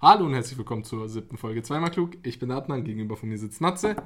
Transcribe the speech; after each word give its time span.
Hallo 0.00 0.26
und 0.26 0.34
herzlich 0.34 0.56
willkommen 0.56 0.84
zur 0.84 1.08
siebten 1.08 1.36
Folge 1.36 1.60
Zweimal 1.60 1.90
Klug. 1.90 2.12
Ich 2.22 2.38
bin 2.38 2.52
Adnan, 2.52 2.84
gegenüber 2.84 3.16
von 3.16 3.28
mir 3.28 3.36
sitzt 3.36 3.60
Natze. 3.60 3.96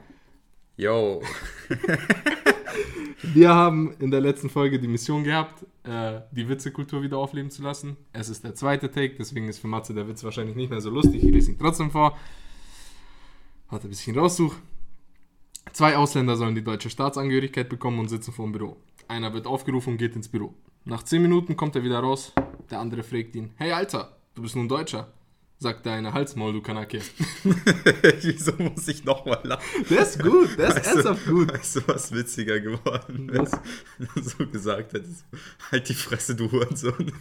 Yo. 0.78 1.20
Wir 3.34 3.50
haben 3.50 3.94
in 3.98 4.10
der 4.10 4.22
letzten 4.22 4.48
Folge 4.48 4.80
die 4.80 4.88
Mission 4.88 5.22
gehabt, 5.22 5.66
äh, 5.82 6.22
die 6.30 6.48
Witzekultur 6.48 7.02
wieder 7.02 7.18
aufleben 7.18 7.50
zu 7.50 7.62
lassen. 7.62 7.98
Es 8.14 8.30
ist 8.30 8.42
der 8.42 8.54
zweite 8.54 8.90
Take, 8.90 9.16
deswegen 9.18 9.50
ist 9.50 9.58
für 9.58 9.66
Matze 9.66 9.92
der 9.92 10.08
Witz 10.08 10.24
wahrscheinlich 10.24 10.56
nicht 10.56 10.70
mehr 10.70 10.80
so 10.80 10.88
lustig. 10.88 11.22
Ich 11.22 11.30
lese 11.30 11.50
ihn 11.50 11.58
trotzdem 11.58 11.90
vor. 11.90 12.16
Warte, 13.68 13.86
bis 13.86 14.00
ich 14.00 14.08
ihn 14.08 14.18
raussuche. 14.18 14.56
Zwei 15.74 15.98
Ausländer 15.98 16.36
sollen 16.36 16.54
die 16.54 16.64
deutsche 16.64 16.88
Staatsangehörigkeit 16.88 17.68
bekommen 17.68 17.98
und 17.98 18.08
sitzen 18.08 18.32
vor 18.32 18.46
dem 18.46 18.52
Büro. 18.52 18.78
Einer 19.08 19.34
wird 19.34 19.46
aufgerufen 19.46 19.90
und 19.90 19.98
geht 19.98 20.16
ins 20.16 20.28
Büro. 20.28 20.54
Nach 20.86 21.02
10 21.02 21.20
Minuten 21.20 21.54
kommt 21.54 21.76
er 21.76 21.84
wieder 21.84 22.00
raus. 22.00 22.32
Der 22.70 22.80
andere 22.80 23.02
fragt 23.02 23.36
ihn: 23.36 23.50
Hey 23.56 23.72
Alter, 23.72 24.16
du 24.34 24.40
bist 24.40 24.56
nun 24.56 24.70
Deutscher. 24.70 25.12
Sagt 25.62 25.86
der 25.86 25.92
eine 25.92 26.12
Halsmaul, 26.12 26.54
du 26.54 26.60
Kanake. 26.60 27.00
Wieso 28.22 28.52
muss 28.58 28.88
ich 28.88 29.04
nochmal 29.04 29.38
lachen? 29.44 29.62
Der 29.88 30.02
ist 30.02 30.18
gut, 30.20 30.58
der 30.58 30.68
ist 30.70 30.76
Weißt 30.78 30.86
du- 30.86 30.90
ernsthaft 30.90 31.26
gut. 31.26 31.52
Weißt 31.52 31.76
du, 31.76 31.80
was 31.86 32.10
witziger 32.12 32.58
geworden 32.58 33.30
wäre? 33.32 33.46
Du 34.12 34.22
so 34.22 34.44
gesagt 34.48 34.92
hättest, 34.92 35.24
halt 35.70 35.88
die 35.88 35.94
Fresse, 35.94 36.34
du 36.34 36.50
Hurensohn. 36.50 37.12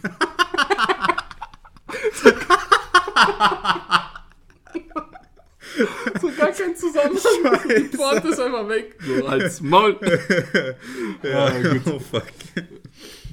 So 6.20 6.28
gar 6.36 6.50
kein 6.50 6.76
Zusammenhang. 6.76 7.68
Die 7.68 7.96
Pointe 7.96 8.28
ist 8.28 8.40
einfach 8.40 8.68
weg. 8.68 8.96
So 9.00 9.26
als 9.26 9.60
Maul. 9.60 9.96
Ja, 11.22 11.50
gut. 11.60 11.80
oh 11.86 11.98
fuck. 12.00 12.24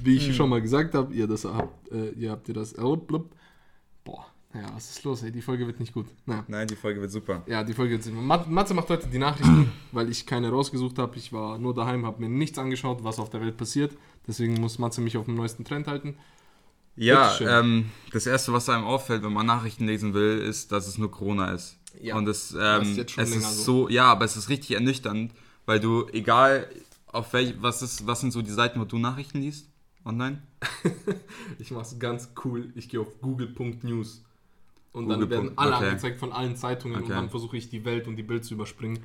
Wie 0.02 0.16
ich 0.16 0.34
schon 0.36 0.48
mal 0.48 0.62
gesagt 0.62 0.94
habe, 0.94 1.12
ihr, 1.12 1.26
das 1.26 1.44
habt, 1.44 1.92
äh, 1.92 2.10
ihr 2.10 2.30
habt 2.30 2.48
ihr 2.48 2.54
das. 2.54 2.72
äh, 2.72 2.96
blub. 2.96 3.30
Naja, 4.52 4.68
was 4.74 4.90
ist 4.90 5.04
los, 5.04 5.22
ey? 5.22 5.30
Die 5.30 5.42
Folge 5.42 5.66
wird 5.66 5.78
nicht 5.78 5.92
gut. 5.92 6.06
Naja. 6.26 6.44
Nein, 6.48 6.66
die 6.66 6.74
Folge 6.74 7.00
wird 7.00 7.12
super. 7.12 7.42
Ja, 7.46 7.62
die 7.62 7.72
Folge 7.72 7.92
wird 8.04 8.14
Mat 8.14 8.50
Matze 8.50 8.74
macht 8.74 8.88
heute 8.88 9.06
die 9.06 9.18
Nachrichten, 9.18 9.70
weil 9.92 10.10
ich 10.10 10.26
keine 10.26 10.50
rausgesucht 10.50 10.98
habe. 10.98 11.16
Ich 11.16 11.32
war 11.32 11.58
nur 11.58 11.72
daheim, 11.72 12.04
habe 12.04 12.20
mir 12.20 12.28
nichts 12.28 12.58
angeschaut, 12.58 13.04
was 13.04 13.20
auf 13.20 13.30
der 13.30 13.40
Welt 13.40 13.56
passiert. 13.56 13.96
Deswegen 14.26 14.60
muss 14.60 14.78
Matze 14.78 15.00
mich 15.00 15.16
auf 15.16 15.26
dem 15.26 15.36
neuesten 15.36 15.64
Trend 15.64 15.86
halten. 15.86 16.16
Ja, 16.96 17.38
ähm, 17.40 17.90
das 18.12 18.26
erste, 18.26 18.52
was 18.52 18.68
einem 18.68 18.84
auffällt, 18.84 19.22
wenn 19.22 19.32
man 19.32 19.46
Nachrichten 19.46 19.86
lesen 19.86 20.14
will, 20.14 20.38
ist, 20.38 20.72
dass 20.72 20.88
es 20.88 20.98
nur 20.98 21.10
Corona 21.10 21.52
ist. 21.52 21.78
Ja, 22.00 22.16
Und 22.16 22.28
es, 22.28 22.54
ähm, 22.60 22.82
ist 22.82 23.16
es 23.16 23.30
ist 23.36 23.64
so. 23.64 23.84
so, 23.84 23.88
ja, 23.88 24.06
aber 24.06 24.24
es 24.24 24.36
ist 24.36 24.48
richtig 24.48 24.72
ernüchternd, 24.72 25.32
weil 25.64 25.80
du, 25.80 26.08
egal 26.12 26.68
auf 27.06 27.32
welch, 27.32 27.54
was 27.60 27.82
ist, 27.82 28.06
was 28.06 28.20
sind 28.20 28.32
so 28.32 28.42
die 28.42 28.50
Seiten, 28.50 28.80
wo 28.80 28.84
du 28.84 28.98
Nachrichten 28.98 29.40
liest? 29.40 29.68
Online? 30.04 30.42
Ich 31.58 31.70
mache 31.70 31.82
es 31.82 31.98
ganz 31.98 32.30
cool. 32.44 32.72
Ich 32.74 32.88
gehe 32.88 33.00
auf 33.00 33.20
google.news. 33.20 34.24
Und 34.92 35.04
Google. 35.04 35.20
dann 35.20 35.30
werden 35.30 35.52
alle 35.56 35.76
okay. 35.76 35.86
angezeigt 35.88 36.18
von 36.18 36.32
allen 36.32 36.56
Zeitungen 36.56 36.96
und 36.96 37.04
Okay. 37.04 37.12
dann 37.12 37.30
versuche 37.30 37.56
ich 37.56 37.68
die 37.70 37.84
Welt 37.84 38.08
und 38.08 38.16
die 38.16 38.22
Bild 38.24 38.44
zu 38.44 38.54
überspringen. 38.54 38.98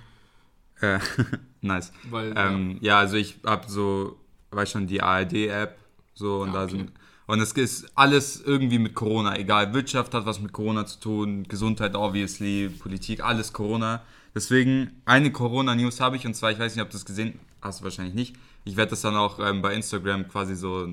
Äh, 0.81 0.99
nice. 1.61 1.93
Weil, 2.09 2.33
Ähm, 2.35 2.77
ja, 2.81 2.99
also 2.99 3.17
ich 3.17 3.37
habe 3.45 3.69
so, 3.69 4.17
weiß 4.51 4.71
schon, 4.71 4.87
die 4.87 5.01
ARD-App, 5.01 5.77
so 6.13 6.41
und 6.41 6.47
Ja, 6.47 6.53
da 6.53 6.63
okay. 6.63 6.77
sind. 6.77 6.91
Und 7.27 7.39
es 7.39 7.53
ist 7.53 7.91
alles 7.95 8.41
irgendwie 8.41 8.77
mit 8.77 8.93
Corona, 8.93 9.35
egal. 9.37 9.73
Wirtschaft 9.73 10.13
hat 10.13 10.25
was 10.25 10.39
mit 10.39 10.53
Corona 10.53 10.85
zu 10.85 10.99
tun, 10.99 11.43
Gesundheit 11.47 11.95
obviously, 11.95 12.69
Politik, 12.69 13.23
alles 13.23 13.51
Corona. 13.51 14.03
Deswegen 14.35 14.91
eine 15.05 15.31
Corona-News 15.31 16.01
habe 16.01 16.17
ich 16.17 16.25
und 16.27 16.35
zwar, 16.35 16.51
ich 16.51 16.59
weiß 16.59 16.75
nicht, 16.75 16.83
ob 16.83 16.89
du 16.89 16.93
das 16.97 17.05
gesehen 17.05 17.39
hast, 17.61 17.79
du 17.79 17.83
wahrscheinlich 17.85 18.13
nicht. 18.13 18.35
Ich 18.63 18.75
werde 18.75 18.91
das 18.91 19.01
dann 19.01 19.15
auch 19.15 19.39
ähm, 19.39 19.61
bei 19.61 19.73
Instagram 19.73 20.27
quasi 20.27 20.55
so, 20.55 20.87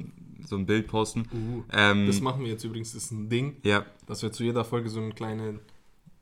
so 0.52 0.58
ein 0.58 0.66
Bild 0.66 0.86
posten. 0.86 1.22
Uh, 1.32 1.62
ähm, 1.72 2.06
das 2.06 2.20
machen 2.20 2.44
wir 2.44 2.50
jetzt 2.50 2.62
übrigens, 2.64 2.92
das 2.92 3.04
ist 3.04 3.10
ein 3.10 3.28
Ding, 3.30 3.56
ja, 3.64 3.84
dass 4.06 4.22
wir 4.22 4.30
zu 4.32 4.44
jeder 4.44 4.64
Folge 4.64 4.90
so 4.90 5.00
eine 5.00 5.12
kleine 5.12 5.60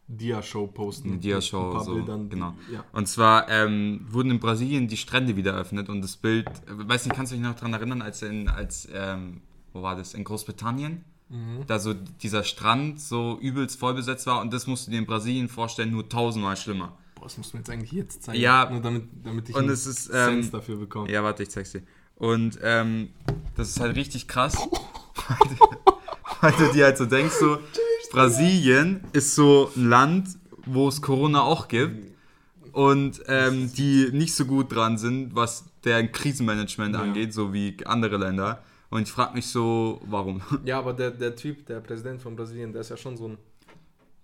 Dia-Show 0.06 0.68
posten. 0.68 1.10
Eine 1.10 1.18
Dia-Show, 1.18 1.80
so, 1.80 1.94
Bildern, 1.94 2.24
die- 2.28 2.36
genau. 2.36 2.54
Ja. 2.72 2.84
Und 2.92 3.06
zwar 3.08 3.48
ähm, 3.48 4.06
wurden 4.08 4.30
in 4.30 4.40
Brasilien 4.40 4.86
die 4.88 4.96
Strände 4.96 5.36
wieder 5.36 5.52
eröffnet 5.52 5.88
und 5.88 6.00
das 6.02 6.16
Bild, 6.16 6.46
äh, 6.48 6.52
weiß 6.88 7.06
nicht, 7.06 7.14
kannst 7.16 7.32
du 7.32 7.36
dich 7.36 7.44
noch 7.44 7.54
daran 7.54 7.72
erinnern, 7.74 8.02
als 8.02 8.22
in, 8.22 8.48
als, 8.48 8.88
ähm, 8.92 9.40
wo 9.72 9.82
war 9.82 9.96
das, 9.96 10.14
in 10.14 10.24
Großbritannien? 10.24 11.04
Mhm. 11.28 11.64
Da 11.66 11.78
so 11.78 11.94
dieser 11.94 12.42
Strand 12.42 13.00
so 13.00 13.38
übelst 13.40 13.78
voll 13.78 13.94
besetzt 13.94 14.26
war 14.26 14.40
und 14.40 14.52
das 14.52 14.66
musst 14.66 14.86
du 14.86 14.90
dir 14.90 14.98
in 14.98 15.06
Brasilien 15.06 15.48
vorstellen, 15.48 15.90
nur 15.92 16.08
tausendmal 16.08 16.56
schlimmer. 16.56 16.96
Boah, 17.14 17.24
das 17.24 17.38
muss 17.38 17.52
man 17.52 17.60
jetzt 17.60 17.70
eigentlich 17.70 17.92
jetzt 17.92 18.22
zeigen. 18.24 18.40
Ja. 18.40 18.68
Nur 18.68 18.80
damit, 18.80 19.04
damit 19.22 19.48
ich 19.48 19.54
Und 19.54 19.62
einen 19.62 19.70
es 19.70 19.86
ist, 19.86 20.08
ähm, 20.08 20.34
Sense 20.34 20.50
dafür 20.50 20.76
bekomme. 20.76 21.10
Ja, 21.10 21.22
warte, 21.22 21.42
ich 21.44 21.50
zeig's 21.50 21.70
dir. 21.72 21.82
Und 22.20 22.58
ähm, 22.62 23.08
das 23.56 23.70
ist 23.70 23.80
halt 23.80 23.96
richtig 23.96 24.28
krass, 24.28 24.54
weil 26.40 26.52
du, 26.52 26.72
dir 26.72 26.84
halt 26.84 26.98
so 26.98 27.06
denkst, 27.06 27.34
so, 27.40 27.58
Brasilien 28.12 29.02
ist 29.12 29.34
so 29.34 29.70
ein 29.74 29.88
Land, 29.88 30.28
wo 30.66 30.88
es 30.88 31.00
Corona 31.00 31.40
auch 31.42 31.66
gibt 31.68 32.12
und 32.72 33.22
ähm, 33.26 33.72
die 33.74 34.10
nicht 34.12 34.34
so 34.34 34.44
gut 34.44 34.70
dran 34.74 34.98
sind, 34.98 35.34
was 35.34 35.64
deren 35.84 36.12
Krisenmanagement 36.12 36.94
Ja. 36.94 37.00
angeht, 37.02 37.32
so 37.32 37.52
wie 37.52 37.76
andere 37.86 38.16
Länder. 38.18 38.62
Und 38.90 39.02
ich 39.02 39.10
frage 39.12 39.34
mich 39.34 39.46
so, 39.46 40.00
warum? 40.04 40.42
Ja, 40.64 40.78
aber 40.78 40.92
der, 40.92 41.10
der 41.12 41.34
Typ, 41.34 41.64
der 41.66 41.80
Präsident 41.80 42.20
von 42.20 42.36
Brasilien, 42.36 42.72
der 42.72 42.82
ist 42.82 42.90
ja 42.90 42.96
schon 42.96 43.16
so 43.16 43.28
ein 43.28 43.38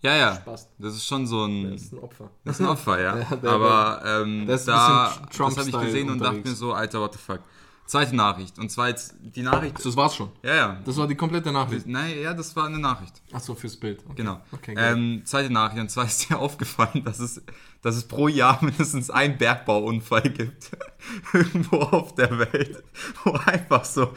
ja, 0.02 0.14
ja, 0.14 0.34
Spaß. 0.36 0.68
das 0.78 0.94
ist 0.96 1.06
schon 1.06 1.26
so 1.26 1.44
ein, 1.46 1.72
ist 1.72 1.92
ein 1.94 1.98
Opfer. 1.98 2.30
das 2.44 2.56
ist 2.56 2.60
ein 2.60 2.68
Opfer, 2.68 3.00
ja. 3.00 3.16
Ja, 3.30 3.36
der- 3.36 3.50
Aber 3.50 4.02
ähm, 4.04 4.44
der 4.46 4.56
ist 4.56 4.68
ein 4.68 4.74
da, 4.76 5.12
das 5.38 5.56
habe 5.56 5.70
ich 5.70 5.78
gesehen 5.80 6.10
und 6.10 6.18
dachte 6.18 6.40
mir 6.44 6.54
so, 6.54 6.74
Alter, 6.74 7.00
what 7.00 7.14
the 7.14 7.18
fuck. 7.18 7.40
Zweite 7.86 8.16
Nachricht. 8.16 8.58
Und 8.58 8.70
zwar 8.70 8.88
jetzt 8.88 9.14
die 9.20 9.42
Nachricht. 9.42 9.84
Das 9.84 9.96
war's 9.96 10.16
schon. 10.16 10.30
Ja, 10.42 10.54
ja. 10.54 10.80
Das 10.84 10.96
war 10.96 11.06
die 11.06 11.14
komplette 11.14 11.52
Nachricht. 11.52 11.86
Nein, 11.86 12.18
ja, 12.20 12.34
das 12.34 12.56
war 12.56 12.66
eine 12.66 12.80
Nachricht. 12.80 13.22
Achso, 13.32 13.54
fürs 13.54 13.76
Bild. 13.76 14.00
Okay. 14.04 14.14
Genau. 14.16 14.40
Okay, 14.50 14.74
ähm, 14.76 15.22
zweite 15.24 15.52
Nachricht. 15.52 15.80
Und 15.80 15.90
zwar 15.90 16.04
ist 16.06 16.28
dir 16.28 16.38
aufgefallen, 16.38 17.04
dass 17.04 17.20
es, 17.20 17.40
dass 17.82 17.96
es 17.96 18.08
pro 18.08 18.26
Jahr 18.26 18.58
mindestens 18.60 19.08
einen 19.08 19.38
Bergbauunfall 19.38 20.22
gibt. 20.30 20.72
Irgendwo 21.32 21.76
auf 21.76 22.16
der 22.16 22.36
Welt, 22.40 22.82
wo 23.22 23.32
einfach 23.32 23.84
so 23.84 24.12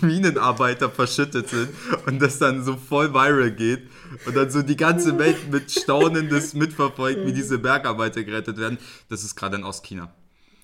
Minenarbeiter 0.00 0.88
verschüttet 0.88 1.50
sind 1.50 1.68
und 2.06 2.20
das 2.22 2.38
dann 2.38 2.64
so 2.64 2.76
voll 2.76 3.12
viral 3.12 3.50
geht 3.50 3.90
und 4.24 4.34
dann 4.34 4.50
so 4.50 4.62
die 4.62 4.76
ganze 4.76 5.18
Welt 5.18 5.50
mit 5.50 5.70
Staunen 5.70 6.30
das 6.30 6.54
mitverfolgt, 6.54 7.26
wie 7.26 7.34
diese 7.34 7.58
Bergarbeiter 7.58 8.24
gerettet 8.24 8.56
werden. 8.56 8.78
Das 9.10 9.24
ist 9.24 9.36
gerade 9.36 9.56
in 9.56 9.64
Ostchina. 9.64 10.10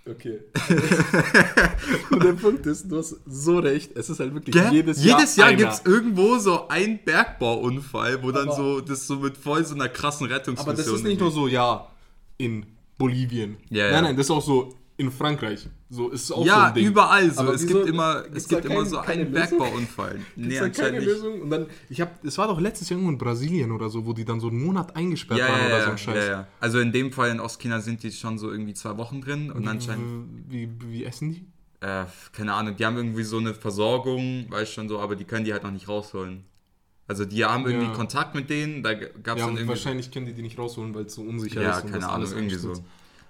Okay. 0.09 0.39
Und 2.11 2.23
der 2.23 2.33
Punkt 2.35 2.65
ist, 2.67 2.91
du 2.91 2.99
hast 2.99 3.17
so 3.27 3.59
recht, 3.59 3.91
es 3.97 4.09
ist 4.09 4.21
halt 4.21 4.33
wirklich 4.35 4.55
Gell? 4.55 4.73
jedes 4.73 5.05
Jahr. 5.05 5.19
Jedes 5.19 5.37
Jahr 5.37 5.53
gibt 5.55 5.73
es 5.73 5.83
irgendwo 5.85 6.39
so 6.39 6.69
einen 6.69 7.01
Bergbauunfall, 7.05 8.23
wo 8.23 8.31
dann 8.31 8.49
Aber- 8.49 8.57
so 8.57 8.81
das 8.81 9.07
so 9.07 9.17
mit 9.17 9.37
voll 9.37 9.65
so 9.65 9.75
einer 9.75 9.89
krassen 9.89 10.27
Rettungsmission 10.29 10.75
Aber 10.75 10.77
das 10.83 10.87
ist 10.93 11.03
nicht 11.05 11.21
nur 11.21 11.31
so, 11.33 11.49
ja, 11.49 11.89
in 12.39 12.67
Bolivien. 12.99 13.57
Ja, 13.69 13.85
nein, 13.85 13.93
ja. 13.95 14.03
nein, 14.03 14.17
das 14.17 14.27
ist 14.27 14.31
auch 14.31 14.43
so 14.43 14.75
in 14.99 15.11
Frankreich. 15.11 15.69
So 15.91 16.09
ist 16.09 16.25
es 16.25 16.33
auch 16.33 16.39
so 16.39 16.47
Ja, 16.47 16.69
ein 16.69 16.75
Ding. 16.75 16.87
überall 16.87 17.31
so. 17.31 17.41
Aber 17.41 17.55
es 17.55 17.67
gibt 17.67 17.87
immer, 17.87 18.25
es 18.35 18.49
gibt 18.49 18.65
immer 18.65 18.77
kein- 18.77 18.87
so 18.87 18.99
einen? 18.99 19.31
Bergbauunfall. 19.31 20.21
Nee, 20.37 20.59
da 20.59 20.69
keine 20.71 20.99
nicht. 20.99 21.07
Lösung? 21.07 21.43
Und 21.43 21.51
dann, 21.51 21.67
ich 21.91 22.01
habe, 22.01 22.11
es 22.25 22.39
war 22.39 22.49
doch 22.49 22.59
letztes 22.61 22.89
Jahr 22.89 22.99
irgendwo 22.99 23.13
in 23.13 23.19
Brasilien 23.19 23.73
oder 23.73 23.89
so, 23.91 24.07
wo 24.07 24.13
die 24.13 24.25
dann 24.25 24.41
so 24.41 24.49
einen 24.49 24.63
Monat 24.65 24.97
eingesperrt 24.97 25.39
Ja, 25.41 25.49
waren 25.49 25.61
ja, 25.61 25.67
oder 25.67 25.81
so 25.81 25.87
ja, 25.87 25.93
ein 25.93 25.99
Scheiß. 25.99 26.25
ja, 26.25 26.31
ja. 26.31 26.47
Also 26.61 26.81
in 26.81 26.93
dem 26.93 27.13
Fall 27.13 27.31
in 27.31 27.41
Ostchina 27.41 27.81
sind 27.81 28.03
die 28.03 28.11
schon 28.11 28.39
so 28.39 28.51
irgendwie 28.51 28.75
zwei 28.75 28.97
Wochen 28.97 29.21
drin 29.21 29.51
und 29.53 29.69
anscheinend, 29.69 30.29
Wie, 30.49 30.69
wie 30.89 31.05
essen 31.05 31.31
die? 31.33 31.47
äh, 31.81 32.05
keine 32.33 32.55
Ahnung, 32.55 32.75
die 32.77 32.87
haben 32.87 32.97
irgendwie 32.97 33.23
so 33.23 33.37
eine 33.39 33.53
Versorgung, 33.55 34.47
weiß 34.49 34.71
schon 34.71 34.89
so, 34.89 34.99
aber 34.99 35.15
die 35.15 35.25
können 35.25 35.45
die 35.45 35.53
halt 35.53 35.63
noch 35.63 35.71
nicht 35.73 35.89
rausholen. 35.89 36.45
Also 37.07 37.25
die 37.25 37.45
haben 37.45 37.67
irgendwie 37.67 37.87
Ja. 37.87 37.93
Kontakt 37.93 38.35
mit 38.35 38.49
denen, 38.51 38.83
da 38.83 38.95
gab 38.95 39.07
es 39.07 39.13
Ja, 39.15 39.35
dann 39.35 39.45
und 39.51 39.57
irgendwie. 39.57 39.69
wahrscheinlich 39.69 40.11
können 40.11 40.27
die 40.27 40.33
die 40.33 40.43
nicht 40.43 40.59
rausholen, 40.59 40.95
weil 40.95 41.05
es 41.05 41.15
so 41.15 41.23
unsicher 41.23 41.61
ja, 41.63 41.73
ist. 41.79 41.85
und 41.85 41.91
keine 41.91 42.03
das 42.03 42.11
Ahnung, 42.11 42.33
irgendwie 42.35 42.57
so. 42.57 42.73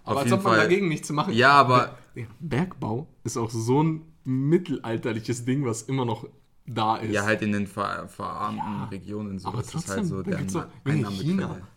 Auf 0.07 0.13
Aber 0.13 0.21
als 0.21 0.31
jeden 0.31 0.39
ob 0.39 0.45
man 0.45 0.53
Fall- 0.55 0.63
dagegen 0.63 0.89
nichts 0.89 1.11
machen 1.11 1.35
Ja, 1.35 1.53
aber- 1.53 1.99
Ber- 2.15 2.27
Bergbau 2.41 3.07
ist 3.25 3.37
auch 3.37 3.51
so 3.51 3.83
ein 3.83 4.03
mittelalterliches 4.25 5.45
Ding, 5.45 5.65
was 5.67 5.83
immer 5.83 6.05
noch 6.05 6.27
da 6.67 6.97
ist. 6.97 7.13
Ja, 7.13 7.25
halt 7.25 7.43
in 7.43 7.53
den 7.53 7.67
ver 7.67 8.09
verarmten 8.09 8.59
Ja, 8.65 8.85
Regionen 8.87 9.39
so. 9.39 9.49
aber 9.49 9.59
das 9.59 9.67
ist 9.67 9.73
trotzdem, 9.73 9.97
halt 9.97 10.07
so 10.07 10.17
da 10.17 10.23
deren 10.23 10.39
gibt's 10.39 10.53
doch- 10.55 10.67
Einnahmequelle. 10.85 11.23
China. 11.25 11.69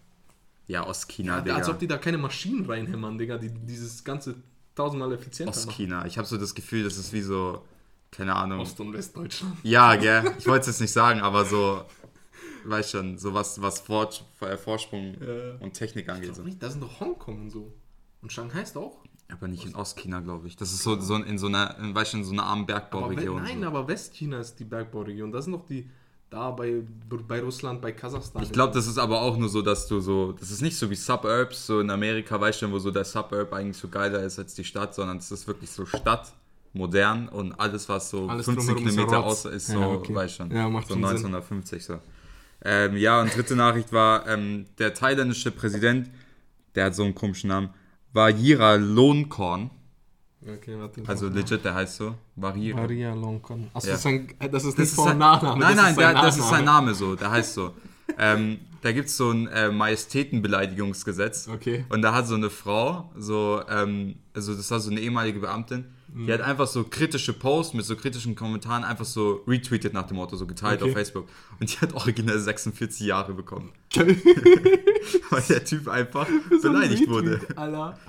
Ja, 0.67 0.87
Ostchina, 0.87 1.35
Ja, 1.37 1.41
Digga. 1.41 1.55
als 1.57 1.69
ob 1.69 1.79
die 1.79 1.87
da 1.87 1.97
keine 1.97 2.17
Maschinen 2.17 2.65
reinhämmern, 2.65 3.17
Digga, 3.17 3.37
die 3.37 3.49
dieses 3.51 4.03
ganze 4.03 4.35
tausendmal 4.75 5.11
effizienter 5.13 5.51
machen. 5.55 5.67
Ostchina. 5.69 6.05
Ich 6.05 6.17
habe 6.17 6.27
so 6.27 6.37
das 6.37 6.53
Gefühl, 6.55 6.83
das 6.83 6.97
ist 6.97 7.11
wie 7.11 7.21
so, 7.21 7.63
keine 8.11 8.35
Ahnung. 8.35 8.59
Ost- 8.61 8.79
und 8.79 8.93
Westdeutschland. 8.93 9.57
Ja, 9.63 9.95
gell. 9.95 10.31
Ich 10.37 10.47
wollte 10.47 10.61
es 10.61 10.67
jetzt 10.67 10.81
nicht 10.81 10.91
sagen, 10.93 11.19
aber 11.21 11.45
so, 11.45 11.81
weiß 12.65 12.91
schon, 12.91 13.17
so 13.17 13.33
was, 13.33 13.61
was 13.61 13.79
Fort, 13.81 14.23
äh, 14.41 14.57
Vorsprung 14.57 15.15
Ja. 15.19 15.55
und 15.59 15.73
Technik 15.73 16.07
angeht. 16.09 16.35
So. 16.35 16.43
Da 16.59 16.69
sind 16.69 16.81
doch 16.83 16.99
Hongkong 16.99 17.41
und 17.43 17.49
so. 17.49 17.73
Und 18.21 18.31
Shanghai 18.31 18.61
ist 18.61 18.77
auch. 18.77 18.97
Aber 19.31 19.47
nicht 19.47 19.65
in 19.65 19.75
Ostchina, 19.75 20.19
glaube 20.21 20.47
ich. 20.47 20.55
Das 20.55 20.71
ist 20.73 20.81
so, 20.83 20.99
so 20.99 21.15
in 21.15 21.37
so 21.37 21.47
einer, 21.47 21.77
in, 21.79 21.93
weißt 21.93 22.13
du, 22.13 22.17
in 22.17 22.23
so 22.23 22.31
einer 22.33 22.43
armen 22.43 22.63
Aber 22.63 22.73
Bergbauregion. 22.73 23.43
nein, 23.43 23.61
so. 23.61 23.67
aber 23.67 23.87
Westchina 23.87 24.39
ist 24.39 24.55
die 24.59 24.63
Bergbauregion. 24.65 25.31
Das 25.31 25.45
sind 25.45 25.53
doch 25.53 25.65
die 25.65 25.89
da 26.29 26.51
bei, 26.51 26.83
bei 27.27 27.41
Russland, 27.41 27.81
bei 27.81 27.91
Kasachstan. 27.91 28.43
Ich 28.43 28.51
glaube, 28.51 28.73
das 28.73 28.85
ist 28.87 28.97
aber 28.99 29.21
auch 29.21 29.37
nur 29.37 29.49
so, 29.49 29.61
dass 29.61 29.87
du 29.87 29.99
so, 29.99 30.31
das 30.33 30.51
ist 30.51 30.61
nicht 30.61 30.77
so 30.77 30.89
wie 30.89 30.95
Suburbs, 30.95 31.65
so 31.65 31.79
in 31.79 31.89
Amerika, 31.89 32.39
weißt 32.39 32.61
du, 32.61 32.71
wo 32.71 32.77
so 32.77 32.91
der 32.91 33.03
Suburb 33.05 33.51
eigentlich 33.53 33.77
so 33.77 33.87
geiler 33.87 34.21
ist 34.23 34.37
als 34.37 34.53
die 34.53 34.63
Stadt, 34.63 34.93
sondern 34.93 35.17
es 35.17 35.31
ist 35.31 35.47
wirklich 35.47 35.71
so 35.71 35.85
Stadt, 35.87 36.31
modern 36.73 37.29
und 37.29 37.53
alles, 37.53 37.89
was 37.89 38.11
so 38.11 38.27
Alles 38.27 38.45
15 38.45 38.67
drumherum 38.75 38.87
ist 38.87 38.95
Kilometer 38.95 39.17
Rotz. 39.17 39.31
außer 39.31 39.51
ist, 39.51 39.69
Ja, 39.69 39.73
so, 39.75 39.81
okay. 39.81 40.13
weißt 40.15 40.35
schon, 40.35 40.51
Ja, 40.51 40.69
macht 40.69 40.87
so 40.87 40.93
schon 40.93 41.01
Sinn. 41.01 41.09
1950 41.15 41.83
so. 41.83 41.99
Ähm, 42.61 42.97
ja, 42.97 43.21
und 43.21 43.35
dritte 43.35 43.55
Nachricht 43.55 43.91
war, 43.91 44.27
ähm, 44.27 44.67
der 44.77 44.93
thailändische 44.93 45.49
Präsident, 45.49 46.11
der 46.75 46.85
hat 46.85 46.95
so 46.95 47.03
einen 47.03 47.15
komischen 47.15 47.47
Namen, 47.47 47.69
Vajira 48.13 48.75
Lohnkorn. 48.75 49.69
Okay, 50.41 50.79
warte. 50.79 51.03
Also 51.05 51.27
legit, 51.27 51.63
der 51.65 51.75
heißt 51.75 51.97
so. 51.97 52.15
Vajira. 52.35 52.77
Maria 52.81 53.13
Lonkon. 53.13 53.69
Achso, 53.73 53.87
Ja. 53.87 53.93
das, 53.93 53.99
ist 54.01 54.05
ein, 54.07 54.27
das 54.39 54.63
ist 54.63 54.71
Das 54.71 54.77
nicht 54.77 54.79
ist 54.79 54.95
Vor- 54.95 55.03
sein- 55.05 55.13
und 55.13 55.19
Nachname. 55.19 55.59
Nein, 55.59 55.75
das 55.75 55.81
nein, 55.83 55.91
ist 55.91 55.99
der, 55.99 56.13
das 56.13 56.37
ist 56.37 56.49
sein. 56.49 56.63
Name 56.65 56.93
so, 56.93 57.15
der 57.15 57.29
heißt 57.31 57.53
so. 57.53 57.73
ähm, 58.17 58.59
da 58.81 58.91
gibt 58.93 59.09
es 59.09 59.17
so 59.17 59.31
ein 59.31 59.47
äh, 59.47 59.69
Majestätenbeleidigungsgesetz. 59.69 61.49
Okay. 61.49 61.85
Und 61.89 62.01
da 62.01 62.13
hat 62.13 62.27
so 62.27 62.35
eine 62.35 62.49
Frau, 62.49 63.11
so, 63.17 63.61
ähm, 63.69 64.15
also 64.33 64.55
das 64.55 64.71
war 64.71 64.79
so 64.79 64.89
eine 64.89 65.01
ehemalige 65.01 65.39
Beamtin, 65.39 65.85
Mhm. 66.13 66.27
die 66.27 66.33
hat 66.33 66.41
einfach 66.41 66.67
so 66.67 66.83
kritische 66.83 67.33
Posts 67.33 67.73
mit 67.75 67.85
so 67.85 67.95
kritischen 67.95 68.35
Kommentaren 68.35 68.83
einfach 68.83 69.05
so 69.05 69.43
retweetet 69.47 69.93
nach 69.93 70.07
dem 70.07 70.17
Motto, 70.17 70.35
so 70.35 70.45
geteilt 70.47 70.81
Okay. 70.81 70.91
auf 70.91 70.97
Facebook. 70.97 71.27
Und 71.59 71.71
die 71.71 71.77
hat 71.79 71.93
original 71.93 72.39
46 72.39 73.05
Jahre 73.05 73.33
bekommen. 73.33 73.71
Weil 73.95 75.41
der 75.49 75.63
Typ 75.65 75.87
einfach 75.87 76.27
So 76.61 76.67
ein 76.69 76.73
beleidigt 76.73 77.01
Retweet, 77.03 77.09
wurde. 77.09 77.39
Alter. 77.57 77.99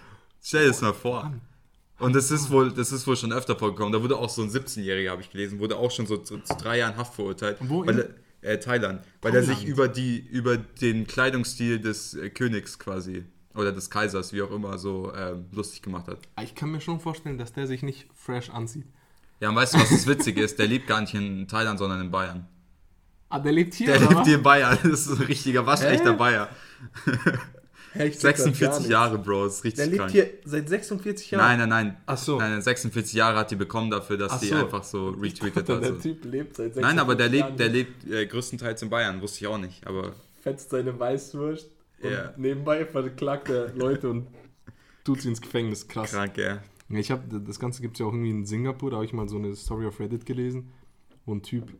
Stell 0.43 0.63
dir 0.63 0.69
das 0.69 0.81
mal 0.81 0.93
vor. 0.95 1.33
Und 1.99 2.15
das 2.17 2.31
ist 2.31 2.51
wohl, 2.51 2.73
das 2.73 2.93
ist 2.93 3.07
wohl 3.07 3.17
schon 3.17 3.33
öfter 3.33 3.57
vorgekommen. 3.57 3.93
Da 3.93 4.03
wurde 4.03 4.17
auch 4.17 4.31
so 4.31 4.43
ein 4.43 4.49
17-Jähriger, 4.51 5.11
habe 5.11 5.21
ich 5.23 5.31
gelesen, 5.31 5.59
wurde 5.59 5.77
auch 5.77 5.91
schon 5.91 6.07
so 6.07 6.17
zu, 6.17 6.39
zu 6.39 6.55
drei 6.57 6.79
Jahren 6.79 6.97
Haft 6.97 7.15
verurteilt. 7.15 7.59
Wo 7.61 7.85
Weil 7.87 8.15
er, 8.41 8.53
äh, 8.53 8.59
Thailand. 8.59 9.03
Weil 9.21 9.35
er 9.35 9.43
sich 9.43 9.67
über, 9.67 9.87
die, 9.87 10.19
über 10.19 10.57
den 10.57 11.07
Kleidungsstil 11.07 11.79
des 11.79 12.15
äh, 12.15 12.31
Königs 12.31 12.79
quasi 12.79 13.25
oder 13.55 13.73
des 13.73 13.91
Kaisers, 13.91 14.33
wie 14.33 14.43
auch 14.43 14.51
immer, 14.51 14.79
so 14.79 15.13
ähm, 15.15 15.47
lustig 15.53 15.83
gemacht 15.83 16.07
hat. 16.09 16.19
Ich 16.43 16.55
kann 16.55 16.71
mir 16.71 16.81
schon 16.81 17.01
vorstellen, 17.01 17.37
dass 17.39 17.53
der 17.53 17.67
sich 17.67 17.83
nicht 17.83 18.09
fresh 18.15 18.51
anzieht. 18.51 18.87
Ja, 19.41 19.49
und 19.49 19.57
weißt 19.57 19.75
du, 19.75 19.79
was 19.79 19.89
das 19.91 20.07
Witzige 20.07 20.43
ist? 20.43 20.59
Der 20.59 20.67
lebt 20.67 20.87
gar 20.87 21.01
nicht 21.01 21.15
in 21.15 21.49
Thailand, 21.49 21.79
sondern 21.79 22.01
in 22.01 22.11
Bayern. 22.11 22.47
Ah, 23.29 23.39
der 23.39 23.53
lebt 23.53 23.75
hier, 23.75 23.87
Der 23.87 24.01
lebt 24.01 24.15
was? 24.17 24.27
hier 24.27 24.37
in 24.37 24.43
Bayern. 24.43 24.79
Das 24.83 25.07
ist 25.07 25.19
ein 25.21 25.27
richtiger, 25.27 25.65
waschechter 25.65 26.13
Hä? 26.13 26.17
Bayer. 26.17 26.49
Hä, 27.93 28.07
ich 28.07 28.19
check 28.19 28.37
das 28.37 28.45
gar 28.45 28.53
46 28.53 28.79
nicht. 28.83 28.91
Jahre, 28.91 29.19
Bro. 29.19 29.45
Das 29.47 29.55
ist 29.57 29.65
richtig 29.65 29.77
Der 29.79 29.87
lebt 29.87 29.99
krank. 29.99 30.11
hier 30.13 30.31
seit 30.45 30.69
46 30.69 31.31
Jahren. 31.33 31.43
Nein, 31.43 31.59
nein, 31.59 31.69
nein. 31.69 31.97
Ach 32.07 32.17
so. 32.19 32.39
Nein, 32.39 32.53
nein, 32.53 32.63
46 32.63 33.15
Jahre 33.15 33.39
hat 33.39 33.51
die 33.51 33.57
bekommen 33.57 33.91
dafür, 33.91 34.17
dass 34.17 34.33
Ach 34.33 34.41
die 34.41 34.47
so. 34.47 34.57
einfach 34.57 34.85
so 34.85 35.09
retweetet 35.21 35.69
hat. 35.69 35.83
der. 35.83 35.99
Typ 35.99 36.25
lebt 36.25 36.57
seit 36.57 36.75
46 36.75 36.83
Nein, 36.83 36.99
aber 37.01 37.15
der 37.17 37.29
Jahren. 37.29 37.49
lebt, 37.49 37.61
der 37.61 37.69
lebt 37.69 38.11
äh, 38.11 38.27
größtenteils 38.27 38.83
in 38.83 38.91
Bayern, 38.91 39.21
wusste 39.21 39.39
ich 39.41 39.47
auch 39.49 39.59
nicht. 39.59 39.85
Aber 39.87 40.13
fetzt 40.41 40.71
seine 40.71 40.97
Weißwurst 40.99 41.69
und 42.03 42.11
Ja. 42.11 42.33
nebenbei 42.37 42.85
verklagt 42.87 43.49
er 43.49 43.73
Leute 43.75 44.11
und 44.11 44.27
tut 45.05 45.21
sie 45.21 45.29
ins 45.29 45.41
Gefängnis. 45.41 45.87
Krass. 45.89 46.13
krank, 46.13 46.37
ja. 46.37 46.59
Ich 46.89 47.11
habe 47.11 47.41
das 47.41 47.61
Ganze 47.61 47.83
gibt 47.83 47.95
es 47.97 48.01
ja 48.01 48.07
auch 48.07 48.13
irgendwie 48.13 48.31
in 48.31 48.45
Singapur, 48.45 48.91
da 48.91 48.97
habe 48.97 49.05
ich 49.07 49.13
mal 49.13 49.29
so 49.29 49.37
eine 49.37 49.55
Story 49.55 49.87
auf 49.87 50.01
Reddit 50.01 50.27
gelesen, 50.27 50.71
wo 51.25 51.33
ein 51.35 51.43
Typ 51.43 51.73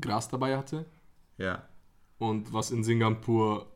Gras 0.00 0.28
dabei 0.28 0.56
hatte 0.56 0.84
Ja. 1.36 1.62
und 2.18 2.52
was 2.52 2.70
in 2.72 2.82
Singapur 2.82 3.66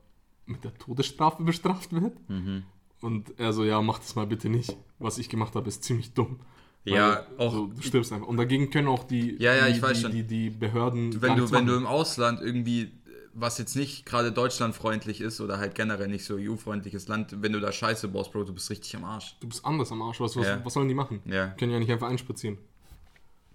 mit 0.47 0.65
der 0.65 0.75
Todesstrafe 0.79 1.43
bestraft 1.45 1.93
wird. 1.93 2.17
Mhm. 2.29 2.65
Und 3.01 3.39
er 3.39 3.53
so, 3.53 3.65
ja, 3.65 3.81
mach 3.81 3.99
das 4.01 4.15
mal 4.17 4.27
bitte 4.27 4.49
nicht. 4.49 4.77
Was 4.99 5.19
ich 5.19 5.29
gemacht 5.29 5.55
habe, 5.55 5.69
ist 5.69 5.83
ziemlich 5.85 6.15
dumm. 6.15 6.41
Ja, 6.85 7.25
Weil, 7.39 7.47
auch- 7.47 7.53
So, 7.53 7.67
du 7.69 7.81
stirbst 7.83 8.13
einfach. 8.13 8.27
Und 8.27 8.37
dagegen 8.39 8.71
können 8.71 8.89
auch 8.89 9.05
die, 9.05 9.37
Ja, 9.41 9.55
ja, 9.55 9.67
die, 9.67 9.73
ich 9.75 9.83
weiß 9.83 9.97
die, 9.99 10.03
schon. 10.03 10.13
die, 10.13 10.25
die 10.25 10.51
Behörden. 10.51 11.23
Wenn 11.23 11.37
du, 11.37 11.51
wenn 11.53 11.67
du 11.67 11.77
im 11.77 11.87
Ausland 11.87 12.41
irgendwie, 12.41 12.91
was 13.35 13.59
jetzt 13.59 13.77
nicht 13.77 14.05
gerade 14.07 14.31
deutschlandfreundlich 14.33 15.21
ist 15.21 15.41
oder 15.41 15.59
halt 15.59 15.75
generell 15.75 16.09
nicht 16.09 16.25
so 16.25 16.37
EU-freundliches 16.39 17.09
Land, 17.09 17.43
wenn 17.43 17.53
du 17.53 17.61
da 17.61 17.73
Scheiße 17.73 18.09
baust, 18.09 18.33
Bro, 18.33 18.45
du 18.45 18.53
bist 18.53 18.69
richtig 18.71 18.95
am 18.97 19.05
Arsch. 19.05 19.37
Du 19.41 19.49
bist 19.49 19.65
anders 19.65 19.91
am 19.93 20.03
Arsch. 20.03 20.21
Was, 20.21 20.37
was, 20.37 20.47
Ja. 20.47 20.65
was 20.65 20.75
sollen 20.75 20.89
die 20.89 20.95
machen? 20.95 21.21
Ja. 21.25 21.49
Können 21.49 21.73
ja 21.73 21.79
nicht 21.79 21.91
einfach 21.91 22.09
einspazieren. 22.09 22.59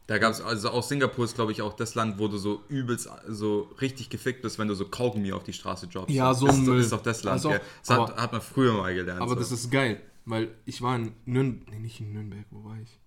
Da 0.08 0.20
gab 0.20 0.32
es, 0.32 0.40
also 0.42 0.70
aus 0.70 0.88
Singapur 0.88 1.26
ist, 1.26 1.36
glaube 1.36 1.52
ich, 1.52 1.62
auch 1.62 1.74
das 1.74 1.94
Land, 1.94 2.18
wo 2.18 2.30
du 2.30 2.38
so 2.38 2.64
übelst, 2.70 3.10
so 3.28 3.70
richtig 3.82 4.10
gefickt 4.10 4.42
bist, 4.42 4.58
wenn 4.58 4.70
du 4.70 4.74
so 4.74 4.86
Kaugummi 4.86 5.34
auf 5.34 5.44
die 5.44 5.52
Straße 5.52 5.88
droppst. 5.90 6.16
Ja, 6.16 6.34
so 6.34 6.48
das 6.48 6.56
ein 6.56 6.64
Müll. 6.64 6.80
ist 6.80 6.94
doch 6.94 7.04
das 7.04 7.24
Land, 7.24 7.34
Also, 7.34 7.50
gell? 7.50 7.62
Das 7.82 7.90
hat, 7.90 8.12
aber- 8.12 8.22
hat 8.22 8.32
man 8.32 8.42
früher 8.42 8.72
mal 8.74 8.94
gelernt. 8.96 9.22
Aber 9.22 9.32
so. 9.34 9.40
das 9.40 9.52
ist 9.52 9.70
geil, 9.70 10.02
weil 10.24 10.50
ich 10.66 10.82
war 10.82 10.96
in 10.96 11.12
Nürnberg, 11.26 11.70
nee, 11.72 11.80
nicht 11.80 12.00
in 12.00 12.14
Nürnberg, 12.14 12.46
wo 12.52 12.64
war 12.64 12.78
ich? 12.82 12.98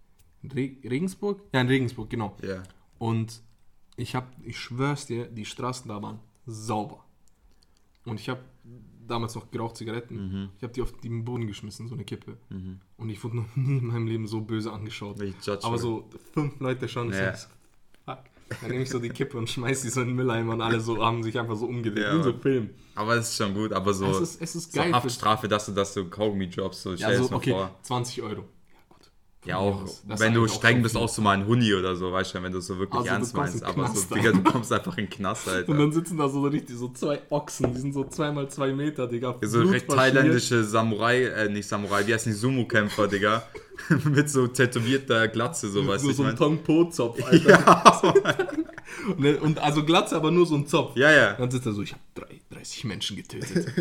In 0.42 0.50
Re 0.52 0.76
Regensburg? 0.90 1.40
Ja, 1.54 1.62
in 1.62 1.68
Regensburg, 1.68 2.10
genau. 2.10 2.36
Ja. 2.42 2.62
Und 2.98 3.40
ich 3.96 4.14
habe, 4.14 4.26
ich 4.44 4.58
schwör's 4.58 5.06
dir, 5.06 5.24
die 5.26 5.46
Straßen 5.46 5.88
da 5.88 6.02
waren 6.02 6.20
sauber. 6.46 7.04
Und 8.04 8.18
ich 8.20 8.28
habe 8.28 8.40
damals 9.06 9.34
noch 9.34 9.50
geraucht 9.50 9.76
Zigaretten. 9.76 10.14
Mhm. 10.16 10.48
Ich 10.56 10.62
habe 10.62 10.72
die 10.72 10.82
auf 10.82 10.92
den 11.00 11.24
Boden 11.24 11.46
geschmissen, 11.46 11.88
so 11.88 11.94
eine 11.94 12.04
Kippe. 12.04 12.36
Und 12.96 13.08
ich 13.10 13.22
wurde 13.22 13.36
noch 13.36 13.46
nie 13.56 13.78
in 13.78 13.86
meinem 13.86 14.06
Leben 14.06 14.26
so 14.26 14.40
böse 14.40 14.72
angeschaut. 14.72 15.16
Aber 15.62 15.78
so 15.78 16.08
fünf 16.32 16.58
Leute 16.60 16.88
schon. 16.88 17.10
Ja. 17.12 17.18
Ja. 17.24 17.36
So, 17.36 17.48
fuck. 18.04 18.18
Dann 18.62 18.70
nehme 18.70 18.82
ich 18.82 18.90
so 18.90 18.98
die 18.98 19.10
Kippe 19.10 19.38
und 19.38 19.48
schmeiß 19.48 19.82
die 19.82 19.90
so 19.90 20.00
in 20.00 20.08
den 20.08 20.16
Mülleimer 20.16 20.54
und 20.54 20.60
alle 20.60 20.80
so 20.80 21.04
haben 21.04 21.22
sich 21.22 21.38
einfach 21.38 21.54
so 21.56 21.66
umgedreht. 21.66 22.02
Ja, 22.04 22.18
wie 22.18 22.22
so. 22.22 22.32
Film. 22.32 22.70
Aber 22.96 23.14
es 23.14 23.28
ist 23.30 23.36
schon 23.36 23.54
gut, 23.54 23.72
aber 23.72 23.94
so, 23.94 24.06
Es 24.06 24.20
ist, 24.20 24.42
es 24.42 24.56
ist 24.56 24.72
so 24.72 24.80
geil. 24.80 24.88
für- 24.90 24.96
Haftstrafe, 24.96 25.46
dass 25.48 25.66
du, 25.66 25.72
dass 25.72 25.94
du 25.94 26.04
Kaugummi 26.10 26.50
droppst, 26.50 26.82
so 26.82 26.96
stell 26.96 27.12
ja, 27.12 27.22
so, 27.22 27.32
okay, 27.34 27.52
vor. 27.52 27.70
20 27.82 28.22
Euro. 28.22 28.44
Ja, 29.46 29.56
auch. 29.56 29.88
Das 30.06 30.20
wenn 30.20 30.34
du 30.34 30.46
streng 30.48 30.82
bist, 30.82 30.98
auch 30.98 31.08
so 31.08 31.22
mal 31.22 31.32
ein 31.32 31.46
Huni 31.46 31.72
oder 31.72 31.96
so, 31.96 32.12
weißt 32.12 32.34
du, 32.34 32.42
wenn 32.42 32.52
du 32.52 32.58
es 32.58 32.66
so 32.66 32.78
wirklich 32.78 32.98
Also, 32.98 33.08
ernst 33.08 33.34
meinst. 33.34 33.62
Aber 33.64 33.88
so, 33.88 34.14
Digga, 34.14 34.32
du 34.32 34.42
kommst 34.42 34.70
einfach 34.70 34.98
in 34.98 35.06
den 35.06 35.10
Knast, 35.10 35.46
Und 35.48 35.52
Alter. 35.54 35.74
dann 35.74 35.92
sitzen 35.92 36.18
da 36.18 36.28
so 36.28 36.42
richtig 36.42 36.76
so 36.76 36.88
zwei 36.90 37.22
Ochsen, 37.30 37.72
die 37.72 37.80
sind 37.80 37.94
so 37.94 38.04
zweimal 38.04 38.50
zwei 38.50 38.72
Meter, 38.74 39.06
Digga. 39.06 39.36
So 39.40 39.62
recht 39.62 39.88
thailändische 39.88 40.62
Samurai, 40.64 41.24
äh, 41.24 41.48
nicht 41.48 41.66
Samurai, 41.66 42.02
die 42.02 42.12
heißen 42.12 42.30
die 42.30 42.38
Sumo-Kämpfer, 42.38 43.08
Digga. 43.08 43.42
Mit 44.04 44.28
so 44.28 44.46
tätowierter 44.46 45.28
Glatze, 45.28 45.70
so, 45.70 45.86
weißt 45.86 46.04
du, 46.04 46.08
So, 46.08 46.12
so 46.12 46.22
ein 46.24 46.28
mein. 46.28 46.36
Tong 46.36 46.58
Po-Zopf, 46.62 47.22
Alter. 47.24 47.48
Ja, 47.48 48.36
Und, 49.16 49.40
und 49.40 49.58
also 49.58 49.84
Glatze, 49.84 50.16
aber 50.16 50.30
nur 50.30 50.44
so 50.44 50.54
ein 50.56 50.66
Zopf. 50.66 50.96
ja, 50.96 51.10
ja. 51.10 51.32
Dann 51.34 51.50
sitzt 51.50 51.64
er 51.64 51.72
so, 51.72 51.80
ich 51.82 51.92
habe 51.92 52.02
30 52.50 52.84
Menschen 52.84 53.16
getötet. 53.16 53.72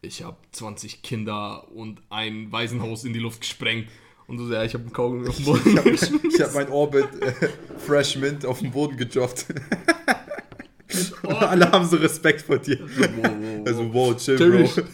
Ich 0.00 0.22
habe 0.22 0.36
20 0.52 1.02
Kinder 1.02 1.70
und 1.72 2.00
ein 2.08 2.50
Waisenhaus 2.52 3.04
in 3.04 3.12
die 3.12 3.18
Luft 3.18 3.40
gesprengt. 3.42 3.88
Und 4.28 4.38
so, 4.38 4.52
ja, 4.52 4.62
ich 4.62 4.74
habe 4.74 4.84
einen 4.84 4.92
Kaugummi 4.92 5.26
auf 5.28 5.36
den 5.36 5.44
Boden 5.46 5.74
geschmissen. 5.74 6.20
Ich 6.32 6.40
habe 6.42 6.52
mein 6.54 6.68
Orbit 6.68 7.08
äh, 7.22 7.32
Fresh 7.78 8.16
Mint 8.16 8.44
auf 8.46 8.60
den 8.60 8.70
Boden 8.70 8.96
gedroppt. 8.96 9.46
Alle 11.22 11.70
haben 11.70 11.86
so 11.86 11.96
Respekt 11.96 12.42
vor 12.42 12.58
dir. 12.58 12.78
Wow, 12.80 13.08
wow, 13.16 13.24
wow. 13.24 13.66
Also, 13.66 13.92
wow, 13.94 14.16
chill, 14.16 14.36
Cherish. 14.36 14.74
Bro. 14.76 14.84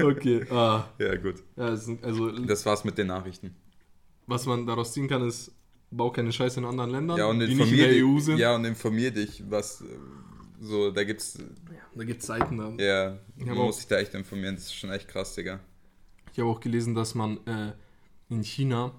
Okay, 0.10 0.44
ah. 0.50 0.84
Ja, 0.98 1.14
gut. 1.16 1.36
Ja, 1.56 1.74
sind, 1.76 2.04
also, 2.04 2.30
Das 2.30 2.64
war's 2.66 2.84
mit 2.84 2.96
den 2.98 3.06
Nachrichten. 3.08 3.54
was 4.26 4.46
man 4.46 4.66
daraus 4.66 4.92
ziehen 4.92 5.08
kann, 5.08 5.26
ist, 5.26 5.52
bau 5.90 6.10
keine 6.10 6.32
Scheiße 6.32 6.60
in 6.60 6.66
anderen 6.66 6.90
Ländern, 6.90 7.16
Ja, 7.18 7.26
und 7.26 7.38
die 7.40 7.54
nicht 7.54 7.70
in 7.70 7.76
der 7.76 7.88
dich, 7.90 8.04
EU 8.04 8.18
sind. 8.18 8.38
ja, 8.38 8.54
und 8.54 8.64
informier 8.64 9.10
dich, 9.12 9.42
was 9.48 9.80
äh, 9.80 9.84
so, 10.60 10.90
da 10.90 11.04
gibt's, 11.04 11.38
Da 11.94 12.04
gibt 12.04 12.20
es 12.20 12.26
Seiten 12.26 12.58
da. 12.58 12.72
ja, 12.82 13.18
man 13.36 13.56
muss 13.56 13.76
sich 13.78 13.86
da 13.86 13.98
echt 13.98 14.14
informieren, 14.14 14.54
das 14.56 14.64
ist 14.64 14.74
schon 14.74 14.90
echt 14.90 15.08
krass, 15.08 15.34
Digga. 15.34 15.60
Ich 16.32 16.38
habe 16.40 16.50
auch 16.50 16.60
gelesen, 16.60 16.94
dass 16.94 17.14
man 17.14 17.38
äh, 17.46 17.72
in 18.28 18.42
China, 18.42 18.92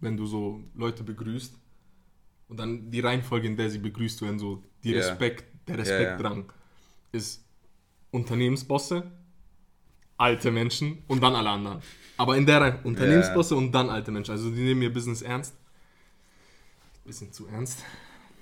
wenn 0.00 0.16
du 0.16 0.26
so 0.26 0.62
Leute 0.74 1.02
begrüßt, 1.04 1.54
und 2.48 2.56
dann 2.58 2.90
die 2.90 3.00
Reihenfolge, 3.00 3.46
in 3.46 3.56
der 3.56 3.70
sie 3.70 3.78
begrüßt 3.78 4.22
werden, 4.22 4.38
so 4.38 4.62
die 4.82 4.90
Ja. 4.90 4.98
Respekt, 4.98 5.44
der 5.68 5.76
Ja, 5.76 5.82
Respektrang 5.82 6.52
ist 7.12 7.44
Unternehmensbosse, 8.10 9.08
alte 10.16 10.50
Menschen 10.50 11.02
und 11.06 11.22
dann 11.22 11.34
alle 11.36 11.48
anderen. 11.50 11.80
Aber 12.16 12.36
in 12.36 12.44
der 12.46 12.60
Reihe 12.60 12.80
Unternehmensbosse 12.82 13.54
und 13.54 13.70
dann 13.72 13.88
alte 13.88 14.10
Menschen. 14.10 14.32
Also 14.32 14.50
die 14.50 14.60
nehmen 14.62 14.82
ihr 14.82 14.92
Business 14.92 15.22
ernst. 15.22 15.54
Bisschen 17.04 17.32
zu 17.32 17.46
ernst. 17.46 17.84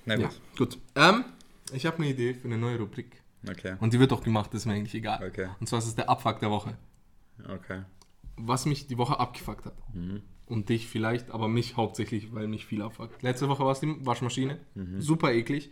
Na 0.05 0.15
gut, 0.15 0.23
Ja, 0.25 0.31
gut. 0.57 0.77
Ähm, 0.95 1.25
ich 1.71 1.85
habe 1.85 1.97
eine 1.97 2.07
Idee 2.09 2.33
für 2.33 2.45
eine 2.47 2.57
neue 2.57 2.79
Rubrik. 2.79 3.21
okay, 3.47 3.75
Und 3.79 3.93
die 3.93 3.99
wird 3.99 4.11
auch 4.11 4.23
gemacht, 4.23 4.53
ist 4.55 4.65
mir 4.65 4.73
eigentlich 4.73 4.95
egal. 4.95 5.25
Okay. 5.27 5.49
Und 5.59 5.67
zwar 5.67 5.79
ist 5.79 5.85
es 5.85 5.95
der 5.95 6.09
Abfuck 6.09 6.39
der 6.39 6.49
Woche. 6.49 6.77
okay. 7.47 7.83
was 8.37 8.65
mich 8.65 8.87
die 8.87 8.97
Woche 8.97 9.19
abgefuckt 9.19 9.65
hat. 9.65 9.75
Und 10.49 10.67
dich 10.69 10.87
vielleicht, 10.87 11.29
aber 11.31 11.47
mich 11.47 11.77
hauptsächlich, 11.77 12.33
weil 12.33 12.47
mich 12.47 12.65
viel 12.65 12.81
abfuckt. 12.81 13.21
Letzte 13.23 13.47
Woche 13.47 13.63
war 13.63 13.71
es 13.71 13.79
die 13.79 14.05
Waschmaschine. 14.05 14.59
Super 14.97 15.31
eklig. 15.31 15.71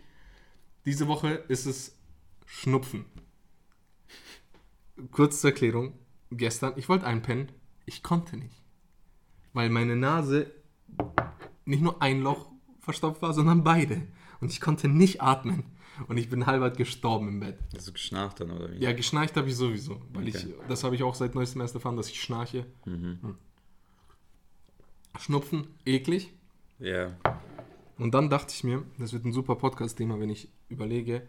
Diese 0.86 1.08
Woche 1.08 1.30
ist 1.48 1.66
es 1.66 1.98
Schnupfen. 2.46 3.04
Kurz 5.10 5.40
zur 5.40 5.50
Erklärung. 5.50 5.92
Gestern, 6.30 6.72
ich 6.76 6.88
wollte 6.88 7.06
einpennen. 7.06 7.50
Ich 7.86 8.02
konnte 8.02 8.36
nicht. 8.36 8.62
Weil 9.52 9.68
meine 9.70 9.96
Nase 9.96 10.50
nicht 11.64 11.82
nur 11.82 12.00
ein 12.00 12.22
Loch 12.22 12.50
verstopft 12.80 13.20
war, 13.22 13.32
sondern 13.34 13.64
beide. 13.64 14.06
Und 14.40 14.50
ich 14.52 14.60
konnte 14.60 14.88
nicht 14.88 15.20
atmen. 15.20 15.64
Und 16.06 16.16
ich 16.16 16.28
bin 16.28 16.46
halb 16.46 16.76
gestorben 16.76 17.26
im 17.28 17.40
Bett. 17.40 17.58
Du 17.84 17.92
geschnarcht 17.92 18.40
dann, 18.40 18.52
oder 18.52 18.70
wie? 18.72 18.78
Ja, 18.78 18.92
geschnarcht 18.92 19.36
habe 19.36 19.48
ich 19.48 19.56
sowieso, 19.56 20.00
weil 20.12 20.28
Okay. 20.28 20.36
ich, 20.38 20.68
das 20.68 20.84
habe 20.84 20.94
ich 20.94 21.02
auch 21.02 21.16
seit 21.16 21.34
neuestem 21.34 21.60
erst 21.60 21.74
erfahren, 21.74 21.96
dass 21.96 22.08
ich 22.08 22.20
schnarche. 22.22 22.66
Hm. 22.84 23.36
Schnupfen, 25.18 25.66
eklig. 25.84 26.32
Ja, 26.78 27.16
Und 27.98 28.12
dann 28.14 28.30
dachte 28.30 28.54
ich 28.54 28.62
mir, 28.62 28.84
das 28.98 29.12
wird 29.12 29.24
ein 29.24 29.32
super 29.32 29.56
Podcast-Thema, 29.56 30.20
wenn 30.20 30.30
ich 30.30 30.48
überlege, 30.68 31.26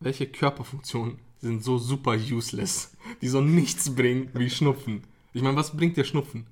welche 0.00 0.26
Körperfunktionen 0.26 1.18
sind 1.38 1.64
so 1.64 1.78
super 1.78 2.12
useless, 2.12 2.94
die 3.22 3.28
so 3.28 3.40
nichts 3.40 3.94
bringen 3.94 4.28
wie 4.34 4.50
Schnupfen. 4.50 5.04
Ich 5.32 5.40
meine, 5.42 5.56
was 5.56 5.74
bringt 5.76 5.96
dir 5.96 6.04
Schnupfen? 6.04 6.46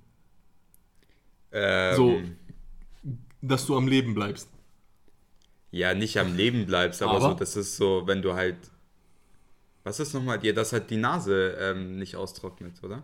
ähm, 1.53 1.97
So, 1.97 2.21
dass 3.43 3.67
du 3.67 3.77
am 3.77 3.87
Leben 3.89 4.15
bleibst. 4.15 4.49
ja, 5.71 5.93
nicht 5.95 6.19
am 6.19 6.35
Leben 6.37 6.65
bleibst, 6.67 7.03
aber, 7.03 7.17
Aber? 7.17 7.31
so, 7.33 7.35
das 7.35 7.57
ist 7.57 7.77
so, 7.77 8.07
wenn 8.07 8.23
du 8.23 8.33
halt 8.35 8.57
Was 9.85 10.01
ist 10.01 10.15
nochmal? 10.15 10.45
Ja, 10.45 10.53
dass 10.53 10.73
halt 10.73 10.91
die 10.91 10.97
Nase 10.97 11.57
ähm, 11.61 11.99
nicht 11.99 12.17
austrocknet, 12.17 12.83
oder? 12.83 13.03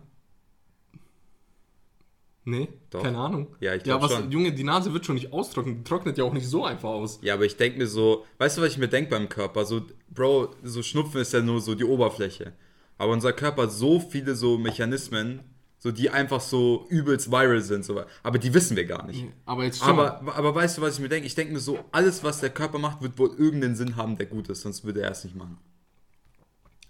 Nee, 2.45 2.67
Doch. 2.89 3.01
keine 3.01 3.17
Ahnung. 3.17 3.47
Ja, 3.61 3.73
ich 3.73 3.85
Ja, 3.85 4.01
was, 4.01 4.11
schon. 4.11 4.29
Junge, 4.29 4.51
die 4.51 4.65
Nase 4.65 4.93
wird 4.93 5.05
schon 5.05 5.15
nicht 5.15 5.31
austrocknen. 5.31 5.77
Die 5.77 5.83
trocknet 5.83 6.17
ja 6.17 6.25
auch 6.25 6.33
nicht 6.33 6.47
so 6.47 6.65
einfach 6.65 6.89
aus. 6.89 7.19
Ja, 7.21 7.35
aber 7.35 7.45
ich 7.45 7.55
denke 7.55 7.77
mir 7.77 7.87
so, 7.87 8.25
weißt 8.37 8.57
du, 8.57 8.61
was 8.61 8.71
ich 8.71 8.77
mir 8.77 8.89
denke 8.89 9.11
beim 9.11 9.29
Körper? 9.29 9.65
So, 9.65 9.81
Bro, 10.09 10.49
so 10.61 10.83
Schnupfen 10.83 11.21
ist 11.21 11.31
ja 11.31 11.41
nur 11.41 11.61
so 11.61 11.73
die 11.73 11.85
Oberfläche. 11.85 12.51
Aber 12.97 13.13
unser 13.13 13.31
Körper 13.31 13.63
hat 13.63 13.71
so 13.71 13.99
viele 13.99 14.35
so 14.35 14.57
Mechanismen, 14.57 15.39
so 15.79 15.91
die 15.91 16.09
einfach 16.09 16.41
so 16.41 16.85
übelst 16.89 17.31
viral 17.31 17.61
sind. 17.61 17.85
So. 17.85 18.01
Aber 18.23 18.37
die 18.39 18.53
wissen 18.53 18.75
wir 18.75 18.85
gar 18.85 19.05
nicht. 19.05 19.25
Aber 19.45 19.63
jetzt 19.63 19.79
schon. 19.79 19.87
Aber, 19.87 20.35
aber 20.35 20.53
weißt 20.53 20.77
du, 20.77 20.81
was 20.81 20.95
ich 20.95 20.99
mir 20.99 21.09
denke? 21.09 21.27
Ich 21.27 21.35
denke 21.35 21.53
mir 21.53 21.59
so, 21.59 21.79
alles, 21.93 22.25
was 22.25 22.41
der 22.41 22.49
Körper 22.49 22.77
macht, 22.77 23.01
wird 23.01 23.17
wohl 23.17 23.33
irgendeinen 23.37 23.75
Sinn 23.75 23.95
haben, 23.95 24.17
der 24.17 24.25
gut 24.25 24.49
ist, 24.49 24.61
sonst 24.61 24.83
würde 24.83 25.01
er 25.01 25.11
es 25.11 25.23
nicht 25.23 25.35
machen. 25.35 25.57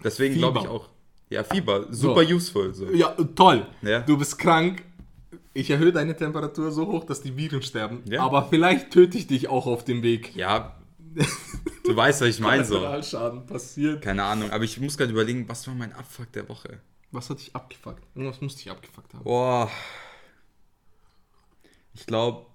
Deswegen 0.02 0.34
glaube 0.34 0.58
ich 0.60 0.68
auch. 0.68 0.88
Ja, 1.30 1.42
Fieber, 1.42 1.86
super 1.90 2.20
useful. 2.20 2.74
So. 2.74 2.90
Ja, 2.90 3.16
toll. 3.34 3.66
Ja. 3.82 4.00
Du 4.00 4.18
bist 4.18 4.38
krank. 4.38 4.82
Ich 5.52 5.70
erhöhe 5.70 5.92
deine 5.92 6.16
Temperatur 6.16 6.70
so 6.70 6.86
hoch, 6.86 7.04
dass 7.04 7.22
die 7.22 7.36
Viren 7.36 7.62
sterben. 7.62 8.02
Ja. 8.08 8.22
Aber 8.22 8.48
vielleicht 8.48 8.90
töte 8.90 9.18
ich 9.18 9.26
dich 9.26 9.48
auch 9.48 9.66
auf 9.66 9.84
dem 9.84 10.02
Weg. 10.02 10.34
Ja, 10.36 10.76
du 11.84 11.96
weißt, 11.96 12.20
was 12.20 12.28
ich 12.28 12.40
meine. 12.40 12.64
So. 12.64 12.76
Kollateralschaden 12.76 13.46
passiert. 13.46 14.02
Keine 14.02 14.24
Ahnung, 14.24 14.50
aber 14.50 14.64
ich 14.64 14.80
muss 14.80 14.96
gerade 14.96 15.12
überlegen, 15.12 15.48
was 15.48 15.66
war 15.66 15.74
mein 15.74 15.92
Abfuck 15.92 16.32
der 16.32 16.48
Woche? 16.48 16.80
Was 17.12 17.30
hat 17.30 17.38
dich 17.38 17.54
abgefuckt? 17.54 18.02
Irgendwas 18.14 18.40
musste 18.40 18.62
ich 18.62 18.70
abgefuckt 18.70 19.14
haben. 19.14 19.24
Boah. 19.24 19.70
Ich 21.92 22.06
glaube, 22.06 22.46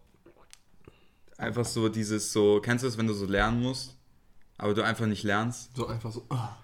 einfach 1.37 1.65
so 1.65 1.87
dieses 1.87 2.33
so, 2.33 2.59
kennst 2.61 2.83
du 2.83 2.87
das, 2.87 2.97
wenn 2.97 3.07
du 3.07 3.13
so 3.13 3.25
lernen 3.25 3.61
musst, 3.61 3.95
aber 4.57 4.73
du 4.73 4.83
einfach 4.83 5.05
nicht 5.05 5.23
lernst? 5.23 5.75
So 5.75 5.87
einfach 5.87 6.11
so. 6.11 6.25
ah. 6.29 6.57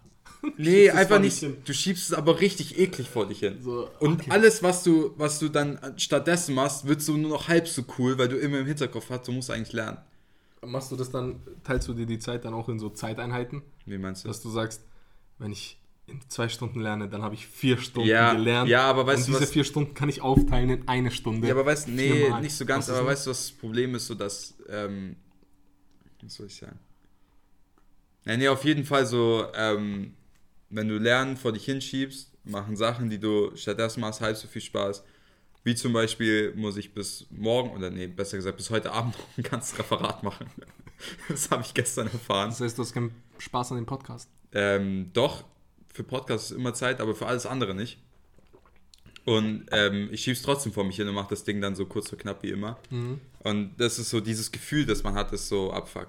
Nee, 0.58 0.90
einfach 0.90 1.20
nicht. 1.20 1.38
hin. 1.40 1.58
Du 1.66 1.74
schiebst 1.74 2.12
es 2.12 2.14
aber 2.14 2.40
richtig 2.40 2.78
eklig 2.80 3.10
vor 3.10 3.28
dich 3.28 3.40
hin. 3.40 3.58
So, 3.62 3.90
Und 4.00 4.22
okay. 4.22 4.32
alles, 4.32 4.64
was 4.64 4.84
du, 4.84 5.14
was 5.18 5.40
du 5.40 5.50
dann 5.50 5.80
stattdessen 5.98 6.56
machst, 6.56 6.88
wird 6.88 7.02
so 7.02 7.18
nur 7.18 7.30
noch 7.32 7.48
halb 7.48 7.68
so 7.68 7.84
cool, 7.98 8.18
weil 8.18 8.28
du 8.30 8.38
immer 8.38 8.60
im 8.60 8.66
Hinterkopf 8.66 9.10
hast, 9.10 9.28
du 9.28 9.32
musst 9.32 9.50
eigentlich 9.52 9.74
lernen. 9.74 9.98
Machst 10.62 10.92
du 10.92 10.96
das 10.96 11.12
dann, 11.12 11.42
teilst 11.64 11.88
du 11.88 11.94
dir 11.94 12.06
die 12.06 12.18
Zeit 12.20 12.44
dann 12.46 12.54
auch 12.54 12.70
in 12.70 12.80
so 12.80 12.90
Zeiteinheiten? 12.90 13.62
Wie 13.86 13.98
meinst 13.98 14.24
du? 14.24 14.28
Dass 14.30 14.42
du 14.42 14.50
sagst, 14.50 14.84
wenn 15.38 15.52
ich 15.52 15.80
in 16.08 16.20
zwei 16.30 16.50
Stunden 16.50 16.80
lerne, 16.82 17.10
dann 17.10 17.22
habe 17.24 17.36
ich 17.36 17.46
vier 17.48 17.78
Stunden 17.78 18.08
Ja, 18.10 18.34
gelernt. 18.34 18.70
ja, 18.70 18.84
aber 18.84 19.06
weißt 19.08 19.22
und 19.24 19.28
du, 19.28 19.32
diese 19.34 19.44
was- 19.44 19.52
vier 19.52 19.64
Stunden 19.64 19.94
kann 19.94 20.08
ich 20.10 20.22
aufteilen 20.22 20.70
in 20.70 20.88
eine 20.88 21.12
Stunde. 21.12 21.48
Ja, 21.48 21.54
aber 21.54 21.66
weißt 21.66 21.88
du, 21.88 21.92
nee, 21.92 22.12
Viermal. 22.22 22.42
nicht 22.42 22.56
so 22.56 22.66
ganz, 22.66 22.90
aber 22.90 23.06
weißt 23.06 23.26
du, 23.26 23.32
was 23.32 23.48
das 23.48 23.52
Problem 23.52 23.94
ist, 23.96 24.08
so 24.08 24.16
dass, 24.16 24.56
ähm, 24.70 25.16
was 26.22 26.34
soll 26.36 26.48
ich 26.48 26.56
sagen? 26.56 26.80
Nee, 28.26 28.38
nee, 28.38 28.48
auf 28.48 28.64
jeden 28.66 28.86
Fall 28.86 29.06
so, 29.06 29.46
ähm, 29.56 30.14
wenn 30.76 30.88
du 30.88 30.98
Lernen 30.98 31.38
vor 31.38 31.54
dich 31.54 31.66
hinschiebst, 31.66 32.32
machen 32.44 32.76
Sachen, 32.76 33.10
die 33.10 33.20
du 33.20 33.56
stattdessen 33.56 34.02
machst, 34.02 34.22
halb 34.22 34.36
so 34.38 34.48
viel 34.48 34.62
Spaß. 34.62 35.04
Wie 35.64 35.74
zum 35.74 35.94
Beispiel 35.94 36.54
muss 36.56 36.78
ich 36.78 36.94
bis 36.94 37.26
morgen, 37.32 37.72
oder 37.72 37.90
nee, 37.90 38.08
besser 38.08 38.38
gesagt, 38.38 38.58
bis 38.58 38.70
heute 38.70 38.92
Abend 38.92 39.18
noch 39.18 39.38
ein 39.38 39.44
ganzes 39.44 39.78
Referat 39.80 40.24
machen. 40.24 40.48
Das 41.28 41.52
habe 41.52 41.62
ich 41.62 41.74
gestern 41.74 42.08
erfahren. 42.08 42.52
Das 42.52 42.62
heißt, 42.62 42.78
du 42.78 42.82
hast 42.82 42.94
keinen 42.94 43.14
Spaß 43.38 43.74
an 43.74 43.78
dem 43.80 43.86
Podcast. 43.86 44.30
Ähm, 44.54 45.10
doch, 45.12 45.44
für 45.94 46.04
Podcasts 46.04 46.52
ist 46.52 46.58
immer 46.58 46.74
Zeit, 46.74 47.02
aber 47.02 47.14
für 47.14 47.26
alles 47.26 47.46
andere 47.46 47.76
nicht. 47.76 48.00
Und 49.26 49.66
ähm, 49.72 50.08
ich 50.14 50.22
schieb's 50.24 50.42
trotzdem 50.42 50.72
vor 50.72 50.86
mich 50.86 50.96
hin 50.96 51.08
und 51.10 51.14
mache 51.14 51.32
das 51.32 51.44
Ding 51.44 51.60
dann 51.60 51.76
so 51.76 51.86
kurz 51.86 52.12
und 52.14 52.20
knapp 52.20 52.44
wie 52.44 52.50
immer. 52.52 52.80
Und 53.40 53.76
das 53.78 54.00
ist 54.00 54.10
so 54.10 54.22
dieses 54.22 54.54
Gefühl, 54.54 54.86
das 54.86 55.04
man 55.04 55.16
hat, 55.16 55.34
ist 55.34 55.50
so 55.50 55.74
Abfuck. 55.74 56.08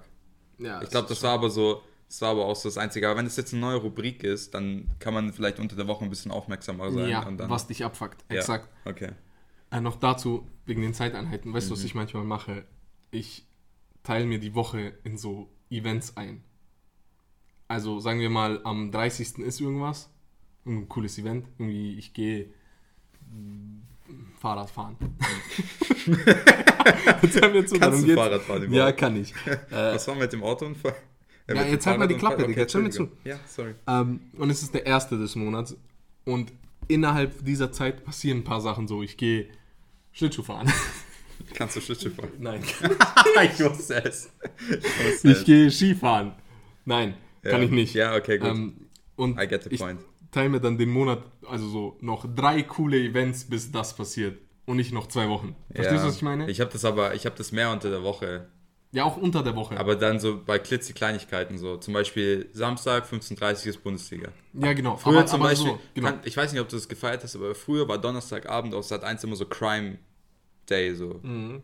Ja, 0.57 0.81
Ich 0.81 0.89
glaube, 0.89 1.09
das 1.09 1.21
war 1.21 1.33
aber 1.33 1.49
so, 1.49 1.83
das 2.07 2.21
war 2.21 2.29
aber 2.31 2.45
auch 2.45 2.55
so 2.55 2.69
das 2.69 2.77
Einzige. 2.77 3.07
Aber 3.09 3.19
wenn 3.19 3.25
es 3.25 3.35
jetzt 3.35 3.53
eine 3.53 3.61
neue 3.61 3.77
Rubrik 3.77 4.23
ist, 4.23 4.53
dann 4.53 4.89
kann 4.99 5.13
man 5.13 5.33
vielleicht 5.33 5.59
unter 5.59 5.75
der 5.75 5.87
Woche 5.87 6.03
ein 6.05 6.09
bisschen 6.09 6.31
aufmerksamer 6.31 6.91
sein. 6.91 7.09
Ja, 7.09 7.25
und 7.27 7.37
dann, 7.37 7.49
was 7.49 7.67
dich 7.67 7.83
abfuckt. 7.83 8.23
ja, 8.31 8.37
Exakt. 8.37 8.69
Okay. 8.85 9.11
Äh, 9.71 9.81
noch 9.81 9.97
dazu, 9.97 10.47
wegen 10.65 10.81
den 10.81 10.93
Zeiteinheiten. 10.93 11.53
Weißt 11.53 11.67
du, 11.69 11.73
Mhm. 11.73 11.77
was 11.77 11.83
ich 11.83 11.95
manchmal 11.95 12.23
mache? 12.23 12.63
Ich 13.11 13.45
teile 14.03 14.25
mir 14.25 14.39
die 14.39 14.55
Woche 14.55 14.93
in 15.03 15.17
so 15.17 15.49
Events 15.69 16.15
ein. 16.15 16.43
Also 17.67 17.99
sagen 17.99 18.21
wir 18.21 18.29
mal, 18.29 18.61
am 18.63 18.91
30. 18.91 19.39
ist 19.39 19.59
irgendwas. 19.59 20.09
Ein 20.65 20.87
cooles 20.87 21.17
Event. 21.17 21.47
Irgendwie, 21.57 21.97
ich 21.97 22.13
gehe 22.13 22.53
mm, 23.29 23.81
Fahrrad 24.39 24.69
fahren. 24.69 24.95
Kannst 27.79 28.07
du. 28.07 28.15
Fahrrad 28.15 28.41
fahren 28.41 28.63
überhaupt? 28.63 28.71
Ja, 28.71 28.91
kann 28.93 29.19
ich. 29.19 29.33
Äh, 29.45 29.95
Was 29.95 30.07
war 30.07 30.15
mit 30.15 30.31
dem 30.31 30.43
Autounfall? 30.43 30.95
Ja, 31.47 31.63
jetzt 31.65 31.85
halt 31.87 31.99
mal 31.99 32.07
die? 32.07 32.15
Klappe, 32.15 32.45
Digga, 32.45 32.61
jetzt 32.61 32.73
hör 32.73 32.81
mir 32.81 32.87
Entschuldigung. 32.87 33.17
Ja, 33.23 33.39
sorry. 33.47 33.75
Ähm, 33.87 34.19
und 34.37 34.49
es 34.49 34.63
ist 34.63 34.73
der 34.73 34.85
erste 34.85 35.17
des 35.17 35.35
Monats. 35.35 35.77
Und 36.25 36.51
innerhalb 36.87 37.43
dieser 37.45 37.71
Zeit 37.71 38.03
passieren 38.03 38.39
ein 38.39 38.43
paar 38.43 38.59
Sachen 38.61 38.87
so. 38.87 39.01
Ich 39.01 39.15
gehe 39.17 39.47
Schlittschuh 40.11 40.43
fahren. 40.43 40.71
Kannst 41.53 41.75
du 41.75 41.81
Schlittschuh 41.81 42.09
fahren? 42.09 42.31
Nein. 42.39 42.61
ich 43.43 43.59
wusste 43.63 44.03
es. 44.03 44.29
Ich 45.23 45.23
Ich 45.23 45.45
gehe 45.45 45.71
Skifahren. 45.71 46.33
Nein, 46.85 47.13
kann 47.43 47.61
Ja. 47.61 47.65
ich 47.65 47.71
nicht. 47.71 47.93
Ja, 47.93 48.15
okay, 48.15 48.37
gut. 48.39 48.49
Ähm, 48.49 48.73
und 49.15 49.39
I 49.39 49.47
get 49.47 49.63
the 49.63 49.69
ich 49.69 49.79
point. 49.79 49.99
teile 50.31 50.49
mir 50.49 50.59
dann 50.59 50.77
den 50.77 50.89
Monat, 50.89 51.23
also 51.47 51.67
so 51.69 51.97
noch 52.01 52.25
drei 52.35 52.63
coole 52.63 52.97
Events, 52.99 53.45
bis 53.45 53.71
das 53.71 53.95
passiert. 53.95 54.37
Und 54.65 54.75
nicht 54.77 54.91
noch 54.91 55.07
zwei 55.07 55.29
Wochen. 55.29 55.55
Verstehst 55.73 56.03
du, 56.03 56.07
was 56.07 56.15
ich 56.17 56.21
meine? 56.23 56.49
Ich 56.49 56.59
habe 56.59 56.69
das 56.71 56.83
aber, 56.83 57.15
ich 57.15 57.25
habe 57.25 57.35
das 57.37 57.53
mehr 57.53 57.71
unter 57.71 57.89
der 57.89 58.03
Woche. 58.03 58.49
Ja, 58.91 59.03
auch 59.03 59.17
unter 59.17 59.43
der 59.43 59.55
Woche. 59.55 59.77
Aber 59.77 59.95
dann 59.95 60.19
so 60.19 60.41
bei 60.43 60.59
klitzekleinigkeiten 60.59 61.57
so. 61.57 61.77
Zum 61.77 61.93
Beispiel 61.93 62.49
Samstag 62.53 63.05
15.30 63.05 63.67
ist 63.67 63.83
Bundesliga. 63.83 64.29
ja, 64.53 64.73
genau. 64.73 64.95
Früher 64.95 65.19
aber, 65.19 65.25
zum 65.25 65.41
aber 65.41 65.49
Beispiel, 65.49 65.71
so, 65.71 65.79
genau. 65.93 66.09
kann, 66.09 66.19
ich 66.23 66.37
weiß 66.37 66.51
nicht, 66.53 66.61
ob 66.61 66.69
du 66.69 66.75
das 66.77 66.87
gefeiert 66.87 67.23
hast, 67.23 67.35
aber 67.35 67.53
früher 67.53 67.87
war 67.87 67.97
Donnerstagabend 67.97 68.73
auf 68.73 68.85
Sat 68.85 69.03
1 69.03 69.23
immer 69.23 69.35
so 69.35 69.45
Crime 69.45 69.97
Day, 70.69 70.95
so. 70.95 71.19
Mhm. 71.21 71.61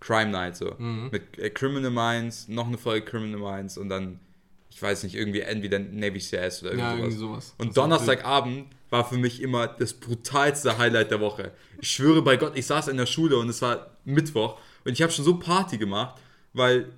Crime 0.00 0.30
Night, 0.30 0.56
so. 0.56 0.74
Mit 0.78 1.38
äh, 1.38 1.48
Criminal 1.50 1.90
Minds, 1.90 2.48
noch 2.48 2.66
eine 2.66 2.76
Folge 2.76 3.06
Criminal 3.06 3.40
Minds 3.40 3.78
und 3.78 3.88
dann, 3.88 4.20
ich 4.68 4.82
weiß 4.82 5.04
nicht, 5.04 5.14
irgendwie 5.14 5.40
entweder 5.40 5.78
Navy 5.78 6.18
CS 6.18 6.62
oder 6.62 6.74
ja, 6.74 6.90
irgendwie 6.90 7.04
irgendwie 7.04 7.16
sowas. 7.16 7.54
Und 7.58 7.68
Das 7.68 7.74
Donnerstagabend 7.76 8.66
war 8.90 9.08
für 9.08 9.16
mich 9.16 9.40
immer 9.40 9.66
das 9.66 9.94
brutalste 9.94 10.76
Highlight 10.76 11.10
der 11.10 11.20
Woche. 11.20 11.52
Ich 11.80 11.90
schwöre 11.90 12.20
bei 12.20 12.36
Gott, 12.36 12.56
ich 12.56 12.66
saß 12.66 12.88
in 12.88 12.96
der 12.96 13.06
Schule 13.06 13.38
und 13.38 13.48
es 13.48 13.62
war 13.62 13.92
Mittwoch 14.04 14.58
und 14.84 14.92
ich 14.92 15.02
habe 15.02 15.12
schon 15.12 15.24
so 15.24 15.38
Party 15.38 15.78
gemacht, 15.78 16.20
weil, 16.54 16.92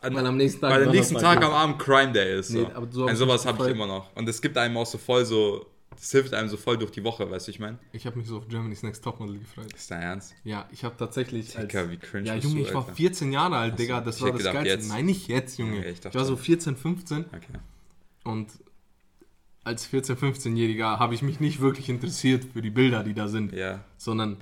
an, 0.00 0.14
Weil 0.14 0.26
am 0.26 0.36
nächsten 0.36 0.60
Tag 0.60 0.70
weil 0.70 0.84
am 0.84 0.90
nächsten 0.92 1.16
Tag 1.16 1.42
am 1.42 1.52
Abend 1.52 1.78
Crime 1.78 2.12
Day 2.12 2.38
ist. 2.38 2.48
So. 2.48 2.58
Nee, 2.60 2.66
aber 2.72 2.86
so 2.90 3.02
hab 3.02 3.08
und 3.08 3.12
ich 3.14 3.18
sowas 3.18 3.46
habe 3.46 3.64
ich 3.64 3.70
immer 3.70 3.86
noch. 3.86 4.14
Und 4.14 4.28
es 4.28 4.40
gibt 4.40 4.56
einem 4.56 4.76
auch 4.76 4.86
so 4.86 4.98
voll 4.98 5.24
so, 5.24 5.66
das 5.90 6.10
hilft 6.12 6.34
einem 6.34 6.48
so 6.48 6.56
voll 6.56 6.76
durch 6.76 6.90
die 6.90 7.02
Woche, 7.02 7.28
weißt 7.30 7.46
du, 7.46 7.50
ich 7.50 7.58
meine? 7.58 7.78
Ich 7.92 8.06
habe 8.06 8.18
mich 8.18 8.28
so 8.28 8.36
auf 8.36 8.48
Germany's 8.48 8.82
Next 8.82 9.02
Topmodel 9.02 9.38
gefreut. 9.38 9.72
Ist 9.74 9.90
dein 9.90 10.02
Ernst? 10.02 10.34
Ja, 10.44 10.68
ich 10.70 10.84
habe 10.84 10.94
tatsächlich. 10.98 11.54
Digga, 11.54 11.90
wie 11.90 11.96
cringe 11.96 12.28
ja, 12.28 12.34
Junge, 12.36 12.56
du, 12.56 12.60
ich 12.62 12.74
war 12.74 12.82
Alter. 12.82 12.94
14 12.94 13.32
Jahre 13.32 13.56
alt, 13.56 13.78
Digga. 13.78 14.00
Das 14.02 14.16
ich 14.16 14.22
war 14.22 14.30
das 14.32 14.38
gedacht, 14.38 14.54
Geilste. 14.54 14.74
jetzt. 14.74 14.88
Nein, 14.90 15.06
nicht 15.06 15.28
jetzt, 15.28 15.58
Junge. 15.58 15.78
Okay, 15.78 15.90
ich 15.90 16.04
ich, 16.04 16.14
war 16.14 16.24
so 16.24 16.36
schon. 16.36 16.44
14, 16.44 16.76
15 16.76 17.24
Okay. 17.34 17.40
und 18.24 18.48
als 19.64 19.84
14, 19.86 20.16
15-Jähriger 20.16 21.00
habe 21.00 21.14
ich 21.14 21.22
mich 21.22 21.40
nicht 21.40 21.60
wirklich 21.60 21.88
interessiert 21.88 22.44
für 22.52 22.62
die 22.62 22.70
Bilder, 22.70 23.02
die 23.02 23.14
da 23.14 23.26
sind, 23.26 23.52
Ja. 23.52 23.82
sondern 23.96 24.36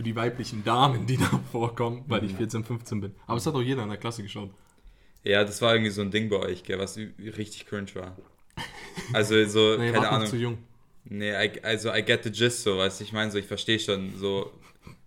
für 0.00 0.04
die 0.04 0.16
weiblichen 0.16 0.64
Damen, 0.64 1.04
die 1.06 1.16
da 1.18 1.28
vorkommen, 1.52 2.04
weil 2.08 2.22
Mhm. 2.22 2.28
ich 2.28 2.34
14, 2.36 2.64
15 2.64 3.00
bin. 3.02 3.14
Aber 3.26 3.36
es 3.36 3.44
hat 3.44 3.54
auch 3.54 3.60
jeder 3.60 3.82
in 3.82 3.90
der 3.90 3.98
Klasse 3.98 4.22
geschaut. 4.22 4.48
Ja, 5.24 5.44
das 5.44 5.60
war 5.60 5.74
irgendwie 5.74 5.90
so 5.90 6.00
ein 6.00 6.10
Ding 6.10 6.30
bei 6.30 6.36
euch, 6.36 6.62
gell, 6.64 6.78
was 6.78 6.96
richtig 6.96 7.66
cringe 7.66 7.94
war. 7.96 8.16
Also 9.12 9.44
so, 9.44 9.76
Nee, 9.78 9.92
keine 9.92 10.08
Ahnung. 10.08 10.26
zu 10.26 10.36
jung. 10.38 10.56
Nee, 11.04 11.32
I, 11.32 11.60
also 11.62 11.92
I 11.92 12.02
get 12.02 12.24
the 12.24 12.30
gist, 12.30 12.62
so, 12.62 12.78
weißt 12.78 13.00
du, 13.00 13.04
ich 13.04 13.12
meine 13.12 13.30
so, 13.30 13.36
ich 13.36 13.44
verstehe 13.46 13.78
schon 13.78 14.16
so, 14.16 14.50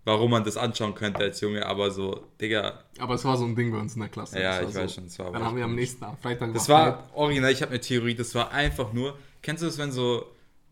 warum 0.04 0.30
man 0.30 0.44
das 0.44 0.56
anschauen 0.56 0.94
könnte 0.94 1.22
als 1.24 1.40
Junge, 1.40 1.66
aber 1.66 1.90
so, 1.90 2.22
Digga, 2.40 2.84
Aber 2.98 3.14
es 3.14 3.24
war 3.24 3.36
so 3.36 3.44
ein 3.46 3.56
Ding 3.56 3.72
bei 3.72 3.78
uns 3.78 3.94
in 3.96 4.00
der 4.02 4.08
Klasse. 4.10 4.40
ja, 4.40 4.62
ich 4.62 4.72
war 4.76 4.82
weiß 4.84 4.90
so. 4.90 4.94
schon, 4.94 5.04
das 5.06 5.18
war 5.18 5.32
Dann 5.32 5.42
haben 5.42 5.56
wir 5.56 5.64
am 5.64 5.74
nächsten 5.74 5.98
Tag, 6.00 6.18
Freitag 6.22 6.54
Das 6.54 6.68
war 6.68 6.86
war 6.86 7.10
original, 7.14 7.50
ich 7.50 7.62
habe 7.62 7.72
eine 7.72 7.80
Theorie, 7.80 8.14
das 8.14 8.32
war 8.36 8.52
einfach 8.52 8.92
nur, 8.92 9.18
kennst 9.42 9.64
du 9.64 9.66
das, 9.66 9.76
wenn 9.78 9.90
so, 9.90 10.24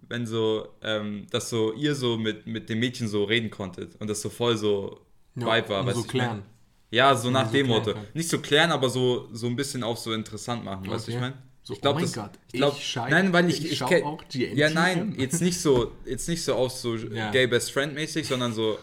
wenn 0.09 0.27
so, 0.27 0.69
ähm, 0.83 1.27
dass 1.31 1.49
so 1.51 1.73
ihr 1.73 1.95
so 1.95 2.17
mit, 2.19 2.47
mit 2.47 2.69
dem 2.69 2.79
Mädchen 2.81 3.09
so 3.09 3.25
reden 3.25 3.51
konntet 3.51 3.95
und 4.01 4.09
das 4.09 4.21
so 4.23 4.29
voll 4.29 4.57
so 4.57 5.01
Ja, 5.37 5.47
Vibe 5.57 5.69
war, 5.71 5.87
weißt 5.87 5.97
so 5.97 6.05
ich 6.07 6.13
mein? 6.15 6.21
klären. 6.27 6.43
Ja, 6.91 7.15
so 7.15 7.31
nach 7.31 7.47
so 7.47 7.53
dem 7.53 7.67
klären 7.67 7.83
Motto. 7.85 7.95
Nicht 8.15 8.29
so 8.29 8.39
klären, 8.41 8.71
aber 8.71 8.91
so, 8.91 9.29
so 9.33 9.47
ein 9.47 9.57
bisschen 9.57 9.83
auch 9.83 9.97
so 9.97 10.13
interessant 10.13 10.65
machen, 10.65 10.87
weißt 10.91 11.07
du, 11.07 11.11
ich 11.13 11.17
Okay. 11.17 11.25
meine? 11.31 11.37
So, 11.65 11.75
ich 11.75 11.81
glaub, 11.81 11.93
oh 11.95 11.99
mein 12.01 12.05
das- 12.05 12.13
Gott, 12.15 12.31
ich 12.49 12.53
glaub, 12.59 12.77
ich 12.77 12.85
schei- 12.85 13.09
nein, 13.09 13.33
weil 13.33 13.49
ich, 13.49 13.65
ich 13.65 13.73
ich, 13.73 13.83
kenn- 13.83 14.03
auch 14.03 14.19
GNTM. 14.29 14.57
Ja, 14.59 14.69
nein, 14.71 15.15
jetzt 15.17 15.41
nicht 15.41 15.61
so, 15.61 15.93
jetzt 16.05 16.29
nicht 16.29 16.43
so 16.43 16.55
auf 16.57 16.73
so 16.73 16.97
Ja. 16.97 17.31
Gay 17.31 17.47
Best 17.47 17.71
Friend 17.73 17.95
mäßig, 17.95 18.27
sondern 18.27 18.53
so, 18.53 18.79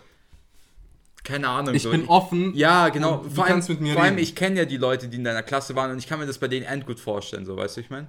keine 1.23 1.49
Ahnung. 1.49 1.75
Ich 1.75 1.83
so, 1.83 1.91
bin 1.91 2.07
offen. 2.07 2.55
Ja, 2.55 2.87
genau. 2.89 3.23
Vor 3.23 3.43
allem, 3.43 3.53
kannst 3.53 3.67
mit 3.69 3.81
mir 3.81 3.93
vor 3.93 4.03
allem 4.03 4.17
ich 4.17 4.33
kenne 4.33 4.59
ja 4.59 4.65
die 4.65 4.77
Leute, 4.77 5.09
die 5.09 5.17
in 5.17 5.23
deiner 5.25 5.43
Klasse 5.43 5.75
waren 5.75 5.91
und 5.91 5.97
ich 5.99 6.07
kann 6.07 6.19
mir 6.19 6.25
das 6.25 6.37
bei 6.37 6.47
denen 6.47 6.65
endgut 6.65 6.99
vorstellen, 6.99 7.45
so, 7.45 7.57
weißt 7.57 7.77
du, 7.77 7.81
ich 7.81 7.89
meine? 7.89 8.07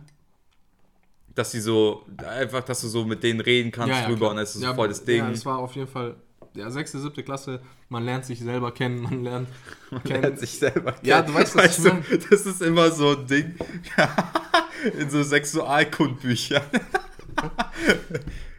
Dass 1.41 1.53
sie 1.53 1.61
so, 1.61 2.05
einfach, 2.19 2.63
dass 2.65 2.83
du 2.83 2.89
so 2.89 3.03
mit 3.07 3.23
denen 3.23 3.41
reden 3.41 3.71
kannst 3.71 4.07
drüber 4.07 4.17
klar. 4.27 4.31
und 4.33 4.39
es 4.41 4.57
ist 4.57 4.63
ja, 4.63 4.69
so 4.69 4.75
voll 4.75 4.89
das 4.89 5.03
Ding. 5.03 5.25
Ja, 5.25 5.31
es 5.31 5.47
war 5.47 5.57
auf 5.57 5.75
jeden 5.75 5.89
Fall 5.89 6.17
ja, 6.55 6.71
sechste, 6.71 7.01
siebte 7.01 7.23
Klasse. 7.23 7.63
Man 7.89 8.05
lernt 8.05 8.27
sich 8.27 8.41
selber 8.41 8.73
kennen, 8.73 9.01
man 9.01 9.25
lernt, 9.25 9.49
Man 9.91 10.03
kennen. 10.03 10.21
lernt 10.21 10.39
sich 10.39 10.59
selber 10.59 10.97
Ja, 11.03 11.23
kennen. 11.23 11.33
du 11.35 11.41
weißt, 11.41 11.57
was 11.57 11.79
ich 11.79 11.85
du, 11.85 12.19
Das 12.29 12.45
ist 12.45 12.61
immer 12.61 12.91
so 12.91 13.17
ein 13.17 13.27
Ding. 13.27 13.55
In 14.99 15.09
so 15.09 15.23
Sexualkundbüchern. 15.23 16.61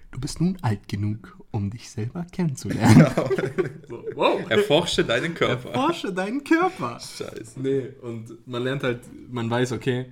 Du 0.09 0.19
bist 0.19 0.41
nun 0.41 0.57
alt 0.63 0.87
genug, 0.87 1.37
um 1.51 1.69
dich 1.69 1.87
selber 1.91 2.25
kennenzulernen. 2.31 3.05
so, 3.87 4.03
wow. 4.15 4.41
Erforsche 4.49 5.05
deinen 5.05 5.35
Körper. 5.35 5.69
Erforsche 5.69 6.11
deinen 6.11 6.43
Körper. 6.43 6.99
Scheiße. 6.99 7.59
Nee, 7.59 7.89
und 8.01 8.47
man 8.47 8.63
lernt 8.63 8.81
halt, 8.81 9.01
man 9.31 9.47
weiß, 9.51 9.71
okay, 9.73 10.11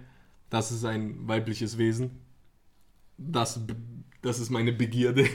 das 0.52 0.72
ist 0.72 0.86
ein 0.86 1.28
weibliches 1.28 1.80
Wesen. 1.80 2.29
Das, 3.20 3.60
das 4.22 4.40
ist 4.40 4.50
meine 4.50 4.72
Begierde. 4.72 5.28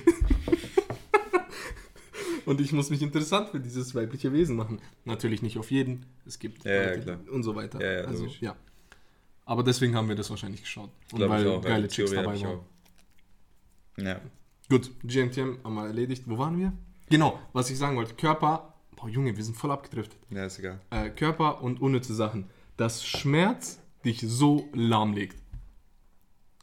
und 2.46 2.60
ich 2.60 2.72
muss 2.72 2.90
mich 2.90 3.02
interessant 3.02 3.50
für 3.50 3.60
dieses 3.60 3.94
weibliche 3.94 4.32
Wesen 4.32 4.56
machen. 4.56 4.80
Natürlich 5.04 5.42
nicht 5.42 5.58
auf 5.58 5.70
jeden. 5.70 6.06
Es 6.26 6.38
gibt 6.38 6.64
Ja, 6.64 6.94
ja, 6.94 7.18
und 7.30 7.42
so 7.42 7.54
weiter. 7.54 7.80
Ja, 7.80 8.00
ja, 8.00 8.06
also, 8.06 8.26
ja. 8.40 8.56
Aber 9.44 9.62
deswegen 9.62 9.94
haben 9.94 10.08
wir 10.08 10.16
das 10.16 10.30
wahrscheinlich 10.30 10.62
geschaut. 10.62 10.90
Und 11.12 11.18
Glaub 11.18 11.30
weil 11.30 11.46
auch, 11.48 11.62
geile 11.62 11.88
Chicks 11.88 12.10
dabei 12.10 12.40
waren. 12.40 12.60
Ja. 13.98 14.20
Gut, 14.70 14.90
GMTM 15.02 15.58
haben 15.62 15.74
wir 15.74 15.86
erledigt. 15.86 16.24
Wo 16.26 16.38
waren 16.38 16.58
wir? 16.58 16.72
Genau, 17.10 17.38
was 17.52 17.70
ich 17.70 17.76
sagen 17.76 17.96
wollte. 17.96 18.14
Körper. 18.14 18.74
Boah, 18.96 19.08
Junge, 19.08 19.36
wir 19.36 19.44
sind 19.44 19.56
voll 19.56 19.70
abgedriftet. 19.70 20.18
Ja, 20.30 20.46
ist 20.46 20.58
egal. 20.58 20.80
Äh, 20.90 21.10
Körper 21.10 21.62
und 21.62 21.82
unnütze 21.82 22.14
Sachen. 22.14 22.48
Dass 22.78 23.06
Schmerz 23.06 23.78
dich 24.04 24.20
so 24.20 24.68
lahmlegt. 24.72 25.36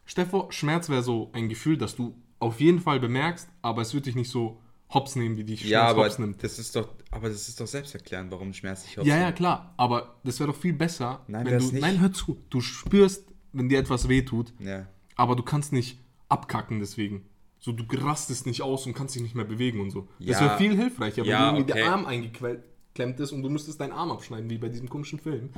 Stell 0.06 0.26
vor, 0.26 0.52
Schmerz 0.52 0.90
wäre 0.90 1.04
so 1.04 1.30
ein 1.34 1.48
Gefühl, 1.50 1.78
das 1.78 1.96
du 1.96 2.16
auf 2.40 2.60
jeden 2.60 2.80
Fall 2.80 3.00
bemerkst, 3.00 3.50
aber 3.62 3.82
es 3.82 3.94
wird 3.94 4.06
dich 4.08 4.16
nicht 4.16 4.30
so 4.30 4.60
hops 4.94 5.16
nehmen, 5.16 5.38
wie 5.38 5.44
dich 5.44 5.62
Schmerz 5.62 5.72
Ja, 5.72 5.84
aber 5.88 6.06
hops 6.06 6.20
nimmt. 6.20 6.44
das 6.44 6.60
ist 6.60 6.76
doch, 6.76 6.90
aber 7.12 7.30
das 7.30 7.48
ist 7.48 7.60
doch 7.62 7.68
selbsterklärend, 7.68 8.32
warum 8.32 8.54
Schmerz 8.54 8.84
dich 8.84 8.96
Ja, 8.96 9.18
ja, 9.18 9.32
klar. 9.32 9.74
Aber 9.78 10.16
das 10.24 10.40
wäre 10.40 10.52
doch 10.52 10.58
viel 10.60 10.74
besser, 10.74 11.24
Nein, 11.28 11.46
wenn 11.46 11.60
du. 11.60 11.66
nicht. 11.66 11.82
Nein, 11.82 12.02
hör 12.02 12.12
zu. 12.12 12.38
Du 12.50 12.60
spürst, 12.62 13.26
wenn 13.54 13.70
dir 13.70 13.80
etwas 13.80 14.10
wehtut, 14.10 14.54
Ja. 14.60 14.88
aber 15.16 15.36
du 15.36 15.44
kannst 15.44 15.72
nicht 15.72 16.00
abkacken 16.30 16.80
deswegen. 16.80 17.26
So, 17.60 17.72
du 17.72 17.86
rastest 18.00 18.48
nicht 18.48 18.64
aus 18.64 18.88
und 18.88 18.94
kannst 18.96 19.14
dich 19.16 19.22
nicht 19.22 19.36
mehr 19.36 19.46
bewegen 19.46 19.80
und 19.82 19.92
so. 19.92 20.08
Das 20.20 20.40
Ja. 20.40 20.42
wäre 20.48 20.58
viel 20.58 20.76
hilfreicher, 20.76 21.22
wenn 21.22 21.30
Ja, 21.30 21.52
irgendwie 21.54 21.72
okay. 21.72 21.82
der 21.84 21.92
Arm 21.92 22.06
eingeklemmt 22.08 23.20
ist 23.20 23.32
und 23.32 23.44
du 23.44 23.50
müsstest 23.50 23.80
deinen 23.80 23.92
Arm 23.94 24.12
abschneiden, 24.12 24.50
wie 24.50 24.58
bei 24.58 24.68
diesem 24.68 24.90
komischen 24.90 25.20
Film. 25.20 25.52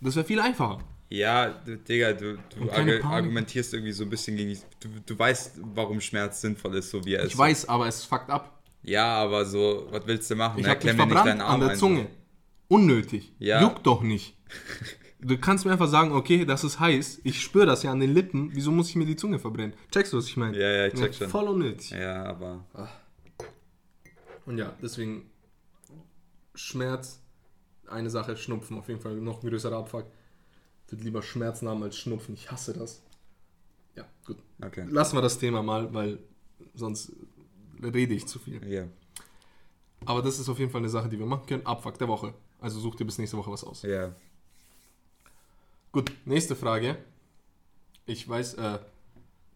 Das 0.00 0.14
wäre 0.14 0.24
viel 0.24 0.38
einfacher. 0.40 0.78
Ja, 1.10 1.48
du, 1.48 1.76
Digga, 1.78 2.12
du, 2.12 2.36
du 2.36 2.66
Panik. 2.66 3.04
argumentierst 3.04 3.72
irgendwie 3.72 3.92
so 3.92 4.04
ein 4.04 4.10
bisschen 4.10 4.36
gegen 4.36 4.58
du, 4.80 4.88
du 5.06 5.18
weißt, 5.18 5.60
warum 5.74 6.00
Schmerz 6.00 6.40
sinnvoll 6.42 6.76
ist, 6.76 6.90
so 6.90 7.04
wie 7.04 7.14
er 7.14 7.22
ist. 7.22 7.32
Ich 7.32 7.38
weiß, 7.38 7.68
aber 7.68 7.86
es 7.86 8.04
fuckt 8.04 8.28
ab. 8.28 8.62
Ja, 8.82 9.16
aber 9.16 9.44
so, 9.46 9.86
was 9.90 10.06
willst 10.06 10.30
du 10.30 10.36
machen? 10.36 10.58
Ich 10.58 10.64
Na, 10.64 10.72
hab 10.72 10.84
mich 10.84 10.92
klemm 10.92 11.08
mir 11.08 11.14
verbrannt 11.14 11.40
an 11.40 11.60
der. 11.60 11.74
Zunge. 11.74 12.06
Unnötig. 12.68 13.32
Ja. 13.38 13.62
Juckt 13.62 13.86
doch 13.86 14.02
nicht. 14.02 14.36
Du 15.20 15.36
kannst 15.38 15.64
mir 15.64 15.72
einfach 15.72 15.88
sagen, 15.88 16.12
okay, 16.12 16.44
das 16.44 16.62
ist 16.62 16.78
heiß. 16.78 17.22
Ich 17.24 17.42
spüre 17.42 17.66
das 17.66 17.82
ja 17.82 17.90
an 17.90 18.00
den 18.00 18.12
Lippen. 18.14 18.50
Wieso 18.54 18.70
muss 18.70 18.90
ich 18.90 18.96
mir 18.96 19.06
die 19.06 19.16
Zunge 19.16 19.38
verbrennen? 19.38 19.74
Checkst 19.90 20.12
du, 20.12 20.18
was 20.18 20.26
ich 20.26 20.36
meine? 20.36 20.56
Ja, 20.56 20.70
ja, 20.70 20.86
ich 20.86 20.94
check 20.94 21.14
schon. 21.14 21.28
Voll 21.28 21.48
unnötig. 21.48 21.90
Ja, 21.90 22.24
aber 22.24 22.64
Und 24.46 24.58
ja, 24.58 24.74
deswegen 24.82 25.30
Schmerz, 26.54 27.20
eine 27.88 28.10
Sache, 28.10 28.36
Schnupfen, 28.36 28.78
auf 28.78 28.88
jeden 28.88 29.00
Fall 29.00 29.16
noch 29.16 29.40
größerer 29.40 29.76
Abfuck. 29.78 30.06
Ich 30.88 30.92
würde 30.92 31.04
lieber 31.04 31.20
Schmerzen 31.20 31.68
haben 31.68 31.82
als 31.82 31.98
Schnupfen. 31.98 32.32
Ich 32.34 32.50
hasse 32.50 32.72
das. 32.72 33.02
Ja, 33.94 34.04
gut. 34.24 34.38
okay. 34.64 34.86
Lassen 34.88 35.18
wir 35.18 35.20
das 35.22 35.38
Thema 35.38 35.62
mal, 35.62 35.92
weil 35.92 36.18
sonst 36.74 37.12
rede 37.82 38.14
ich 38.14 38.26
zu 38.26 38.38
viel. 38.38 38.66
Ja, 38.66 38.84
Aber 40.06 40.22
das 40.22 40.38
ist 40.38 40.48
auf 40.48 40.58
jeden 40.58 40.70
Fall 40.70 40.80
eine 40.80 40.88
Sache, 40.88 41.10
die 41.10 41.18
wir 41.18 41.26
machen 41.26 41.44
können. 41.46 41.66
Abfuck 41.66 41.98
der 41.98 42.08
Woche. 42.08 42.32
Also 42.58 42.80
such 42.80 42.94
dir 42.94 43.04
bis 43.04 43.18
nächste 43.18 43.36
Woche 43.36 43.50
was 43.50 43.64
aus. 43.64 43.82
ja. 43.82 44.14
Gut, 45.92 46.10
nächste 46.24 46.56
Frage. 46.56 46.96
Ich 48.06 48.26
weiß 48.26 48.54
äh, 48.54 48.78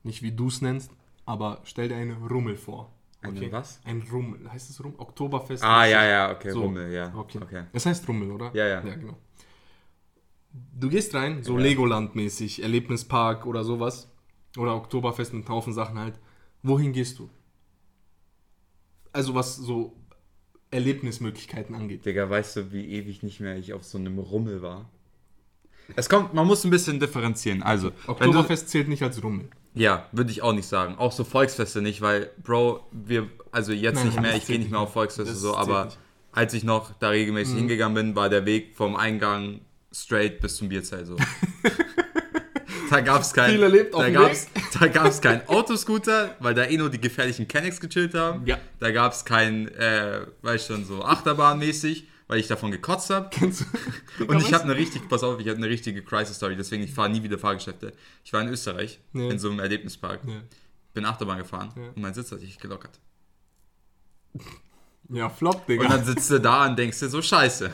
nicht, 0.03 0.23
wie 0.23 0.33
du 0.33 0.49
es 0.49 0.61
nennst, 0.61 0.91
aber 1.25 1.61
stell 1.65 1.89
dir 1.89 1.97
einen 1.97 2.27
Rummel 2.27 2.57
vor. 2.57 2.91
Einen 3.23 3.53
was? 3.53 3.81
Ein 3.85 4.03
Rummel. 4.11 4.51
Heißt 4.53 4.69
es 4.69 4.83
Rummel? 4.83 4.99
Oktoberfest? 4.99 5.63
Ah, 5.63 5.87
ja, 5.87 6.05
ja, 6.05 6.33
okay, 6.33 6.51
So. 6.51 6.63
Rummel, 6.63 6.93
ja. 6.93 7.15
Okay. 7.15 7.39
okay. 7.41 7.65
Es 7.73 7.87
heißt 7.87 8.07
Rummel, 8.09 8.31
oder? 8.33 8.51
Ja, 8.55 8.67
ja. 8.67 8.85
Ja, 8.85 8.95
genau. 8.97 9.17
Du 10.79 10.89
gehst 10.89 11.15
rein, 11.15 11.43
so 11.43 11.57
Ja. 11.57 11.65
Legoland-mäßig, 11.65 12.63
Erlebnispark 12.63 13.47
oder 13.47 13.65
sowas. 13.65 14.09
Oder 14.59 14.75
Oktoberfest 14.75 15.33
mit 15.33 15.49
Haufen 15.49 15.73
Sachen 15.73 15.99
halt. 15.99 16.19
Wohin 16.63 16.93
gehst 16.93 17.19
du? 17.19 17.31
Also 19.13 19.35
was 19.35 19.57
so 19.57 19.95
Erlebnismöglichkeiten 20.71 21.75
angeht. 21.75 22.05
Digga, 22.07 22.29
weißt 22.29 22.57
du, 22.57 22.73
wie 22.73 22.87
ewig 22.87 23.23
nicht 23.23 23.41
mehr 23.41 23.57
ich 23.57 23.73
auf 23.73 23.85
so 23.85 23.99
einem 23.99 24.19
Rummel 24.19 24.63
war? 24.63 24.89
Es 25.97 26.09
kommt, 26.09 26.33
man 26.33 26.47
muss 26.47 26.65
ein 26.65 26.71
bisschen 26.71 27.01
differenzieren. 27.01 27.63
Also, 27.63 27.89
wenn 27.89 27.93
du, 28.07 28.13
Oktoberfest 28.13 28.69
zählt 28.69 28.89
nicht 28.89 29.03
als 29.03 29.23
Rummel. 29.23 29.49
ja, 29.75 30.07
würde 30.13 30.31
ich 30.31 30.41
auch 30.43 30.53
nicht 30.55 30.67
sagen. 30.67 30.95
Auch 30.97 31.13
so 31.13 31.25
Volksfeste 31.25 31.83
nicht, 31.83 32.01
weil, 32.01 32.31
Bro, 32.43 32.87
wir, 32.93 33.29
also 33.51 33.73
jetzt 33.73 33.97
Nein, 33.97 34.07
nicht 34.07 34.21
mehr, 34.21 34.37
ich 34.37 34.47
gehe 34.47 34.59
nicht 34.59 34.71
mehr 34.71 34.81
auf 34.81 34.93
Volksfeste 34.93 35.35
so, 35.35 35.57
aber 35.57 35.87
nicht. 35.87 35.97
Mhm. 35.97 36.03
als 36.39 36.55
ich 36.55 36.65
noch 36.65 36.93
da 36.99 37.09
regelmäßig 37.11 37.57
hingegangen 37.57 37.95
bin, 37.95 38.17
war 38.17 38.31
der 38.31 38.47
Weg 38.47 38.75
vom 38.77 38.97
Eingang 38.97 39.61
straight 39.93 40.41
bis 40.41 40.57
zum 40.57 40.69
Bierzelt 40.69 41.07
so. 41.07 41.17
Da 42.91 43.01
gab 43.01 43.23
es 43.23 43.33
kein, 43.33 43.53
Viel 43.53 43.63
erlebt 43.63 43.95
auf 43.95 44.03
da 44.03 44.11
gab's, 44.11 44.49
da 44.79 44.87
gab's 44.87 45.21
kein 45.23 45.49
Autoscooter, 45.49 46.37
weil 46.41 46.53
da 46.53 46.65
eh 46.65 46.77
nur 46.77 46.91
die 46.91 47.01
gefährlichen 47.01 47.49
Kennex 47.49 47.81
gechillt 47.81 48.13
haben. 48.15 48.45
Ja. 48.47 48.59
Da 48.81 48.91
gab 48.91 49.13
es 49.15 49.25
kein, 49.25 49.69
äh, 49.69 50.27
weißt 50.43 50.67
schon, 50.67 50.85
so 50.85 51.03
Achterbahnmäßig, 51.03 52.07
weil 52.27 52.39
ich 52.39 52.49
davon 52.49 52.71
gekotzt 52.71 53.09
habe. 53.09 53.31
Und 54.29 54.43
ich 54.43 54.53
habe 54.53 54.65
eine 54.65 54.77
richtig, 54.77 55.09
pass 55.09 55.23
auf, 55.23 55.41
ich 55.41 55.49
habe 55.49 55.57
eine 55.57 55.71
richtige 55.71 56.03
Crisis-Story, 56.03 56.55
deswegen 56.55 56.83
ich 56.83 56.93
fahre 56.93 57.09
nie 57.09 57.23
wieder 57.23 57.39
Fahrgeschäfte. 57.39 57.95
Ich 58.25 58.33
war 58.35 58.43
in 58.43 58.49
Österreich, 58.49 59.01
Ja. 59.15 59.31
in 59.31 59.39
so 59.39 59.49
einem 59.49 59.61
Erlebnispark, 59.61 60.21
Ja. 60.27 60.43
bin 60.93 61.07
Achterbahn 61.07 61.39
gefahren 61.39 61.73
Ja. 61.75 61.83
und 61.89 61.99
mein 61.99 62.13
Sitz 62.13 62.31
hat 62.31 62.41
sich 62.41 62.59
gelockert. 62.59 63.01
ja, 65.09 65.31
Flop, 65.31 65.67
Digga. 65.67 65.85
Und 65.85 65.91
dann 65.93 66.05
sitzt 66.05 66.31
du 66.31 66.39
da 66.41 66.67
und 66.67 66.79
denkst 66.79 66.99
dir 67.01 67.09
so, 67.09 67.23
scheiße. 67.23 67.71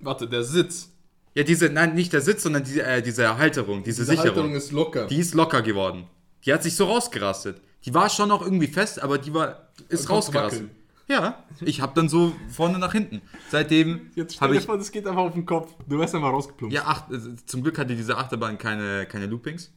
Warte, 0.00 0.28
der 0.28 0.42
Sitz. 0.42 0.90
Ja, 1.36 1.42
diese, 1.42 1.68
nein, 1.68 1.94
nicht 1.94 2.14
der 2.14 2.22
Sitz, 2.22 2.42
sondern 2.44 2.64
die, 2.64 2.80
äh, 2.80 3.02
diese 3.02 3.36
Halterung, 3.36 3.82
diese, 3.84 4.00
Diese 4.02 4.12
Sicherung. 4.12 4.28
Halterung 4.28 4.54
ist 4.54 4.72
locker. 4.72 5.06
die 5.06 5.18
ist 5.18 5.34
locker 5.34 5.60
geworden. 5.60 6.06
Die 6.44 6.52
hat 6.52 6.62
sich 6.62 6.74
so 6.74 6.86
rausgerastet. 6.86 7.60
Die 7.84 7.92
war 7.92 8.08
schon 8.08 8.30
noch 8.30 8.40
irgendwie 8.42 8.68
fest, 8.68 9.02
aber 9.02 9.18
die 9.18 9.34
war, 9.34 9.68
ist 9.90 10.08
du 10.08 10.12
rausgerastet. 10.14 10.70
Ja, 11.08 11.44
ich 11.60 11.80
habe 11.82 11.92
dann 11.94 12.08
so 12.08 12.32
vorne 12.48 12.78
nach 12.78 12.92
hinten. 12.92 13.20
Seitdem 13.50 14.10
Jetzt 14.16 14.36
stell 14.36 14.48
dir 14.50 14.56
ich, 14.58 14.64
vor, 14.64 14.76
das 14.78 14.90
geht 14.90 15.06
einfach 15.06 15.20
auf 15.22 15.34
den 15.34 15.44
Kopf. 15.46 15.72
Du 15.86 15.98
wärst 15.98 16.14
einfach 16.14 16.32
rausgeplumpst. 16.32 16.74
ja, 16.74 16.84
acht, 16.86 17.12
äh, 17.12 17.18
zum 17.44 17.62
Glück 17.62 17.78
hatte 17.78 17.94
diese 17.94 18.16
Achterbahn 18.16 18.56
keine, 18.58 19.06
keine 19.06 19.26
Loopings. 19.26 19.70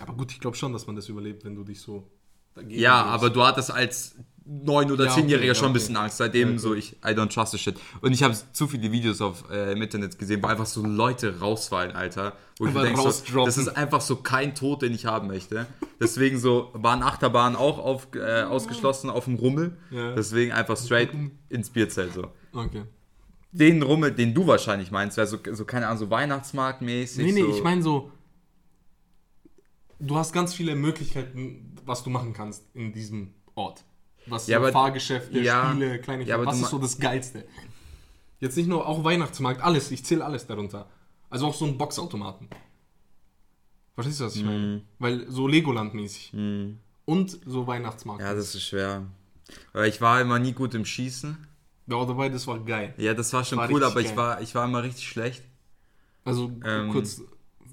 Aber 0.00 0.12
gut, 0.14 0.32
ich 0.32 0.40
glaube 0.40 0.56
schon, 0.56 0.72
dass 0.72 0.86
man 0.88 0.96
das 0.96 1.08
überlebt, 1.08 1.44
wenn 1.44 1.54
du 1.54 1.62
dich 1.64 1.80
so 1.80 2.10
dagegen 2.54 2.78
Ja, 2.80 3.04
aber 3.04 3.30
du 3.30 3.42
hattest 3.44 3.70
als 3.70 4.16
9- 4.46 4.92
oder 4.92 5.06
Ja, 5.06 5.14
10-Jähriger 5.14 5.36
okay, 5.36 5.46
ja, 5.46 5.54
schon 5.54 5.64
ein 5.64 5.70
okay. 5.70 5.72
bisschen 5.74 5.96
Angst. 5.96 6.18
Seitdem 6.18 6.48
Ja, 6.48 6.54
okay. 6.54 6.58
so, 6.58 6.74
ich, 6.74 6.92
I 7.02 7.08
don't 7.08 7.32
trust 7.32 7.52
the 7.52 7.58
shit. 7.58 7.76
Und 8.02 8.12
ich 8.12 8.22
habe 8.22 8.36
zu 8.52 8.66
viele 8.68 8.92
Videos 8.92 9.20
auf, 9.22 9.50
äh, 9.50 9.72
im 9.72 9.80
Internet 9.80 10.18
gesehen, 10.18 10.42
wo 10.42 10.48
einfach 10.48 10.66
so 10.66 10.84
Leute 10.84 11.40
rausfallen, 11.40 11.96
Alter. 11.96 12.34
Wo 12.58 12.64
ich 12.64 12.68
Einfach 12.68 12.82
mir 12.82 12.88
denk, 12.88 12.98
so, 12.98 13.44
das 13.44 13.56
ist 13.56 13.68
einfach 13.68 14.00
so 14.00 14.16
kein 14.16 14.54
Tod, 14.54 14.82
den 14.82 14.92
ich 14.92 15.06
haben 15.06 15.28
möchte. 15.28 15.66
Deswegen 15.98 16.38
so 16.38 16.70
waren 16.74 17.02
Achterbahnen 17.02 17.56
auch 17.56 17.78
auf, 17.78 18.08
äh, 18.14 18.42
ausgeschlossen 18.42 19.10
auf 19.10 19.24
dem 19.24 19.36
Rummel. 19.36 19.76
Ja. 19.90 20.14
Deswegen 20.14 20.52
einfach 20.52 20.76
straight 20.76 21.10
ins 21.48 21.70
Bierzelt 21.70 22.12
so. 22.12 22.28
Okay. 22.52 22.82
Den 23.50 23.82
Rummel, 23.82 24.12
den 24.12 24.34
du 24.34 24.46
wahrscheinlich 24.46 24.90
meinst, 24.90 25.16
wäre 25.16 25.26
so, 25.26 25.38
so, 25.52 25.64
keine 25.64 25.86
Ahnung, 25.86 25.98
so 25.98 26.10
Weihnachtsmarktmäßig. 26.10 27.24
Nee, 27.24 27.32
nee, 27.32 27.40
so, 27.40 27.56
ich 27.56 27.62
meine 27.62 27.82
so. 27.82 28.12
Du 30.00 30.16
hast 30.16 30.32
ganz 30.32 30.52
viele 30.52 30.74
Möglichkeiten, 30.74 31.76
was 31.86 32.02
du 32.04 32.10
machen 32.10 32.34
kannst 32.34 32.64
in 32.74 32.92
diesem 32.92 33.32
Ort. 33.54 33.84
Was 34.26 34.46
Ja, 34.46 34.58
so 34.58 34.64
aber- 34.64 34.72
Fahrgeschäfte, 34.72 35.38
ja, 35.40 35.70
Spiele, 35.70 35.98
Kleinigkeiten. 36.00 36.40
ja, 36.42 36.46
was 36.46 36.60
ist 36.60 36.70
so 36.70 36.78
das 36.78 36.98
Geilste? 36.98 37.44
Jetzt 38.40 38.56
nicht 38.56 38.68
nur, 38.68 38.86
auch 38.86 39.04
Weihnachtsmarkt, 39.04 39.62
alles. 39.62 39.90
Ich 39.90 40.04
zähle 40.04 40.24
alles 40.24 40.46
darunter. 40.46 40.88
Also 41.30 41.46
auch 41.46 41.54
so 41.54 41.64
ein 41.66 41.76
Boxautomaten. 41.78 42.48
Verstehst 43.94 44.20
du, 44.20 44.24
was 44.24 44.36
ich 44.36 44.42
Mhm. 44.42 44.48
meine? 44.48 44.82
Weil 44.98 45.30
so 45.30 45.46
Legoland-mäßig. 45.46 46.32
Und 47.04 47.38
so 47.46 47.66
Weihnachtsmarkt. 47.66 48.22
Ja, 48.22 48.34
das 48.34 48.54
ist 48.54 48.62
schwer. 48.64 49.06
Weil 49.72 49.88
ich 49.88 50.00
war 50.00 50.20
immer 50.20 50.38
nie 50.38 50.52
gut 50.52 50.74
im 50.74 50.84
Schießen. 50.84 51.36
Ja, 51.86 52.04
dabei, 52.04 52.28
das 52.30 52.46
war 52.46 52.58
geil. 52.60 52.94
Ja, 52.96 53.12
das 53.14 53.32
war 53.32 53.44
schon 53.44 53.58
War 53.58 53.70
cool, 53.70 53.84
aber 53.84 54.00
ich 54.00 54.16
war, 54.16 54.40
ich 54.40 54.54
war 54.54 54.64
immer 54.64 54.82
richtig 54.82 55.06
schlecht. 55.06 55.44
Also 56.24 56.50
Ähm. 56.64 56.90
kurz 56.90 57.20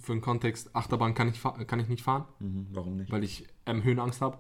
für 0.01 0.11
den 0.13 0.21
Kontext, 0.21 0.75
Achterbahn 0.75 1.13
kann 1.13 1.29
ich, 1.29 1.41
kann 1.67 1.79
ich 1.79 1.87
nicht 1.87 2.03
fahren, 2.03 2.25
Mhm, 2.39 2.67
warum 2.71 2.97
nicht? 2.97 3.11
weil 3.11 3.23
ich 3.23 3.47
ähm, 3.65 3.83
Höhenangst 3.83 4.19
habe. 4.21 4.37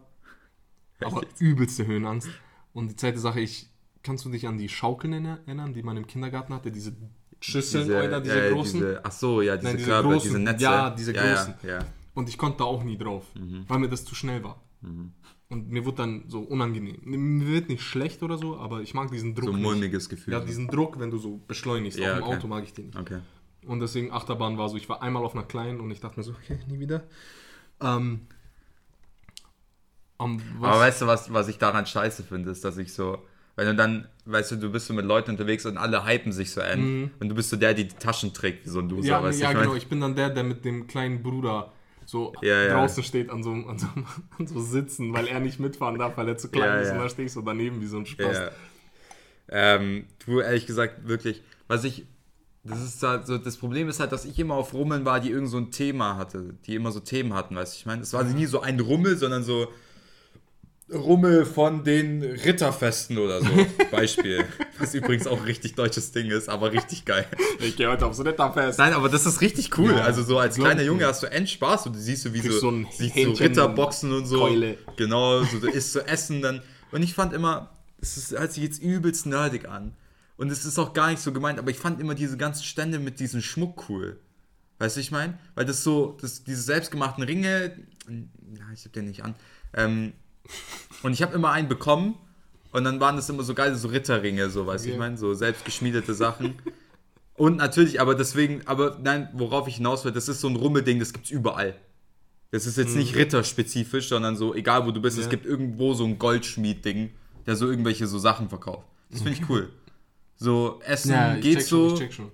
Aber 1.05 1.21
übelste 1.39 1.85
Höhenangst. 1.85 2.29
Und 2.73 2.89
die 2.89 2.95
zweite 2.95 3.19
Sache, 3.19 3.39
ich, 3.39 3.69
kannst 4.03 4.25
du 4.25 4.29
dich 4.29 4.47
an 4.47 4.57
die 4.57 4.69
Schaukeln 4.69 5.13
erinner- 5.13 5.39
erinnern, 5.45 5.73
die 5.73 5.83
man 5.83 5.97
im 5.97 6.07
Kindergarten 6.07 6.53
hatte? 6.53 6.71
Diese 6.71 6.93
Schüsseln 7.39 7.89
oder 7.89 8.21
diese 8.21 8.47
äh, 8.47 8.51
großen? 8.51 8.79
Diese, 8.79 9.01
ach 9.05 9.11
so, 9.11 9.41
ja, 9.41 9.55
diese 9.57 9.67
Nein, 9.67 9.77
diese 9.77 9.89
Körbe, 9.89 10.09
großen. 10.09 10.29
diese 10.29 10.39
Netze. 10.39 10.63
Ja, 10.63 10.89
diese 10.91 11.13
ja, 11.13 11.21
großen. 11.33 11.53
Ja, 11.63 11.69
ja. 11.69 11.79
Und 12.13 12.29
ich 12.29 12.37
konnte 12.37 12.59
da 12.59 12.63
auch 12.65 12.83
nie 12.83 12.97
drauf, 12.97 13.25
Mhm. 13.35 13.65
weil 13.67 13.79
mir 13.79 13.89
das 13.89 14.05
zu 14.05 14.15
schnell 14.15 14.43
war. 14.43 14.61
Und 15.49 15.69
mir 15.69 15.85
wurde 15.85 15.97
dann 15.97 16.23
so 16.27 16.39
unangenehm. 16.39 16.97
Mir 17.03 17.47
wird 17.47 17.69
nicht 17.69 17.81
schlecht 17.83 18.23
oder 18.23 18.37
so, 18.37 18.57
aber 18.57 18.81
ich 18.81 18.93
mag 18.93 19.11
diesen 19.11 19.35
Druck 19.35 19.49
So 19.49 19.53
ein 19.55 19.61
mulmiges 19.61 20.07
Gefühl. 20.09 20.33
Ja, 20.33 20.39
diesen 20.39 20.67
Druck, 20.67 20.99
wenn 20.99 21.11
du 21.11 21.17
so 21.17 21.39
beschleunigst. 21.47 21.99
Ja, 21.99 22.13
Auch 22.13 22.17
im 22.17 22.23
okay. 22.23 22.35
Auto 22.37 22.47
mag 22.47 22.63
ich 22.63 22.73
den 22.73 22.85
nicht. 22.87 22.97
okay. 22.97 23.19
Und 23.67 23.79
deswegen 23.79 24.11
Achterbahn 24.11 24.57
war 24.57 24.69
so, 24.69 24.77
ich 24.77 24.89
war 24.89 25.01
einmal 25.03 25.23
auf 25.23 25.35
einer 25.35 25.43
kleinen 25.43 25.79
und 25.81 25.91
ich 25.91 25.99
dachte 25.99 26.19
mir 26.19 26.23
so, 26.23 26.31
okay, 26.31 26.57
nie 26.67 26.79
wieder. 26.79 27.03
Ähm, 27.79 28.21
um, 30.23 30.41
Aber 30.61 30.79
weißt 30.79 31.01
du, 31.01 31.07
was, 31.07 31.31
was 31.33 31.47
ich 31.47 31.57
daran 31.57 31.85
scheiße 31.85 32.23
finde, 32.23 32.51
ist, 32.51 32.63
dass 32.63 32.77
ich 32.77 32.93
so, 32.93 33.17
wenn 33.55 33.67
du 33.67 33.75
dann, 33.75 34.07
weißt 34.25 34.51
du, 34.51 34.55
du 34.57 34.71
bist 34.71 34.87
so 34.87 34.93
mit 34.93 35.05
Leuten 35.05 35.31
unterwegs 35.31 35.65
und 35.65 35.77
alle 35.77 36.05
hypen 36.05 36.31
sich 36.31 36.51
so 36.51 36.61
an 36.61 37.11
und 37.19 37.29
du 37.29 37.35
bist 37.35 37.49
so 37.49 37.57
der, 37.57 37.73
die 37.73 37.87
die 37.87 37.95
Taschen 37.95 38.33
trägt, 38.33 38.65
wie 38.65 38.69
so 38.69 38.79
ein 38.79 38.89
Loser, 38.89 39.01
Mhm. 39.01 39.07
ja, 39.07 39.23
weißt 39.23 39.39
du, 39.39 39.43
ja 39.43 39.49
ich 39.49 39.55
mein? 39.55 39.63
genau, 39.65 39.75
ich 39.75 39.87
bin 39.87 39.99
dann 40.01 40.15
der, 40.15 40.29
der 40.29 40.43
mit 40.43 40.63
dem 40.65 40.87
kleinen 40.87 41.21
Bruder 41.23 41.71
so 42.05 42.33
Ja, 42.41 42.63
ja. 42.63 42.73
draußen 42.73 43.03
steht 43.03 43.29
an 43.29 43.43
so, 43.43 43.51
an, 43.51 43.77
so, 43.77 43.87
an 44.39 44.47
so 44.47 44.59
Sitzen, 44.61 45.13
weil 45.13 45.27
er 45.27 45.39
nicht 45.39 45.59
mitfahren 45.59 45.97
darf, 45.99 46.17
weil 46.17 46.27
er 46.27 46.37
zu 46.37 46.49
klein 46.49 46.67
Ja, 46.67 46.79
ist 46.79 46.87
ja. 46.89 46.93
und 46.93 46.99
da 46.99 47.09
stehe 47.09 47.25
ich 47.27 47.31
so 47.33 47.41
daneben 47.41 47.81
wie 47.81 47.85
so 47.87 47.97
ein 47.97 48.05
Spaß. 48.05 48.37
Ja. 48.37 48.51
Ähm, 49.49 50.05
du, 50.25 50.39
ehrlich 50.39 50.65
gesagt, 50.65 51.07
wirklich, 51.07 51.41
was 51.67 51.83
ich, 51.83 52.05
das 52.63 52.81
ist 52.81 53.01
halt 53.03 53.27
so, 53.27 53.37
das 53.37 53.57
Problem 53.57 53.89
ist 53.89 53.99
halt, 53.99 54.11
dass 54.11 54.23
ich 54.25 54.37
immer 54.39 54.53
auf 54.55 54.73
Rummeln 54.73 55.03
war, 55.03 55.19
die 55.19 55.29
irgend 55.31 55.49
so 55.49 55.57
ein 55.57 55.71
Thema 55.71 56.15
hatte, 56.15 56.53
die 56.65 56.75
immer 56.75 56.91
so 56.91 56.99
Themen 56.99 57.33
hatten, 57.33 57.55
weißt 57.55 57.73
du, 57.73 57.77
ich 57.79 57.85
meine, 57.85 58.01
es 58.03 58.13
war 58.13 58.23
nie 58.23 58.45
so 58.45 58.61
ein 58.61 58.79
Rummel, 58.79 59.17
sondern 59.17 59.43
so 59.43 59.67
Rummel 60.93 61.45
von 61.45 61.83
den 61.83 62.21
Ritterfesten 62.21 63.17
oder 63.17 63.41
so, 63.41 63.49
Beispiel. 63.91 64.45
Was 64.77 64.93
übrigens 64.93 65.25
auch 65.27 65.39
ein 65.39 65.45
richtig 65.45 65.75
deutsches 65.75 66.11
Ding 66.11 66.29
ist, 66.29 66.49
aber 66.49 66.73
richtig 66.73 67.05
geil. 67.05 67.25
Ich 67.59 67.77
gehe 67.77 67.89
heute 67.89 68.05
aufs 68.05 68.23
Ritterfest. 68.23 68.79
Nein, 68.79 68.93
aber 68.93 69.07
das 69.07 69.25
ist 69.25 69.41
richtig 69.41 69.77
cool. 69.77 69.91
Ja, 69.91 70.01
also 70.01 70.23
so 70.23 70.37
als 70.37 70.55
glaub 70.55 70.67
kleiner 70.67 70.83
Junge 70.83 71.05
hast 71.05 71.23
du 71.23 71.27
Endspaß 71.27 71.87
und 71.87 71.95
du 71.95 71.99
siehst 71.99 72.23
so 72.23 72.33
wie 72.33 72.39
Kriegst 72.39 72.59
so, 72.59 72.71
so 72.71 72.85
siehst 72.91 73.15
so 73.15 73.31
Ritterboxen 73.31 74.11
und 74.11 74.25
so. 74.25 74.39
Keule. 74.39 74.77
Genau, 74.97 75.43
so 75.43 75.59
du 75.59 75.67
isst 75.67 75.93
so 75.93 75.99
Essen 75.99 76.41
dann. 76.41 76.61
Und 76.91 77.03
ich 77.03 77.13
fand 77.13 77.33
immer, 77.33 77.69
es 78.01 78.31
hört 78.31 78.51
sich 78.51 78.63
jetzt 78.63 78.81
übelst 78.81 79.25
nerdig 79.25 79.69
an. 79.69 79.95
Und 80.35 80.51
es 80.51 80.65
ist 80.65 80.79
auch 80.79 80.93
gar 80.93 81.11
nicht 81.11 81.21
so 81.21 81.31
gemeint, 81.31 81.59
aber 81.59 81.69
ich 81.69 81.77
fand 81.77 82.01
immer 82.01 82.15
diese 82.15 82.35
ganzen 82.35 82.63
Stände 82.63 82.99
mit 82.99 83.19
diesem 83.19 83.41
Schmuck 83.41 83.89
cool. 83.89 84.19
Weißt 84.79 84.95
du, 84.97 84.99
ich 84.99 85.11
meine? 85.11 85.37
Weil 85.53 85.65
das 85.65 85.83
so, 85.83 86.17
das, 86.19 86.43
diese 86.43 86.63
selbstgemachten 86.63 87.23
Ringe, 87.23 87.77
ja, 88.09 88.65
ich 88.73 88.83
hab 88.83 88.93
den 88.93 89.05
nicht 89.05 89.23
an. 89.23 89.35
Ähm, 89.75 90.13
und 91.03 91.13
ich 91.13 91.21
habe 91.21 91.33
immer 91.33 91.51
einen 91.51 91.67
bekommen 91.67 92.15
und 92.71 92.83
dann 92.83 92.99
waren 92.99 93.15
das 93.15 93.29
immer 93.29 93.43
so 93.43 93.53
geile 93.53 93.75
so 93.75 93.87
Ritterringe, 93.89 94.49
so, 94.49 94.65
weißt 94.67 94.85
du, 94.85 94.89
Okay. 94.89 94.93
ich 94.93 94.99
meine? 94.99 95.17
So 95.17 95.33
selbstgeschmiedete 95.33 96.13
Sachen. 96.13 96.55
Und 97.35 97.57
natürlich, 97.57 97.99
aber 97.99 98.13
deswegen, 98.15 98.61
aber 98.67 98.99
nein, 99.01 99.29
worauf 99.33 99.67
ich 99.67 99.75
hinaus 99.77 100.05
will, 100.05 100.11
das 100.11 100.27
ist 100.27 100.41
so 100.41 100.47
ein 100.47 100.55
Rummelding, 100.55 100.99
das 100.99 101.11
gibt's 101.13 101.29
überall. 101.31 101.75
Das 102.51 102.65
ist 102.65 102.77
jetzt 102.77 102.95
nicht 102.95 103.15
ritterspezifisch, 103.15 104.09
sondern 104.09 104.35
so, 104.35 104.53
egal 104.53 104.85
wo 104.85 104.91
du 104.91 105.01
bist, 105.01 105.15
Mhm. 105.17 105.21
Ja. 105.21 105.25
es 105.27 105.29
gibt 105.31 105.45
irgendwo 105.45 105.93
so 105.93 106.03
ein 106.05 106.19
Goldschmied-Ding, 106.19 107.11
der 107.45 107.55
so 107.55 107.69
irgendwelche 107.69 108.07
so 108.07 108.19
Sachen 108.19 108.49
verkauft. 108.49 108.85
Das 109.09 109.21
finde 109.21 109.39
ich 109.41 109.49
cool. 109.49 109.69
So, 110.35 110.81
Essen 110.85 111.11
ja, 111.11 111.35
geht 111.35 111.63
so 111.65 111.95
schon. 112.11 112.31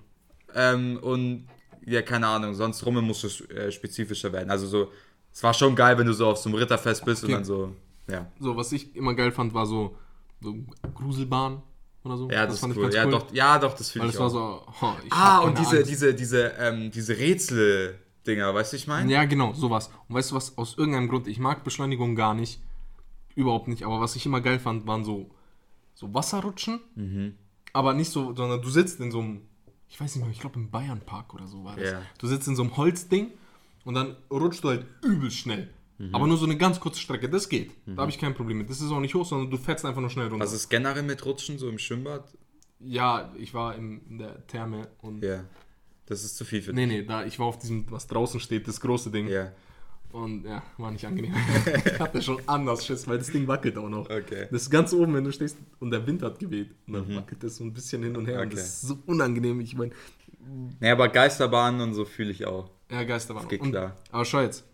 ähm, 0.54 0.98
und 1.02 1.46
ja, 1.86 2.02
keine 2.02 2.26
Ahnung, 2.26 2.54
sonst 2.54 2.84
Rummel 2.84 3.02
muss 3.02 3.22
es 3.24 3.40
äh, 3.50 3.70
spezifischer 3.70 4.32
werden. 4.32 4.50
Also 4.50 4.66
so, 4.66 4.92
es 5.32 5.42
war 5.42 5.54
schon 5.54 5.74
geil, 5.76 5.96
wenn 5.98 6.06
du 6.06 6.12
so 6.12 6.26
auf 6.26 6.38
so 6.38 6.48
einem 6.48 6.58
Ritterfest 6.58 7.04
bist 7.04 7.22
und 7.22 7.28
Okay. 7.30 7.34
dann 7.36 7.44
so, 7.44 7.74
ja. 8.10 8.26
So, 8.38 8.56
was 8.56 8.72
ich 8.72 8.94
immer 8.96 9.14
geil 9.14 9.32
fand, 9.32 9.54
war 9.54 9.66
so, 9.66 9.96
so 10.40 10.54
Gruselbahn 10.94 11.62
oder 12.04 12.16
so. 12.16 12.30
Ja, 12.30 12.46
das, 12.46 12.62
ich 12.62 12.76
cool. 12.76 12.92
Ja, 12.92 13.06
doch, 13.06 13.32
ja, 13.32 13.58
doch, 13.58 13.74
das 13.74 13.94
Weil 13.94 14.02
finde 14.02 14.14
ich 14.14 14.18
war 14.18 14.26
auch. 14.26 14.30
so, 14.30 14.86
oh, 14.86 14.92
ich 15.04 15.12
ah, 15.12 15.40
und 15.40 15.58
diese, 15.58 15.78
Angst. 15.78 15.90
diese, 15.90 16.14
diese, 16.14 16.42
ähm, 16.58 16.90
diese 16.90 17.18
Rätsel-Dinger, 17.18 18.54
weißt 18.54 18.72
du, 18.72 18.76
ich 18.76 18.86
meine? 18.86 19.12
Ja, 19.12 19.24
genau, 19.24 19.52
sowas. 19.52 19.90
Und 20.08 20.14
weißt 20.14 20.30
du 20.30 20.36
was, 20.36 20.56
aus 20.56 20.76
irgendeinem 20.78 21.08
Grund, 21.08 21.26
ich 21.26 21.38
mag 21.38 21.64
Beschleunigung 21.64 22.14
gar 22.14 22.34
nicht. 22.34 22.60
Überhaupt 23.34 23.68
nicht. 23.68 23.84
Aber 23.84 24.00
was 24.00 24.16
ich 24.16 24.26
immer 24.26 24.40
geil 24.40 24.58
fand, 24.58 24.86
waren 24.86 25.04
so, 25.04 25.30
so 25.94 26.12
Wasserrutschen. 26.12 26.80
Mhm. 26.94 27.34
Aber 27.72 27.94
nicht 27.94 28.10
so, 28.10 28.34
sondern 28.34 28.62
du 28.62 28.70
sitzt 28.70 29.00
in 29.00 29.10
so 29.10 29.20
einem, 29.20 29.42
ich 29.88 30.00
weiß 30.00 30.16
nicht 30.16 30.24
mehr, 30.24 30.32
ich 30.32 30.40
glaube 30.40 30.58
im 30.58 30.70
Bayernpark 30.70 31.34
oder 31.34 31.46
so 31.46 31.64
war 31.64 31.76
das. 31.76 31.92
Ja. 31.92 32.02
Du 32.18 32.26
sitzt 32.26 32.48
in 32.48 32.56
so 32.56 32.62
einem 32.62 32.76
Holzding 32.76 33.30
und 33.84 33.94
dann 33.94 34.16
rutschst 34.30 34.64
du 34.64 34.68
halt 34.68 34.86
übel 35.02 35.30
schnell. 35.30 35.70
Mhm. 35.98 36.14
Aber 36.14 36.26
nur 36.26 36.36
so 36.36 36.44
eine 36.46 36.56
ganz 36.56 36.78
kurze 36.80 37.00
Strecke, 37.00 37.28
das 37.28 37.48
geht. 37.48 37.72
Da 37.86 38.02
habe 38.02 38.10
ich 38.10 38.18
kein 38.18 38.34
Problem 38.34 38.58
mit. 38.58 38.70
Das 38.70 38.80
ist 38.80 38.90
auch 38.90 39.00
nicht 39.00 39.14
hoch, 39.14 39.26
sondern 39.26 39.50
du 39.50 39.56
fährst 39.56 39.84
einfach 39.84 40.00
nur 40.00 40.10
schnell 40.10 40.28
runter. 40.28 40.44
Was 40.44 40.52
ist 40.52 40.68
generell 40.68 41.02
mit 41.02 41.24
Rutschen, 41.26 41.58
so 41.58 41.68
im 41.68 41.78
Schwimmbad? 41.78 42.24
ja, 42.80 43.32
ich 43.36 43.52
war 43.54 43.74
im, 43.74 44.00
in 44.08 44.18
der 44.18 44.46
Therme 44.46 44.88
und. 45.02 45.24
Ja. 45.24 45.44
Das 46.06 46.22
ist 46.24 46.36
zu 46.36 46.44
viel 46.46 46.62
für 46.62 46.72
Nee, 46.72 46.86
nee, 46.86 47.02
da, 47.02 47.24
ich 47.26 47.38
war 47.38 47.46
auf 47.46 47.58
diesem, 47.58 47.84
was 47.90 48.06
draußen 48.06 48.38
steht, 48.40 48.66
das 48.68 48.80
große 48.80 49.10
Ding. 49.10 49.26
dich. 49.26 49.34
Ja. 49.34 49.52
Und 50.12 50.44
ja, 50.46 50.62
war 50.78 50.90
nicht 50.90 51.04
angenehm. 51.06 51.34
ich 51.84 51.98
hatte 52.00 52.22
schon 52.22 52.40
anders 52.46 52.86
Schiss, 52.86 53.06
weil 53.08 53.18
das 53.18 53.30
Ding 53.30 53.46
wackelt 53.46 53.76
auch 53.76 53.90
noch. 53.90 54.08
Okay. 54.08 54.46
Das 54.50 54.62
ist 54.62 54.70
ganz 54.70 54.94
oben, 54.94 55.12
wenn 55.14 55.24
du 55.24 55.32
stehst 55.32 55.58
und 55.80 55.90
der 55.90 56.06
Wind 56.06 56.22
hat 56.22 56.38
geweht. 56.38 56.70
Und 56.86 56.94
dann 56.94 57.14
wackelt 57.16 57.42
das 57.42 57.56
so 57.56 57.64
ein 57.64 57.74
bisschen 57.74 58.02
hin 58.04 58.16
und 58.16 58.26
her. 58.26 58.40
Und 58.40 58.46
Okay. 58.46 58.54
das 58.56 58.64
ist 58.68 58.80
so 58.82 58.98
unangenehm. 59.06 59.60
Ich 59.60 59.76
meine, 59.76 59.90
Nee, 60.80 60.90
aber 60.90 61.08
Geisterbahnen 61.08 61.80
und 61.82 61.92
so 61.94 62.06
fühle 62.06 62.30
ich 62.30 62.46
auch. 62.46 62.70
ja, 62.90 63.02
Geisterbahn. 63.04 63.48
Geht 63.48 63.60
Und, 63.60 63.72
klar. 63.72 63.96
aber 64.10 64.24
schau 64.24 64.40
jetzt. 64.40 64.64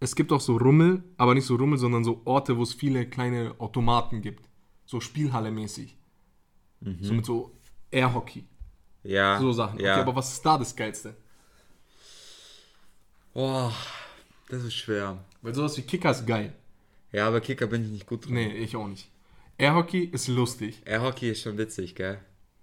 Es 0.00 0.16
gibt 0.16 0.32
auch 0.32 0.40
so 0.40 0.56
Rummel, 0.56 1.04
aber 1.18 1.34
nicht 1.34 1.44
so 1.44 1.56
Rummel, 1.56 1.78
sondern 1.78 2.04
so 2.04 2.22
Orte, 2.24 2.56
wo 2.56 2.62
es 2.62 2.72
viele 2.72 3.06
kleine 3.06 3.54
Automaten 3.58 4.22
gibt. 4.22 4.48
So 4.86 4.98
Spielhalle-mäßig. 4.98 5.96
So 7.00 7.12
mit 7.12 7.26
so 7.26 7.52
Airhockey. 7.90 8.46
Ja. 9.02 9.38
So 9.38 9.52
Sachen. 9.52 9.78
Ja. 9.78 9.92
Okay, 9.92 10.00
aber 10.00 10.16
was 10.16 10.32
ist 10.32 10.42
da 10.44 10.56
das 10.56 10.74
Geilste? 10.74 11.14
Boah, 13.34 13.72
das 14.48 14.64
ist 14.64 14.74
schwer. 14.74 15.22
Weil 15.42 15.54
sowas 15.54 15.76
wie 15.76 15.82
Kicker 15.82 16.10
ist 16.10 16.26
geil. 16.26 16.54
Ja, 17.12 17.28
aber 17.28 17.40
Kicker 17.40 17.66
bin 17.66 17.84
ich 17.84 17.90
nicht 17.90 18.06
gut 18.06 18.26
drin. 18.26 18.34
Nee, 18.34 18.52
ich 18.56 18.76
auch 18.76 18.88
nicht. 18.88 19.08
Airhockey 19.58 20.04
ist 20.04 20.28
lustig. 20.28 20.82
Airhockey 20.86 21.30
ist 21.30 21.42
schon 21.42 21.58
witzig, 21.58 21.94
gell? 21.94 22.18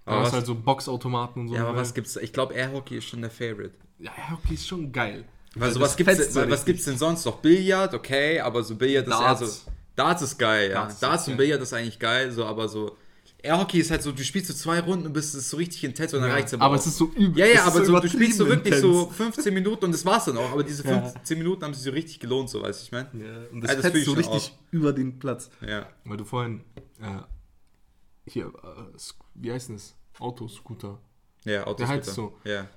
Da 0.05 0.11
Aber 0.11 0.21
hast 0.21 0.27
was, 0.27 0.33
halt 0.33 0.45
so 0.47 0.55
Boxautomaten 0.55 1.43
und 1.43 1.47
so. 1.49 1.55
ja, 1.55 1.67
aber 1.67 1.77
was 1.77 1.93
gibt's? 1.93 2.15
Ich 2.15 2.33
glaube, 2.33 2.53
Airhockey 2.55 2.97
ist 2.97 3.05
schon 3.05 3.21
der 3.21 3.29
Favorite. 3.29 3.75
Ja, 3.99 4.11
Airhockey 4.15 4.55
ist 4.55 4.67
schon 4.67 4.91
geil. 4.91 5.25
Also 5.59 5.79
das 5.79 5.89
was 5.89 5.95
gibt's, 5.97 6.33
so 6.33 6.41
denn, 6.41 6.49
was 6.51 6.65
gibt's 6.65 6.85
denn 6.85 6.97
sonst 6.97 7.25
noch? 7.25 7.37
Billard, 7.39 7.93
okay, 7.93 8.39
aber 8.39 8.63
so 8.63 8.75
Billard 8.75 9.07
ist 9.07 9.13
eher 9.13 9.19
Darts. 9.19 9.63
so. 9.65 9.71
Darts 9.95 10.21
ist 10.21 10.37
geil, 10.37 10.69
ja. 10.69 10.81
Darts 10.81 10.99
Darts, 10.99 11.23
ist 11.23 11.27
und 11.29 11.37
geil. 11.37 11.47
Billard 11.47 11.61
ist 11.63 11.73
eigentlich 11.73 11.99
geil, 11.99 12.31
so, 12.31 12.45
aber 12.45 12.67
so. 12.67 12.95
Airhockey 13.43 13.79
ist 13.79 13.91
halt 13.91 14.01
so, 14.03 14.11
du 14.11 14.23
spielst 14.23 14.47
so 14.47 14.53
zwei 14.53 14.79
Runden 14.79 15.05
und 15.07 15.13
bist 15.13 15.33
ist 15.35 15.49
so 15.49 15.57
richtig 15.57 15.83
intens 15.83 16.13
und 16.13 16.21
dann 16.21 16.29
Ja, 16.29 16.35
reicht's 16.35 16.53
aber 16.55 16.67
auch. 16.67 16.73
es 16.75 16.87
ist 16.87 16.97
so 16.97 17.05
übel. 17.15 17.37
Ja, 17.39 17.45
es 17.45 17.53
ja, 17.55 17.65
aber 17.65 17.85
so, 17.85 17.99
du 17.99 18.09
spielst 18.09 18.37
so 18.37 18.47
wirklich 18.47 18.75
so 18.75 19.01
intens. 19.03 19.15
15 19.35 19.53
Minuten 19.53 19.85
und 19.85 19.91
das 19.93 20.03
war's 20.05 20.25
dann 20.25 20.37
auch. 20.37 20.51
Aber 20.51 20.63
diese 20.63 20.85
Ja. 20.87 21.01
15 21.01 21.37
Minuten 21.37 21.63
haben 21.63 21.73
sich 21.73 21.83
so 21.83 21.91
richtig 21.91 22.19
gelohnt, 22.19 22.49
so 22.49 22.61
weißt 22.63 22.81
du, 22.81 22.83
ich 22.85 22.91
meine. 22.91 23.09
Ja, 23.13 23.37
und 23.51 23.61
Ja, 23.61 23.73
das, 23.75 23.81
das 23.83 23.91
fühl 23.91 23.99
ich 24.01 24.05
so 24.05 24.13
richtig 24.13 24.53
über 24.71 24.91
den 24.91 25.19
Platz. 25.19 25.49
Ja. 25.65 25.87
Weil 26.03 26.17
du 26.17 26.25
vorhin, 26.25 26.61
äh, 26.99 27.21
hier, 28.25 28.47
äh, 28.47 28.97
wie 29.35 29.51
heißt 29.51 29.69
denn 29.69 29.75
das? 29.75 29.95
Autoscooter. 30.19 30.99
Ja, 31.45 31.65
Autos. 31.67 31.87
heißt 31.87 32.13
so. 32.13 32.37
Ja. 32.43 32.67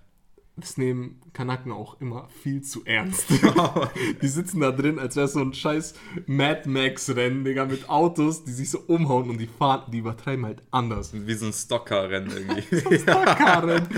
Das 0.56 0.76
nehmen 0.76 1.20
Kanaken 1.32 1.72
auch 1.72 2.00
immer 2.00 2.28
viel 2.42 2.60
zu 2.62 2.84
ernst. 2.84 3.30
die 4.22 4.28
sitzen 4.28 4.60
da 4.60 4.70
drin, 4.72 4.98
als 4.98 5.16
wäre 5.16 5.28
so 5.28 5.40
ein 5.40 5.54
scheiß 5.54 5.94
Mad 6.26 6.68
Max-Rennen, 6.68 7.44
Digga, 7.44 7.64
mit 7.64 7.88
Autos, 7.88 8.44
die 8.44 8.52
sich 8.52 8.70
so 8.70 8.80
umhauen 8.80 9.30
und 9.30 9.38
die 9.38 9.46
fahren, 9.46 9.90
die 9.90 9.98
übertreiben 9.98 10.44
halt 10.44 10.62
anders. 10.70 11.12
Wie 11.14 11.34
so 11.34 11.46
ein 11.46 11.52
Stocker-Rennen 11.52 12.30
irgendwie. 12.30 12.98
Karen. 13.06 13.88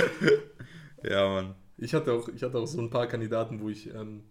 ja, 1.03 1.29
Mann. 1.29 1.55
Ich 1.79 1.95
hatte 1.95 2.13
auch, 2.13 2.29
ich 2.29 2.43
hatte 2.43 2.59
auch 2.59 2.67
so 2.67 2.81
ein 2.81 2.91
paar 2.91 3.09
Kandidaten, 3.09 3.61
wo 3.61 3.69
ich 3.69 3.93
ähm, 3.93 4.23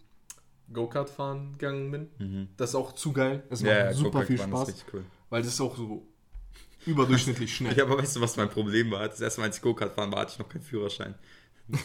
Go-Kart 0.72 1.10
fahren 1.10 1.52
gegangen 1.58 1.90
bin. 1.90 2.48
Das 2.56 2.70
ist 2.70 2.76
auch 2.76 2.92
zu 2.92 3.12
geil. 3.12 3.42
Es 3.50 3.60
macht 3.62 3.72
Mhm. 3.72 3.76
Ja, 3.78 3.92
super 3.92 4.22
viel 4.22 4.38
Spaß, 4.38 4.68
richtig 4.68 4.86
cool. 4.94 5.04
weil 5.28 5.42
das 5.42 5.52
ist 5.52 5.60
auch 5.60 5.76
so 5.76 6.06
überdurchschnittlich 6.86 7.54
schnell. 7.54 7.76
Ja, 7.76 7.84
aber 7.84 7.98
weißt 7.98 8.16
du, 8.16 8.20
was 8.22 8.36
mein 8.36 8.48
Problem 8.48 8.90
war? 8.90 9.06
Das 9.06 9.20
erste 9.20 9.40
Mal, 9.40 9.48
als 9.48 9.56
ich 9.56 9.62
Go-Kart 9.62 9.92
fahren 9.94 10.10
war, 10.12 10.20
hatte 10.20 10.32
ich 10.32 10.38
noch 10.38 10.48
keinen 10.48 10.62
Führerschein. 10.62 11.14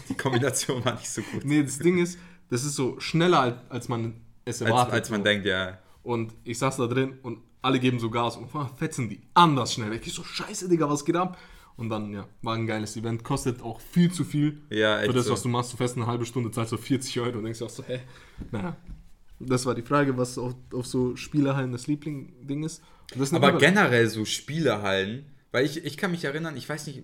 Die 0.09 0.15
Kombination 0.15 0.83
war 0.83 0.95
nicht 0.95 1.09
so 1.09 1.21
gut. 1.21 1.45
Nee, 1.45 1.63
das 1.63 1.79
Ding 1.79 1.97
ist, 1.97 2.19
das 2.49 2.63
ist 2.63 2.75
so 2.75 2.99
schneller, 2.99 3.39
als, 3.39 3.55
als 3.69 3.89
man 3.89 4.21
es 4.45 4.61
als, 4.61 4.69
erwartet. 4.69 4.93
als 4.93 5.09
man 5.09 5.21
so. 5.21 5.23
denkt, 5.25 5.45
ja. 5.45 5.77
Und 6.03 6.33
ich 6.43 6.57
saß 6.57 6.77
da 6.77 6.87
drin 6.87 7.19
und 7.23 7.39
alle 7.61 7.79
geben 7.79 7.99
so 7.99 8.09
Gas 8.09 8.37
und 8.37 8.49
fetzen 8.77 9.09
die 9.09 9.21
anders 9.33 9.73
schnell 9.73 9.91
weg. 9.91 10.03
Ich 10.05 10.13
so, 10.13 10.23
scheiße, 10.23 10.69
Digga, 10.69 10.89
was 10.89 11.03
geht 11.03 11.15
ab? 11.15 11.37
Und 11.75 11.89
dann, 11.89 12.11
ja, 12.11 12.27
war 12.41 12.55
ein 12.55 12.65
geiles 12.65 12.97
Event. 12.97 13.23
Kostet 13.23 13.61
auch 13.61 13.79
viel 13.79 14.11
zu 14.11 14.23
viel 14.23 14.61
Ja, 14.69 14.99
echt 14.99 15.07
für 15.07 15.13
das, 15.13 15.25
so. 15.27 15.33
was 15.33 15.43
du 15.43 15.49
machst. 15.49 15.73
Du 15.73 15.77
fährst 15.77 15.95
eine 15.95 16.07
halbe 16.07 16.25
Stunde, 16.25 16.49
zahlst 16.49 16.71
so 16.71 16.77
40 16.77 17.19
Euro 17.19 17.37
und 17.37 17.43
denkst 17.43 17.61
auch 17.61 17.69
so, 17.69 17.83
hä? 17.83 17.99
Naja. 18.51 18.75
Das 19.39 19.65
war 19.67 19.75
die 19.75 19.83
Frage, 19.83 20.17
was 20.17 20.37
auf, 20.39 20.55
auf 20.73 20.87
so 20.87 21.15
Spielehallen 21.15 21.71
das 21.71 21.85
Liebling-Ding 21.85 22.63
ist. 22.63 22.81
Ist 23.15 23.33
Aber 23.33 23.53
generell 23.59 24.07
so 24.09 24.25
Spielehallen, 24.25 25.27
weil 25.51 25.65
ich, 25.65 25.85
ich 25.85 25.97
kann 25.97 26.11
mich 26.11 26.23
erinnern, 26.25 26.57
ich 26.57 26.67
weiß 26.67 26.87
nicht, 26.87 27.03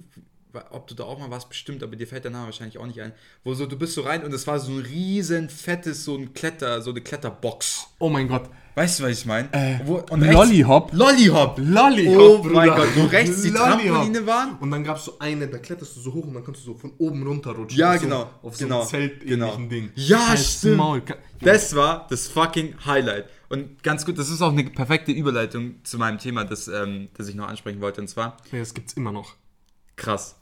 ob 0.72 0.88
du 0.88 0.96
da 0.96 1.04
auch 1.04 1.20
mal 1.20 1.30
warst, 1.32 1.50
bestimmt, 1.50 1.84
aber 1.84 1.96
dir 1.96 2.08
fällt 2.08 2.24
der 2.24 2.32
Name 2.32 2.46
wahrscheinlich 2.46 2.78
auch 2.78 2.86
nicht 2.86 3.02
ein, 3.02 3.14
wo 3.44 3.54
so, 3.54 3.66
du 3.66 3.78
bist 3.78 3.94
so 3.94 4.02
rein 4.02 4.24
und 4.24 4.34
es 4.34 4.46
war 4.48 4.60
so 4.60 4.72
ein 4.72 4.80
riesen 4.80 5.50
fettes, 5.50 6.04
so 6.06 6.16
ein 6.16 6.34
Kletter, 6.34 6.82
so 6.82 6.92
eine 6.92 7.02
Kletterbox. 7.02 7.88
Oh 8.00 8.10
mein 8.10 8.28
Gott. 8.28 8.50
Weißt 8.76 9.00
du, 9.00 9.04
was 9.04 9.12
ich 9.12 9.26
meine? 9.28 9.50
Äh, 9.54 9.80
und 9.88 10.22
Lollihop. 10.22 10.92
Lollihop. 10.94 11.60
Lollihop, 11.60 12.40
Oh 12.44 12.44
mein 12.50 12.70
Bruder. 12.70 12.76
Gott, 12.76 12.90
wo 12.96 13.06
rechts 13.06 13.44
die. 13.44 13.52
Trampoline 13.52 14.26
waren. 14.26 14.58
Und 14.60 14.72
dann 14.72 14.84
gab 14.84 14.98
es 14.98 15.06
so 15.06 15.20
eine, 15.20 15.48
da 15.48 15.60
kletterst 15.60 15.96
du 15.96 16.00
so 16.00 16.12
hoch 16.12 16.26
und 16.26 16.34
dann 16.34 16.44
kannst 16.44 16.62
du 16.62 16.66
so 16.66 16.74
von 16.74 16.92
oben 16.98 17.22
runterrutschen. 17.26 17.80
Ja, 17.80 17.92
auf 17.94 17.98
so, 18.00 18.06
genau, 18.06 18.30
Auf 18.42 18.56
so 18.58 18.64
genau, 18.66 18.80
einem 18.80 18.90
Zelt 18.90 19.20
genau. 19.28 19.56
Ding. 19.58 19.92
Ja, 19.94 20.30
Halt's 20.30 20.58
stimmt. 20.60 20.78
Maul. 20.78 21.04
Das 21.42 21.76
war 21.76 22.08
das 22.10 22.28
fucking 22.28 22.74
Highlight. 22.84 23.26
Und 23.50 23.84
ganz 23.84 24.06
gut, 24.08 24.18
das 24.18 24.30
ist 24.32 24.42
auch 24.42 24.52
eine 24.52 24.64
perfekte 24.64 25.12
Überleitung 25.12 25.76
zu 25.84 26.00
meinem 26.00 26.18
Thema, 26.18 26.44
das, 26.44 26.68
ähm, 26.68 27.10
das 27.16 27.28
ich 27.28 27.36
noch 27.36 27.48
ansprechen 27.48 27.80
wollte. 27.80 28.02
Und 28.02 28.08
zwar, 28.08 28.38
Nee, 28.52 28.58
das 28.58 28.74
gibt's 28.74 28.94
immer 28.94 29.12
noch. 29.12 29.36
krass. 29.98 30.36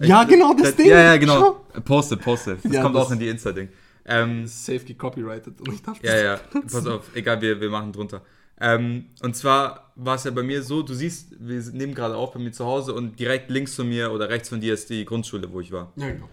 Ja, 0.00 0.24
genau, 0.24 0.52
das 0.54 0.68
das, 0.68 0.76
Ding. 0.76 0.86
Ja, 0.88 1.00
ja, 1.00 1.16
genau. 1.16 1.62
Schau. 1.74 1.80
Poste, 1.82 2.16
poste. 2.16 2.58
Das 2.62 2.72
Ja, 2.72 2.82
kommt 2.82 2.96
das- 2.96 3.06
auch 3.06 3.10
in 3.12 3.18
die 3.18 3.28
Insta-Ding. 3.28 3.68
Ähm, 4.06 4.46
Safe 4.46 4.80
gecopyrighted. 4.80 5.60
Und 5.60 5.74
ich 5.74 5.82
dachte, 5.82 6.06
Ja, 6.06 6.16
ja, 6.16 6.40
pass 6.72 6.86
auf, 6.86 7.10
egal, 7.14 7.40
wir, 7.40 7.60
wir 7.60 7.70
machen 7.70 7.92
drunter. 7.92 8.22
Ähm, 8.60 9.06
und 9.22 9.36
zwar 9.36 9.92
war 9.96 10.16
es 10.16 10.24
ja 10.24 10.30
bei 10.30 10.42
mir 10.42 10.62
so, 10.62 10.82
du 10.82 10.92
siehst, 10.94 11.28
wir 11.38 11.62
nehmen 11.72 11.94
gerade 11.94 12.16
auf 12.16 12.32
bei 12.32 12.40
mir 12.40 12.52
zu 12.52 12.64
Hause 12.66 12.92
und 12.94 13.18
direkt 13.18 13.50
links 13.50 13.74
von 13.74 13.88
mir 13.88 14.10
oder 14.12 14.28
rechts 14.28 14.48
von 14.48 14.60
dir 14.60 14.74
ist 14.74 14.90
die 14.90 15.04
Grundschule, 15.04 15.50
wo 15.52 15.60
ich 15.60 15.70
war. 15.72 15.92
Ja, 15.96 16.10
genau. 16.10 16.28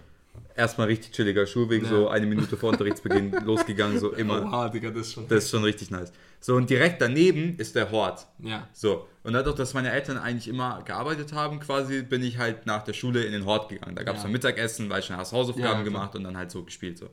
Erstmal 0.56 0.88
richtig 0.88 1.12
chilliger 1.12 1.46
Schulweg, 1.46 1.84
Ja. 1.84 1.90
so 1.90 2.08
eine 2.10 2.26
Minute 2.26 2.58
vor 2.58 2.70
Unterrichtsbeginn 2.70 3.32
losgegangen, 3.46 4.00
so 4.00 4.12
immer. 4.12 4.44
Oha, 4.44 4.70
Digga, 4.70 4.90
das 4.90 5.08
ist 5.08 5.14
schon. 5.14 5.28
Das 5.28 5.44
ist 5.46 5.52
schon 5.52 5.64
richtig 5.64 5.92
nice. 5.92 6.12
So, 6.48 6.56
und 6.56 6.70
direkt 6.70 7.02
daneben 7.02 7.58
ist 7.58 7.76
der 7.76 7.92
Hort. 7.92 8.26
ja. 8.40 8.70
So, 8.72 9.06
und 9.24 9.34
dadurch, 9.34 9.58
dass 9.58 9.74
meine 9.74 9.92
Eltern 9.92 10.18
eigentlich 10.18 10.48
immer 10.48 10.82
gearbeitet 10.86 11.34
haben, 11.34 11.60
quasi, 11.60 12.04
bin 12.04 12.24
ich 12.24 12.38
halt 12.38 12.66
nach 12.66 12.84
der 12.84 12.94
Schule 12.94 13.26
in 13.26 13.34
den 13.34 13.44
Hort 13.44 13.68
gegangen. 13.68 13.98
Da 13.98 14.04
gab 14.04 14.16
es 14.16 14.22
Ja. 14.22 14.28
dann 14.28 14.32
Mittagessen, 14.32 14.90
weil 14.90 15.02
ich 15.02 15.06
schon 15.08 15.18
Hausaufgaben 15.18 15.60
Ja, 15.80 15.82
gemacht 15.84 16.16
und 16.16 16.24
dann 16.24 16.38
halt 16.38 16.50
so 16.50 16.64
gespielt. 16.64 16.98
So. 17.00 17.10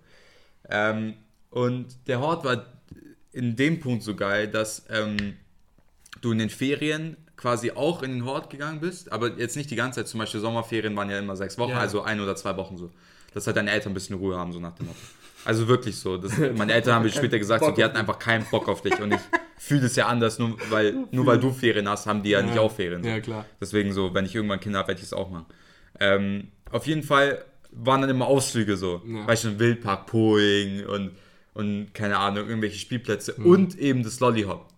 Ähm, 0.68 1.14
und 1.50 1.96
der 2.06 2.20
Hort 2.20 2.44
war 2.44 2.64
in 3.32 3.56
dem 3.56 3.80
Punkt 3.80 4.04
so 4.04 4.14
geil, 4.14 4.46
dass 4.46 4.84
ähm, 4.88 5.34
du 6.20 6.30
in 6.30 6.38
den 6.38 6.48
Ferien 6.50 7.16
quasi 7.36 7.72
auch 7.72 8.04
in 8.04 8.12
den 8.12 8.24
Hort 8.24 8.50
gegangen 8.50 8.78
bist, 8.78 9.10
aber 9.10 9.36
jetzt 9.36 9.56
nicht 9.56 9.68
die 9.68 9.74
ganze 9.74 9.98
Zeit. 9.98 10.06
Zum 10.06 10.20
Beispiel 10.20 10.38
Sommerferien 10.42 10.94
waren 10.94 11.10
ja 11.10 11.18
immer 11.18 11.34
sechs 11.34 11.58
Wochen, 11.58 11.72
Ja. 11.72 11.80
also 11.80 12.02
ein 12.02 12.20
oder 12.20 12.36
zwei 12.36 12.56
Wochen 12.56 12.76
so. 12.78 12.92
Dass 13.32 13.48
halt 13.48 13.56
deine 13.56 13.72
Eltern 13.72 13.90
ein 13.90 13.94
bisschen 13.94 14.14
Ruhe 14.14 14.36
haben, 14.38 14.52
so 14.52 14.60
nach 14.60 14.76
dem 14.76 14.86
Motto. 14.86 15.00
Also 15.44 15.68
wirklich 15.68 15.96
so. 15.96 16.16
Das, 16.16 16.32
meine 16.56 16.72
Eltern 16.72 16.94
haben 16.94 17.02
mir 17.04 17.10
später 17.12 17.38
gesagt, 17.38 17.64
so, 17.64 17.70
die 17.70 17.84
hatten 17.84 17.96
einfach 17.96 18.18
keinen 18.18 18.44
Bock 18.50 18.68
auf 18.68 18.82
dich 18.82 18.98
und 19.00 19.12
ich 19.12 19.20
fühle 19.58 19.82
das 19.82 19.96
ja 19.96 20.06
anders, 20.06 20.38
nur 20.38 20.56
weil, 20.70 20.94
nur 21.10 21.26
weil 21.26 21.38
du 21.38 21.52
Ferien 21.52 21.88
hast, 21.88 22.06
haben 22.06 22.22
die 22.22 22.30
ja, 22.30 22.42
nicht 22.42 22.58
auch 22.58 22.72
Ferien. 22.72 23.02
So. 23.02 23.08
Ja, 23.08 23.20
klar. 23.20 23.44
Deswegen 23.60 23.92
so, 23.92 24.14
wenn 24.14 24.24
ich 24.26 24.34
irgendwann 24.34 24.60
Kinder 24.60 24.78
habe, 24.80 24.88
werde 24.88 25.00
ich 25.00 25.06
es 25.06 25.12
auch 25.12 25.30
machen. 25.30 25.46
Ähm, 26.00 26.48
auf 26.70 26.86
jeden 26.86 27.02
Fall 27.02 27.44
waren 27.70 28.00
dann 28.00 28.10
immer 28.10 28.26
Ausflüge 28.26 28.76
so. 28.76 29.02
Ja. 29.06 29.26
Weißt 29.26 29.44
du, 29.44 29.58
Wildpark 29.58 30.06
Poing 30.06 30.86
und, 30.86 31.12
und 31.54 31.92
keine 31.94 32.18
Ahnung, 32.18 32.48
irgendwelche 32.48 32.78
Spielplätze 32.78 33.34
Mhm. 33.36 33.46
und 33.46 33.78
eben 33.78 34.02
das 34.02 34.20
Lollyhop. 34.20 34.68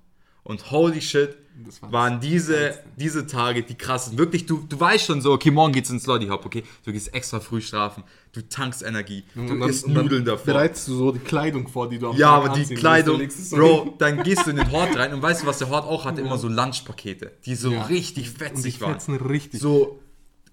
Und 0.42 0.70
holy 0.70 1.00
shit, 1.00 1.36
war 1.80 1.92
waren 1.92 2.20
diese, 2.20 2.74
diese 2.96 3.26
Tage 3.26 3.62
die 3.62 3.74
krassen. 3.74 4.18
Wirklich, 4.18 4.46
du, 4.46 4.64
du 4.68 4.78
weißt 4.78 5.04
schon 5.06 5.20
so, 5.20 5.32
okay, 5.32 5.50
morgen 5.50 5.72
geht's 5.72 5.90
ins 5.90 6.06
Lollyhop, 6.06 6.44
okay? 6.46 6.62
Du 6.84 6.92
gehst 6.92 7.12
extra 7.14 7.40
früh 7.40 7.60
schlafen, 7.60 8.04
du 8.32 8.42
tankst 8.48 8.82
Energie, 8.82 9.24
du 9.34 9.40
Und 9.40 9.60
dann- 9.60 9.68
isst 9.68 9.88
Nudeln 9.88 10.24
davor. 10.24 10.44
Bereitest 10.54 10.88
du 10.88 10.96
so 10.96 11.12
die 11.12 11.18
Kleidung 11.20 11.66
vor, 11.68 11.88
die 11.88 11.98
du 11.98 12.10
am 12.10 12.16
Ja, 12.16 12.28
Tag 12.32 12.44
aber 12.44 12.54
die 12.54 12.60
anziehen 12.62 12.76
Kleidung, 12.78 13.18
willst. 13.20 13.52
Du 13.52 13.56
Bro, 13.56 13.94
dann 13.98 14.22
gehst 14.22 14.46
du 14.46 14.50
in 14.50 14.56
den 14.56 14.70
Hort 14.70 14.96
rein 14.96 15.12
und 15.14 15.22
weißt 15.22 15.42
du, 15.42 15.46
was 15.46 15.58
der 15.58 15.68
Hort 15.70 15.84
auch 15.86 16.04
hatte? 16.04 16.20
Immer 16.20 16.38
so 16.38 16.48
Lunchpakete, 16.48 17.32
die 17.46 17.54
so 17.54 17.70
Ja. 17.72 17.82
richtig 17.84 18.28
Und 18.28 18.34
die 18.40 18.44
fetzig 18.44 18.80
waren. 18.80 18.92
fetzen 18.92 19.16
richtig. 19.16 19.60
So, 19.60 20.00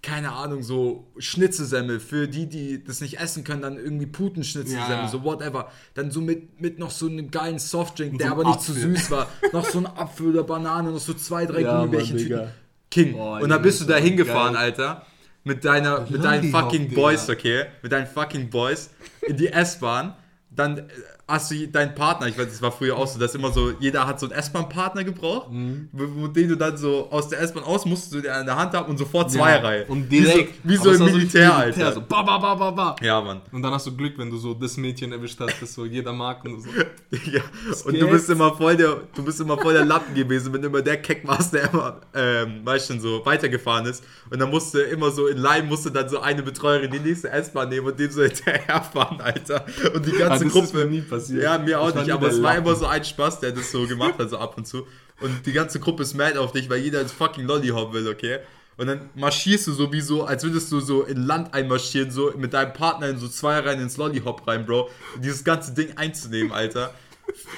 keine 0.03 0.33
Ahnung, 0.33 0.61
so 0.63 1.07
Schnitzesemmel 1.17 1.99
für 2.01 2.27
die, 2.27 2.47
die 2.47 2.83
das 2.83 2.99
nicht 2.99 3.19
essen 3.19 3.45
können, 3.45 3.61
dann 3.61 3.77
irgendwie 3.77 4.05
Putenschnitzesemmel, 4.05 4.89
Ja, 4.89 5.07
so 5.07 5.23
whatever. 5.23 5.71
Dann 5.93 6.11
so 6.11 6.19
mit, 6.19 6.59
mit 6.61 6.77
noch 6.77 6.91
so 6.91 7.07
einem 7.07 7.31
geilen 7.31 7.57
Softdrink, 7.57 8.17
der 8.17 8.27
so 8.27 8.33
aber 8.33 8.43
nicht 8.43 8.61
zu 8.61 8.73
Apfel. 8.73 8.95
süß 8.97 9.11
war. 9.11 9.27
noch 9.53 9.65
so 9.65 9.79
ein 9.79 9.87
Apfel 9.87 10.27
oder 10.31 10.43
Banane, 10.43 10.91
noch 10.91 10.99
so 10.99 11.13
zwei, 11.13 11.45
drei 11.45 11.61
Ja, 11.61 11.79
Gummibärchen. 11.79 12.49
King. 12.91 13.13
Boah, 13.13 13.39
und 13.39 13.49
dann 13.49 13.61
bist 13.61 13.79
du 13.81 13.85
da 13.85 13.95
hingefahren. 13.95 14.55
Alter. 14.57 15.05
Mit 15.45 15.65
deiner, 15.65 16.05
mit 16.09 16.23
deinen 16.23 16.51
fucking. 16.51 16.93
Boys, 16.93 17.29
okay? 17.29 17.65
Mit 17.81 17.91
deinen 17.91 18.07
fucking 18.07 18.49
Boys 18.49 18.91
in 19.21 19.37
die 19.37 19.47
S-Bahn. 19.47 20.15
Dann 20.51 20.77
äh, 20.77 20.83
hast 21.25 21.51
du 21.51 21.67
deinen 21.69 21.95
Partner, 21.95 22.27
ich 22.27 22.37
weiß, 22.37 22.47
das 22.47 22.61
war 22.61 22.71
früher 22.71 22.97
auch 22.97 23.07
so, 23.07 23.17
dass 23.17 23.33
immer 23.33 23.51
so, 23.51 23.71
jeder 23.79 24.05
hat 24.05 24.19
so 24.19 24.25
einen 24.27 24.35
S-Bahn-Partner 24.37 25.03
gebraucht, 25.05 25.49
Mhm. 25.51 25.87
wo 25.93 26.27
den 26.27 26.49
du 26.49 26.57
dann 26.57 26.75
so 26.77 27.07
aus 27.11 27.29
der 27.29 27.39
S-Bahn 27.41 27.63
aus 27.63 27.85
musstest 27.85 28.13
du 28.13 28.21
den 28.21 28.33
in 28.41 28.45
der 28.45 28.55
Hand 28.57 28.73
haben 28.73 28.89
und 28.89 28.97
sofort 28.97 29.31
Zweierreihe. 29.31 29.85
Und 29.85 30.09
direkt. 30.11 30.55
Wie 30.63 30.75
so, 30.75 30.91
wie 30.91 30.95
so 30.95 31.05
im 31.05 31.13
Militär, 31.13 31.55
Alter. 31.55 31.93
So, 31.93 32.01
ba, 32.01 32.21
ba, 32.23 32.37
ba, 32.37 32.55
ba, 32.55 32.71
ba. 32.71 32.95
Ja, 33.01 33.21
Mann. 33.21 33.41
Und 33.51 33.61
dann 33.61 33.71
hast 33.71 33.87
du 33.87 33.95
Glück, 33.95 34.17
wenn 34.17 34.29
du 34.29 34.37
so 34.37 34.53
das 34.53 34.75
Mädchen 34.77 35.13
erwischt 35.13 35.39
hast, 35.39 35.61
das 35.61 35.73
so 35.73 35.85
jeder 35.85 36.11
mag 36.13 36.43
und 36.45 36.61
so. 36.61 36.69
Ja. 37.31 37.41
Und 37.85 37.99
du 37.99 38.07
bist 38.09 38.29
immer 38.29 38.53
voll 38.55 38.75
der, 38.75 38.97
du 39.15 39.23
bist 39.23 39.39
immer 39.39 39.57
voll 39.57 39.73
der 39.73 39.85
Lappen 39.85 40.13
gewesen, 40.15 40.51
wenn 40.51 40.63
immer 40.63 40.81
der 40.81 40.97
Keck 41.01 41.25
warst, 41.27 41.53
der 41.53 41.71
immer, 41.71 42.01
ähm, 42.13 42.61
weißt 42.65 42.87
schon, 42.87 42.99
so 42.99 43.23
weitergefahren 43.25 43.85
ist. 43.85 44.03
Und 44.29 44.39
dann 44.39 44.49
musste 44.49 44.81
immer 44.81 45.11
so 45.11 45.27
in 45.27 45.37
Line 45.37 45.67
musste 45.67 45.91
dann 45.91 46.09
so 46.09 46.19
eine 46.19 46.41
Betreuerin 46.43 46.91
die 46.91 46.99
nächste 46.99 47.29
S-Bahn 47.29 47.69
nehmen 47.69 47.85
und 47.87 47.99
dem 47.99 48.11
so 48.11 48.23
hinterherfahren, 48.23 49.21
Alter. 49.21 49.65
Und 49.93 50.05
die 50.05 50.11
ganze 50.11 50.45
Ah, 50.45 50.49
Gruppe. 50.49 50.89
Passiert. 51.13 51.43
Ja, 51.43 51.57
mir 51.57 51.79
auch 51.79 51.89
Ich 51.89 51.95
nicht, 51.95 52.11
aber 52.11 52.27
es 52.27 52.41
war 52.41 52.55
immer 52.57 52.75
so 52.75 52.85
ein 52.85 53.03
Spaß, 53.03 53.39
der 53.39 53.51
das 53.51 53.71
so 53.71 53.87
gemacht 53.87 54.15
hat, 54.19 54.29
so 54.29 54.37
ab 54.37 54.57
und 54.57 54.67
zu. 54.67 54.85
Und 55.21 55.45
die 55.45 55.51
ganze 55.53 55.79
Gruppe 55.79 56.03
ist 56.03 56.13
mad 56.15 56.37
auf 56.37 56.51
dich, 56.51 56.69
weil 56.69 56.79
jeder 56.79 57.01
ins 57.01 57.11
fucking 57.11 57.45
Lollyhop 57.45 57.93
will, 57.93 58.07
okay? 58.07 58.39
Und 58.75 58.87
dann 58.87 59.09
marschierst 59.15 59.67
du 59.67 59.71
so 59.71 59.91
wie 59.93 60.01
so, 60.01 60.23
als 60.23 60.43
würdest 60.43 60.71
du 60.71 60.79
so 60.79 61.03
in 61.03 61.17
Land 61.25 61.53
einmarschieren, 61.53 62.09
so 62.09 62.33
mit 62.35 62.53
deinem 62.53 62.73
Partner 62.73 63.09
in 63.09 63.17
so 63.17 63.27
zwei 63.27 63.59
Reihen 63.59 63.79
ins 63.79 63.97
Lollyhop 63.97 64.47
rein, 64.47 64.65
Bro. 64.65 64.89
Dieses 65.19 65.43
ganze 65.43 65.73
Ding 65.73 65.95
einzunehmen, 65.95 66.51
Alter. 66.51 66.93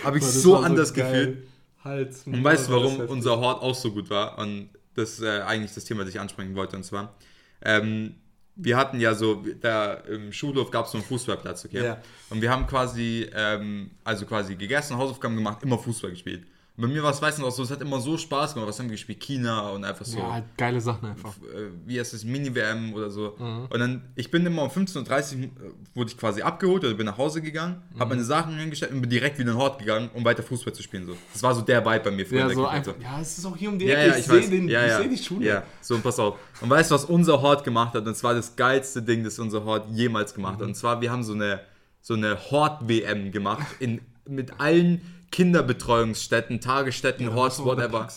Habe 0.03 0.17
ich 0.17 0.23
Boah, 0.23 0.29
so 0.29 0.57
anders 0.57 0.93
geil. 0.93 1.11
gefühlt. 1.11 1.47
Halt. 1.83 2.15
Und 2.25 2.43
weißt 2.43 2.67
du, 2.67 2.73
warum 2.73 2.99
unser 3.01 3.39
Hort 3.39 3.61
auch 3.61 3.75
so 3.75 3.91
gut 3.91 4.09
war? 4.09 4.37
Und 4.39 4.69
das 4.95 5.13
ist 5.13 5.21
äh, 5.21 5.41
eigentlich 5.41 5.73
das 5.73 5.85
Thema, 5.85 6.03
das 6.03 6.13
ich 6.13 6.19
ansprechen 6.19 6.55
wollte. 6.55 6.75
Und 6.75 6.83
zwar, 6.83 7.15
ähm, 7.61 8.15
wir 8.55 8.77
hatten 8.77 8.99
ja 8.99 9.13
so, 9.13 9.43
da 9.61 9.93
im 9.93 10.31
Schulhof 10.31 10.71
gab 10.71 10.85
es 10.85 10.91
so 10.91 10.97
einen 10.97 11.05
Fußballplatz, 11.05 11.65
okay? 11.65 11.83
Ja. 11.83 12.01
Und 12.29 12.41
wir 12.41 12.49
haben 12.49 12.67
quasi, 12.67 13.29
ähm, 13.33 13.91
also 14.03 14.25
quasi 14.25 14.55
gegessen, 14.55 14.97
Hausaufgaben 14.97 15.35
gemacht, 15.35 15.63
immer 15.63 15.77
Fußball 15.77 16.11
gespielt. 16.11 16.45
Bei 16.77 16.87
mir 16.87 17.01
war 17.03 17.11
es 17.11 17.21
meistens 17.21 17.45
auch 17.45 17.51
so, 17.51 17.63
es 17.63 17.71
hat 17.71 17.79
immer 17.81 18.01
so 18.01 18.17
Spaß 18.17 18.53
gemacht. 18.53 18.67
Was 18.67 18.77
haben 18.79 18.87
wir 18.87 18.95
gespielt? 18.95 19.21
China 19.21 19.69
und 19.69 19.85
einfach 19.85 20.03
so 20.03 20.17
Ja, 20.19 20.33
halt 20.33 20.43
geile 20.57 20.81
Sachen 20.81 21.07
einfach. 21.07 21.33
äh, 21.37 21.69
wie 21.85 21.97
heißt 21.97 22.13
es, 22.13 22.25
Mini-WM 22.25 22.93
oder 22.93 23.09
so. 23.09 23.33
Mhm. 23.39 23.67
Und 23.69 23.79
dann, 23.79 24.01
ich 24.15 24.29
bin 24.29 24.45
immer 24.45 24.63
um 24.63 24.69
15.30 24.69 25.35
Uhr, 25.37 25.43
äh, 25.43 25.49
wurde 25.93 26.11
ich 26.11 26.17
quasi 26.17 26.41
abgeholt 26.41 26.83
oder 26.83 26.93
bin 26.95 27.05
nach 27.05 27.17
Hause 27.17 27.41
gegangen, 27.41 27.81
Mhm. 27.93 27.99
habe 28.01 28.09
meine 28.09 28.25
Sachen 28.25 28.57
hingestellt 28.57 28.91
und 28.91 28.99
bin 28.99 29.09
direkt 29.09 29.39
wieder 29.39 29.51
in 29.51 29.55
den 29.55 29.61
Hort 29.61 29.79
gegangen, 29.79 30.09
um 30.13 30.25
weiter 30.25 30.43
Fußball 30.43 30.73
zu 30.73 30.83
spielen. 30.83 31.05
So. 31.07 31.15
Das 31.31 31.41
war 31.43 31.55
so 31.55 31.61
der 31.61 31.85
Vibe 31.85 31.99
bei 32.01 32.11
mir. 32.11 32.25
Ja, 32.29 32.49
so 32.49 32.65
einfach. 32.67 32.95
Ja, 33.01 33.21
es 33.21 33.37
ist 33.37 33.45
auch 33.45 33.55
hier 33.55 33.69
um 33.69 33.79
die 33.79 33.85
Ja, 33.85 33.93
Ecke. 33.99 34.07
ja, 34.07 34.13
ich 34.13 34.19
ich 34.19 34.25
sehe 34.25 34.61
ja, 34.69 34.83
ich 34.83 34.89
ja. 34.91 34.97
sehe 34.99 35.09
die 35.09 35.17
Schule. 35.17 35.45
Ja, 35.45 35.63
so 35.79 35.95
und 35.95 36.03
pass 36.03 36.19
auf. 36.19 36.37
Und 36.59 36.69
weißt 36.69 36.91
du, 36.91 36.95
was 36.95 37.05
unser 37.05 37.41
Hort 37.41 37.63
gemacht 37.63 37.93
hat? 37.93 38.05
Und 38.05 38.15
zwar 38.17 38.33
das 38.33 38.53
geilste 38.57 39.01
Ding, 39.01 39.23
das 39.23 39.39
unser 39.39 39.63
Hort 39.63 39.87
jemals 39.91 40.33
gemacht 40.33 40.57
Mhm. 40.57 40.61
hat. 40.63 40.67
Und 40.67 40.75
zwar, 40.75 40.99
wir 40.99 41.09
haben 41.09 41.23
so 41.23 41.31
eine, 41.33 41.61
so 42.01 42.15
eine 42.15 42.37
Hort-WM 42.51 43.31
gemacht 43.31 43.65
in, 43.79 44.01
mit 44.27 44.59
allen 44.59 44.99
Kinderbetreuungsstätten, 45.35 46.61
Tagesstätten, 46.61 47.27
auch 47.27 47.59
eine 47.59 47.65
whatever. 47.65 48.07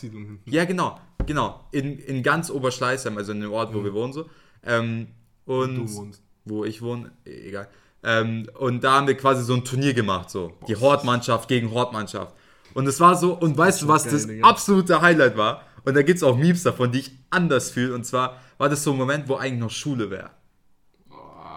Ja, 0.46 0.64
genau, 0.64 1.00
genau. 1.26 1.60
In, 1.72 1.98
in 1.98 2.22
ganz 2.22 2.48
Oberschleißheim, 2.48 3.16
also 3.18 3.32
in 3.32 3.40
dem 3.40 3.50
Ort, 3.52 3.74
wo 3.74 3.82
wir 3.82 3.92
wohnen, 3.92 4.12
so. 4.12 4.26
Ähm, 4.64 5.08
und 5.44 5.72
Mhm. 5.78 5.86
Du 5.86 5.94
wohnst. 5.96 6.22
wo 6.44 6.64
ich 6.64 6.80
wohne, 6.80 7.10
eh, 7.26 7.48
egal. 7.48 7.68
Ähm, 8.04 8.48
und 8.58 8.84
da 8.84 8.92
haben 8.92 9.08
wir 9.08 9.16
quasi 9.16 9.42
so 9.42 9.54
ein 9.54 9.64
Turnier 9.64 9.94
gemacht, 9.94 10.30
so. 10.30 10.52
Die 10.68 10.76
Hortmannschaft 10.76 11.48
gegen 11.48 11.72
Hortmannschaft. 11.72 12.34
Und 12.74 12.86
es 12.86 13.00
war 13.00 13.16
so, 13.16 13.32
und 13.34 13.58
weißt 13.58 13.82
du, 13.82 13.88
was 13.88 14.04
geil, 14.04 14.12
das 14.12 14.26
Digga. 14.28 14.46
absolute 14.48 15.00
Highlight 15.00 15.36
war? 15.36 15.62
Und 15.84 15.94
da 15.94 16.02
gibt 16.02 16.18
es 16.18 16.22
auch 16.22 16.36
Memes 16.36 16.62
davon, 16.62 16.92
die 16.92 17.00
ich 17.00 17.10
anders 17.30 17.70
fühle. 17.70 17.94
Und 17.94 18.04
zwar 18.04 18.36
war 18.58 18.68
das 18.68 18.84
so 18.84 18.92
ein 18.92 18.96
Moment, 18.96 19.28
wo 19.28 19.34
eigentlich 19.36 19.60
noch 19.60 19.70
Schule 19.70 20.10
wäre. 20.10 20.30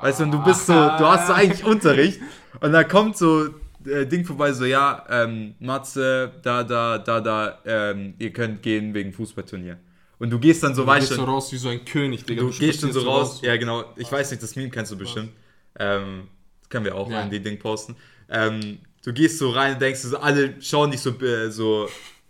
Weißt 0.02 0.20
du, 0.20 0.24
und 0.24 0.32
du 0.32 0.44
bist 0.44 0.66
so, 0.66 0.74
du 0.74 1.06
hast 1.06 1.28
so 1.28 1.34
eigentlich 1.34 1.64
Unterricht 1.64 2.20
und 2.60 2.72
da 2.72 2.84
kommt 2.84 3.18
so 3.18 3.50
äh, 3.88 4.06
Ding 4.06 4.26
vorbei, 4.26 4.52
so, 4.54 4.66
ja, 4.66 5.06
ähm, 5.10 5.56
Matze, 5.60 6.32
da, 6.44 6.64
da, 6.64 6.98
da, 6.98 7.20
da, 7.22 7.60
ähm, 7.66 8.14
ihr 8.20 8.32
könnt 8.32 8.62
gehen 8.64 8.94
wegen 8.94 9.14
Fußballturnier. 9.14 9.78
Und 10.20 10.30
du 10.30 10.40
gehst 10.40 10.64
dann 10.64 10.76
so, 10.76 10.84
Du 10.84 10.88
weißt 10.88 11.08
gehst 11.10 11.12
du, 11.12 11.16
so 11.16 11.24
raus 11.24 11.52
wie 11.52 11.58
so 11.58 11.70
ein 11.70 11.84
König, 11.86 12.26
Digga. 12.26 12.42
du 12.44 12.50
gehst 12.52 12.84
dann 12.84 12.92
so 12.94 13.02
spazierst 13.02 13.34
raus, 13.36 13.42
ja 13.42 13.56
genau, 13.58 13.86
ich 13.96 14.12
weiß 14.12 14.30
nicht, 14.32 14.44
das 14.44 14.56
Meme 14.56 14.70
kennst 14.70 14.92
du 14.92 14.98
bestimmt. 14.98 15.32
Ähm, 15.80 16.28
das 16.60 16.70
können 16.70 16.86
wir 16.86 16.96
auch 16.96 17.10
Ja. 17.10 17.22
in 17.22 17.30
die 17.30 17.40
Ding 17.40 17.58
posten. 17.60 17.96
Ähm, 18.30 18.80
du 19.04 19.14
gehst 19.14 19.40
so 19.40 19.50
rein 19.50 19.74
und 19.74 19.82
denkst 19.82 20.02
so, 20.02 20.18
alle 20.18 20.62
schauen 20.62 20.92
dich 20.92 21.02
so, 21.02 21.10
äh, 21.22 21.50
so, 21.50 21.90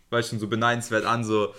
weißt 0.09 0.31
du, 0.31 0.39
so 0.39 0.47
beneidenswert 0.47 1.05
an, 1.05 1.23
so, 1.23 1.53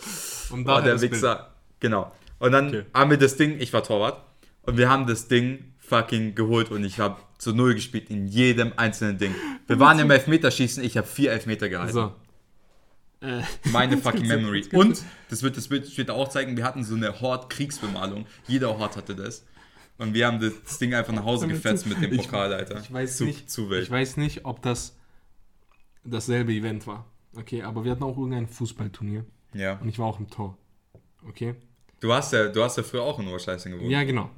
Und 0.50 0.62
oh, 0.62 0.68
da 0.68 0.80
der 0.80 1.00
Wichser. 1.00 1.54
Genau. 1.80 2.12
Und 2.38 2.52
dann 2.52 2.68
Okay. 2.68 2.84
haben 2.94 3.10
wir 3.10 3.18
das 3.18 3.36
Ding, 3.36 3.60
ich 3.60 3.72
war 3.72 3.82
Torwart, 3.82 4.22
und 4.62 4.76
wir 4.78 4.88
haben 4.88 5.06
das 5.06 5.28
Ding 5.28 5.74
fucking 5.80 6.34
geholt 6.34 6.70
und 6.70 6.82
ich 6.84 6.98
habe 6.98 7.16
zu 7.42 7.52
Null 7.52 7.74
gespielt 7.74 8.08
in 8.08 8.28
jedem 8.28 8.72
einzelnen 8.76 9.18
Ding. 9.18 9.34
Wir 9.66 9.80
waren 9.80 9.98
im 9.98 10.08
Elfmeterschießen, 10.12 10.84
ich 10.84 10.96
habe 10.96 11.08
vier 11.08 11.32
Elfmeter 11.32 11.68
gehalten. 11.68 11.92
So. 11.92 12.14
Äh, 13.20 13.42
Meine 13.72 13.96
fucking 13.98 14.28
Memory. 14.28 14.68
Und, 14.72 15.02
das 15.28 15.42
wird 15.42 15.56
das 15.56 15.66
Bild 15.66 15.88
später 15.88 16.14
auch 16.14 16.28
zeigen, 16.28 16.56
wir 16.56 16.62
hatten 16.62 16.84
so 16.84 16.94
eine 16.94 17.20
Hort-Kriegsbemalung. 17.20 18.26
Jeder 18.46 18.78
Hort 18.78 18.96
hatte 18.96 19.16
das. 19.16 19.44
Und 19.98 20.14
wir 20.14 20.28
haben 20.28 20.38
das 20.38 20.78
Ding 20.78 20.94
einfach 20.94 21.12
nach 21.12 21.24
Hause 21.24 21.48
gefetzt 21.48 21.88
mit 21.88 22.00
dem 22.00 22.16
Pokal, 22.16 22.52
Alter. 22.52 22.78
Ich 22.78 22.92
weiß 22.92 23.16
zu, 23.16 23.24
nicht, 23.24 23.50
Zu 23.50 23.72
ich 23.72 23.90
weiß 23.90 24.18
nicht, 24.18 24.44
ob 24.44 24.62
das 24.62 24.96
dasselbe 26.04 26.52
Event 26.52 26.86
war. 26.86 27.06
Okay, 27.34 27.62
aber 27.62 27.82
wir 27.82 27.90
hatten 27.90 28.04
auch 28.04 28.16
irgendein 28.16 28.46
Fußballturnier 28.46 29.24
Ja. 29.52 29.80
und 29.80 29.88
ich 29.88 29.98
war 29.98 30.06
auch 30.06 30.20
im 30.20 30.30
Tor. 30.30 30.56
Okay? 31.28 31.56
Du 31.98 32.12
hast 32.12 32.32
ja, 32.32 32.46
du 32.46 32.62
hast 32.62 32.76
ja 32.76 32.84
früher 32.84 33.02
auch 33.02 33.18
in 33.18 33.26
Oberschleißing 33.26 33.72
gewohnt. 33.72 33.90
Ja, 33.90 34.04
genau. 34.04 34.30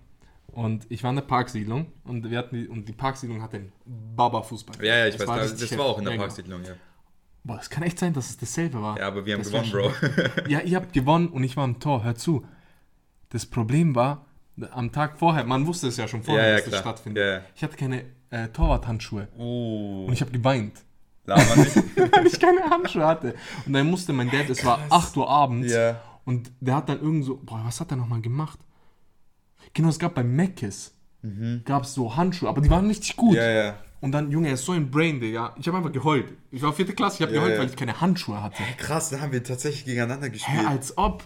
Und 0.49 0.87
ich 0.89 1.03
war 1.03 1.11
in 1.11 1.17
der 1.17 1.23
Parksiedlung 1.25 1.87
und 2.05 2.31
wir 2.31 2.39
hatten 2.39 2.55
die, 2.57 2.69
und 2.69 2.89
die 2.89 2.93
Parksiedlung 2.93 3.43
hatte 3.43 3.57
einen 3.57 3.73
Baba-Fußball. 4.17 4.85
Ja, 4.85 4.99
ja, 4.99 5.07
ich 5.09 5.15
Das 5.17 5.23
weiß, 5.23 5.29
war 5.29 5.39
das, 5.39 5.53
richtig 5.53 5.71
das 5.71 5.79
war 5.79 5.87
auch 5.87 5.99
in 5.99 6.05
der 6.05 6.13
genau. 6.13 6.25
Parksiedlung, 6.25 6.63
ja. 6.65 6.73
Boah, 7.43 7.57
das 7.57 7.69
kann 7.69 7.83
echt 7.83 7.99
sein, 7.99 8.13
dass 8.13 8.31
es 8.31 8.37
dasselbe 8.39 8.81
war. 8.81 8.99
Ja, 8.99 9.09
aber 9.09 9.27
wir 9.27 9.35
haben 9.35 9.43
Das 9.43 9.51
gewonnen, 9.51 9.71
Bro. 9.71 9.93
Ja, 10.49 10.61
ihr 10.61 10.77
habt 10.77 10.93
gewonnen 10.93 11.29
und 11.29 11.43
ich 11.45 11.57
war 11.57 11.65
im 11.65 11.79
Tor. 11.81 12.05
Hör 12.05 12.15
zu. 12.15 12.47
Das 13.31 13.45
Problem 13.47 13.95
war, 13.95 14.27
Am 14.71 14.93
Tag 14.93 15.19
vorher, 15.19 15.45
man 15.45 15.67
wusste 15.67 15.89
es 15.89 15.97
ja 15.97 16.07
schon 16.07 16.23
vorher, 16.23 16.45
Ja, 16.45 16.51
ja, 16.51 16.55
dass 16.57 16.65
das 16.67 16.73
klar. 16.75 16.83
stattfindet. 16.83 17.25
Ja. 17.25 17.41
Ich 17.57 17.63
hatte 17.65 17.77
keine 17.77 18.05
äh, 18.31 18.47
Torwarthandschuhe 18.49 19.27
Oh. 19.37 20.05
und 20.07 20.13
ich 20.13 20.21
habe 20.21 20.31
geweint, 20.31 20.85
Laber 21.27 21.57
nicht. 21.57 21.75
weil 22.13 22.27
ich 22.27 22.39
keine 22.39 22.63
Handschuhe 22.71 23.05
hatte. 23.05 23.35
Und 23.67 23.73
dann 23.73 23.91
musste 23.91 24.13
mein 24.13 24.31
Dad, 24.31 24.49
es 24.49 24.65
war 24.65 24.79
8 24.91 25.17
Uhr 25.17 25.29
abends 25.29 25.73
ja. 25.73 26.01
und 26.25 26.53
der 26.61 26.77
hat 26.77 26.89
dann 26.89 27.01
irgend 27.01 27.25
so, 27.25 27.41
boah, 27.43 27.63
was 27.65 27.81
hat 27.81 27.91
er 27.91 27.97
nochmal 27.97 28.21
gemacht? 28.21 28.59
Genau, 29.75 29.89
es 29.89 29.99
gab 29.99 30.15
bei 30.15 30.23
Meckes, 30.25 30.95
gab 31.65 31.83
es 31.85 31.95
so 31.95 32.17
Handschuhe, 32.17 32.49
aber 32.49 32.61
die 32.61 32.71
waren 32.71 32.87
richtig 32.87 33.17
gut. 33.17 33.33
Mhm. 33.33 33.37
Ja, 33.37 33.51
ja. 33.51 33.75
Und 34.01 34.13
dann, 34.13 34.31
Junge, 34.31 34.49
er 34.49 34.55
ist 34.55 34.65
so 34.67 34.73
ein 34.73 34.91
Brain, 34.91 35.19
Digga. 35.19 35.55
Ich 35.59 35.67
habe 35.67 35.79
einfach 35.79 35.91
geheult. 35.93 36.27
Ich 36.51 36.61
war 36.63 36.73
vierte 36.75 36.93
Klasse, 36.93 37.17
ich 37.17 37.23
habe 37.23 37.33
Ja, 37.33 37.41
geheult, 37.41 37.55
ja. 37.55 37.61
weil 37.61 37.69
ich 37.71 37.77
keine 37.77 38.01
Handschuhe 38.01 38.43
hatte. 38.43 38.63
Krass, 38.77 39.09
da 39.11 39.21
haben 39.21 39.33
wir 39.33 39.43
tatsächlich 39.43 39.85
gegeneinander 39.87 40.27
Hä, 40.27 40.31
gespielt. 40.33 40.67
als 40.67 40.99
ob. 40.99 41.25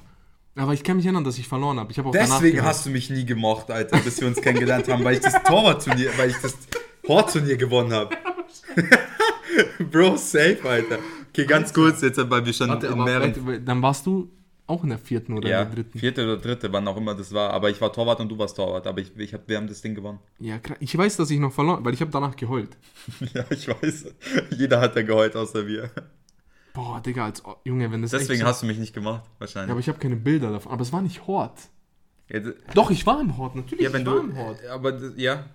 Aber 0.55 0.73
ich 0.75 0.83
kann 0.85 0.97
mich 0.97 1.05
erinnern, 1.07 1.25
dass 1.25 1.39
ich 1.39 1.47
verloren 1.49 1.79
habe. 1.81 1.91
Ich 1.93 1.99
habe 1.99 2.09
auch 2.09 2.13
danach 2.13 2.37
Deswegen 2.41 2.63
hast 2.63 2.87
du 2.87 2.91
mich 2.91 3.11
nie 3.11 3.25
gemocht, 3.25 3.71
Alter, 3.71 3.99
bis 3.99 4.21
wir 4.21 4.29
uns 4.29 4.41
kennengelernt 4.41 4.89
haben, 4.89 5.05
weil 5.05 5.15
ich 5.15 5.21
das 5.21 5.35
Torwartturnier, 5.43 6.11
weil 6.17 6.31
ich 6.31 6.37
das 6.41 6.57
Hortturnier 7.07 7.57
gewonnen 7.57 7.93
habe. 7.93 8.17
Bro, 9.91 10.17
safe, 10.17 10.59
Alter. 10.65 10.99
Okay, 11.31 11.47
ganz 11.47 11.73
kurz, 11.73 12.01
jetzt 12.03 12.19
weil 12.31 12.45
wir 12.45 12.53
schon 12.53 12.69
Warte, 12.69 12.87
in 12.87 12.93
aber 12.93 13.05
mehreren. 13.05 13.65
dann 13.65 13.83
warst 13.83 14.07
du 14.07 14.31
auch 14.69 14.83
in 14.85 14.91
der 14.91 14.99
vierten 14.99 15.33
oder 15.37 15.49
Ja, 15.49 15.63
in 15.63 15.67
der 15.69 15.75
dritten. 15.77 15.99
vierte 15.99 16.25
oder 16.25 16.37
dritte, 16.37 16.73
wann 16.73 16.87
auch 16.87 16.97
immer 16.97 17.15
das 17.15 17.33
war. 17.33 17.51
Aber 17.51 17.71
ich 17.71 17.81
war 17.81 17.93
Torwart 17.93 18.21
und 18.21 18.29
du 18.29 18.39
warst 18.39 18.57
Torwart. 18.57 18.87
Aber 18.87 19.01
ich, 19.01 19.17
ich 19.17 19.35
hab, 19.35 19.49
wir 19.49 19.57
haben 19.57 19.67
das 19.67 19.81
Ding 19.83 19.95
gewonnen. 19.95 20.19
Ja, 20.39 20.59
krass. 20.59 20.77
Ich 20.81 20.97
weiß, 20.97 21.17
dass 21.17 21.31
ich 21.31 21.39
noch 21.41 21.53
verloren 21.53 21.85
weil 21.85 21.95
ich 21.95 22.01
habe 22.01 22.11
danach 22.11 22.37
geheult. 22.37 22.77
ja, 23.35 23.45
ich 23.51 23.67
weiß. 23.69 24.07
Jeder 24.57 24.81
hat 24.81 24.95
da 24.95 25.03
geheult, 25.03 25.35
außer 25.37 25.67
wir. 25.67 25.91
Boah, 26.75 27.01
Digga, 27.01 27.25
als 27.25 27.45
oh, 27.45 27.57
Junge, 27.65 27.91
wenn 27.91 28.03
das 28.03 28.13
Deswegen 28.13 28.41
so, 28.43 28.47
hast 28.47 28.63
du 28.63 28.67
mich 28.67 28.79
nicht 28.79 28.95
gemacht, 28.95 29.25
Ja, 29.25 29.31
wahrscheinlich. 29.41 29.71
aber 29.71 29.81
ich 29.81 29.89
habe 29.89 29.99
keine 29.99 30.17
Bilder 30.17 30.53
davon. 30.53 30.71
Aber 30.71 30.83
es 30.83 30.93
war 30.93 31.03
nicht 31.03 31.27
Hort. 31.27 31.59
Ja, 32.31 32.41
Doch, 32.75 32.91
ich 32.91 33.05
war 33.07 33.21
im 33.21 33.37
Hort, 33.39 33.57
natürlich. 33.57 33.85
ja 33.85 33.93
wenn 33.93 34.03
ich 34.03 34.07
du. 34.07 34.13
war 34.15 34.21
im 34.21 34.37
Hort. 34.37 34.65
Aber 34.67 34.93
d- 34.93 35.13
ja. 35.21 35.47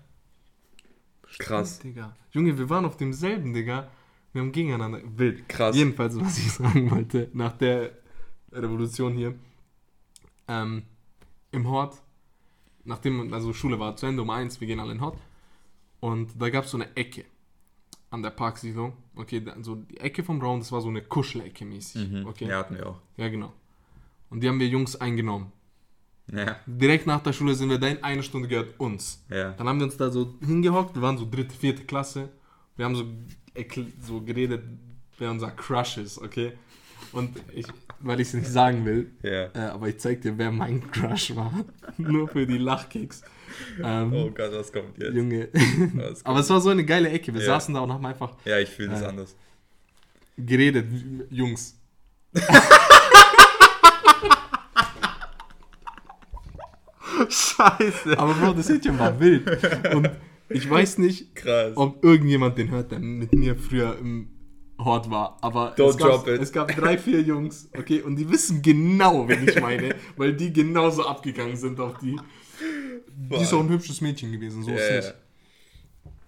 Krass. 1.40 1.80
Digga. 1.80 2.16
Junge, 2.32 2.58
wir 2.58 2.70
waren 2.70 2.86
auf 2.86 2.98
demselben, 2.98 3.54
Digga. 3.54 3.88
Wir 4.34 4.42
haben 4.42 4.52
gegeneinander. 4.52 5.00
Wild. 5.16 5.48
Krass. 5.48 5.76
Jedenfalls, 5.76 6.20
was 6.20 6.38
ich 6.38 6.52
sagen 6.52 6.90
wollte, 6.92 7.30
nach 7.34 7.54
der 7.54 7.92
Revolution 8.56 9.14
hier, 9.16 9.36
ähm, 10.48 10.84
im 11.52 11.68
Hort, 11.68 12.02
nachdem, 12.84 13.34
also 13.34 13.54
Schule 13.54 13.80
war 13.80 13.96
zu 13.96 14.06
Ende 14.06 14.22
um 14.22 14.30
eins, 14.30 14.60
wir 14.60 14.68
gehen 14.68 14.80
alle 14.80 14.92
in 14.92 14.98
den 14.98 15.04
Hort. 15.06 15.18
Und 16.00 16.30
da 16.40 16.50
gab 16.50 16.66
es 16.66 16.72
so 16.72 16.78
eine 16.78 16.96
Ecke 16.96 17.24
an 18.10 18.22
der 18.22 18.32
Parksiedlung. 18.32 18.94
Okay, 19.16 19.40
da- 19.40 19.56
so 19.62 19.76
die 19.76 19.98
Ecke 19.98 20.24
vom 20.24 20.42
Raum, 20.42 20.60
das 20.60 20.72
war 20.72 20.82
so 20.82 20.90
eine 20.90 21.02
Kuschelecke 21.02 21.64
mäßig. 21.66 22.10
Mhm. 22.10 22.28
Okay. 22.28 22.48
Ja, 22.48 22.58
hatten 22.60 22.76
wir 22.76 22.88
auch. 22.88 23.00
ja, 23.18 23.30
genau. 23.30 23.54
Und 24.30 24.42
die 24.42 24.50
haben 24.50 24.60
wir 24.60 24.68
Jungs 24.68 24.96
eingenommen. 24.96 25.52
Ja, 26.32 26.56
Direkt 26.66 27.06
nach 27.06 27.22
der 27.22 27.34
Schule 27.34 27.54
sind 27.54 27.70
wir 27.70 27.78
dahin, 27.78 28.02
eine 28.04 28.24
Stunde 28.24 28.48
gehört 28.48 28.80
uns. 28.80 29.24
ja. 29.30 29.52
Dann 29.52 29.68
haben 29.68 29.80
wir 29.80 29.86
uns 29.86 29.98
da 29.98 30.10
so 30.10 30.34
hingehockt, 30.40 30.96
wir 30.96 31.02
waren 31.02 31.18
so 31.18 31.28
dritte, 31.30 31.54
vierte 31.54 31.84
Klasse. 31.84 32.30
Wir 32.78 32.86
haben 32.86 32.96
so, 32.96 33.06
so 34.02 34.22
geredet, 34.22 34.64
wer 35.18 35.30
unser 35.32 35.52
Crush 35.52 35.98
ist, 35.98 36.18
okay? 36.18 36.54
Und 37.14 37.30
ich, 37.54 37.66
weil 38.00 38.20
ich 38.20 38.28
es 38.30 38.34
nicht 38.34 38.48
sagen 38.48 38.86
will, 38.86 39.12
Ja. 39.22 39.46
äh, 39.54 39.70
aber 39.72 39.88
ich 39.88 40.00
zeig 40.00 40.22
dir, 40.22 40.38
wer 40.38 40.52
mein 40.52 40.90
Crush 40.92 41.36
war. 41.36 41.54
Nur 41.98 42.28
für 42.28 42.46
die 42.48 42.58
Lachkicks. 42.58 43.22
Ähm, 43.84 44.12
Oh 44.14 44.30
Gott, 44.32 44.52
was 44.52 44.72
kommt 44.74 44.98
jetzt? 44.98 45.14
Junge. 45.16 45.48
Kommt? 45.48 46.18
aber 46.26 46.40
es 46.40 46.50
war 46.50 46.60
so 46.60 46.70
eine 46.70 46.84
geile 46.86 47.10
Ecke. 47.10 47.34
Wir 47.34 47.42
Ja. 47.42 47.48
saßen 47.48 47.74
da 47.76 47.82
und 47.82 47.92
haben 47.94 48.06
einfach 48.06 48.36
Ja, 48.46 48.58
ich 48.60 48.70
fühle 48.70 48.90
das 48.90 49.02
Äh, 49.04 49.06
anders. 49.06 49.36
geredet, 50.38 50.88
Jungs. 51.30 51.78
Scheiße. 57.30 58.18
Aber 58.18 58.34
Bro, 58.34 58.54
das 58.54 58.70
Händchen 58.70 58.98
war 58.98 59.20
wild. 59.20 59.46
Und 59.94 60.10
ich 60.50 60.70
weiß 60.70 60.98
nicht, 60.98 61.36
Krass. 61.36 61.74
ob 61.76 62.04
irgendjemand 62.04 62.58
den 62.58 62.70
hört, 62.72 62.92
der 62.92 63.00
mit 63.00 63.34
mir 63.34 63.56
früher 63.56 63.98
im 64.00 64.30
Hort 64.86 65.10
war. 65.10 65.38
Aber 65.42 65.76
Don't 65.76 65.90
es, 65.90 65.98
gab, 65.98 66.28
es 66.28 66.52
gab 66.52 66.76
drei, 66.76 66.98
vier 66.98 67.22
Jungs, 67.22 67.70
okay, 67.78 68.02
und 68.02 68.16
die 68.16 68.30
wissen 68.30 68.62
genau, 68.62 69.28
wen 69.28 69.48
ich 69.48 69.60
meine, 69.60 69.96
weil 70.18 70.34
die 70.34 70.52
genauso 70.52 71.06
abgegangen 71.06 71.58
sind 71.58 71.80
auf 71.80 71.98
die. 72.00 72.18
Die 73.16 73.36
ist 73.36 73.54
auch 73.54 73.62
ein 73.62 73.70
hübsches 73.70 74.02
Mädchen 74.02 74.32
gewesen, 74.32 74.64
so 74.64 74.72
Ja, 74.72 74.78
ist 74.78 75.06
nicht. 75.06 75.16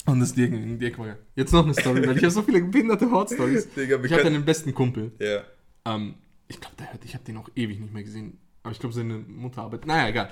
Und 0.06 0.20
das 0.20 0.34
Dirk, 0.34 0.52
Dirk 0.80 1.00
war 1.00 1.08
ja. 1.08 1.18
Jetzt 1.36 1.52
noch 1.52 1.64
eine 1.64 1.74
Story, 1.74 2.06
weil 2.06 2.16
ich 2.16 2.24
habe 2.24 2.32
so 2.32 2.44
viele 2.44 2.62
behinderte 2.62 3.10
Hort-Stories. 3.10 3.68
Ich 3.76 4.14
hatte 4.14 4.28
einen 4.28 4.46
besten 4.46 4.74
Kumpel. 4.74 5.12
Ja. 5.20 5.42
Ähm, 5.86 6.16
ich 6.48 6.60
glaube, 6.60 6.76
der 6.78 6.92
hört, 6.94 7.04
ich 7.04 7.16
habe 7.16 7.24
den 7.24 7.38
auch 7.38 7.50
ewig 7.56 7.80
nicht 7.80 7.94
mehr 7.94 8.04
gesehen. 8.04 8.38
Aber 8.62 8.72
ich 8.72 8.80
glaube, 8.80 8.94
seine 8.94 9.18
Mutter 9.18 9.64
arbeitet. 9.64 9.88
Naja, 9.88 10.08
egal. 10.10 10.30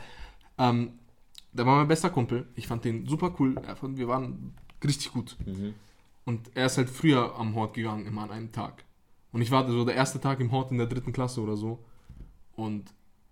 Ähm, 0.59 0.93
der 1.53 1.65
war 1.65 1.77
mein 1.77 1.87
bester 1.87 2.09
Kumpel. 2.09 2.47
Ich 2.55 2.67
fand 2.67 2.85
den 2.85 3.07
super 3.07 3.35
cool. 3.39 3.55
Wir 3.95 4.07
waren 4.07 4.53
richtig 4.83 5.11
gut. 5.11 5.37
Mhm. 5.45 5.73
Und 6.25 6.51
er 6.55 6.67
ist 6.67 6.77
halt 6.77 6.89
früher 6.89 7.35
am 7.37 7.55
Hort 7.55 7.73
gegangen, 7.73 8.05
immer 8.05 8.23
an 8.23 8.31
einem 8.31 8.51
Tag. 8.51 8.85
Und 9.31 9.41
ich 9.41 9.51
war 9.51 9.69
so 9.69 9.83
der 9.83 9.95
erste 9.95 10.21
Tag 10.21 10.39
im 10.39 10.51
Hort 10.51 10.71
in 10.71 10.77
der 10.77 10.87
dritten 10.87 11.11
Klasse 11.11 11.41
oder 11.41 11.57
so. 11.57 11.83
Und 12.55 12.85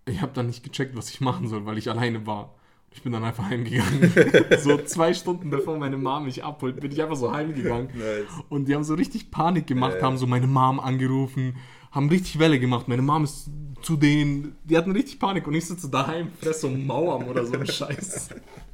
ich 0.06 0.22
habe 0.22 0.32
dann 0.34 0.48
nicht 0.48 0.64
gecheckt, 0.64 0.96
was 0.96 1.10
ich 1.10 1.22
machen 1.22 1.48
soll, 1.48 1.66
weil 1.66 1.78
ich 1.78 1.90
alleine 1.90 2.26
war. 2.26 2.56
Ich 2.94 3.04
bin 3.04 3.14
dann 3.14 3.24
einfach 3.24 3.46
heimgegangen. 3.46 4.12
so 4.60 4.78
zwei 4.80 5.14
Stunden 5.14 5.50
bevor 5.50 5.78
meine 5.78 5.96
Mom 5.96 6.26
mich 6.26 6.44
abholt, 6.44 6.80
bin 6.82 6.92
ich 6.92 7.02
einfach 7.02 7.16
so 7.16 7.32
heimgegangen. 7.32 7.88
Nice. 7.94 8.44
Und 8.50 8.68
die 8.68 8.76
haben 8.76 8.84
so 8.84 8.96
richtig 8.96 9.32
Panik 9.32 9.68
gemacht, 9.68 9.96
Ja. 10.00 10.08
haben 10.08 10.18
so 10.18 10.28
meine 10.28 10.48
Mom 10.48 10.80
angerufen, 10.80 11.56
haben 11.92 12.10
richtig 12.10 12.40
Welle 12.40 12.60
gemacht. 12.60 12.90
Meine 12.90 13.02
Mom 13.02 13.24
ist 13.24 13.50
zu 13.82 13.96
denen, 13.96 14.56
die 14.66 14.78
hatten 14.78 14.92
richtig 14.92 15.20
Panik 15.20 15.48
und 15.48 15.54
ich 15.54 15.66
sitze 15.66 15.90
daheim, 15.90 16.32
fress 16.42 16.62
so 16.62 16.70
Mauern 16.70 17.24
oder 17.30 17.46
so 17.46 17.54
einen 17.54 17.66
Scheiß. 17.68 18.30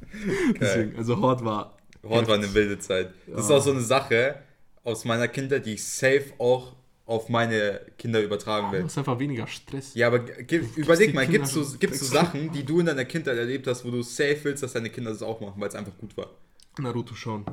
Deswegen, 0.60 0.96
also 0.96 1.20
Hort 1.20 1.44
war. 1.44 1.77
Hort 2.08 2.28
war 2.28 2.34
eine 2.36 2.52
wilde 2.54 2.78
Zeit. 2.78 3.12
Das 3.26 3.44
ist 3.44 3.50
Ja. 3.50 3.56
auch 3.56 3.62
so 3.62 3.70
eine 3.70 3.80
Sache 3.80 4.36
aus 4.84 5.04
meiner 5.04 5.28
Kindheit, 5.28 5.66
die 5.66 5.74
ich 5.74 5.84
safe 5.84 6.24
auch 6.38 6.74
auf 7.06 7.28
meine 7.30 7.80
Kinder 7.96 8.22
übertragen 8.22 8.66
Du 8.66 8.72
will. 8.74 8.84
hast 8.84 8.98
einfach 8.98 9.18
weniger 9.18 9.46
Stress. 9.46 9.94
Ja, 9.94 10.08
aber 10.08 10.18
g- 10.18 10.60
überleg 10.76 11.14
mal, 11.14 11.22
Kinder 11.24 11.38
gibt's 11.38 11.52
so, 11.52 11.78
gibt's 11.78 12.00
so. 12.00 12.06
Sachen, 12.06 12.52
die 12.52 12.64
du 12.64 12.80
in 12.80 12.86
deiner 12.86 13.04
Kindheit 13.06 13.36
erlebt 13.38 13.66
hast, 13.66 13.84
wo 13.84 13.90
du 13.90 14.02
safe 14.02 14.38
willst, 14.42 14.62
dass 14.62 14.74
deine 14.74 14.90
Kinder 14.90 15.10
das 15.10 15.22
auch 15.22 15.40
machen, 15.40 15.54
weil 15.60 15.68
es 15.68 15.74
einfach 15.74 15.96
gut 15.96 16.14
war? 16.18 16.30
Naruto 16.78 17.14
schon. 17.14 17.44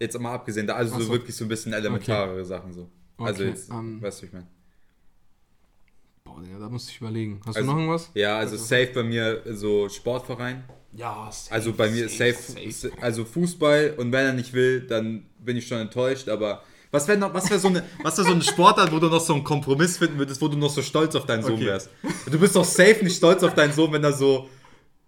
Jetzt 0.00 0.18
mal 0.18 0.32
abgesehen, 0.34 0.66
da 0.66 0.74
also 0.74 0.96
so 0.98 1.04
so. 1.04 1.12
wirklich 1.12 1.34
so 1.34 1.44
ein 1.44 1.48
bisschen 1.48 1.72
elementarere 1.72 2.44
Sachen 2.44 2.72
so. 2.72 2.88
Also 3.18 3.42
Okay, 3.44 3.50
jetzt, 3.50 3.70
ähm, 3.70 4.02
weißt 4.02 4.22
du, 4.22 4.26
ich 4.26 4.32
meine. 4.32 4.46
Boah, 6.24 6.40
Digga, 6.42 6.58
da 6.58 6.68
muss 6.68 6.88
ich 6.88 7.00
überlegen. 7.00 7.40
Hast 7.46 7.56
Also- 7.56 7.60
du 7.60 7.66
noch 7.72 7.78
irgendwas? 7.80 8.10
Ja, 8.14 8.38
also 8.38 8.56
safe 8.56 8.90
bei 8.94 9.02
mir 9.02 9.42
so 9.46 9.88
Sportverein. 9.88 10.64
Ja, 10.94 11.28
safe, 11.32 11.54
Also 11.54 11.72
bei 11.72 11.88
mir 11.90 12.08
safe, 12.08 12.36
also 13.00 13.24
Fußball 13.24 13.94
und 13.96 14.12
wenn 14.12 14.26
er 14.26 14.32
nicht 14.34 14.52
will, 14.52 14.82
dann 14.82 15.24
bin 15.38 15.56
ich 15.56 15.66
schon 15.66 15.78
enttäuscht, 15.78 16.28
aber 16.28 16.62
was 16.90 17.08
wäre 17.08 17.16
noch, 17.16 17.32
was 17.32 17.48
wäre 17.48 17.58
so 17.58 17.68
eine, 17.68 17.82
was 18.02 18.18
wäre 18.18 18.26
so 18.26 18.34
eine 18.34 18.42
Sportart, 18.42 18.92
wo 18.92 18.98
du 18.98 19.08
noch 19.08 19.20
so 19.22 19.32
einen 19.32 19.42
Kompromiss 19.44 19.96
finden 19.96 20.18
würdest, 20.18 20.42
wo 20.42 20.48
du 20.48 20.58
noch 20.58 20.68
so 20.68 20.82
stolz 20.82 21.14
auf 21.14 21.24
deinen 21.24 21.42
Sohn 21.42 21.54
Okay. 21.54 21.64
wärst? 21.66 21.88
Du 22.30 22.38
bist 22.38 22.54
doch 22.54 22.64
safe 22.64 23.02
nicht 23.02 23.16
stolz 23.16 23.42
auf 23.42 23.54
deinen 23.54 23.72
Sohn, 23.72 23.90
wenn 23.92 24.04
er 24.04 24.12
so 24.12 24.50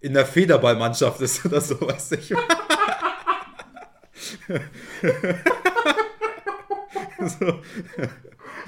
in 0.01 0.13
der 0.13 0.25
Federballmannschaft 0.25 1.21
ist 1.21 1.45
oder 1.45 1.61
so, 1.61 1.79
weißt 1.81 2.11
du? 2.13 2.15
Ich 2.15 2.33
so, 7.39 7.45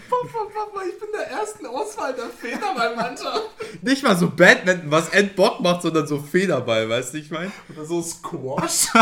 Papa, 0.10 0.46
Papa, 0.54 0.82
ich 0.88 1.00
bin 1.00 1.10
der 1.12 1.28
ersten 1.30 1.66
Auswahl 1.66 2.14
der 2.14 2.30
Federballmannschaft. 2.30 3.50
nicht 3.82 4.04
mal 4.04 4.16
so 4.18 4.30
Badminton, 4.30 4.90
was 4.90 5.10
Endbock 5.10 5.60
macht, 5.60 5.82
sondern 5.82 6.08
so 6.08 6.20
Federball, 6.20 6.88
weißt 6.90 7.14
du, 7.14 7.18
ich 7.18 7.32
meine? 7.32 7.52
Oder 7.74 7.86
so 7.86 8.02
Squash. 8.02 8.88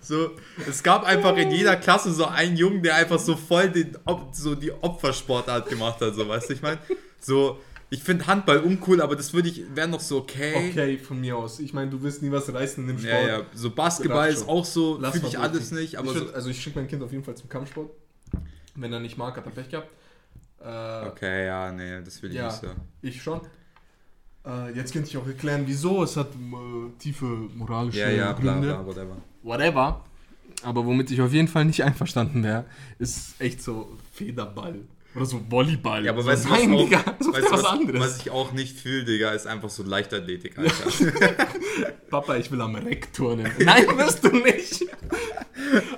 So, 0.00 0.30
es 0.66 0.82
gab 0.82 1.04
einfach 1.04 1.36
in 1.36 1.50
jeder 1.50 1.76
Klasse 1.76 2.10
so 2.10 2.24
einen 2.24 2.56
Jungen, 2.56 2.82
der 2.82 2.94
einfach 2.94 3.18
so 3.18 3.36
voll 3.36 3.68
den, 3.68 3.98
so 4.32 4.54
die 4.54 4.72
Opfersportart 4.72 5.68
gemacht 5.68 6.00
hat, 6.00 6.14
so, 6.14 6.26
weißt 6.26 6.48
du, 6.48 6.54
ich 6.54 6.62
meine? 6.62 6.78
So, 7.20 7.58
ich 7.90 8.02
finde 8.02 8.26
Handball 8.26 8.58
uncool, 8.58 9.00
aber 9.00 9.16
das 9.16 9.32
würde 9.32 9.48
ich, 9.48 9.64
wäre 9.74 9.88
noch 9.88 10.00
so 10.00 10.18
okay. 10.18 10.70
Okay, 10.70 10.98
von 10.98 11.20
mir 11.20 11.36
aus. 11.36 11.58
Ich 11.58 11.72
meine, 11.72 11.90
du 11.90 12.02
wirst 12.02 12.22
nie 12.22 12.30
was 12.30 12.52
reißen 12.52 12.82
in 12.84 12.96
dem 12.96 12.98
Sport. 12.98 13.26
Ja, 13.26 13.38
ja, 13.38 13.46
so 13.54 13.70
Basketball 13.70 14.28
ist 14.28 14.46
auch 14.46 14.64
so, 14.64 14.96
fühle 14.96 15.08
mal 15.22 15.28
ich 15.28 15.38
alles 15.38 15.70
nicht, 15.70 15.96
aber 15.96 16.08
ich 16.08 16.18
so, 16.18 16.24
würd, 16.26 16.34
also 16.34 16.50
ich 16.50 16.60
schicke 16.60 16.78
mein 16.78 16.88
Kind 16.88 17.02
auf 17.02 17.12
jeden 17.12 17.24
Fall 17.24 17.36
zum 17.36 17.48
Kampfsport. 17.48 17.90
Wenn 18.74 18.92
er 18.92 19.00
nicht 19.00 19.16
mag, 19.16 19.36
hat 19.36 19.46
er 19.46 19.52
Pech 19.52 19.70
gehabt. 19.70 19.88
Äh, 20.60 21.08
okay, 21.08 21.46
ja, 21.46 21.72
nee, 21.72 22.02
das 22.04 22.22
will 22.22 22.30
ich 22.30 22.36
Ja. 22.36 22.46
nicht 22.46 22.60
so. 22.60 22.66
Ich 23.02 23.22
schon. 23.22 23.40
Äh, 24.44 24.74
jetzt 24.74 24.92
könnte 24.92 25.08
ich 25.08 25.16
auch 25.16 25.26
erklären, 25.26 25.62
wieso. 25.66 26.02
Es 26.02 26.16
hat 26.16 26.28
äh, 26.28 26.98
tiefe 26.98 27.24
moralische 27.24 28.00
Ja, 28.00 28.10
ja, 28.10 28.32
bla, 28.32 28.54
bla, 28.58 28.84
whatever. 28.86 29.16
Whatever. 29.42 30.04
Aber 30.62 30.84
womit 30.84 31.10
ich 31.10 31.20
auf 31.20 31.32
jeden 31.32 31.48
Fall 31.48 31.64
nicht 31.64 31.84
einverstanden 31.84 32.42
wäre, 32.42 32.64
ist 32.98 33.40
echt 33.40 33.62
so 33.62 33.96
Federball. 34.12 34.80
Oder 35.14 35.24
so 35.24 35.40
Volleyball. 35.48 36.04
Ja, 36.04 36.12
aber 36.12 36.22
so, 36.22 36.28
weißt 36.28 36.44
du, 36.44 36.50
was, 36.50 36.58
nein, 36.58 36.74
auch, 36.74 36.84
Digga, 36.84 37.04
so 37.18 37.32
weißt 37.32 37.46
du, 37.46 37.50
was, 37.50 37.62
was, 37.62 37.64
anderes. 37.64 38.00
was 38.00 38.18
ich 38.18 38.30
auch 38.30 38.52
nicht 38.52 38.78
fühle, 38.78 39.04
Digga, 39.04 39.30
ist 39.30 39.46
einfach 39.46 39.70
so 39.70 39.82
Leichtathletik, 39.82 40.58
Alter. 40.58 40.72
Papa, 42.10 42.36
ich 42.36 42.50
will 42.50 42.60
am 42.60 42.74
Reck 42.74 43.12
turnen. 43.12 43.50
Nein, 43.58 43.86
wirst 43.96 44.22
du 44.24 44.28
nicht. 44.28 44.82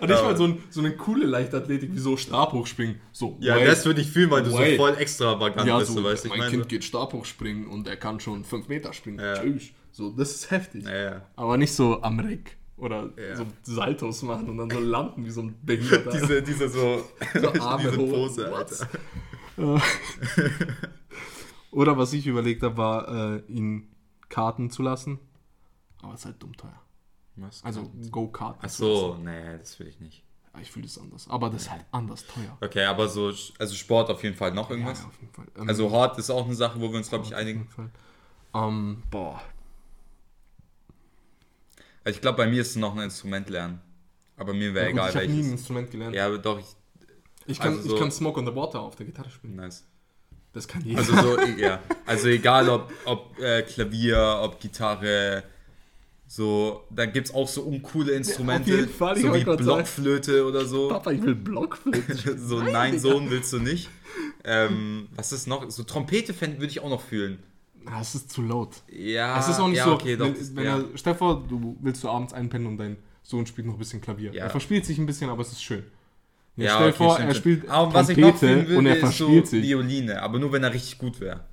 Und 0.01 0.11
ich 0.11 0.23
mal 0.23 0.37
so, 0.37 0.45
ein, 0.45 0.63
so 0.71 0.81
eine 0.81 0.93
coole 0.97 1.27
Leichtathletik 1.27 1.93
wie 1.93 1.99
so 1.99 2.17
Stabhochspringen. 2.17 3.01
So, 3.13 3.37
ja, 3.41 3.57
wait. 3.57 3.69
das 3.69 3.85
würde 3.85 4.01
ich 4.01 4.11
fühlen, 4.11 4.31
weil 4.31 4.43
du 4.43 4.57
Wait. 4.57 4.79
so 4.79 4.85
voll 4.85 4.95
extravagant 4.97 5.69
ja, 5.69 5.79
bist, 5.79 5.93
so, 5.93 6.03
weißt 6.03 6.29
mein. 6.29 6.51
Kind 6.51 6.69
geht 6.69 6.85
Stabhochspringen 6.85 7.67
und 7.67 7.87
er 7.89 7.97
kann 7.97 8.21
schon 8.21 8.45
5 8.45 8.69
Meter 8.69 8.93
springen. 8.93 9.19
Ja. 9.19 9.35
Tschüss. 9.35 9.71
So, 9.93 10.11
das 10.11 10.31
ist 10.31 10.51
heftig. 10.51 10.85
Ja, 10.85 10.97
ja. 10.97 11.23
Aber 11.37 11.57
nicht 11.57 11.73
so 11.73 12.01
am 12.03 12.21
Reck. 12.21 12.57
Oder 12.81 13.11
Ja. 13.17 13.37
so 13.37 13.47
Saltos 13.63 14.23
machen 14.23 14.49
und 14.49 14.57
dann 14.59 14.71
so 14.71 14.81
landen 14.81 15.25
wie 15.25 15.31
so 15.31 15.43
ein 15.43 15.55
Behinderter. 15.63 16.11
Diese, 16.11 16.43
diese 16.43 16.69
so, 16.69 17.03
Arme 17.61 17.91
diese. 17.91 17.97
Pose? 17.97 18.55
Alter. 18.55 18.89
Oder 21.71 21.97
was 21.97 22.13
ich 22.13 22.27
überlegt 22.27 22.63
habe, 22.63 22.77
war, 22.77 23.09
äh, 23.37 23.43
ihn 23.49 23.89
karten 24.29 24.71
zu 24.71 24.83
lassen. 24.83 25.19
Aber 26.03 26.15
es 26.15 26.21
ist 26.21 26.27
halt 26.27 26.43
dumm 26.43 26.57
teuer. 26.57 26.81
Was? 27.37 27.63
Also 27.65 27.91
Go-Karten. 28.11 28.59
Ach 28.63 28.69
zu 28.71 28.89
lassen. 28.89 29.01
so, 29.01 29.17
nee, 29.23 29.59
das 29.59 29.79
will 29.79 29.87
ich 29.87 30.01
nicht. 30.01 30.25
Ja, 30.55 30.61
Ich 30.61 30.71
fühle 30.73 30.87
es 30.87 30.99
anders. 30.99 31.29
Aber 31.29 31.49
das 31.51 31.63
ist 31.63 31.71
halt 31.71 31.85
anders 31.93 32.27
teuer. 32.27 32.57
Okay, 32.61 32.85
aber 32.85 33.09
so, 33.09 33.33
also 33.59 33.75
Sport 33.75 34.11
auf 34.11 34.23
jeden 34.25 34.35
Fall 34.37 34.53
noch 34.53 34.71
irgendwas. 34.71 35.01
ja, 35.03 35.07
auf 35.07 35.21
jeden 35.21 35.33
Fall. 35.33 35.47
Ähm, 35.57 35.69
Also 35.69 35.91
Hort 35.91 36.19
ist 36.19 36.31
auch 36.31 36.45
eine 36.47 36.55
Sache, 36.55 36.81
wo 36.81 36.91
wir 36.91 36.97
uns, 36.99 37.09
glaube 37.09 37.25
ich, 37.25 37.37
einigen. 37.37 37.69
Ähm, 38.55 39.03
boah. 39.11 39.41
Also 42.05 42.17
ich 42.17 42.21
glaube, 42.23 42.39
bei 42.39 42.47
mir 42.47 42.63
ist 42.63 42.71
es 42.71 42.77
noch 42.77 42.95
ein 42.97 43.03
Instrument 43.03 43.49
lernen. 43.51 43.81
Aber 44.37 44.55
mir 44.55 44.73
wäre 44.75 44.87
Ja, 44.87 44.91
egal 44.93 45.11
ich 45.11 45.17
habe 45.17 45.27
nie 45.27 45.33
ein 45.33 45.37
welches. 45.39 45.53
Instrument 45.53 45.91
gelernt. 45.91 46.15
Ja, 46.15 46.27
aber 46.27 46.39
doch, 46.39 46.59
ich, 46.59 46.67
ich, 47.47 47.59
kann, 47.59 47.77
also 47.77 47.89
so- 47.91 47.95
ich 47.95 48.01
kann 48.01 48.11
Smoke 48.11 48.41
on 48.41 48.47
the 48.47 48.55
Water 48.55 48.81
auf 48.81 48.97
der 48.97 49.07
Gitarre 49.07 49.31
spielen. 49.31 49.57
nice. 49.57 49.85
Das 50.53 50.67
kann 50.67 50.83
jeder. 50.85 50.99
Also 50.99 51.15
so, 51.15 51.41
ja. 51.59 51.81
Also 52.07 52.27
egal 52.29 52.69
ob, 52.71 52.91
ob 53.05 53.39
äh, 53.39 53.63
Klavier, 53.63 54.41
ob 54.43 54.59
Gitarre, 54.61 55.45
so, 56.27 56.85
da 56.91 57.07
gibt 57.07 57.29
es 57.29 57.35
auch 57.35 57.47
so 57.47 57.63
uncoole 57.63 58.13
Instrumente, 58.13 58.71
jeden 58.71 58.89
Fall, 58.89 59.17
ich 59.17 59.23
so 59.25 59.33
wie 59.35 59.45
grad 59.45 59.59
sagen. 59.59 59.65
Blockflöte 59.77 60.45
oder 60.47 60.65
so. 60.65 60.89
Papa, 60.89 61.13
ich 61.13 61.23
will 61.23 61.35
Blockflöte. 61.37 62.37
so, 62.39 62.63
nein, 62.63 62.99
Sohn 62.99 63.31
willst 63.31 63.53
du 63.53 63.59
nicht. 63.61 63.91
Ähm, 64.43 65.09
was 65.15 65.33
ist 65.33 65.47
noch? 65.47 65.71
So 65.71 65.83
Trompete 65.85 66.41
würde 66.41 66.67
ich 66.67 66.81
auch 66.81 66.91
noch 66.91 67.03
fühlen. 67.03 67.39
Ah, 67.87 68.01
es 68.01 68.15
ist 68.15 68.31
zu 68.31 68.43
laut. 68.43 68.83
Ja, 68.91 69.39
es 69.39 69.49
ist 69.49 69.59
auch 69.59 69.69
nicht 69.69 69.79
ja, 69.79 69.85
so, 69.85 69.95
okay, 69.95 70.17
doch, 70.17 70.27
wenn, 70.27 70.57
wenn 70.57 70.65
ja. 70.65 70.85
er, 71.05 71.15
vor, 71.15 71.43
du 71.49 71.77
willst 71.81 72.05
du 72.05 72.09
abends 72.09 72.33
einpennen 72.33 72.67
und 72.67 72.77
dein 72.77 72.97
Sohn 73.23 73.47
spielt 73.47 73.67
noch 73.67 73.75
ein 73.75 73.79
bisschen 73.79 74.01
Klavier. 74.01 74.33
Ja. 74.33 74.45
Er 74.45 74.51
verspielt 74.51 74.85
sich 74.85 74.99
ein 74.99 75.07
bisschen, 75.07 75.31
aber 75.31 75.43
es 75.43 75.53
ist 75.53 75.63
schön. 75.63 75.85
Ja, 76.57 76.75
stell 76.75 76.79
dir 76.79 76.89
okay, 76.89 76.97
vor, 76.97 77.15
stimmt 77.15 77.29
er 77.29 77.35
spielt 77.35 77.69
aber 77.69 77.95
was 77.95 78.09
ich 78.09 78.19
noch 78.19 78.37
fühlen 78.37 78.77
und 78.77 78.87
er 78.87 78.95
würde, 78.97 79.07
ist 79.07 79.17
so 79.17 79.25
verspielt 79.25 79.47
sich. 79.47 79.63
Violine, 79.63 80.23
aber 80.23 80.39
nur 80.39 80.53
wenn 80.53 80.63
er 80.63 80.75
richtig 80.75 80.99
gut 80.99 81.21
wäre. 81.21 81.45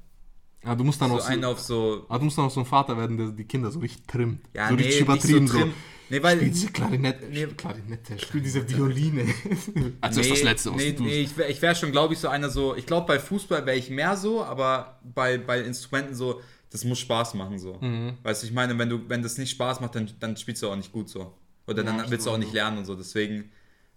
Ah, 0.63 0.75
du 0.75 0.83
musst 0.83 1.01
dann 1.01 1.09
So 1.09 1.15
auch 1.15 1.21
so, 1.21 1.27
einen 1.27 1.43
auf 1.45 1.59
so, 1.59 2.05
ah, 2.09 2.17
du 2.17 2.25
musst 2.25 2.37
dann 2.37 2.45
auch 2.45 2.51
so 2.51 2.59
ein 2.59 2.65
Vater 2.65 2.97
werden, 2.97 3.17
der 3.17 3.27
die 3.27 3.45
Kinder 3.45 3.71
so 3.71 3.79
richtig 3.79 4.05
trimmt. 4.05 4.41
ja, 4.53 4.67
so 4.67 4.75
nee, 4.75 4.83
richtig 4.83 5.01
übertrieben 5.01 5.47
so 5.47 5.59
so. 5.59 5.67
Nee, 6.09 6.23
weil, 6.23 6.37
Spiel 6.37 6.49
diese 6.49 6.71
Klarinette, 6.71 7.25
Nee. 7.29 7.47
Klarinette, 7.47 8.17
spiel 8.19 8.41
diese 8.41 8.67
Violine. 8.69 9.25
also 10.01 10.21
ist 10.21 10.31
das 10.31 10.43
Letzte, 10.43 10.69
was 10.71 10.77
nee, 10.77 10.93
du 10.93 11.03
nee, 11.03 11.21
ich 11.21 11.35
wäre 11.37 11.61
wär 11.61 11.75
schon, 11.75 11.91
glaube 11.91 12.13
ich, 12.13 12.19
so 12.19 12.27
einer 12.29 12.49
so. 12.49 12.75
Ich 12.75 12.85
glaube, 12.85 13.07
bei 13.07 13.19
Fußball 13.19 13.65
wäre 13.65 13.77
ich 13.77 13.89
mehr 13.89 14.15
so, 14.15 14.43
aber 14.43 14.99
bei, 15.03 15.37
bei 15.37 15.61
Instrumenten 15.61 16.15
so, 16.15 16.41
das 16.69 16.83
muss 16.85 16.99
Spaß 16.99 17.33
machen 17.33 17.59
so. 17.59 17.73
Mhm. 17.81 18.13
Weißt 18.23 18.43
du, 18.43 18.47
ich 18.47 18.53
meine, 18.53 18.77
wenn 18.77 18.89
du, 18.89 19.09
wenn 19.09 19.21
das 19.21 19.37
nicht 19.37 19.51
Spaß 19.51 19.81
macht, 19.81 19.95
dann, 19.95 20.09
dann 20.19 20.37
spielst 20.37 20.63
du 20.63 20.69
auch 20.69 20.75
nicht 20.75 20.91
gut 20.91 21.09
so. 21.09 21.33
Oder 21.67 21.83
Ja, 21.83 21.91
dann 21.91 22.09
willst 22.09 22.25
du 22.25 22.31
auch 22.31 22.37
nicht 22.37 22.53
lernen 22.53 22.77
und 22.79 22.85
so. 22.85 22.95
Deswegen, 22.95 23.51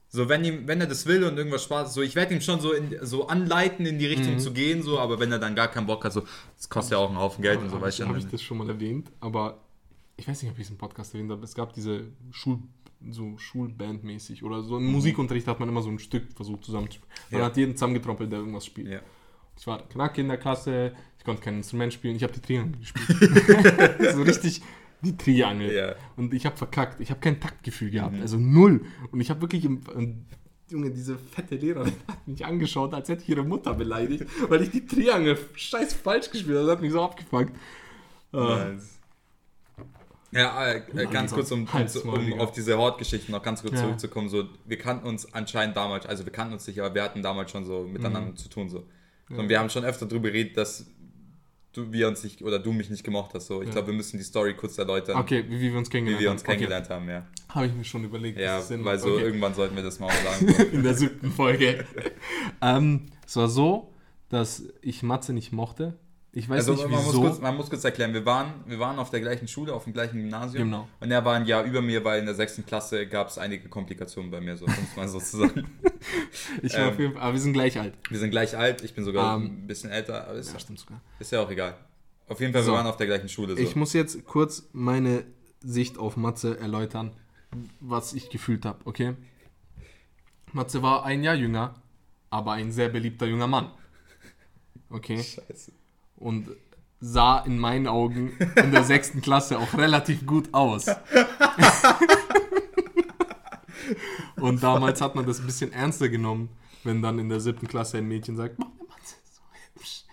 so 0.08 0.28
wenn 0.28 0.44
ihm, 0.44 0.66
wenn 0.66 0.80
er 0.80 0.88
das 0.88 1.06
will 1.06 1.22
und 1.22 1.36
irgendwas 1.38 1.62
Spaß, 1.62 1.94
so 1.94 2.02
ich 2.02 2.16
werde 2.16 2.34
ihm 2.34 2.40
schon 2.40 2.60
so, 2.60 2.72
in, 2.72 2.96
so 3.02 3.28
anleiten, 3.28 3.86
in 3.86 3.98
die 4.00 4.06
Richtung 4.06 4.34
Mhm. 4.34 4.38
zu 4.40 4.52
gehen, 4.52 4.82
so, 4.82 4.98
aber 4.98 5.20
wenn 5.20 5.30
er 5.30 5.38
dann 5.38 5.54
gar 5.54 5.68
keinen 5.68 5.86
Bock 5.86 6.04
hat, 6.04 6.12
so, 6.12 6.24
das 6.56 6.68
kostet 6.68 6.92
ja 6.92 6.98
auch 6.98 7.08
einen 7.08 7.18
Haufen 7.18 7.42
Geld 7.42 7.60
und 7.60 7.68
so, 7.68 7.76
Habe 7.76 7.86
weißt 7.86 8.00
du. 8.00 8.08
hab 8.08 8.16
ich 8.16 8.26
das 8.26 8.42
schon 8.42 8.58
mal 8.58 8.68
erwähnt, 8.68 9.12
aber 9.20 9.60
ich 10.20 10.28
weiß 10.28 10.42
nicht, 10.42 10.52
ob 10.52 10.58
ich 10.58 10.64
es 10.66 10.70
im 10.70 10.76
Podcast 10.78 11.14
erwähnt 11.14 11.30
habe. 11.30 11.42
Es 11.44 11.54
gab 11.54 11.72
diese 11.72 12.04
Schul, 12.30 12.58
so 13.10 13.36
Schulbandmäßig 13.38 14.44
oder 14.44 14.62
so. 14.62 14.76
Im 14.76 14.86
Musikunterricht 14.92 15.46
hat 15.46 15.58
man 15.60 15.68
immer 15.68 15.82
so 15.82 15.90
ein 15.90 15.98
Stück 15.98 16.32
versucht 16.34 16.64
zusammenzuspielen. 16.64 17.12
Man 17.30 17.40
Ja. 17.40 17.46
hat 17.46 17.56
jeden 17.56 17.74
zusammengetrommelt, 17.74 18.30
der 18.30 18.38
irgendwas 18.40 18.66
spielt. 18.66 18.88
Ja. 18.88 19.00
Ich 19.58 19.66
war 19.66 19.86
knack 19.88 20.16
in 20.18 20.28
der 20.28 20.36
Klasse, 20.38 20.92
ich 21.18 21.24
konnte 21.24 21.42
kein 21.42 21.56
Instrument 21.56 21.92
spielen, 21.92 22.16
ich 22.16 22.22
habe 22.22 22.32
die 22.32 22.40
Triangel 22.40 22.78
gespielt. 22.78 24.12
so 24.14 24.22
richtig 24.22 24.62
die 25.02 25.16
Triangel. 25.16 25.72
Ja. 25.74 25.94
Und 26.16 26.34
ich 26.34 26.44
habe 26.46 26.56
verkackt, 26.56 27.00
ich 27.00 27.10
habe 27.10 27.20
kein 27.20 27.40
Taktgefühl 27.40 27.90
gehabt, 27.90 28.16
Mhm. 28.16 28.22
also 28.22 28.36
null. 28.38 28.84
Und 29.10 29.20
ich 29.20 29.30
habe 29.30 29.40
wirklich, 29.40 29.64
im, 29.64 29.80
und 29.94 30.26
Junge, 30.70 30.90
diese 30.90 31.18
fette 31.18 31.56
Lehrerin 31.56 31.92
hat 32.06 32.28
mich 32.28 32.44
angeschaut, 32.44 32.92
als 32.94 33.08
hätte 33.08 33.22
ich 33.22 33.28
ihre 33.30 33.44
Mutter 33.44 33.74
beleidigt, 33.74 34.24
weil 34.48 34.62
ich 34.62 34.70
die 34.70 34.86
Triangel 34.86 35.38
scheiß 35.54 35.94
falsch 35.94 36.30
gespielt 36.30 36.56
habe. 36.58 36.66
Das 36.66 36.76
hat 36.76 36.82
mich 36.82 36.92
so 36.92 37.02
abgefuckt. 37.02 37.52
Äh, 38.32 38.36
Nice. 38.36 38.99
Ja, 40.32 40.64
äh, 40.68 40.76
äh, 40.94 41.06
ganz 41.06 41.32
kurz, 41.32 41.50
um, 41.50 41.66
um, 42.04 42.32
auf 42.40 42.52
diese 42.52 42.76
Hort-Geschichten 42.78 43.32
noch 43.32 43.42
ganz 43.42 43.62
kurz 43.62 43.74
Ja. 43.74 43.80
zurückzukommen. 43.82 44.28
So, 44.28 44.44
wir 44.64 44.78
kannten 44.78 45.06
uns 45.08 45.32
anscheinend 45.34 45.76
damals, 45.76 46.06
also 46.06 46.24
wir 46.24 46.32
kannten 46.32 46.52
uns 46.54 46.66
nicht, 46.66 46.80
aber 46.80 46.94
wir 46.94 47.02
hatten 47.02 47.22
damals 47.22 47.50
schon 47.50 47.64
so 47.64 47.82
Mhm. 47.82 47.92
miteinander 47.92 48.36
zu 48.36 48.48
tun. 48.48 48.68
So. 48.68 48.84
Und 49.28 49.48
wir 49.48 49.58
haben 49.58 49.70
schon 49.70 49.84
öfter 49.84 50.06
darüber 50.06 50.28
geredet, 50.30 50.56
dass 50.56 50.86
du, 51.72 51.92
wir 51.92 52.08
uns 52.08 52.22
nicht 52.24 52.42
oder 52.42 52.58
du 52.58 52.72
mich 52.72 52.90
nicht 52.90 53.04
gemocht 53.04 53.32
hast. 53.34 53.46
So. 53.46 53.60
Ich 53.60 53.68
Ja. 53.68 53.72
glaube, 53.74 53.88
wir 53.88 53.94
müssen 53.94 54.18
die 54.18 54.24
Story 54.24 54.54
kurz 54.54 54.76
erläutern, 54.78 55.16
Okay, 55.18 55.44
wie, 55.48 55.60
wie 55.60 55.70
wir 55.72 55.78
uns 55.78 55.88
wie 55.88 55.92
kennengelernt 55.92 56.22
wir 56.22 56.30
uns 56.30 56.40
haben. 56.42 56.46
kennengelernt 56.46 56.90
haben. 56.90 57.08
Ja, 57.08 57.18
Okay. 57.18 57.54
Habe 57.54 57.66
ich 57.66 57.74
mir 57.74 57.84
schon 57.84 58.04
überlegt. 58.04 58.38
ja 58.38 58.62
weil 58.84 58.98
so 59.00 59.12
Okay. 59.14 59.22
irgendwann 59.24 59.54
sollten 59.54 59.74
wir 59.74 59.82
das 59.82 59.98
mal 59.98 60.06
auch 60.06 60.12
sagen. 60.12 60.52
So. 60.52 60.62
in 60.72 60.82
der 60.84 60.94
siebten 60.94 61.32
Folge. 61.32 61.84
ähm, 62.62 63.06
es 63.26 63.34
war 63.36 63.48
so, 63.48 63.92
dass 64.28 64.62
ich 64.82 65.02
Matze 65.02 65.32
nicht 65.32 65.50
mochte. 65.52 65.98
Ich 66.32 66.48
weiß 66.48 66.58
Also 66.68 66.74
nicht 66.74 66.82
man 66.84 66.92
muss, 67.04 67.08
wieso. 67.08 67.20
kurz, 67.22 67.40
man 67.40 67.56
muss 67.56 67.70
kurz 67.70 67.82
erklären, 67.82 68.14
wir 68.14 68.24
waren, 68.24 68.52
wir 68.66 68.78
waren 68.78 69.00
auf 69.00 69.10
der 69.10 69.20
gleichen 69.20 69.48
Schule, 69.48 69.72
auf 69.74 69.82
dem 69.84 69.92
gleichen 69.92 70.16
Gymnasium. 70.18 70.64
Genau. 70.64 70.88
Und 71.00 71.10
er 71.10 71.24
war 71.24 71.34
ein 71.34 71.44
Jahr 71.44 71.64
über 71.64 71.82
mir, 71.82 72.04
weil 72.04 72.20
in 72.20 72.26
der 72.26 72.36
sechsten 72.36 72.64
Klasse 72.64 73.06
gab 73.08 73.28
es 73.28 73.36
einige 73.38 73.68
Komplikationen 73.68 74.30
bei 74.30 74.40
mir, 74.40 74.56
so 74.56 74.64
um 74.64 74.70
es 74.72 74.96
mal 74.96 75.08
so 75.08 75.18
zu 75.18 75.38
sagen. 75.38 75.68
ich 76.62 76.72
war 76.74 76.80
ähm, 76.82 76.88
auf 76.90 76.98
jeden 77.00 77.12
Fall, 77.14 77.22
aber 77.22 77.32
wir 77.32 77.40
sind 77.40 77.52
gleich 77.52 77.80
alt. 77.80 77.94
Wir 78.08 78.18
sind 78.20 78.30
gleich 78.30 78.56
alt, 78.56 78.84
ich 78.84 78.94
bin 78.94 79.04
sogar 79.04 79.36
Ähm, 79.36 79.44
ein 79.46 79.66
bisschen 79.66 79.90
älter, 79.90 80.28
aber 80.28 80.34
ist, 80.38 80.52
Ja, 80.52 80.60
stimmt 80.60 80.78
sogar. 80.78 81.00
ist 81.18 81.32
ja 81.32 81.40
auch 81.42 81.50
egal. 81.50 81.76
Auf 82.28 82.38
jeden 82.40 82.52
Fall, 82.52 82.62
So. 82.62 82.70
wir 82.72 82.76
waren 82.78 82.86
auf 82.86 82.96
der 82.96 83.08
gleichen 83.08 83.28
Schule. 83.28 83.56
So. 83.56 83.62
Ich 83.62 83.74
muss 83.74 83.92
jetzt 83.92 84.24
kurz 84.24 84.68
meine 84.72 85.24
Sicht 85.62 85.98
auf 85.98 86.16
Matze 86.16 86.60
erläutern, 86.60 87.10
was 87.80 88.12
ich 88.12 88.30
gefühlt 88.30 88.64
habe, 88.64 88.78
okay? 88.84 89.14
Matze 90.52 90.80
war 90.80 91.04
ein 91.04 91.24
Jahr 91.24 91.34
jünger, 91.34 91.74
aber 92.30 92.52
ein 92.52 92.70
sehr 92.70 92.88
beliebter 92.88 93.26
junger 93.26 93.48
Mann. 93.48 93.72
Okay? 94.90 95.16
Scheiße. 95.22 95.72
Und 96.20 96.48
sah 97.00 97.38
in 97.40 97.58
meinen 97.58 97.86
Augen 97.88 98.32
in 98.56 98.70
der 98.72 98.84
sechsten 98.84 99.20
Klasse 99.22 99.58
auch 99.58 99.72
relativ 99.74 100.24
gut 100.26 100.52
aus. 100.52 100.86
Und 104.36 104.62
damals 104.62 105.00
hat 105.00 105.14
man 105.14 105.26
das 105.26 105.40
ein 105.40 105.46
bisschen 105.46 105.72
ernster 105.72 106.08
genommen, 106.08 106.50
wenn 106.84 107.02
dann 107.02 107.18
in 107.18 107.28
der 107.28 107.40
siebten 107.40 107.66
Klasse 107.68 107.98
ein 107.98 108.06
Mädchen 108.08 108.36
sagt, 108.36 108.58
"Mach 108.58 108.68
mir 108.68 108.84
Matze 108.88 109.16
ist 109.24 109.34
so 109.36 109.42
hübsch. 109.74 110.04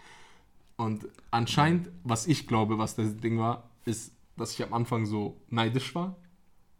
Und 0.75 1.07
anscheinend, 1.31 1.89
was 2.03 2.27
ich 2.27 2.47
glaube, 2.47 2.77
was 2.77 2.95
das 2.95 3.15
Ding 3.17 3.37
war, 3.39 3.69
ist, 3.85 4.13
dass 4.35 4.51
ich 4.53 4.63
am 4.63 4.73
Anfang 4.73 5.05
so 5.05 5.39
neidisch 5.49 5.93
war. 5.95 6.15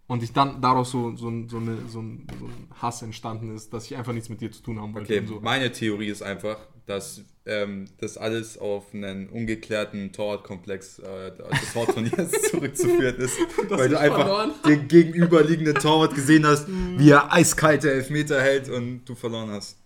Und 0.07 0.23
ich 0.23 0.31
dann 0.31 0.61
daraus 0.61 0.91
so, 0.91 1.15
so, 1.17 1.27
ein- 1.29 1.49
so, 1.49 1.57
eine, 1.57 1.77
so, 1.89 2.01
ein, 2.01 2.27
so 2.39 2.45
ein 2.45 2.67
Hass 2.81 3.01
entstanden 3.01 3.53
ist, 3.53 3.73
dass 3.73 3.85
ich 3.85 3.97
einfach 3.97 4.13
nichts 4.13 4.29
mit 4.29 4.39
dir 4.39 4.51
zu 4.51 4.63
tun 4.63 4.79
haben 4.81 4.93
wollte. 4.93 5.13
Okay, 5.13 5.25
so. 5.27 5.41
meine 5.41 5.69
Theorie 5.71 6.07
ist 6.07 6.21
einfach, 6.21 6.57
dass 6.87 7.21
ähm, 7.45 7.85
das 7.99 8.17
alles 8.17 8.57
auf 8.57 8.93
einen 8.93 9.29
ungeklärten 9.29 10.11
Torwartkomplex 10.13 10.99
äh, 10.99 11.31
des 11.31 11.73
Torturniers 11.73 12.31
zurückzuführen 12.49 13.17
ist. 13.17 13.37
weil 13.69 13.89
du 13.89 13.99
einfach 13.99 14.25
verloren 14.25 14.51
den 14.67 14.87
gegenüberliegenden 14.87 15.75
Torwart 15.75 16.15
gesehen 16.15 16.45
hast, 16.45 16.67
wie 16.67 17.11
er 17.11 17.31
eiskalte 17.31 17.91
Elfmeter 17.91 18.41
hält 18.41 18.69
und 18.69 19.05
du 19.05 19.15
verloren 19.15 19.49
hast. 19.51 19.77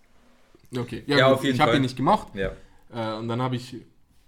Okay, 0.76 1.02
ja, 1.06 1.18
Ja, 1.18 1.28
gut, 1.28 1.34
auf 1.34 1.44
jeden 1.44 1.56
ich 1.56 1.60
habe 1.60 1.76
ihn 1.76 1.82
nicht 1.82 1.96
gemocht. 1.96 2.28
Ja. 2.34 2.52
Äh, 2.94 3.18
und 3.18 3.28
dann 3.28 3.42
habe 3.42 3.56
ich 3.56 3.76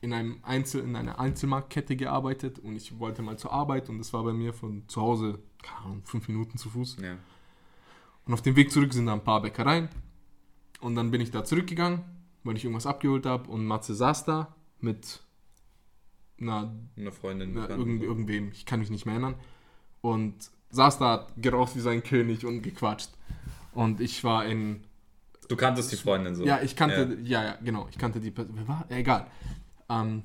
in, 0.01 0.12
einem 0.12 0.41
Einzel, 0.43 0.83
in 0.83 0.97
einer 0.97 1.18
Einzelmarktkette 1.18 1.97
gearbeitet 1.97 2.59
und 2.59 2.77
ich 2.77 2.99
wollte 2.99 3.22
mal 3.22 3.39
zur 3.39 3.53
Arbeit 3.53 3.89
und 3.89 3.99
das 3.99 4.12
war 4.12 4.25
bei 4.25 4.33
mir 4.33 4.53
von 4.53 4.83
zu 4.89 5.01
Hause, 5.01 5.39
keine 5.62 5.79
Ahnung, 5.79 6.03
fünf 6.05 6.29
Minuten 6.29 6.59
zu 6.59 6.68
Fuß. 6.70 6.99
ja. 7.03 7.16
Und 8.27 8.33
auf 8.33 8.43
dem 8.43 8.57
Weg 8.57 8.72
zurück 8.72 8.93
sind 8.95 9.07
da 9.07 9.12
ein 9.12 9.22
paar 9.22 9.43
Bäckereien. 9.43 9.89
Und 10.81 10.95
dann 10.95 11.11
bin 11.11 11.20
ich 11.20 11.31
da 11.31 11.45
zurückgegangen, 11.45 12.01
weil 12.45 12.57
ich 12.57 12.64
irgendwas 12.64 12.86
abgeholt 12.86 13.26
habe 13.26 13.51
und 13.51 13.66
Matze 13.66 13.95
saß 13.95 14.24
da 14.24 14.55
mit 14.80 15.20
einer 16.40 16.72
Eine 16.97 17.12
Freundin. 17.12 17.55
Bekannten. 17.55 17.78
irgend, 17.78 18.03
irgendwem, 18.03 18.53
ich 18.53 18.66
kann 18.66 18.80
mich 18.80 18.90
nicht 18.90 19.07
mehr 19.07 19.14
erinnern. 19.14 19.36
Und 20.01 20.51
saß 20.70 20.99
da, 20.99 21.12
hat 21.12 21.32
geraucht 21.36 21.74
wie 21.76 21.80
sein 21.80 22.03
König 22.03 22.45
und 22.45 22.62
gequatscht. 22.62 23.11
Und 23.72 24.01
ich 24.01 24.22
war 24.24 24.45
in 24.45 24.84
Du 25.49 25.57
kanntest 25.57 25.92
die 25.92 25.97
Freundin 25.97 26.34
so. 26.34 26.45
Ja, 26.45 26.61
ich 26.62 26.74
kannte, 26.76 27.18
ja, 27.22 27.45
ja, 27.45 27.59
genau, 27.62 27.86
ich 27.90 27.99
kannte 27.99 28.20
die 28.20 28.30
Person. 28.30 28.55
Wer 28.57 28.68
war? 28.68 28.86
Ja, 28.88 28.97
egal. 28.97 29.26
Ähm, 29.88 30.22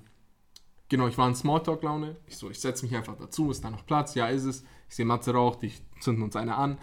genau, 0.88 1.08
ich 1.08 1.18
war 1.18 1.28
in 1.28 1.36
Smalltalk-Laune. 1.36 2.16
Ich 2.28 2.38
so, 2.38 2.50
ich 2.50 2.60
setze 2.60 2.86
mich 2.86 2.96
einfach 2.96 3.18
dazu, 3.18 3.52
ist 3.52 3.64
da 3.64 3.70
noch 3.70 3.86
Platz? 3.86 4.16
Ja, 4.16 4.28
ist 4.28 4.46
es. 4.46 4.64
Ich 4.88 4.96
sehe 4.96 5.06
Matze 5.06 5.34
raucht, 5.34 5.64
ich 5.64 5.82
zünden 6.00 6.24
uns 6.24 6.36
eine 6.36 6.56
an. 6.56 6.78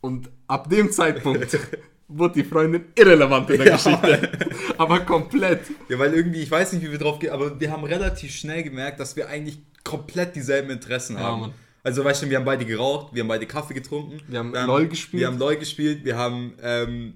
Und 0.00 0.30
ab 0.46 0.68
dem 0.68 0.90
Zeitpunkt 0.92 1.58
wurde 2.18 2.42
die 2.42 2.44
Freundin 2.48 2.84
irrelevant 2.94 3.50
in 3.50 3.58
der 3.58 3.66
Ja. 3.66 3.76
Geschichte. 3.76 4.30
Aber 4.78 5.00
komplett. 5.00 5.62
Ja, 5.88 5.98
weil 5.98 6.14
irgendwie, 6.14 6.42
ich 6.42 6.50
weiß 6.50 6.72
nicht, 6.72 6.82
wie 6.84 6.90
wir 6.90 6.98
drauf 6.98 7.18
gehen, 7.18 7.30
aber 7.32 7.58
wir 7.60 7.70
haben 7.70 7.84
relativ 7.84 8.34
schnell 8.34 8.62
gemerkt, 8.62 8.98
dass 9.00 9.14
wir 9.16 9.28
eigentlich 9.28 9.58
komplett 9.84 10.34
dieselben 10.34 10.70
Interessen 10.70 11.16
Ja, 11.16 11.22
haben. 11.22 11.40
Mann. 11.42 11.52
Also, 11.82 12.04
weißt 12.04 12.22
du, 12.22 12.30
wir 12.30 12.38
haben 12.38 12.44
beide 12.44 12.64
geraucht, 12.64 13.14
wir 13.14 13.22
haben 13.22 13.28
beide 13.28 13.46
Kaffee 13.46 13.74
getrunken. 13.74 14.18
Wir 14.26 14.38
haben 14.38 14.52
LOL 14.52 14.88
gespielt. 14.88 15.20
Wir 15.20 15.26
haben 15.28 15.38
LOL 15.38 15.56
gespielt, 15.56 16.04
wir 16.04 16.16
haben 16.16 16.54
ähm, 16.62 17.14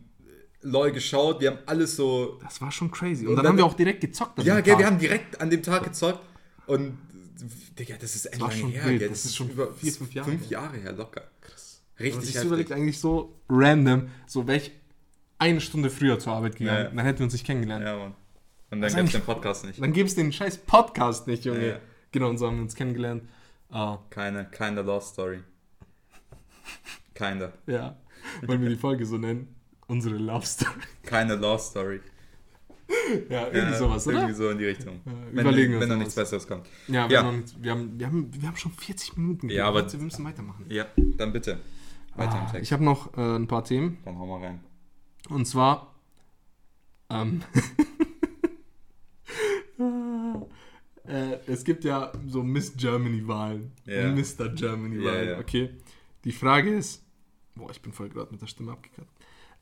LOL 0.62 0.92
geschaut, 0.92 1.40
wir 1.40 1.50
haben 1.52 1.58
alles 1.66 1.96
so. 1.96 2.38
Das 2.42 2.60
war 2.60 2.70
schon 2.70 2.90
crazy. 2.90 3.24
Und, 3.24 3.30
Und 3.30 3.36
dann, 3.36 3.44
dann- 3.44 3.46
haben 3.52 3.56
wir 3.58 3.64
auch 3.64 3.74
direkt 3.74 4.00
gezockt. 4.02 4.42
Ja, 4.42 4.60
gell, 4.60 4.78
wir 4.78 4.86
haben 4.86 4.98
direkt 4.98 5.40
an 5.40 5.48
dem 5.50 5.62
Tag 5.62 5.84
gezockt 5.84 6.20
und 6.66 6.98
Digga, 7.78 7.94
das 8.00 8.14
ist 8.16 8.26
echt 8.32 8.40
lange 8.40 8.52
schon 8.52 8.70
her. 8.70 8.84
wild. 8.86 8.98
gell? 9.00 9.08
Das 9.08 9.24
ist 9.24 9.36
schon 9.36 9.48
über 9.50 9.72
vier, 9.72 9.92
fünf 9.92 10.12
Jahre 10.12 10.30
Fünf. 10.30 10.50
Jahre 10.50 10.76
her, 10.76 10.92
locker. 10.92 11.22
Krass. 11.40 11.80
Richtig 12.00 12.24
sich 12.26 12.34
heftig. 12.34 12.48
überlegt, 12.48 12.72
eigentlich 12.72 12.98
so 13.00 13.40
random, 13.48 14.08
so 14.26 14.46
wäre 14.46 14.58
ich 14.58 14.72
eine 15.38 15.60
Stunde 15.60 15.90
früher 15.90 16.18
zur 16.18 16.32
Arbeit 16.34 16.56
gegangen, 16.56 16.84
Ja. 16.84 16.90
dann 16.90 17.04
hätten 17.04 17.18
wir 17.20 17.24
uns 17.24 17.32
nicht 17.32 17.46
kennengelernt. 17.46 17.84
Ja, 17.84 17.96
Mann. 17.96 18.06
Und 18.10 18.16
dann 18.70 18.80
gibt's 18.80 18.94
eigentlich- 18.96 19.12
den 19.12 19.22
Podcast 19.22 19.64
nicht. 19.64 19.80
Dann 19.82 19.92
gibt's 19.92 20.14
den 20.14 20.32
scheiß 20.32 20.58
Podcast 20.58 21.26
nicht, 21.26 21.44
Junge. 21.44 21.66
Ja. 21.68 21.78
Genau, 22.12 22.28
und 22.28 22.38
so 22.38 22.46
haben 22.46 22.56
wir 22.56 22.62
uns 22.62 22.74
kennengelernt. 22.74 23.22
Ah, 23.70 23.98
Keine, 24.10 24.44
keine 24.46 24.82
Lost 24.82 25.12
Story. 25.14 25.40
Keine. 27.14 27.52
ja. 27.66 27.96
Wollen 28.46 28.60
wir 28.62 28.68
die 28.68 28.76
Folge 28.76 29.06
so 29.06 29.16
nennen? 29.16 29.54
Unsere 29.86 30.16
Love 30.16 30.44
Story. 30.44 30.72
Keine 31.02 31.34
Lost 31.36 31.70
Story. 31.70 32.00
Ja, 33.28 33.46
irgendwie 33.46 33.58
Ja, 33.58 33.74
sowas, 33.78 34.06
oder? 34.06 34.16
Irgendwie 34.18 34.34
so 34.34 34.50
in 34.50 34.58
die 34.58 34.64
Richtung. 34.66 35.00
Ja, 35.04 35.12
wenn 35.32 35.40
überlegen 35.40 35.72
wir 35.74 35.80
wenn 35.80 35.88
noch 35.88 35.96
noch 35.96 36.00
nichts. 36.00 36.14
Besseres 36.14 36.46
kommt. 36.46 36.66
Ja, 36.88 37.08
wir, 37.08 37.16
Ja. 37.22 37.32
Nicht, 37.32 37.62
wir, 37.62 37.70
haben, 37.70 37.98
wir, 37.98 38.06
haben, 38.06 38.30
wir 38.34 38.48
haben 38.48 38.56
schon 38.56 38.72
40 38.72 39.16
Minuten. 39.16 39.48
Ja, 39.50 39.66
aber- 39.68 39.90
wir 39.90 39.98
müssen 40.00 40.24
weitermachen. 40.24 40.64
Ja, 40.68 40.86
dann 41.16 41.32
bitte. 41.32 41.58
Weiter 42.16 42.32
im 42.38 42.38
Ah, 42.46 42.50
Text. 42.50 42.62
ich 42.64 42.72
habe 42.72 42.84
noch 42.84 43.16
äh, 43.16 43.36
ein 43.36 43.46
paar 43.46 43.64
Themen. 43.64 43.98
Dann 44.04 44.18
hau 44.18 44.26
mal 44.26 44.44
rein. 44.44 44.60
Und 45.28 45.46
zwar. 45.46 45.94
Ähm, 47.10 47.42
äh, 51.06 51.38
es 51.46 51.64
gibt 51.64 51.84
ja 51.84 52.12
so 52.26 52.42
Miss 52.42 52.74
Germany-Wahlen. 52.76 53.72
Ja. 53.84 54.08
Und 54.08 54.16
Mr. 54.16 54.48
Germany-Wahlen. 54.50 55.26
Ja, 55.26 55.32
ja. 55.32 55.38
Okay. 55.38 55.70
Die 56.24 56.32
Frage 56.32 56.74
ist. 56.74 57.02
Boah, 57.54 57.70
ich 57.70 57.80
bin 57.80 57.92
voll 57.92 58.08
gerade 58.08 58.30
mit 58.30 58.40
der 58.40 58.46
Stimme 58.46 58.72
abgekackt. 58.72 59.08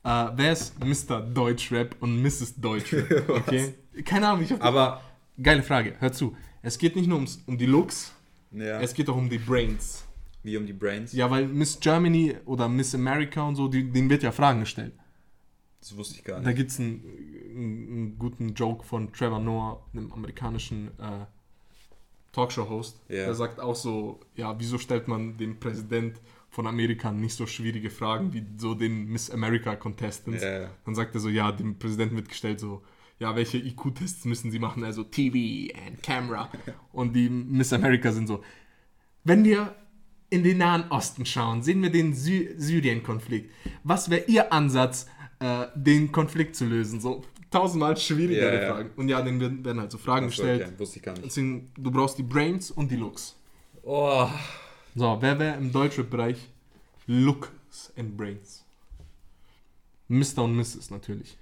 Äh, 0.03 0.37
wer 0.37 0.53
ist 0.53 0.75
Mr. 0.83 1.21
Deutschrap 1.21 1.95
und 1.99 2.21
Mrs. 2.21 2.55
Deutschrap? 2.55 3.29
Okay. 3.29 3.73
Keine 4.05 4.27
Ahnung, 4.27 4.43
ich 4.43 4.51
hab 4.51 4.63
Aber, 4.63 5.01
Geile 5.41 5.61
Frage, 5.61 5.95
hör 5.99 6.11
zu. 6.11 6.35
Es 6.63 6.77
geht 6.77 6.95
nicht 6.95 7.07
nur 7.07 7.17
ums, 7.17 7.43
um 7.45 7.57
die 7.57 7.67
Looks, 7.67 8.11
ja, 8.51 8.81
es 8.81 8.93
geht 8.93 9.07
auch 9.09 9.15
um 9.17 9.29
die 9.29 9.37
Brains. 9.37 10.03
wie 10.41 10.57
um 10.57 10.65
die 10.65 10.73
Brains. 10.73 11.13
Ja, 11.13 11.29
weil 11.29 11.47
Miss 11.47 11.79
Germany 11.79 12.35
oder 12.45 12.67
Miss 12.67 12.95
America 12.95 13.43
und 13.43 13.55
so, 13.55 13.67
die, 13.67 13.91
denen 13.91 14.09
wird 14.09 14.23
ja 14.23 14.31
Fragen 14.31 14.61
gestellt. 14.61 14.93
Das 15.79 15.95
wusste 15.95 16.15
ich 16.15 16.23
gar 16.23 16.39
Da 16.41 16.47
nicht. 16.49 16.57
gibt 16.57 16.71
es 16.71 16.79
einen, 16.79 17.01
einen, 17.55 18.19
guten 18.19 18.53
Joke 18.53 18.85
von 18.85 19.11
Trevor 19.13 19.39
Noah, 19.39 19.85
einem 19.93 20.11
amerikanischen 20.11 20.87
äh, 20.99 21.25
Talkshow-Host. 22.31 23.01
Ja. 23.09 23.25
Der 23.25 23.35
sagt 23.35 23.59
auch 23.59 23.75
so, 23.75 24.19
ja, 24.35 24.59
wieso 24.59 24.77
stellt 24.77 25.07
man 25.07 25.37
dem 25.37 25.59
Präsident 25.59 26.19
von 26.49 26.67
Amerika 26.67 27.11
nicht 27.11 27.35
so 27.35 27.45
schwierige 27.45 27.89
Fragen 27.89 28.33
wie 28.33 28.45
so 28.57 28.73
den 28.73 29.07
Miss 29.07 29.29
America 29.29 29.75
Contestants? 29.75 30.43
Ja. 30.43 30.69
Dann 30.85 30.95
sagt 30.95 31.15
er 31.15 31.21
so, 31.21 31.29
ja, 31.29 31.51
dem 31.51 31.77
Präsidenten 31.77 32.15
wird 32.15 32.29
gestellt 32.29 32.59
so, 32.59 32.81
ja, 33.19 33.35
welche 33.35 33.57
IQ-Tests 33.57 34.25
müssen 34.25 34.51
sie 34.51 34.59
machen? 34.59 34.83
Also 34.83 35.03
TV 35.03 35.73
and 35.85 36.01
Camera. 36.03 36.49
Und 36.91 37.13
die 37.15 37.29
Miss 37.29 37.73
America 37.73 38.11
sind 38.11 38.27
so, 38.27 38.43
wenn 39.23 39.43
wir 39.43 39.75
in 40.29 40.43
den 40.43 40.57
Nahen 40.57 40.89
Osten 40.91 41.25
schauen, 41.25 41.63
sehen 41.63 41.81
wir 41.81 41.89
den 41.89 42.13
Sy 42.13 42.53
Syrien-Konflikt. 42.57 43.51
Was 43.83 44.09
wäre 44.09 44.25
Ihr 44.27 44.51
Ansatz, 44.51 45.07
äh, 45.39 45.67
den 45.75 46.11
Konflikt 46.11 46.55
zu 46.55 46.65
lösen? 46.65 46.99
So 46.99 47.23
tausendmal 47.51 47.95
schwierigere 47.97 48.61
ja. 48.61 48.73
Fragen. 48.73 48.89
Und 48.95 49.09
ja, 49.09 49.21
dann 49.21 49.39
werden 49.39 49.63
werden 49.63 49.79
halt 49.81 49.91
so 49.91 49.97
Fragen 49.97 50.25
so, 50.25 50.29
gestellt. 50.29 50.63
okay, 50.67 50.79
Wusste 50.79 50.97
ich 50.99 51.03
gar 51.03 51.13
nicht. 51.13 51.25
Deswegen, 51.25 51.71
du 51.77 51.91
brauchst 51.91 52.17
die 52.17 52.23
Brains 52.23 52.71
und 52.71 52.89
die 52.91 52.95
Looks. 52.97 53.35
Oh, 53.83 54.27
So, 54.95 55.17
wer 55.21 55.39
wäre 55.39 55.57
im 55.57 55.71
Deutschrap-Bereich 55.71 56.49
Looks 57.07 57.93
and 57.97 58.17
Brains? 58.17 58.63
Mr. 60.09 60.43
und 60.43 60.55
Mrs. 60.55 60.89
natürlich. 60.89 61.37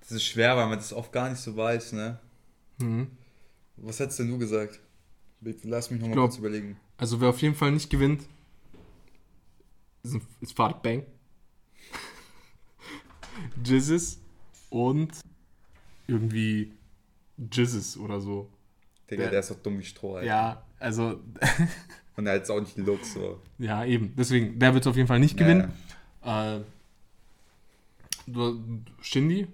das 0.00 0.12
ist 0.12 0.24
schwer, 0.24 0.56
weil 0.56 0.66
man 0.68 0.78
das 0.78 0.92
oft 0.92 1.12
gar 1.12 1.28
nicht 1.30 1.40
so 1.40 1.56
weiß, 1.56 1.92
ne? 1.92 2.18
Mhm. 2.78 3.08
Was 3.76 3.98
hättest 4.00 4.18
denn 4.20 4.28
du 4.28 4.38
gesagt? 4.38 4.80
Lass 5.64 5.90
mich 5.90 6.00
nochmal 6.00 6.16
kurz 6.16 6.38
überlegen. 6.38 6.76
Also 6.96 7.20
wer 7.20 7.28
auf 7.30 7.42
jeden 7.42 7.54
Fall 7.56 7.72
nicht 7.72 7.90
gewinnt, 7.90 8.22
ist, 10.02 10.14
ein- 10.14 10.22
ist 10.40 10.56
Farid 10.56 10.80
Bang. 10.82 11.02
Jizzes 13.64 14.20
und 14.70 15.12
irgendwie 16.06 16.72
Jizzes 17.52 17.96
oder 17.96 18.20
so. 18.20 18.48
Digga, 19.10 19.24
Ja. 19.24 19.30
der 19.30 19.40
ist 19.40 19.50
doch 19.50 19.56
dumm 19.62 19.78
wie 19.78 19.84
Stroh, 19.84 20.14
Alter. 20.16 20.26
Ja, 20.26 20.62
also, 20.78 21.20
Und 22.16 22.26
er 22.26 22.34
hat 22.34 22.40
jetzt 22.40 22.50
auch 22.50 22.60
nicht 22.60 22.76
die 22.76 22.82
Looks, 22.82 23.14
so. 23.14 23.40
ja, 23.58 23.84
eben. 23.84 24.14
Deswegen, 24.16 24.58
der 24.58 24.72
wird 24.74 24.86
auf 24.86 24.96
jeden 24.96 25.08
Fall 25.08 25.18
nicht 25.18 25.36
gewinnen. 25.36 25.72
Äh, 26.22 26.60
du- 28.26 28.60
Shindy 29.00 29.48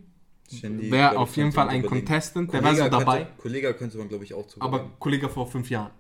Shindy, 0.50 0.90
wäre 0.90 1.16
auf 1.18 1.36
jeden 1.36 1.52
Fall 1.52 1.68
ein. 1.68 1.82
Contestant, 1.84 2.52
der 2.52 2.62
wäre 2.62 2.76
so 2.76 2.88
dabei. 2.88 3.26
Kollega 3.38 3.72
könnte 3.72 3.96
man, 3.98 4.08
glaube 4.08 4.24
ich, 4.24 4.34
auch 4.34 4.46
zu 4.46 4.61
Aber 4.61 4.90
Kollege 4.98 5.28
vor 5.28 5.46
fünf 5.46 5.70
Jahren. 5.70 5.92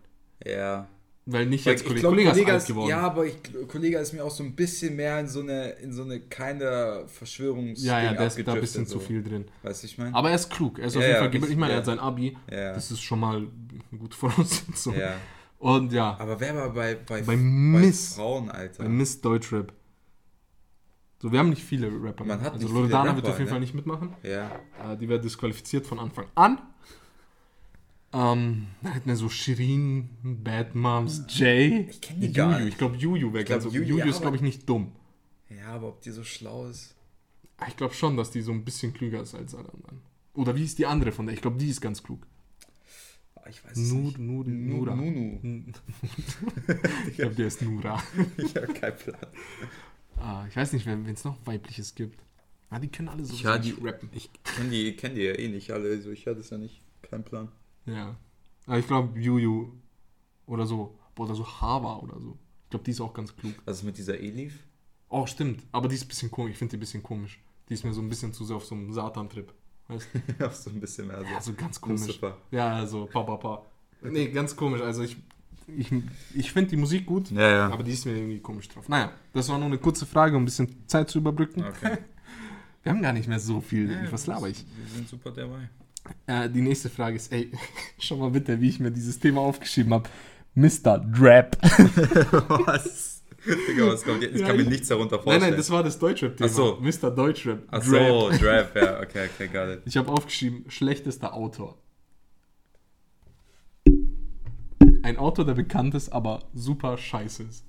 Ja. 0.44 0.86
Weil 1.32 1.46
nicht 1.46 1.64
Weil 1.66 1.72
jetzt 1.74 1.84
Kollege. 1.84 2.00
ist 2.00 2.28
Kollega 2.28 2.52
alt 2.52 2.62
ist, 2.62 2.66
geworden. 2.68 2.88
ja, 2.88 3.00
aber 3.02 3.26
ich, 3.26 3.34
Kollega 3.68 4.00
ist 4.00 4.12
mir 4.12 4.24
auch 4.24 4.30
so 4.30 4.42
ein 4.42 4.54
bisschen 4.56 4.96
mehr 4.96 5.20
in 5.20 5.28
so 5.28 5.40
eine, 5.40 5.70
in 5.82 5.92
so 5.92 6.02
eine 6.02 6.20
keine 6.20 7.04
Verschwörungs 7.06 7.82
ja, 7.84 8.02
ja, 8.02 8.14
der 8.14 8.26
ist 8.26 8.46
da 8.46 8.52
ein 8.54 8.60
bisschen 8.60 8.84
so. 8.86 8.98
zu 8.98 9.04
viel 9.04 9.22
drin. 9.22 9.44
Weißt 9.62 9.82
du, 9.82 9.86
ich 9.86 9.96
meine? 9.98 10.14
Aber 10.14 10.30
er 10.30 10.34
ist 10.36 10.50
klug. 10.50 10.78
Er 10.78 10.86
ist 10.86 10.96
auf 10.96 11.02
Ja, 11.02 11.08
jeden 11.08 11.14
ja, 11.14 11.20
Fall 11.20 11.30
gebildet. 11.30 11.50
Ich 11.50 11.56
meine, 11.58 11.72
er 11.72 11.76
ja. 11.76 11.78
hat 11.80 11.86
sein 11.86 11.98
Abi. 12.00 12.36
Das 12.48 12.90
ist 12.90 13.00
schon 13.00 13.20
mal 13.20 13.36
eine 13.36 13.98
gute 14.00 14.16
Voraussetzung. 14.16 14.94
ja. 14.98 15.14
Und 15.58 15.92
ja, 15.92 16.16
Aber 16.18 16.40
wer 16.40 16.56
war 16.56 16.70
bei, 16.72 16.94
bei, 17.06 17.20
Bei 17.20 17.36
Miss. 17.36 18.14
Frauen, 18.14 18.50
Alter? 18.50 18.82
bei 18.82 18.88
Miss 18.88 19.20
Deutschrap. 19.20 19.72
So, 21.20 21.30
wir 21.30 21.38
haben 21.38 21.50
nicht 21.50 21.62
viele 21.62 21.88
Rapper. 22.02 22.24
Man 22.24 22.40
hat 22.40 22.54
also 22.54 22.66
nicht 22.66 22.74
Loredana 22.74 23.14
wird 23.14 23.18
Rapper, 23.18 23.28
auf 23.28 23.38
jeden 23.38 23.44
ne? 23.44 23.50
Fall 23.50 23.60
nicht 23.60 23.74
mitmachen. 23.74 24.14
ja. 24.22 24.50
Äh, 24.90 24.96
die 24.96 25.06
wäre 25.08 25.20
disqualifiziert 25.20 25.86
von 25.86 25.98
Anfang 25.98 26.24
an. 26.34 26.58
Ähm, 28.12 28.66
dann 28.82 28.92
hätten 28.92 29.08
wir 29.08 29.16
so 29.16 29.28
Shirin, 29.28 30.08
Bad 30.22 30.74
Moms, 30.74 31.24
Jay. 31.28 31.86
Ich 31.88 32.00
kenn 32.00 32.20
die 32.20 32.26
Juju. 32.26 32.36
gar 32.36 32.58
nicht. 32.58 32.68
Ich 32.70 32.78
glaube, 32.78 32.96
Juju 32.96 33.32
wäre 33.32 33.44
ganz 33.44 33.64
okay. 33.66 33.76
Juju, 33.78 33.98
Juju 33.98 34.10
ist, 34.10 34.20
glaube 34.20 34.36
ich, 34.36 34.42
nicht 34.42 34.68
dumm. 34.68 34.92
Ja, 35.48 35.68
aber 35.74 35.88
ob 35.88 36.00
die 36.02 36.10
so 36.10 36.24
schlau 36.24 36.66
ist? 36.66 36.94
Ah, 37.58 37.66
Ich 37.68 37.76
glaube 37.76 37.94
schon, 37.94 38.16
dass 38.16 38.30
die 38.30 38.40
so 38.42 38.50
ein 38.52 38.64
bisschen 38.64 38.92
klüger 38.92 39.22
ist 39.22 39.34
als 39.34 39.54
alle 39.54 39.72
anderen. 39.72 40.00
Oder 40.34 40.56
wie 40.56 40.64
ist 40.64 40.78
die 40.78 40.86
andere 40.86 41.12
von 41.12 41.26
der? 41.26 41.34
Ich 41.34 41.40
glaube, 41.42 41.58
die 41.58 41.68
ist 41.68 41.80
ganz 41.80 42.02
klug. 42.02 42.26
Ah, 43.36 43.48
Ich 43.48 43.64
weiß 43.64 43.76
es 43.76 43.92
Nur, 43.92 44.02
nicht. 44.02 44.18
nur, 44.18 44.44
Nu- 44.44 44.76
Nura. 44.78 44.96
Nunu. 44.96 45.40
ich 47.08 47.16
glaube, 47.16 47.34
der 47.36 47.46
ist 47.46 47.62
Nura. 47.62 48.02
Ich 48.38 48.54
habe 48.56 48.72
keinen 48.72 48.96
Plan. 48.96 49.16
Ah, 50.16 50.46
ich 50.48 50.56
weiß 50.56 50.72
nicht, 50.72 50.84
wenn 50.86 51.06
es 51.06 51.24
noch 51.24 51.36
weibliches 51.46 51.94
gibt. 51.94 52.18
Ah, 52.70 52.78
die 52.78 52.88
können 52.88 53.08
alle 53.08 53.24
so 53.24 53.34
Ich, 53.34 53.42
ja, 53.42 53.58
die, 53.58 53.72
rappen. 53.72 54.08
ich 54.12 54.30
kenne 54.44 54.70
die, 54.70 54.94
kenn 54.96 55.14
die 55.14 55.22
ja 55.22 55.32
eh 55.34 55.48
nicht 55.48 55.70
alle, 55.72 55.90
also 55.90 56.10
ich 56.10 56.26
hatte 56.26 56.40
es 56.40 56.50
ja 56.50 56.58
nicht. 56.58 56.82
Kein 57.02 57.24
Plan. 57.24 57.48
Ja. 57.86 58.16
Aber 58.66 58.78
ich 58.78 58.86
glaube, 58.86 59.18
Juju 59.18 59.72
oder 60.46 60.66
so. 60.66 60.96
Oder 61.18 61.34
so 61.34 61.46
Hava 61.46 61.96
oder 61.98 62.18
so. 62.20 62.38
Ich 62.64 62.70
glaube, 62.70 62.84
die 62.84 62.92
ist 62.92 63.00
auch 63.00 63.12
ganz 63.12 63.34
klug. 63.36 63.54
Was 63.66 63.78
ist 63.78 63.82
mit 63.82 63.98
dieser 63.98 64.18
Elif? 64.18 64.58
Oh, 65.08 65.26
stimmt. 65.26 65.62
Aber 65.72 65.88
die 65.88 65.96
ist 65.96 66.04
ein 66.04 66.08
bisschen 66.08 66.30
komisch. 66.30 66.52
Ich 66.52 66.58
finde 66.58 66.70
die 66.72 66.76
ein 66.78 66.80
bisschen 66.80 67.02
komisch. 67.02 67.40
Die 67.68 67.74
ist 67.74 67.84
mir 67.84 67.92
so 67.92 68.00
ein 68.00 68.08
bisschen 68.08 68.32
zu 68.32 68.44
sehr 68.44 68.56
auf 68.56 68.64
so 68.64 68.74
einem 68.74 68.92
Satan-Trip. 68.92 69.52
Weißt 69.88 70.08
du? 70.14 70.20
Ja, 70.38 70.50
so 70.50 70.70
ein 70.70 70.80
bisschen 70.80 71.08
mehr 71.08 71.18
so. 71.18 71.24
Ja, 71.24 71.40
so 71.40 71.52
ganz 71.52 71.80
komisch. 71.80 72.06
Lucifer. 72.06 72.36
Ja, 72.50 72.74
also 72.76 73.06
pa, 73.06 73.22
pa, 73.22 73.36
pa. 73.36 73.62
Nee, 74.02 74.28
ganz 74.28 74.54
komisch. 74.56 74.80
Also 74.80 75.02
ich, 75.02 75.16
ich, 75.66 75.92
ich 76.34 76.52
finde 76.52 76.70
die 76.70 76.76
Musik 76.76 77.04
gut, 77.06 77.30
Ja, 77.32 77.50
ja. 77.50 77.68
aber 77.68 77.82
die 77.82 77.92
ist 77.92 78.06
mir 78.06 78.16
irgendwie 78.16 78.38
komisch 78.40 78.68
drauf. 78.68 78.88
Naja, 78.88 79.12
das 79.34 79.48
war 79.48 79.58
nur 79.58 79.66
eine 79.66 79.78
kurze 79.78 80.06
Frage, 80.06 80.36
um 80.36 80.42
ein 80.42 80.46
bisschen 80.46 80.86
Zeit 80.86 81.10
zu 81.10 81.18
überbrücken. 81.18 81.64
Okay. 81.64 81.98
Wir 82.82 82.92
haben 82.92 83.02
gar 83.02 83.12
nicht 83.12 83.28
mehr 83.28 83.40
so 83.40 83.60
viel. 83.60 83.90
Ja, 83.90 84.10
Was 84.10 84.26
laber 84.26 84.48
ich? 84.48 84.64
Wir 84.78 84.86
sind 84.94 85.06
super 85.06 85.30
dabei. 85.32 85.68
Äh, 86.26 86.48
die 86.50 86.62
nächste 86.62 86.88
Frage 86.90 87.16
ist, 87.16 87.32
ey, 87.32 87.52
schau 87.98 88.16
mal 88.16 88.30
bitte, 88.30 88.60
wie 88.60 88.68
ich 88.68 88.80
mir 88.80 88.90
dieses 88.90 89.18
Thema 89.18 89.40
aufgeschrieben 89.42 89.92
habe. 89.94 90.08
Mr. 90.54 90.98
Drap. 90.98 91.56
was? 92.66 93.22
Digga, 93.46 93.86
was 93.86 94.02
kommt 94.04 94.22
jetzt? 94.22 94.36
Ich 94.36 94.42
kann 94.44 94.56
mir 94.56 94.62
ich- 94.62 94.68
nichts 94.68 94.88
darunter 94.88 95.16
Nein, 95.16 95.22
vorstellen. 95.24 95.50
nein, 95.50 95.56
das 95.56 95.70
war 95.70 95.82
das 95.82 95.98
Deutschrap-Thema. 95.98 96.50
Ach 96.50 96.54
so. 96.54 96.78
Mr. 96.80 97.10
Deutschrap. 97.10 97.62
Ach 97.70 97.82
so, 97.82 98.30
Drap, 98.30 98.76
ja, 98.76 99.00
okay, 99.02 99.28
okay, 99.34 99.48
got 99.48 99.68
it. 99.78 99.82
Ich 99.86 99.96
habe 99.96 100.10
aufgeschrieben, 100.10 100.64
schlechtester 100.70 101.32
Autor. 101.34 101.78
Ein 105.02 105.16
Autor, 105.16 105.44
der 105.46 105.54
bekannt 105.54 105.94
ist, 105.94 106.10
aber 106.10 106.40
super 106.52 106.98
scheiße 106.98 107.44
ist. 107.44 107.64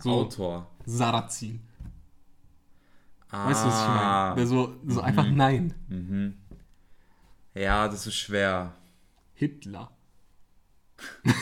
So 0.00 0.10
Autor. 0.12 0.70
Sarrazin. 0.86 1.60
Ah, 3.30 3.48
Weißt 3.50 3.64
du, 3.64 3.68
was 3.68 3.82
ich 3.82 3.88
meine? 3.88 4.34
Der 4.36 4.46
so, 4.46 4.74
so 4.86 5.00
einfach 5.00 5.28
nein. 5.30 5.74
Mhm. 5.88 6.34
Ja, 7.58 7.88
das 7.88 8.06
ist 8.06 8.16
schwer. 8.16 8.74
Hitler. 9.34 9.90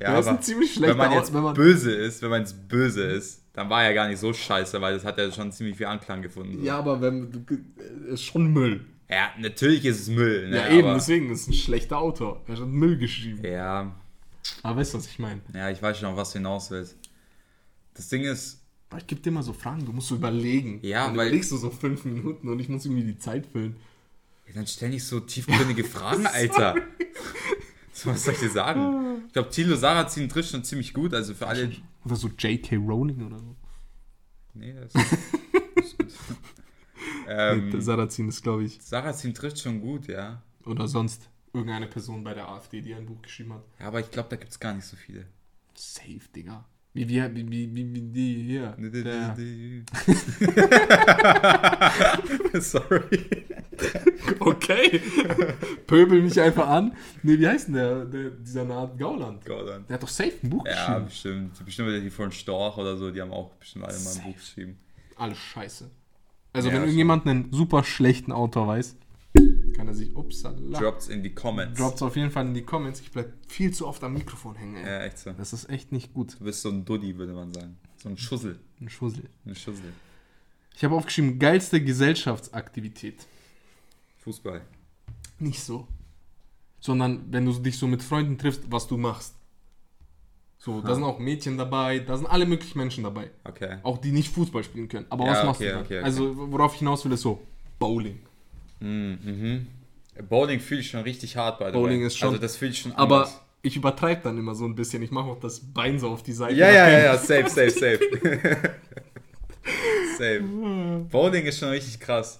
Ja, 0.00 0.10
Der 0.12 0.20
ist 0.20 0.26
ein 0.28 0.40
ziemlich 0.42 0.72
schlechter 0.74 0.90
wenn 0.96 1.08
man 1.08 1.12
jetzt 1.18 1.34
wenn 1.34 1.42
man- 1.42 1.54
böse 1.54 1.90
ist, 1.92 2.22
wenn 2.22 2.30
man 2.30 2.42
jetzt 2.42 2.68
böse 2.68 3.02
ist, 3.02 3.42
dann 3.52 3.68
war 3.68 3.82
er 3.82 3.92
gar 3.94 4.06
nicht 4.06 4.20
so 4.20 4.32
scheiße, 4.32 4.80
weil 4.80 4.94
das 4.94 5.04
hat 5.04 5.18
ja 5.18 5.28
schon 5.32 5.50
ziemlich 5.50 5.76
viel 5.76 5.86
Anklang 5.86 6.22
gefunden. 6.22 6.58
so. 6.58 6.64
Ja, 6.64 6.78
aber 6.78 7.00
wenn 7.00 7.32
du, 7.32 7.40
äh, 7.52 8.12
ist 8.12 8.22
schon 8.22 8.52
Müll. 8.52 8.84
Ja, 9.10 9.30
natürlich 9.40 9.84
ist 9.84 9.98
es 10.02 10.08
Müll. 10.08 10.50
Ne? 10.50 10.56
Ja, 10.56 10.68
eben, 10.68 10.84
aber, 10.86 10.94
deswegen 10.94 11.30
ist 11.32 11.40
es 11.42 11.48
ein 11.48 11.52
schlechter 11.54 11.98
Autor. 11.98 12.42
Er 12.46 12.58
hat 12.60 12.66
Müll 12.68 12.96
geschrieben. 12.96 13.44
Ja, 13.44 13.92
Aber 14.62 14.76
weißt 14.78 14.94
du, 14.94 14.98
was 14.98 15.08
ich 15.08 15.18
meine? 15.18 15.40
ja, 15.52 15.68
ich 15.70 15.82
weiß 15.82 15.98
schon, 15.98 16.08
auf 16.10 16.16
was 16.16 16.30
du 16.30 16.38
hinaus 16.38 16.70
willst. 16.70 16.96
Das 17.94 18.08
Ding 18.08 18.22
ist, 18.22 18.60
Aber 18.90 18.98
Ich 19.00 19.06
gebe 19.08 19.20
dir 19.20 19.30
immer 19.30 19.42
so 19.42 19.52
Fragen, 19.52 19.84
du 19.84 19.92
musst 19.92 20.08
so 20.08 20.14
überlegen. 20.14 20.78
Ja, 20.82 21.06
Dann 21.08 21.16
weil- 21.16 21.26
überlegst 21.26 21.50
du 21.50 21.56
so 21.56 21.70
fünf 21.70 22.04
Minuten 22.04 22.48
und 22.48 22.60
ich 22.60 22.68
muss 22.68 22.84
irgendwie 22.84 23.02
die 23.04 23.18
Zeit 23.18 23.46
füllen. 23.46 23.74
Ja, 24.48 24.54
dann 24.54 24.66
stell 24.66 24.90
nicht 24.90 25.04
so 25.04 25.20
tiefgründige 25.20 25.84
Fragen, 25.88 26.26
Alter. 26.26 26.74
So, 27.92 28.10
was 28.10 28.24
soll 28.24 28.34
ich 28.34 28.40
dir 28.40 28.50
sagen? 28.50 29.24
Ich 29.26 29.32
glaube, 29.32 29.50
Thilo 29.50 29.76
Sarrazin 29.76 30.28
trifft 30.28 30.50
schon 30.50 30.64
ziemlich 30.64 30.94
gut. 30.94 31.14
Also 31.14 31.34
für 31.34 31.46
alle. 31.46 31.72
Oder 32.04 32.16
so 32.16 32.28
J.K. 32.28 32.76
Rowling 32.76 33.26
oder 33.26 33.38
so. 33.38 33.56
Nee, 34.54 34.72
das 34.72 34.94
ist, 34.94 35.18
das 35.76 35.84
ist 35.84 35.98
gut. 35.98 36.08
Ähm, 37.30 37.72
ähm, 37.74 37.80
Sarrazin 37.82 38.28
ist, 38.28 38.42
glaube 38.42 38.64
ich. 38.64 38.80
Sarrazin 38.80 39.34
trifft 39.34 39.60
schon 39.60 39.82
gut, 39.82 40.08
ja. 40.08 40.42
Oder 40.64 40.88
sonst 40.88 41.28
irgendeine 41.52 41.86
Person 41.86 42.24
bei 42.24 42.32
der 42.32 42.48
AfD, 42.48 42.80
die 42.80 42.94
ein 42.94 43.04
Buch 43.04 43.20
geschrieben 43.20 43.52
hat. 43.52 43.64
Ja, 43.78 43.88
aber 43.88 44.00
ich 44.00 44.10
glaube, 44.10 44.30
da 44.30 44.36
gibt 44.36 44.50
es 44.50 44.58
gar 44.58 44.72
nicht 44.72 44.86
so 44.86 44.96
viele. 44.96 45.26
Safe, 45.74 46.20
Digga. 46.34 46.64
Wie, 46.94 47.06
wie, 47.06 47.22
wie, 47.34 47.50
wie, 47.50 47.74
wie, 47.74 47.94
wie 47.94 48.00
die 48.00 48.42
hier. 48.44 48.74
Sorry. 52.60 53.44
Okay. 54.48 55.00
Pöbel 55.86 56.22
mich 56.22 56.40
einfach 56.40 56.68
an. 56.68 56.96
Nee, 57.22 57.38
wie 57.38 57.46
heißt 57.48 57.68
denn 57.68 57.74
der, 57.74 58.04
der 58.04 58.30
dieser 58.30 58.64
Naht 58.64 58.98
Gauland? 58.98 59.44
Gauland. 59.44 59.88
Der 59.88 59.94
hat 59.94 60.02
doch 60.02 60.08
safe 60.08 60.32
ein 60.42 60.50
Buch 60.50 60.64
Ja, 60.66 60.98
geschrieben. 61.00 61.04
bestimmt. 61.52 61.64
Bestimmt 61.64 62.04
die 62.04 62.10
von 62.10 62.32
Storch 62.32 62.76
oder 62.76 62.96
so, 62.96 63.10
die 63.10 63.20
haben 63.20 63.32
auch 63.32 63.50
bestimmt 63.54 63.84
alle 63.84 63.98
mal 63.98 64.10
ein 64.10 64.22
Buch 64.22 64.34
geschrieben. 64.36 64.78
Alles 65.16 65.38
scheiße. 65.38 65.90
Also 66.52 66.68
Ja, 66.68 66.74
wenn 66.74 66.80
schon. 66.80 66.88
irgendjemand 66.88 67.26
einen 67.26 67.52
super 67.52 67.84
schlechten 67.84 68.32
Autor 68.32 68.66
weiß, 68.68 68.96
kann 69.76 69.86
er 69.86 69.94
sich, 69.94 70.16
upsala, 70.16 70.78
Drops 70.78 71.08
in 71.08 71.22
die 71.22 71.32
Comments. 71.34 71.78
droppt 71.78 72.02
auf 72.02 72.16
jeden 72.16 72.30
Fall 72.30 72.46
in 72.46 72.54
die 72.54 72.62
Comments. 72.62 72.98
Ich 73.00 73.12
bleib 73.12 73.32
viel 73.46 73.72
zu 73.72 73.86
oft 73.86 74.02
am 74.02 74.14
Mikrofon 74.14 74.56
hängen. 74.56 74.76
Ey. 74.76 74.84
Ja, 74.84 75.02
echt 75.04 75.18
so. 75.18 75.30
Das 75.32 75.52
ist 75.52 75.68
echt 75.70 75.92
nicht 75.92 76.12
gut. 76.14 76.36
Du 76.40 76.44
bist 76.44 76.62
so 76.62 76.70
ein 76.70 76.84
Duddy, 76.84 77.16
würde 77.16 77.34
man 77.34 77.52
sagen. 77.52 77.76
So 78.02 78.08
ein 78.08 78.16
Schussel. 78.16 78.58
Ein 78.80 78.88
Schussel. 78.88 79.24
Ein 79.46 79.54
Schussel. 79.54 79.92
Ich 80.74 80.82
habe 80.84 80.94
aufgeschrieben, 80.94 81.38
geilste 81.38 81.82
Gesellschaftsaktivität. 81.82 83.26
Fußball. 84.28 84.60
Nicht 85.38 85.60
so. 85.62 85.86
Sondern 86.80 87.24
wenn 87.30 87.46
du 87.46 87.52
dich 87.52 87.78
so 87.78 87.86
mit 87.86 88.02
Freunden 88.02 88.36
triffst, 88.36 88.62
was 88.70 88.86
du 88.86 88.96
machst. 88.98 89.34
So, 90.58 90.80
da 90.82 90.94
sind 90.94 91.04
auch 91.04 91.18
Mädchen 91.18 91.56
dabei, 91.56 92.00
da 92.00 92.16
sind 92.16 92.26
alle 92.26 92.44
möglichen 92.44 92.78
Menschen 92.78 93.04
dabei. 93.04 93.30
Okay. 93.44 93.78
Auch 93.84 93.96
die 93.98 94.10
nicht 94.12 94.28
Fußball 94.34 94.62
spielen 94.64 94.88
können. 94.88 95.06
Aber 95.08 95.24
Ja, 95.24 95.30
was 95.32 95.44
machst 95.44 95.60
okay, 95.60 95.70
du 95.70 95.74
da? 95.76 95.80
okay, 95.80 95.94
okay. 95.98 96.04
Also, 96.04 96.34
worauf 96.52 96.72
ich 96.74 96.80
hinaus 96.80 97.04
will, 97.04 97.12
ist 97.12 97.22
so, 97.22 97.40
Bowling. 97.78 98.18
Mhm. 98.80 99.18
mhm. 99.24 99.66
Bowling 100.28 100.58
fühle 100.60 100.80
ich 100.80 100.90
schon 100.90 101.00
richtig 101.02 101.36
hart 101.36 101.58
bei 101.60 101.70
Bowling 101.70 102.00
way. 102.00 102.06
ist 102.08 102.18
schon- 102.18 102.30
Also 102.30 102.40
das 102.40 102.56
fühle 102.56 102.72
ich 102.72 102.80
schon 102.80 102.92
Aber 102.92 103.18
anders. 103.24 103.40
ich 103.62 103.76
übertreibe 103.76 104.20
dann 104.24 104.36
immer 104.36 104.54
so 104.56 104.64
ein 104.66 104.74
bisschen. 104.74 105.00
Ich 105.02 105.12
mache 105.12 105.26
auch 105.30 105.38
das 105.40 105.60
Bein 105.60 105.98
so 106.00 106.10
auf 106.10 106.22
die 106.24 106.32
Seite. 106.32 106.54
Ja, 106.56 106.68
ja, 106.70 106.88
ja, 106.90 106.98
ja, 107.04 107.16
safe, 107.16 107.48
safe, 107.48 107.70
safe. 107.70 108.00
safe. 110.18 110.40
Bowling 111.10 111.46
ist 111.46 111.58
schon 111.60 111.68
richtig 111.70 112.00
krass. 112.00 112.38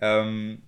Ähm, 0.00 0.58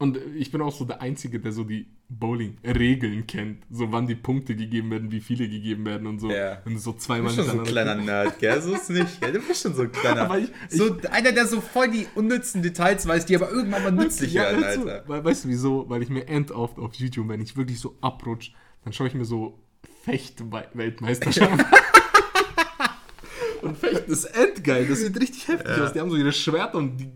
Und 0.00 0.16
ich 0.36 0.52
bin 0.52 0.60
auch 0.62 0.72
so 0.72 0.84
der 0.84 1.00
Einzige, 1.02 1.40
der 1.40 1.50
so 1.50 1.64
die 1.64 1.88
Bowling-Regeln 2.08 3.26
kennt. 3.26 3.64
So 3.68 3.90
wann 3.90 4.06
die 4.06 4.14
Punkte 4.14 4.54
gegeben 4.54 4.92
werden, 4.92 5.10
wie 5.10 5.20
viele 5.20 5.48
gegeben 5.48 5.84
werden 5.86 6.06
und 6.06 6.20
so. 6.20 6.30
Ja. 6.30 6.62
Und 6.64 6.78
so 6.78 6.92
du 6.92 6.98
zweimal 6.98 7.34
bist 7.34 7.36
schon 7.48 7.56
so 7.56 7.62
ein 7.62 7.66
kleiner 7.66 7.96
Nerd, 7.96 8.38
gell? 8.38 8.62
So 8.62 8.74
ist 8.74 8.90
nicht, 8.90 9.20
gell? 9.20 9.32
Du 9.32 9.40
bist 9.40 9.60
schon 9.60 9.74
so 9.74 9.82
ein 9.82 9.90
kleiner. 9.90 10.38
Ich- 10.38 10.50
so 10.78 10.96
einer, 11.10 11.32
der 11.32 11.46
so 11.48 11.60
voll 11.60 11.90
die 11.90 12.06
unnützen 12.14 12.62
Details 12.62 13.08
weiß, 13.08 13.26
die 13.26 13.34
aber 13.34 13.50
irgendwann 13.50 13.82
mal 13.82 13.90
nützlich 13.90 14.34
Ja, 14.34 14.42
werden, 14.42 14.62
weißt 14.62 14.76
du, 14.76 14.80
Alter. 14.88 15.08
weil, 15.08 15.24
weißt 15.24 15.44
du 15.44 15.48
wieso? 15.48 15.90
Weil 15.90 16.02
ich 16.02 16.10
mir 16.10 16.28
end 16.28 16.52
oft 16.52 16.78
auf 16.78 16.94
YouTube, 16.94 17.26
wenn 17.28 17.40
ich 17.40 17.56
wirklich 17.56 17.80
so 17.80 17.96
abrutsche, 18.00 18.52
dann 18.84 18.92
schaue 18.92 19.08
ich 19.08 19.14
mir 19.14 19.24
so 19.24 19.58
Fecht-Weltmeisterschaft 20.04 21.64
Und 23.62 23.76
Fechten 23.76 24.12
ist 24.12 24.24
endgeil. 24.26 24.86
Das 24.86 25.00
sieht 25.00 25.18
richtig 25.20 25.48
heftig 25.48 25.76
Ja. 25.76 25.84
aus. 25.84 25.92
Die 25.92 25.98
haben 25.98 26.10
so 26.10 26.16
ihre 26.16 26.32
Schwerter 26.32 26.78
und 26.78 26.98
die 26.98 27.08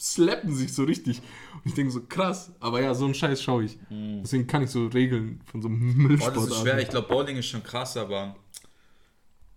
slappen 0.00 0.54
sich 0.54 0.72
so 0.72 0.84
richtig. 0.84 1.20
Und 1.62 1.68
ich 1.70 1.74
denke 1.74 1.92
so, 1.92 2.02
krass. 2.02 2.52
Aber 2.60 2.80
ja, 2.80 2.94
so 2.94 3.04
einen 3.04 3.14
Scheiß 3.14 3.42
schaue 3.42 3.64
ich. 3.64 3.78
Deswegen 3.90 4.46
kann 4.46 4.62
ich 4.62 4.70
so 4.70 4.86
Regeln 4.86 5.40
von 5.44 5.60
so 5.62 5.68
einem 5.68 5.80
Hm. 5.80 5.94
Boah, 5.96 6.08
Müllsport 6.08 6.36
das 6.36 6.46
ist 6.46 6.60
schwer. 6.60 6.78
Ich 6.78 6.88
glaube, 6.88 7.08
Bowling 7.08 7.36
ist 7.36 7.46
schon 7.46 7.62
krass, 7.62 7.96
aber. 7.96 8.36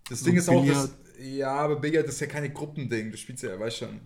Das 0.10 0.22
Ding 0.24 0.36
ist 0.36 0.50
auch, 0.50 0.66
das, 0.66 0.94
ja, 1.22 1.52
aber 1.54 1.78
Billard 1.78 2.06
ist 2.08 2.20
ja 2.20 2.28
keine 2.28 2.50
Gruppending. 2.50 3.12
Du 3.12 3.18
spielst 3.18 3.44
ja, 3.44 3.58
weißt 3.58 3.78
schon. 3.78 4.02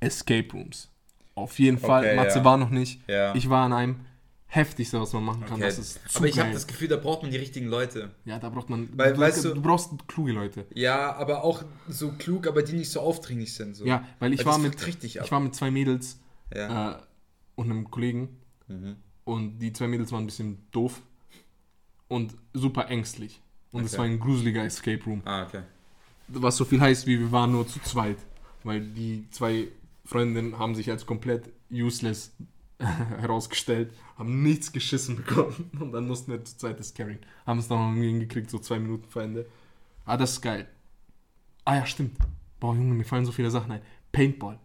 Escape 0.00 0.48
Rooms. 0.52 0.90
Auf 1.34 1.58
jeden 1.58 1.78
Fall. 1.78 2.04
Okay, 2.04 2.16
Matze 2.16 2.38
ja. 2.38 2.44
war 2.44 2.56
noch 2.58 2.70
nicht. 2.70 3.00
Ja. 3.08 3.34
Ich 3.34 3.48
war 3.48 3.64
an 3.64 3.72
einem 3.72 3.96
heftigste, 4.46 5.00
was 5.00 5.12
man 5.12 5.24
machen 5.24 5.44
kann. 5.44 5.54
Okay. 5.54 5.64
Das 5.64 5.78
ist 5.78 6.00
zu 6.08 6.18
aber 6.18 6.28
ich 6.28 6.38
habe 6.38 6.52
das 6.52 6.66
Gefühl, 6.66 6.88
da 6.88 6.96
braucht 6.96 7.22
man 7.22 7.30
die 7.30 7.36
richtigen 7.36 7.66
Leute. 7.66 8.10
Ja, 8.24 8.38
da 8.38 8.50
braucht 8.50 8.70
man. 8.70 8.88
Weil, 8.96 9.14
du, 9.14 9.20
weißt 9.20 9.44
du- 9.44 9.54
du 9.54 9.62
brauchst 9.62 9.90
kluge 10.06 10.32
Leute. 10.32 10.66
Ja, 10.74 11.14
aber 11.16 11.42
auch 11.42 11.64
so 11.88 12.12
klug, 12.12 12.46
aber 12.46 12.62
die 12.62 12.74
nicht 12.74 12.90
so 12.90 13.00
aufdringlich 13.00 13.54
sind. 13.54 13.74
So. 13.74 13.84
Ja, 13.84 14.06
weil 14.20 14.32
ich 14.32 14.40
Weil 14.40 14.46
war 14.46 14.58
mit 14.58 14.86
richtig 14.86 15.18
ab. 15.18 15.26
ich 15.26 15.32
war 15.32 15.40
mit 15.40 15.54
zwei 15.54 15.70
Mädels 15.70 16.20
Ja. 16.52 16.92
äh, 16.92 16.96
und 17.56 17.70
einem 17.70 17.90
Kollegen 17.90 18.36
Mhm. 18.68 18.96
und 19.24 19.58
die 19.58 19.72
zwei 19.72 19.86
Mädels 19.88 20.10
waren 20.12 20.24
ein 20.24 20.26
bisschen 20.26 20.58
doof 20.70 21.02
und 22.08 22.34
super 22.52 22.88
ängstlich. 22.88 23.40
Und 23.72 23.84
es 23.84 23.92
Okay. 23.92 23.98
war 23.98 24.04
ein 24.06 24.18
gruseliger 24.20 24.64
Escape 24.64 25.02
Room. 25.04 25.22
Ah, 25.24 25.44
okay. 25.44 25.62
Was 26.28 26.56
so 26.56 26.64
viel 26.64 26.80
heißt, 26.80 27.06
wie 27.06 27.18
wir 27.18 27.30
waren 27.32 27.52
nur 27.52 27.66
zu 27.66 27.80
zweit. 27.80 28.16
Weil 28.62 28.80
die 28.80 29.26
zwei 29.30 29.68
Freundinnen 30.04 30.58
haben 30.58 30.74
sich 30.74 30.90
als 30.90 31.04
komplett 31.06 31.50
useless 31.70 32.32
herausgestellt, 32.78 33.92
haben 34.16 34.42
nichts 34.42 34.72
geschissen 34.72 35.16
bekommen 35.16 35.70
und 35.80 35.92
dann 35.92 36.06
mussten 36.06 36.32
wir 36.32 36.42
zu 36.44 36.56
zweit 36.56 36.78
das 36.80 36.94
carryen. 36.94 37.18
Haben 37.46 37.58
es 37.58 37.68
dann 37.68 37.78
noch 37.78 37.88
irgendwie 37.88 38.08
hingekriegt, 38.08 38.50
so 38.50 38.58
zwei 38.58 38.78
Minuten 38.78 39.08
vor 39.08 39.22
Ende. 39.22 39.46
Ah, 40.06 40.16
das 40.16 40.32
ist 40.32 40.40
geil. 40.40 40.66
Ah 41.64 41.76
ja, 41.76 41.86
stimmt. 41.86 42.16
Boah, 42.60 42.74
Junge, 42.74 42.94
mir 42.94 43.04
fallen 43.04 43.24
so 43.26 43.32
viele 43.32 43.50
Sachen 43.50 43.72
ein. 43.72 43.80
Paintball. 44.12 44.58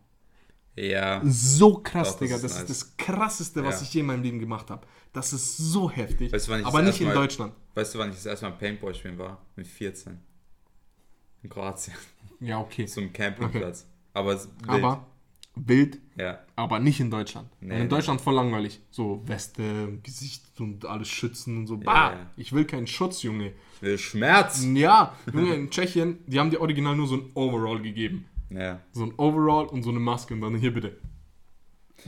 Ja. 0.75 1.21
So 1.25 1.75
krass, 1.79 2.09
Doch, 2.13 2.19
das 2.19 2.19
Digga. 2.19 2.35
ist 2.35 2.43
Das 2.43 2.53
nice. 2.53 2.61
ist 2.61 2.69
das 2.69 2.97
krasseste, 2.97 3.63
was 3.63 3.81
Ja. 3.81 3.87
ich 3.87 3.93
je 3.93 3.99
in 4.01 4.05
meinem 4.07 4.23
Leben 4.23 4.39
gemacht 4.39 4.69
habe. 4.69 4.85
Das 5.11 5.33
ist 5.33 5.57
so 5.57 5.89
heftig. 5.89 6.31
Weißt 6.31 6.47
du, 6.47 6.51
wann 6.51 6.59
ich 6.61 6.65
aber 6.65 6.79
das 6.81 6.87
nicht 6.87 7.01
in 7.01 7.07
erste 7.07 7.17
Mal- 7.19 7.23
Deutschland. 7.27 7.53
Weißt 7.75 7.95
du, 7.95 7.99
wann 7.99 8.09
ich 8.09 8.15
das 8.15 8.25
erste 8.25 8.45
Mal 8.47 8.55
Paintball 8.57 8.93
spielen 8.95 9.17
war? 9.17 9.41
Mit 9.55 9.67
14. 9.67 10.19
In 11.43 11.49
Kroatien. 11.49 11.95
Ja, 12.39 12.59
okay. 12.59 12.85
So 12.85 13.01
einem 13.01 13.11
Campingplatz. 13.11 13.85
Aber 14.13 14.33
es- 14.33 14.47
wild. 14.65 14.69
Aber 14.83 15.05
wild, 15.55 15.99
Ja. 16.17 16.39
aber 16.55 16.79
nicht 16.79 16.99
in 17.01 17.11
Deutschland. 17.11 17.49
Nee, 17.59 17.75
in 17.75 17.81
nee. 17.83 17.87
Deutschland 17.89 18.21
voll 18.21 18.35
langweilig. 18.35 18.79
So 18.91 19.21
Weste, 19.27 19.99
Gesicht 20.03 20.43
und 20.61 20.85
alles 20.85 21.09
schützen 21.09 21.57
und 21.57 21.67
so. 21.67 21.77
Bah, 21.77 22.11
ja. 22.13 22.29
ich 22.37 22.53
will 22.53 22.63
keinen 22.65 22.87
Schutz, 22.87 23.23
Junge. 23.23 23.53
Ich 23.75 23.81
will 23.81 23.97
Schmerz. 23.97 24.63
Ja, 24.73 25.15
Junge, 25.33 25.55
in 25.55 25.69
Tschechien, 25.69 26.19
die 26.27 26.39
haben 26.39 26.49
dir 26.49 26.61
original 26.61 26.95
nur 26.95 27.07
so 27.07 27.15
ein 27.15 27.31
Overall 27.33 27.81
gegeben. 27.81 28.25
Ja. 28.49 28.79
So 28.91 29.03
ein 29.03 29.13
Overall 29.17 29.65
und 29.67 29.83
so 29.83 29.89
eine 29.89 29.99
Maske 29.99 30.33
und 30.33 30.41
dann 30.41 30.55
hier 30.55 30.73
bitte. 30.73 30.97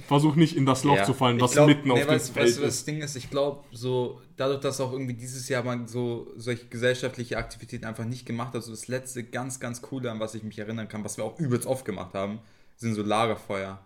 Versuch 0.08 0.36
nicht 0.36 0.56
in 0.56 0.66
das 0.66 0.86
Loch 0.86 0.96
Ja. 0.96 1.04
zu 1.04 1.14
fallen, 1.14 1.40
was 1.42 1.52
glaub- 1.52 1.68
mitten 1.68 1.90
nee, 1.90 1.94
auf 1.94 2.00
dem 2.00 2.08
Feld 2.20 2.36
weißt 2.36 2.58
du, 2.60 2.62
ist. 2.62 2.78
das 2.80 2.86
Ding 2.86 3.02
ist, 3.02 3.16
ich 3.18 3.30
glaube, 3.30 3.66
so, 3.74 4.22
dadurch, 4.38 4.62
dass 4.62 4.80
auch 4.80 4.94
irgendwie 4.94 5.14
dieses 5.16 5.50
Jahr 5.50 5.64
man 5.64 5.86
so 5.88 6.32
solche 6.38 6.68
gesellschaftliche 6.68 7.38
Aktivitäten 7.38 7.84
einfach 7.86 8.06
nicht 8.06 8.26
gemacht 8.26 8.54
hat, 8.54 8.64
so 8.64 8.72
das 8.72 8.88
letzte 8.88 9.24
ganz, 9.26 9.60
ganz 9.60 9.82
coole, 9.82 10.10
an 10.10 10.22
was 10.22 10.34
ich 10.34 10.44
mich 10.44 10.58
erinnern 10.60 10.88
kann, 10.88 11.04
was 11.04 11.18
wir 11.18 11.26
auch 11.26 11.38
übelst 11.40 11.68
oft 11.68 11.84
gemacht 11.84 12.14
haben, 12.14 12.40
sind 12.78 12.96
so 12.96 13.04
Lagerfeuer. 13.04 13.80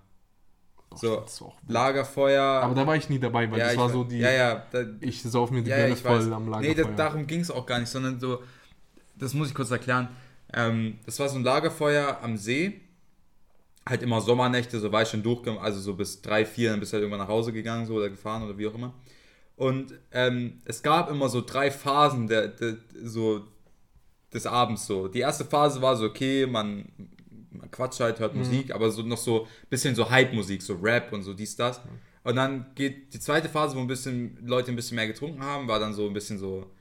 So, 0.93 1.19
auch 1.21 1.27
wild. 1.63 1.71
Lagerfeuer. 1.73 2.43
Aber 2.43 2.75
da 2.75 2.85
war 2.85 2.95
ich 2.95 3.09
nie 3.09 3.19
dabei, 3.19 3.49
weil 3.51 3.57
ja, 3.59 3.67
das 3.69 3.77
war 3.77 3.89
so 3.89 4.03
die. 4.03 4.19
Ja, 4.19 4.31
ja, 4.31 4.63
da, 4.71 4.85
Ich 5.01 5.23
sauf 5.23 5.49
mir 5.49 5.63
die 5.63 5.71
ja, 5.71 5.77
Birne 5.77 5.93
ich 5.95 6.05
weiß. 6.05 6.23
voll 6.25 6.33
am 6.33 6.45
Nee, 6.45 6.51
Lagerfeuer. 6.51 6.85
da, 6.85 6.91
darum 7.05 7.25
ging 7.27 7.39
es 7.41 7.49
auch 7.49 7.65
gar 7.65 7.79
nicht, 7.79 7.89
sondern 7.89 8.19
so, 8.19 8.43
das 9.17 9.33
muss 9.33 9.49
ich 9.49 9.55
kurz 9.55 9.71
erklären. 9.71 10.07
Ähm, 10.55 10.99
das 11.05 11.19
war 11.19 11.29
so 11.29 11.37
ein 11.37 11.43
Lagerfeuer 11.43 12.19
am 12.23 12.37
See. 12.37 12.81
Halt 13.87 14.01
immer 14.01 14.19
Sommernächte, 14.21 14.79
so 14.79 14.91
war 14.91 15.03
ich 15.03 15.09
schon 15.09 15.21
durchgegangen, 15.21 15.61
also 15.61 15.79
so 15.79 15.93
bis 15.93 16.21
drei, 16.23 16.43
vier, 16.43 16.71
dann 16.71 16.79
bist 16.79 16.91
du 16.91 16.95
halt 16.95 17.03
irgendwann 17.03 17.19
nach 17.19 17.31
Hause 17.31 17.53
gegangen, 17.53 17.85
so 17.85 17.93
oder 17.95 18.09
gefahren 18.09 18.41
oder 18.41 18.57
wie 18.57 18.65
auch 18.65 18.73
immer. 18.73 18.95
Und 19.57 19.93
ähm, 20.11 20.59
es 20.65 20.81
gab 20.81 21.11
immer 21.11 21.29
so 21.29 21.41
drei 21.41 21.69
Phasen 21.69 22.27
der, 22.27 22.47
der, 22.47 22.77
so 23.03 23.45
des 24.33 24.47
Abends 24.47 24.87
so. 24.87 25.07
Die 25.07 25.19
erste 25.19 25.45
Phase 25.45 25.81
war 25.83 25.95
so, 25.95 26.05
okay, 26.05 26.47
man, 26.47 26.89
man 27.51 27.69
quatscht 27.69 27.99
halt, 27.99 28.19
hört 28.19 28.33
Musik, 28.33 28.73
aber 28.73 28.89
so 28.89 29.03
noch 29.03 29.17
so 29.17 29.43
ein 29.43 29.69
bisschen 29.69 29.93
so 29.93 30.09
Hype-Musik, 30.09 30.63
so 30.63 30.75
Rap 30.75 31.13
und 31.13 31.21
so 31.21 31.33
dies, 31.33 31.55
das. 31.55 31.79
Und 32.23 32.37
dann 32.37 32.65
geht 32.73 33.13
die 33.13 33.19
zweite 33.19 33.49
Phase, 33.49 33.75
wo 33.75 33.81
ein 33.81 33.87
bisschen 33.87 34.39
Leute 34.45 34.71
ein 34.71 34.75
bisschen 34.75 34.95
mehr 34.95 35.07
getrunken 35.07 35.43
haben, 35.43 35.67
war 35.67 35.79
dann 35.79 35.93
so 35.93 36.07
ein 36.07 36.13
bisschen 36.13 36.39
so 36.39 36.71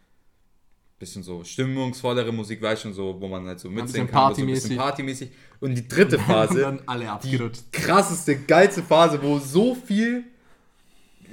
bisschen 1.04 1.22
so 1.22 1.44
stimmungsvollere 1.44 2.32
Musik, 2.32 2.60
weißt 2.60 2.82
schon 2.82 2.92
so, 2.92 3.16
wo 3.20 3.28
man 3.28 3.46
halt 3.46 3.60
so 3.60 3.68
mitsingen 3.68 4.08
kann, 4.08 4.24
aber 4.24 4.34
so 4.34 4.42
ein 4.42 4.46
bisschen 4.46 4.76
partymäßig. 4.76 5.30
Und 5.60 5.74
die 5.74 5.86
dritte 5.86 6.18
Phase, 6.30 6.78
abgerutscht. 6.86 7.72
krasseste, 7.72 8.36
geilste 8.36 8.82
Phase, 8.82 9.18
wo 9.22 9.38
so 9.38 9.74
viel 9.74 10.24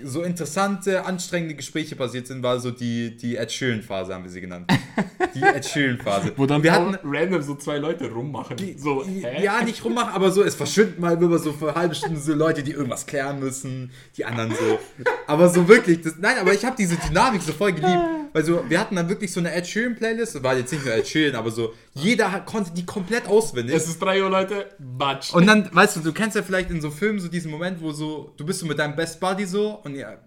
so 0.03 0.23
interessante, 0.23 1.05
anstrengende 1.05 1.55
Gespräche 1.55 1.95
passiert 1.95 2.27
sind, 2.27 2.43
war 2.43 2.59
so 2.59 2.71
die, 2.71 3.15
die 3.17 3.35
Ed 3.35 3.51
Sheeran-Phase, 3.51 4.13
haben 4.13 4.23
wir 4.23 4.31
sie 4.31 4.41
genannt. 4.41 4.71
Die 5.33 5.41
Ed 5.41 5.65
Sheeran-Phase. 5.65 6.33
Wo 6.35 6.45
dann 6.45 6.61
wir 6.61 6.73
hatten, 6.73 6.97
random 7.03 7.41
so 7.41 7.55
zwei 7.55 7.77
Leute 7.77 8.11
rummachen. 8.11 8.57
So, 8.77 9.05
hä? 9.05 9.43
ja, 9.43 9.63
nicht 9.63 9.83
rummachen, 9.85 10.13
aber 10.13 10.29
so, 10.31 10.43
es 10.43 10.55
verschwinden 10.55 10.99
mal 10.99 11.21
immer 11.21 11.37
so 11.37 11.53
für 11.53 11.73
halbe 11.73 11.95
Stunde 11.95 12.19
so 12.19 12.33
Leute, 12.33 12.63
die 12.63 12.71
irgendwas 12.71 13.05
klären 13.05 13.39
müssen, 13.39 13.91
die 14.17 14.25
anderen 14.25 14.51
so. 14.51 14.79
Aber 15.27 15.47
so 15.47 15.67
wirklich, 15.67 16.01
das, 16.01 16.15
nein, 16.19 16.37
aber 16.39 16.53
ich 16.53 16.65
habe 16.65 16.75
diese 16.77 16.97
Dynamik 16.97 17.41
so 17.41 17.53
voll 17.53 17.71
geliebt. 17.71 17.99
Weil 18.33 18.45
so, 18.45 18.63
wir 18.67 18.79
hatten 18.79 18.95
dann 18.95 19.09
wirklich 19.09 19.31
so 19.31 19.39
eine 19.39 19.53
Ed 19.53 19.67
Sheeran-Playlist, 19.67 20.41
war 20.43 20.55
jetzt 20.55 20.71
nicht 20.71 20.85
nur 20.85 20.93
Ed 20.93 21.07
Sheeran, 21.07 21.35
aber 21.35 21.51
so, 21.51 21.73
jeder 21.93 22.29
konnte 22.41 22.71
die 22.71 22.85
komplett 22.85 23.27
auswendig. 23.27 23.75
Es 23.75 23.87
ist 23.87 24.01
3 24.01 24.23
Uhr, 24.23 24.29
Leute. 24.29 24.69
Batsch. 24.79 25.33
Und 25.33 25.45
dann, 25.45 25.69
weißt 25.73 25.97
du, 25.97 25.99
du 26.01 26.13
kennst 26.13 26.35
ja 26.35 26.43
vielleicht 26.43 26.69
in 26.69 26.79
so 26.81 26.89
Filmen 26.91 27.19
so 27.19 27.27
diesen 27.27 27.51
Moment, 27.51 27.81
wo 27.81 27.91
so, 27.91 28.33
du 28.37 28.45
bist 28.45 28.59
so 28.59 28.65
mit 28.65 28.79
deinem 28.79 28.95
Best 28.95 29.19
Buddy 29.19 29.45
so 29.45 29.71
und 29.83 29.95
ihr 29.95 30.19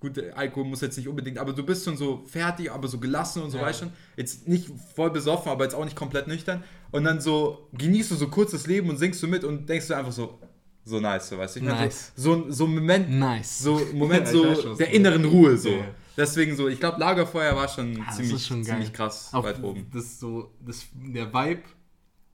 gut, 0.00 0.20
Alkohol 0.34 0.64
muss 0.64 0.80
jetzt 0.80 0.96
nicht 0.96 1.06
unbedingt, 1.06 1.38
aber 1.38 1.52
du 1.52 1.62
bist 1.62 1.84
schon 1.84 1.96
so 1.96 2.24
fertig, 2.26 2.72
aber 2.72 2.88
so 2.88 2.98
gelassen 2.98 3.40
und 3.42 3.50
so, 3.50 3.58
Ja. 3.58 3.64
weißt 3.64 3.80
schon. 3.80 3.92
Jetzt 4.16 4.48
nicht 4.48 4.68
voll 4.96 5.10
besoffen, 5.10 5.52
aber 5.52 5.62
jetzt 5.64 5.74
auch 5.74 5.84
nicht 5.84 5.94
komplett 5.96 6.26
nüchtern. 6.26 6.64
Und 6.90 7.04
dann 7.04 7.20
so 7.20 7.68
genießt 7.78 8.10
du 8.10 8.16
so 8.16 8.26
kurz 8.28 8.50
das 8.50 8.66
Leben 8.66 8.90
und 8.90 8.96
singst 8.96 9.22
du 9.22 9.28
mit 9.28 9.44
und 9.44 9.68
denkst 9.68 9.86
du 9.88 9.94
einfach 9.94 10.10
so, 10.10 10.40
so 10.84 10.98
nice, 10.98 11.28
so, 11.28 11.38
weißt 11.38 11.54
du? 11.56 11.60
Ich 11.60 11.66
Nice. 11.66 12.12
So, 12.16 12.44
so, 12.46 12.50
so 12.50 12.64
ein 12.64 12.74
Moment, 12.74 13.10
Nice. 13.16 13.60
so 13.60 13.80
Moment 13.94 14.26
Ja, 14.26 14.54
so 14.56 14.74
der 14.74 14.90
inneren 14.92 15.24
Ruhe, 15.24 15.56
so. 15.56 15.68
Ja, 15.68 15.76
ja. 15.76 15.84
Deswegen 16.16 16.56
so, 16.56 16.68
ich 16.68 16.78
glaube, 16.80 16.98
Lagerfeuer 17.00 17.56
war 17.56 17.68
schon 17.68 18.04
das 18.04 18.16
ziemlich, 18.16 18.46
schon 18.46 18.64
ziemlich 18.64 18.92
krass 18.92 19.30
Auch 19.32 19.44
weit 19.44 19.62
oben. 19.62 19.86
Das 19.92 20.20
so, 20.20 20.50
das, 20.60 20.86
der 20.94 21.32
Vibe, 21.32 21.62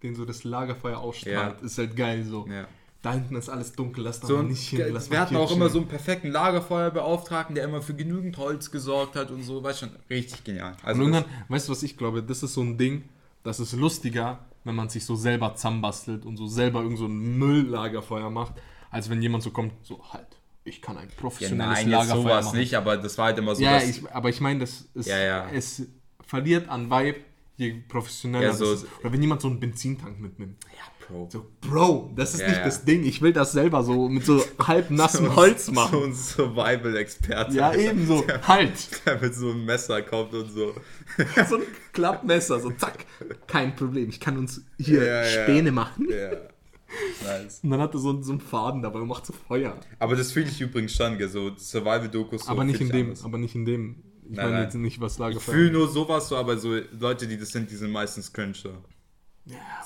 den 0.03 0.15
so 0.15 0.25
das 0.25 0.45
Lagerfeuer 0.45 0.99
ausstrahlt, 0.99 1.61
Ja. 1.61 1.67
ist 1.67 1.79
halt 1.79 1.97
geil 1.97 2.25
so. 2.25 2.47
Ja. 2.49 2.67
Da 3.01 3.13
hinten 3.13 3.37
ist 3.37 3.49
alles 3.49 3.73
dunkel, 3.73 4.03
lass 4.03 4.19
da 4.19 4.27
So, 4.27 4.43
nicht 4.43 4.69
hin. 4.69 4.85
Lass 4.91 5.09
wir 5.09 5.21
hatten 5.21 5.37
auch 5.37 5.51
immer 5.53 5.67
chillen. 5.67 5.73
so 5.73 5.79
einen 5.79 5.89
perfekten 5.89 6.29
Lagerfeuerbeauftragten, 6.33 7.55
der 7.55 7.65
immer 7.65 7.81
für 7.81 7.95
genügend 7.95 8.37
Holz 8.39 8.71
gesorgt 8.73 9.15
hat 9.17 9.31
und 9.31 9.43
so, 9.45 9.63
weißt 9.63 9.81
schon, 9.81 9.91
richtig 10.11 10.43
genial. 10.43 10.77
Also 10.83 11.03
Und 11.03 11.13
irgendwann, 11.13 11.33
weißt 11.49 11.69
du, 11.69 11.73
was 11.73 11.83
ich 11.85 11.97
glaube? 11.97 12.23
Das 12.25 12.43
ist 12.43 12.55
so 12.55 12.61
ein 12.63 12.77
Ding, 12.77 13.05
das 13.45 13.61
ist 13.61 13.73
lustiger, 13.75 14.41
wenn 14.65 14.75
man 14.75 14.89
sich 14.89 15.05
so 15.05 15.15
selber 15.15 15.55
zusammenbastelt 15.55 16.27
und 16.27 16.37
so 16.37 16.49
selber 16.49 16.83
irgend 16.83 16.99
so 16.99 17.07
ein 17.07 17.39
Mülllagerfeuer 17.39 18.31
macht, 18.31 18.55
als 18.91 19.09
wenn 19.09 19.23
jemand 19.23 19.45
so 19.45 19.51
kommt, 19.51 19.73
so 19.85 20.03
halt, 20.13 20.27
ich 20.65 20.83
kann 20.83 20.97
ein 20.99 21.09
ja, 21.09 21.15
professionelles 21.21 21.79
nein, 21.79 21.89
jetzt 21.91 21.93
Lagerfeuer 22.09 22.23
sowas 22.23 22.45
machen. 22.47 22.59
nicht, 22.59 22.75
aber 22.75 22.97
das 22.97 23.17
war 23.19 23.27
halt 23.27 23.39
immer 23.39 23.55
so, 23.55 23.63
ja, 23.63 23.83
ich, 23.83 24.03
aber 24.11 24.29
ich 24.29 24.41
meine, 24.41 24.61
das 24.61 24.85
ist, 24.95 25.07
Ja, 25.09 25.19
ja. 25.19 25.49
es 25.53 25.83
verliert 26.27 26.69
an 26.69 26.91
Vibe, 26.91 27.19
je 27.57 27.75
professioneller 27.89 28.47
Ja, 28.49 28.53
so-. 28.53 28.77
Oder 29.01 29.13
wenn 29.13 29.21
jemand 29.23 29.41
so 29.41 29.49
einen 29.49 29.61
Benzintank 29.61 30.21
mitnimmt. 30.21 30.57
ja, 30.77 30.83
Bro. 31.09 31.29
So, 31.33 31.47
Bro, 31.63 32.13
das 32.17 32.35
ist 32.35 32.41
Ja, 32.43 32.49
nicht 32.49 32.59
ja. 32.59 32.65
das 32.67 32.85
Ding. 32.85 33.03
Ich 33.07 33.23
will 33.23 33.33
das 33.33 33.53
selber 33.53 33.83
so 33.83 34.11
mit 34.11 34.27
so 34.27 34.45
halb 34.67 34.91
nassem 34.91 35.35
Holz 35.35 35.65
So 35.67 35.73
machen. 35.73 36.03
ein 36.05 36.15
Survival-Experte. 36.15 37.57
Ja, 37.57 37.69
Alter. 37.71 37.81
eben 37.81 38.07
so. 38.07 38.25
Halt. 38.47 39.07
Der 39.07 39.19
mit 39.19 39.35
so 39.35 39.51
einem 39.51 39.65
Messer 39.65 40.03
kommt 40.03 40.35
und 40.35 40.51
so. 40.51 40.75
So 41.49 41.57
ein 41.57 41.63
Klappmesser, 41.95 42.61
so 42.61 42.71
zack. 42.73 43.07
Kein 43.47 43.75
Problem. 43.75 44.11
Ich 44.11 44.21
kann 44.21 44.37
uns 44.37 44.61
hier 44.79 45.03
Ja, 45.03 45.25
ja. 45.25 45.43
Späne 45.45 45.73
machen. 45.73 46.07
Ja. 46.11 46.31
Nice. 47.23 47.61
Und 47.63 47.71
dann 47.71 47.81
hat 47.81 47.95
er 47.95 48.01
so, 48.01 48.23
so 48.23 48.33
einen 48.33 48.41
Faden 48.41 48.83
dabei 48.83 49.01
und 49.01 49.09
macht 49.09 49.27
so 49.27 49.33
Feuer. 49.33 49.79
Aber 49.99 50.17
das 50.17 50.33
fühle 50.33 50.47
ich 50.49 50.61
übrigens 50.61 50.95
schon, 50.95 51.19
gell, 51.19 51.29
so 51.29 51.55
Survival-Dokus. 51.57 52.45
So 52.47 52.51
aber 52.51 52.65
nicht 52.65 52.81
in 52.81 52.87
ich 52.87 52.93
dem, 52.93 53.07
anders. 53.09 53.25
aber 53.25 53.39
nicht 53.39 53.55
in 53.55 53.65
dem. 53.65 54.03
Ich 54.23 54.37
Nein, 54.37 54.45
meine 54.47 54.51
nein. 54.53 54.63
jetzt 54.65 54.75
nicht, 54.75 55.01
was 55.01 55.15
Ich 55.15 55.19
Lagerfeuer. 55.19 55.55
fühle 55.55 55.71
nur 55.73 55.89
sowas 55.89 56.29
so, 56.29 56.37
aber 56.37 56.57
so 56.59 56.79
Leute, 56.99 57.27
die 57.27 57.39
das 57.39 57.51
sind, 57.51 57.71
die 57.71 57.77
sind 57.77 57.91
meistens 57.93 58.33
cringe. 58.33 58.55
So, 58.55 58.71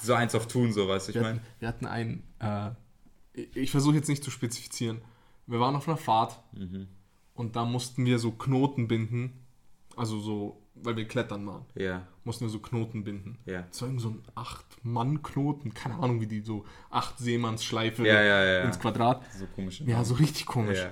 so 0.03 0.15
eins 0.15 0.35
auf 0.35 0.47
tun, 0.49 0.73
so, 0.73 0.89
weißt 0.89 1.09
du, 1.09 1.13
ich 1.13 1.21
meine. 1.21 1.41
wir 1.61 1.69
hatten 1.69 1.87
einen, 1.87 2.23
äh, 2.41 2.71
ich, 3.35 3.57
ich 3.57 3.71
versuche 3.71 3.95
jetzt 3.97 4.09
nicht 4.09 4.23
zu 4.25 4.31
spezifizieren. 4.31 5.01
Wir 5.47 5.61
waren 5.61 5.75
auf 5.77 5.87
einer 5.89 5.97
Fahrt 5.97 6.41
Mhm. 6.53 6.89
und 7.35 7.57
da 7.57 7.65
mussten 7.65 8.05
wir 8.05 8.19
so 8.19 8.33
Knoten 8.33 8.89
binden. 8.89 9.33
Also 9.97 10.19
so, 10.19 10.62
weil 10.75 10.97
wir 10.97 11.07
klettern 11.07 11.47
waren, 11.47 11.65
Ja, 11.75 12.07
mussten 12.25 12.45
wir 12.47 12.51
so 12.51 12.59
Knoten 12.59 13.05
binden. 13.05 13.39
ja. 13.47 13.63
Das 13.71 13.81
war 13.83 13.89
irgend 13.89 14.01
so 14.03 14.09
ein 14.11 14.23
Acht-Mann-Knoten, 14.35 15.75
keine 15.75 15.95
Ahnung, 15.97 16.21
wie 16.21 16.27
die 16.27 16.41
so 16.41 16.65
acht 16.91 17.19
Seemannsschleife 17.19 18.07
Ja, 18.07 18.23
ja, 18.23 18.45
ja. 18.45 18.61
ins 18.65 18.79
Quadrat. 18.79 19.23
So 19.39 19.47
komisch. 19.55 19.83
Ja, 19.87 20.05
so 20.05 20.15
richtig 20.15 20.47
komisch. 20.47 20.79
Ja. 20.79 20.91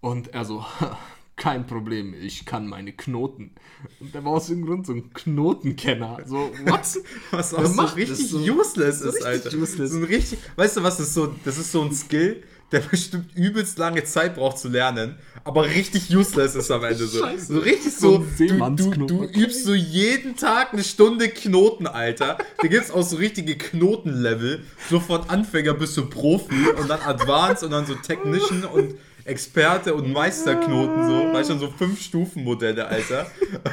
Und 0.00 0.34
er 0.34 0.44
so, 0.44 0.64
kein 1.36 1.66
Problem, 1.66 2.12
ich 2.14 2.44
kann 2.44 2.66
meine 2.66 2.92
Knoten. 2.92 3.52
Und 3.98 4.14
der 4.14 4.24
war 4.24 4.32
aus 4.32 4.50
irgendeinem 4.50 4.74
Grund 4.74 4.86
so 4.86 4.92
ein 4.94 5.12
Knotenkenner. 5.12 6.18
So, 6.26 6.50
what? 6.66 6.80
Was 7.30 7.54
auch 7.54 7.64
so 7.64 7.74
macht 7.74 7.96
richtig 7.96 8.32
useless 8.34 8.98
So 9.00 9.08
ist, 9.08 9.14
richtig 9.24 9.26
Alter. 9.26 9.56
useless. 9.58 9.90
So 9.92 9.98
ein 9.98 10.04
richtig, 10.04 10.38
weißt 10.56 10.76
du 10.76 10.82
was, 10.82 10.98
das 10.98 11.08
ist 11.08 11.14
so, 11.14 11.34
das 11.44 11.56
ist 11.58 11.72
so 11.72 11.82
ein 11.82 11.92
Skill, 11.92 12.42
der 12.72 12.80
bestimmt 12.80 13.34
übelst 13.36 13.78
lange 13.78 14.04
Zeit 14.04 14.36
braucht 14.36 14.58
zu 14.58 14.68
lernen, 14.68 15.16
aber 15.44 15.64
richtig 15.64 16.14
useless 16.14 16.54
ist 16.54 16.70
am 16.70 16.84
Ende 16.84 17.06
so. 17.06 17.20
Scheiße. 17.24 17.54
So 17.54 17.58
richtig 17.58 17.94
So 17.94 18.24
so, 18.36 18.46
du, 18.46 18.90
du, 18.90 19.06
du 19.06 19.24
übst 19.24 19.64
so 19.64 19.74
jeden 19.74 20.36
Tag 20.36 20.72
eine 20.72 20.84
Stunde 20.84 21.28
Knoten, 21.28 21.86
Alter. 21.86 22.38
Da 22.60 22.68
gibt's 22.68 22.90
auch 22.90 23.02
so 23.02 23.16
richtige 23.16 23.56
Knotenlevel, 23.56 24.62
so 24.88 25.00
von 25.00 25.28
Anfänger 25.28 25.74
bis 25.74 25.94
zu 25.94 26.06
Profi 26.06 26.68
und 26.78 26.88
dann 26.88 27.00
Advanced 27.00 27.64
und 27.64 27.72
dann 27.72 27.86
so 27.86 27.94
Technician 27.94 28.64
und 28.64 28.94
Experte 29.24 29.94
und 29.94 30.12
Meisterknoten, 30.12 31.06
so, 31.06 31.32
weißt 31.32 31.50
du, 31.50 31.58
so 31.58 31.70
fünf 31.70 32.00
Stufenmodelle, 32.02 32.86
Alter. 32.86 33.26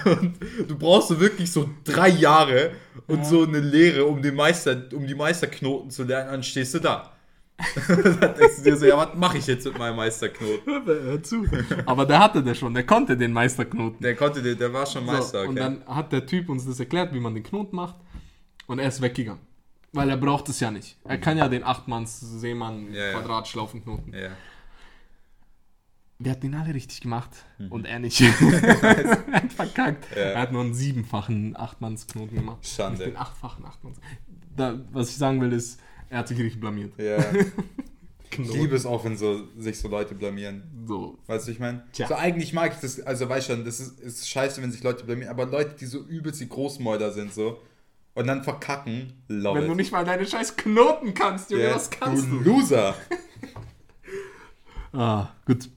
Und 0.06 0.36
du 0.68 0.78
brauchst 0.78 1.08
so 1.08 1.20
wirklich 1.20 1.52
so 1.52 1.70
drei 1.84 2.10
Jahre 2.10 2.72
und 3.08 3.26
so 3.26 3.44
eine 3.44 3.60
Lehre, 3.60 4.06
um 4.06 4.22
den 4.22 4.36
Meister, 4.36 4.84
um 4.94 5.08
die 5.08 5.16
Meisterknoten 5.16 5.90
zu 5.90 6.04
lernen, 6.04 6.32
dann 6.32 6.44
stehst 6.44 6.74
du 6.74 6.80
da. 6.80 7.17
denkst 7.88 8.58
du 8.58 8.64
dir 8.64 8.78
so, 8.78 8.86
ja, 8.86 8.98
was 8.98 9.16
mache 9.16 9.40
ich 9.40 9.48
jetzt 9.48 9.66
mit 9.66 9.78
meinem 9.78 9.96
Meisterknoten? 9.96 10.86
Hör 10.86 11.24
zu. 11.24 11.46
Aber 11.86 12.06
der 12.06 12.20
hatte 12.20 12.44
der 12.44 12.54
schon, 12.54 12.74
der 12.74 12.86
konnte 12.86 13.18
den 13.18 13.34
Meisterknoten. 13.34 14.00
Der 14.02 14.16
konnte, 14.16 14.44
der, 14.44 14.56
der 14.56 14.72
war 14.72 14.86
schon 14.86 15.06
Meister, 15.06 15.24
So, 15.24 15.38
okay. 15.40 15.48
Und 15.48 15.56
dann 15.56 15.84
hat 15.88 16.12
der 16.12 16.26
Typ 16.26 16.50
uns 16.50 16.66
das 16.68 16.80
erklärt, 16.80 17.14
wie 17.14 17.20
man 17.20 17.34
den 17.34 17.44
Knoten 17.44 17.76
macht. 17.76 17.96
Und 18.68 18.80
er 18.80 18.88
ist 18.88 19.02
weggegangen. 19.02 19.42
Weil 19.94 20.10
er 20.10 20.18
braucht 20.18 20.50
es 20.50 20.60
ja 20.60 20.70
nicht. 20.70 20.98
Er 21.06 21.18
kann 21.18 21.38
ja 21.38 21.48
den 21.48 21.64
Achtmanns-Seemann 21.64 22.94
Ja, 22.94 23.12
ja. 24.14 24.32
Wir 26.20 26.32
hatten 26.32 26.48
ihn 26.48 26.56
alle 26.56 26.74
richtig 26.74 27.02
gemacht 27.02 27.30
und 27.70 27.86
er 27.86 28.00
nicht. 28.00 28.20
er 28.22 29.34
hat 29.34 29.54
verkackt. 29.54 30.06
Ja. 30.16 30.22
Er 30.22 30.42
hat 30.42 30.52
nur 30.52 30.62
einen 30.62 30.74
siebenfachen 30.74 31.56
Achtmannsknoten 31.56 32.36
gemacht. 32.36 32.68
Schande. 32.68 32.98
Nicht 32.98 33.08
den 33.12 33.18
achtfachen 33.18 33.66
Achtmanns. 33.66 34.00
Da, 34.56 34.80
was 34.92 35.10
ich 35.10 35.18
sagen 35.18 35.40
will, 35.42 35.54
ist, 35.54 35.80
er 36.10 36.20
hat 36.20 36.28
sich 36.28 36.38
richtig 36.40 36.60
blamiert. 36.60 36.94
Ja. 36.98 37.18
Ich 38.40 38.54
liebe 38.54 38.76
es 38.76 38.86
auch, 38.86 39.04
wenn 39.06 39.18
so, 39.18 39.48
sich 39.58 39.80
so 39.80 39.88
Leute 39.88 40.14
blamieren. 40.14 40.62
So. 40.86 41.18
Weißt 41.26 41.48
du, 41.48 41.52
ich 41.54 41.60
meine? 41.60 41.84
Tja. 41.94 42.08
So 42.08 42.14
eigentlich 42.16 42.54
mag 42.54 42.74
ich 42.74 42.80
das, 42.80 43.00
also 43.00 43.28
weißt 43.28 43.48
schon, 43.48 43.66
das 43.66 43.80
ist, 43.80 44.00
ist 44.00 44.30
scheiße, 44.30 44.62
wenn 44.62 44.72
sich 44.72 44.84
Leute 44.84 45.06
blamieren, 45.06 45.30
aber 45.32 45.46
Leute, 45.48 45.76
die 45.80 45.86
so 45.86 46.02
übelst 46.04 46.40
die 46.42 46.50
Großmäuler 46.50 47.12
sind, 47.14 47.34
so, 47.34 47.60
und 48.14 48.28
dann 48.28 48.44
verkacken, 48.44 49.14
love 49.28 49.56
Wenn 49.58 49.64
it. 49.64 49.70
du 49.72 49.76
nicht 49.76 49.92
mal 49.92 50.06
deine 50.06 50.26
scheiß 50.26 50.56
Knoten 50.58 51.14
kannst, 51.16 51.50
Junge, 51.50 51.64
Ja, 51.64 51.76
was 51.76 51.90
kannst 51.90 52.26
du 52.26 52.40
du? 52.40 52.50
Loser. 52.52 52.96
Ah, 54.94 55.30
gut. 55.46 55.70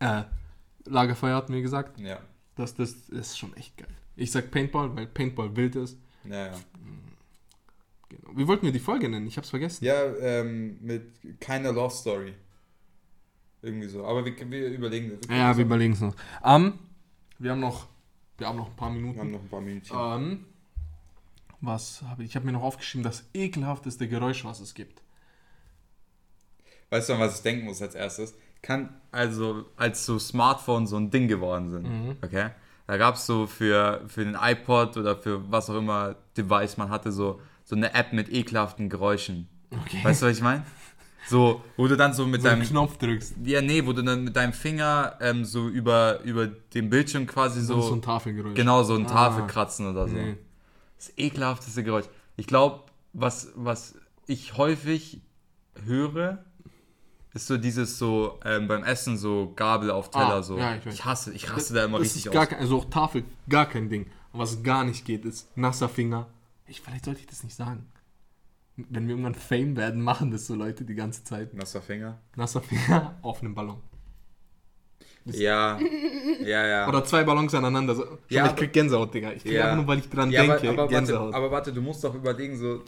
Äh, 0.00 0.22
Lagerfeuer 0.84 1.36
hatten 1.36 1.52
wir 1.52 1.62
gesagt. 1.62 1.98
Ja, 2.00 2.18
Das, 2.56 2.74
das 2.74 2.92
ist 3.10 3.38
schon 3.38 3.54
echt 3.56 3.76
geil. 3.76 3.88
Ich 4.16 4.30
sag 4.32 4.50
Paintball, 4.50 4.94
weil 4.96 5.06
Paintball 5.06 5.54
wild 5.56 5.76
ist. 5.76 5.98
ja, 6.24 6.46
ja. 6.46 6.52
Genau. 8.08 8.30
Wie 8.36 8.46
wollten 8.46 8.64
wir 8.64 8.72
die 8.72 8.78
Folge 8.78 9.08
nennen? 9.08 9.26
Ich 9.26 9.36
hab's 9.36 9.50
vergessen. 9.50 9.84
Ja, 9.84 10.02
ähm, 10.20 10.78
mit 10.80 11.40
keiner 11.40 11.72
Love 11.72 11.92
Story. 11.94 12.34
Irgendwie 13.62 13.88
so. 13.88 14.04
Aber 14.06 14.24
wir, 14.24 14.50
wir 14.50 14.68
überlegen 14.68 15.10
das. 15.10 15.28
Ja, 15.36 15.56
wir 15.56 15.64
überlegen 15.64 15.92
es 15.94 16.00
noch. 16.00 16.14
Ähm, 16.44 16.74
wir 17.38 17.50
haben 17.50 17.60
noch, 17.60 17.86
wir 18.38 18.46
haben 18.46 18.56
noch 18.58 18.68
ein 18.68 18.76
paar 18.76 18.90
Wir 18.90 18.96
haben 19.00 19.02
Minuten. 19.02 19.30
noch 19.32 19.40
ein 19.40 19.48
paar 19.48 19.60
Minuten. 19.60 19.88
Ähm, 19.92 20.44
was 21.60 22.02
habe 22.02 22.22
ich? 22.22 22.30
Ich 22.30 22.36
habe 22.36 22.46
mir 22.46 22.52
noch 22.52 22.62
aufgeschrieben, 22.62 23.02
das 23.02 23.24
ekelhafteste 23.34 24.06
Geräusch, 24.08 24.44
was 24.44 24.60
es 24.60 24.74
gibt. 24.74 25.02
Weißt 26.90 27.08
du, 27.08 27.14
an 27.14 27.20
was 27.20 27.36
ich 27.38 27.42
denken 27.42 27.64
muss 27.64 27.82
als 27.82 27.94
erstes? 27.94 28.34
Kann, 28.62 29.00
also, 29.10 29.64
als 29.76 30.06
so 30.06 30.18
Smartphones 30.18 30.90
so 30.90 30.96
ein 30.96 31.10
Ding 31.10 31.28
geworden 31.28 31.70
sind, 31.70 31.82
Mhm. 31.88 32.16
okay? 32.22 32.50
Da 32.86 32.96
gab 32.96 33.16
es 33.16 33.26
so 33.26 33.46
für, 33.48 34.02
für 34.06 34.24
den 34.24 34.36
iPod 34.40 34.96
oder 34.96 35.16
für 35.16 35.50
was 35.50 35.68
auch 35.70 35.76
immer 35.78 36.14
Device 36.36 36.76
man 36.76 36.88
hatte, 36.88 37.10
so, 37.10 37.40
so 37.66 37.76
eine 37.76 37.92
App 37.94 38.12
mit 38.14 38.32
ekelhaften 38.32 38.88
Geräuschen. 38.88 39.48
Okay. 39.70 39.98
Weißt 40.02 40.22
du, 40.22 40.26
was 40.26 40.36
ich 40.38 40.42
meine? 40.42 40.64
So, 41.28 41.60
wo 41.76 41.86
du 41.88 41.96
dann 41.96 42.14
so 42.14 42.24
mit 42.24 42.40
so 42.42 42.48
einen 42.48 42.60
deinem. 42.60 42.68
Knopf 42.68 42.96
drückst. 42.98 43.34
Ja, 43.44 43.60
nee, 43.60 43.84
wo 43.84 43.92
du 43.92 44.02
dann 44.02 44.22
mit 44.24 44.34
deinem 44.36 44.52
Finger 44.52 45.16
ähm, 45.20 45.44
so 45.44 45.68
über, 45.68 46.20
über 46.22 46.46
den 46.46 46.88
Bildschirm 46.88 47.26
quasi 47.26 47.60
So, 47.60 47.80
so. 47.80 47.88
so 47.88 47.94
ein 47.94 48.02
Tafelgeräusch. 48.02 48.54
genau, 48.54 48.82
so 48.84 48.94
ein 48.94 49.04
Ah. 49.06 49.10
Tafel 49.10 49.46
kratzen 49.48 49.90
oder 49.90 50.06
so. 50.08 50.14
Nee. 50.14 50.36
Das 50.96 51.12
ekelhafteste 51.18 51.82
Geräusch. 51.84 52.06
Ich 52.36 52.46
glaube, 52.46 52.84
was, 53.12 53.50
was 53.56 53.96
ich 54.28 54.56
häufig 54.56 55.20
höre, 55.84 56.44
ist 57.34 57.48
so 57.48 57.56
dieses 57.58 57.98
so 57.98 58.38
ähm, 58.44 58.68
beim 58.68 58.84
Essen 58.84 59.18
so 59.18 59.52
Gabel 59.56 59.90
auf 59.90 60.10
Teller 60.10 60.36
Ah, 60.36 60.42
so. 60.42 60.56
ja, 60.56 60.76
ich 60.76 60.86
ich 60.86 61.04
hasse, 61.04 61.32
ich 61.34 61.50
raste 61.52 61.74
da 61.74 61.84
immer 61.84 61.98
richtig 62.00 62.30
gar 62.30 62.44
aus. 62.44 62.48
kein, 62.50 62.60
also 62.60 62.78
auch 62.78 62.84
Tafel, 62.88 63.24
gar 63.48 63.66
kein 63.66 63.88
Ding. 63.90 64.06
Was 64.32 64.62
gar 64.62 64.84
nicht 64.84 65.04
geht, 65.04 65.24
ist 65.24 65.54
nasser 65.56 65.88
Finger. 65.88 66.28
Ich, 66.66 66.80
vielleicht 66.80 67.04
sollte 67.04 67.20
ich 67.20 67.26
das 67.26 67.42
nicht 67.44 67.54
sagen. 67.54 67.86
Wenn 68.76 69.04
wir 69.06 69.10
irgendwann 69.14 69.34
Fame 69.34 69.76
werden, 69.76 70.02
machen 70.02 70.30
das 70.30 70.46
so 70.46 70.54
Leute 70.54 70.84
die 70.84 70.94
ganze 70.94 71.24
Zeit. 71.24 71.54
Nasser 71.54 71.80
Finger. 71.80 72.18
Nasser 72.36 72.60
Finger 72.60 73.16
auf 73.22 73.40
einem 73.40 73.54
Ballon. 73.54 73.80
Ja, 75.24 75.78
ja, 76.44 76.66
ja. 76.66 76.88
Oder 76.88 77.04
zwei 77.04 77.24
Ballons 77.24 77.52
aneinander. 77.54 77.94
So. 77.96 78.04
Schon, 78.04 78.18
Ja, 78.28 78.46
ich 78.46 78.54
krieg 78.54 78.72
Gänsehaut, 78.72 79.12
Digga. 79.12 79.32
Ich 79.32 79.42
krieg 79.42 79.52
Ja. 79.52 79.64
einfach 79.64 79.76
nur, 79.76 79.86
weil 79.88 79.98
ich 79.98 80.08
dran 80.08 80.30
ja, 80.30 80.42
denke, 80.42 80.58
aber, 80.58 80.68
aber, 80.68 80.76
warte, 80.82 80.94
Gänsehaut. 80.94 81.34
aber 81.34 81.50
warte, 81.50 81.72
du 81.72 81.80
musst 81.82 82.04
doch 82.04 82.14
überlegen, 82.14 82.56
so, 82.56 82.84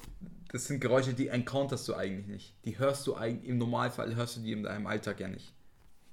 das 0.53 0.66
sind 0.66 0.81
Geräusche, 0.81 1.14
die 1.14 1.29
encounterst 1.29 1.89
du 1.89 1.95
eigentlich 1.95 2.26
nicht. 2.29 2.55
Die 2.64 2.79
hörst 2.79 3.07
du 3.09 3.16
eigentlich, 3.16 3.49
im 3.49 3.59
Normalfall 3.59 4.14
hörst 4.14 4.37
du 4.37 4.41
die 4.41 4.53
in 4.53 4.62
deinem 4.62 4.87
Alltag 4.87 5.18
ja 5.18 5.26
nicht. 5.29 5.53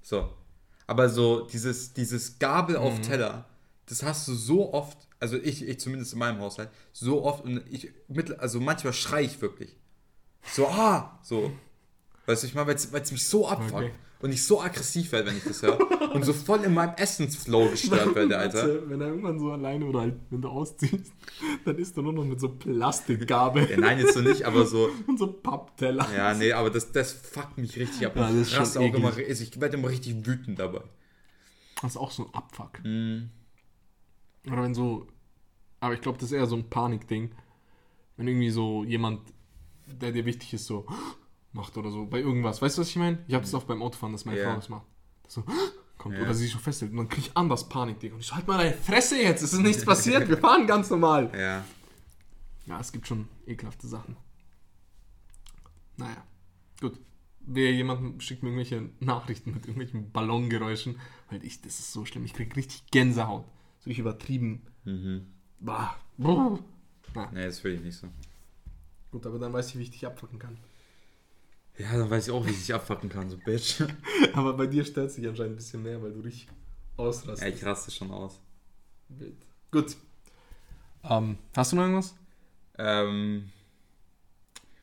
So. 0.01 0.29
Aber 0.87 1.09
so, 1.09 1.41
dieses, 1.47 1.93
dieses 1.93 2.39
Gabel 2.39 2.77
Mhm. 2.77 2.81
auf 2.83 3.01
Teller, 3.01 3.45
das 3.85 4.01
hast 4.01 4.27
du 4.27 4.33
so 4.33 4.73
oft, 4.73 4.97
also 5.25 5.37
ich, 5.37 5.67
ich 5.67 5.79
zumindest 5.79 6.13
in 6.13 6.19
meinem 6.19 6.39
Haushalt, 6.39 6.69
so 6.93 7.23
oft 7.23 7.43
und 7.43 7.63
ich, 7.71 7.91
also 8.37 8.59
manchmal 8.59 8.93
schrei 8.93 9.23
ich 9.23 9.41
wirklich. 9.41 9.75
So, 10.43 10.67
ah, 10.67 11.19
so. 11.23 11.51
Weißt 12.27 12.43
du, 12.43 12.47
ich 12.47 12.53
meine, 12.53 12.67
weil 12.67 12.75
es 13.01 13.11
mich 13.11 13.27
so 13.27 13.47
abfuckt. 13.47 13.73
Okay. 13.73 13.91
und 14.21 14.31
ich 14.31 14.43
so 14.43 14.61
aggressiv 14.61 15.11
werde, 15.13 15.29
wenn 15.29 15.37
ich 15.37 15.43
das 15.43 15.63
höre. 15.63 15.79
und 16.13 16.23
so 16.23 16.31
voll 16.31 16.63
in 16.63 16.75
meinem 16.75 16.93
Essensflow 16.95 17.69
gestört 17.69 18.13
werde, 18.13 18.37
Alter. 18.37 18.87
Wenn 18.87 19.01
er 19.01 19.07
irgendwann 19.07 19.39
so 19.39 19.51
alleine 19.51 19.85
oder 19.85 20.01
halt, 20.01 20.15
wenn 20.29 20.43
du 20.43 20.47
ausziehst, 20.47 21.11
dann 21.65 21.75
isst 21.79 21.97
du 21.97 22.03
nur 22.03 22.13
noch 22.13 22.23
mit 22.23 22.39
so 22.39 22.49
Plastikgabel 22.49 23.67
Ja, 23.67 23.77
nein, 23.77 23.97
jetzt 23.97 24.13
so 24.13 24.21
nicht, 24.21 24.43
aber 24.43 24.67
so. 24.67 24.91
und 25.07 25.17
so 25.17 25.25
Pappteller. 25.25 26.07
Ja, 26.15 26.35
nee, 26.35 26.53
aber 26.53 26.69
das, 26.69 26.91
das 26.91 27.13
fuckt 27.13 27.57
mich 27.57 27.75
richtig 27.77 28.05
ab. 28.05 28.15
Ja, 28.15 28.29
das 28.29 28.35
ist 28.35 28.51
schon 28.51 28.83
auch 28.83 28.93
immer, 28.93 29.09
eklig. 29.09 29.29
also 29.29 29.43
ich 29.43 29.59
werde 29.59 29.77
immer 29.77 29.89
richtig 29.89 30.23
wütend 30.27 30.59
dabei. 30.59 30.83
Das 31.81 31.93
ist 31.93 31.97
auch 31.97 32.11
so 32.11 32.25
ein 32.25 32.33
Abfuck. 32.35 32.83
Mhm. 32.83 33.31
Oder 34.47 34.63
wenn 34.63 34.75
so, 34.75 35.07
aber 35.79 35.93
ich 35.93 36.01
glaube, 36.01 36.17
das 36.17 36.31
ist 36.31 36.37
eher 36.37 36.47
so 36.47 36.55
ein 36.55 36.69
Panikding. 36.69 37.31
Wenn 38.17 38.27
irgendwie 38.27 38.49
so 38.49 38.83
jemand, 38.83 39.21
der 39.87 40.11
dir 40.11 40.25
wichtig 40.25 40.53
ist, 40.53 40.65
so 40.65 40.85
macht 41.51 41.77
oder 41.77 41.91
so, 41.91 42.05
bei 42.05 42.19
irgendwas. 42.19 42.61
Weißt 42.61 42.77
du, 42.77 42.81
was 42.81 42.89
ich 42.89 42.95
meine? 42.95 43.23
Ich 43.27 43.33
habe 43.33 43.43
das 43.43 43.53
oft 43.53 43.67
beim 43.67 43.81
Autofahren, 43.81 44.13
dass 44.13 44.25
meine 44.25 44.39
Ja. 44.39 44.49
Frau 44.49 44.55
das 44.55 44.69
macht. 44.69 44.85
Das 45.23 45.33
so 45.33 45.43
kommt 45.97 46.15
Ja. 46.15 46.21
oder 46.23 46.33
sie 46.33 46.43
sich 46.43 46.53
so 46.53 46.59
festhält 46.59 46.91
und 46.91 46.97
dann 46.97 47.09
kriege 47.09 47.27
ich 47.27 47.37
anders 47.37 47.67
Panik, 47.69 47.99
Digga. 47.99 48.15
Und 48.15 48.21
ich 48.21 48.27
so, 48.27 48.35
halt 48.35 48.47
mal 48.47 48.57
deine 48.57 48.73
Fresse 48.73 49.21
jetzt, 49.21 49.41
es 49.41 49.53
ist 49.53 49.59
nichts 49.61 49.83
passiert, 49.85 50.27
wir 50.29 50.37
fahren 50.37 50.65
ganz 50.67 50.89
normal. 50.89 51.31
Ja. 51.37 51.63
Ja, 52.67 52.79
es 52.79 52.91
gibt 52.91 53.07
schon 53.07 53.27
ekelhafte 53.45 53.87
Sachen. 53.87 54.15
Naja, 55.97 56.23
gut. 56.81 56.99
Wer 57.47 57.71
jemand 57.73 58.23
schickt 58.23 58.41
mir 58.41 58.49
irgendwelche 58.49 58.89
Nachrichten 58.99 59.51
mit 59.53 59.65
irgendwelchen 59.67 60.11
Ballongeräuschen, 60.11 60.99
weil 61.29 61.43
ich, 61.45 61.61
das 61.61 61.77
ist 61.79 61.93
so 61.93 62.03
schlimm. 62.03 62.25
Ich 62.25 62.33
krieg 62.33 62.55
richtig 62.55 62.87
Gänsehaut. 62.89 63.45
So 63.79 63.89
ich 63.91 63.99
übertrieben. 63.99 64.63
Mhm. 64.83 65.27
Bah. 65.59 65.95
Brr. 66.17 66.59
Na, 67.13 67.29
Nee, 67.31 67.45
das 67.45 67.63
will 67.63 67.75
ich 67.75 67.81
nicht 67.81 67.97
so. 67.97 68.07
gut, 69.11 69.25
aber 69.25 69.39
dann 69.39 69.53
weiß 69.53 69.69
ich, 69.69 69.77
wie 69.77 69.83
ich 69.83 69.91
dich 69.91 70.05
abfacken 70.05 70.39
kann. 70.39 70.57
Ja, 71.77 71.97
dann 71.97 72.09
weiß 72.09 72.27
ich 72.27 72.33
auch, 72.33 72.45
wie 72.45 72.51
ich 72.51 72.57
dich 72.59 72.73
abfacken 72.73 73.09
kann, 73.09 73.29
so 73.29 73.37
Bitch. 73.37 73.81
Aber 74.33 74.53
bei 74.53 74.65
dir 74.65 74.85
stört 74.85 75.11
sich 75.11 75.27
anscheinend 75.27 75.53
ein 75.53 75.55
bisschen 75.57 75.83
mehr, 75.83 76.01
weil 76.01 76.13
du 76.13 76.21
dich 76.21 76.45
Ja, 76.45 76.51
ausrastest. 76.95 77.43
ich 77.53 77.65
raste 77.65 77.91
schon 77.91 78.11
aus. 78.11 78.39
Wild. 79.09 79.35
Gut. 79.71 79.97
Ähm, 81.03 81.37
hast 81.55 81.71
du 81.73 81.75
noch 81.75 81.83
irgendwas? 81.83 82.15
Ähm. 82.77 83.51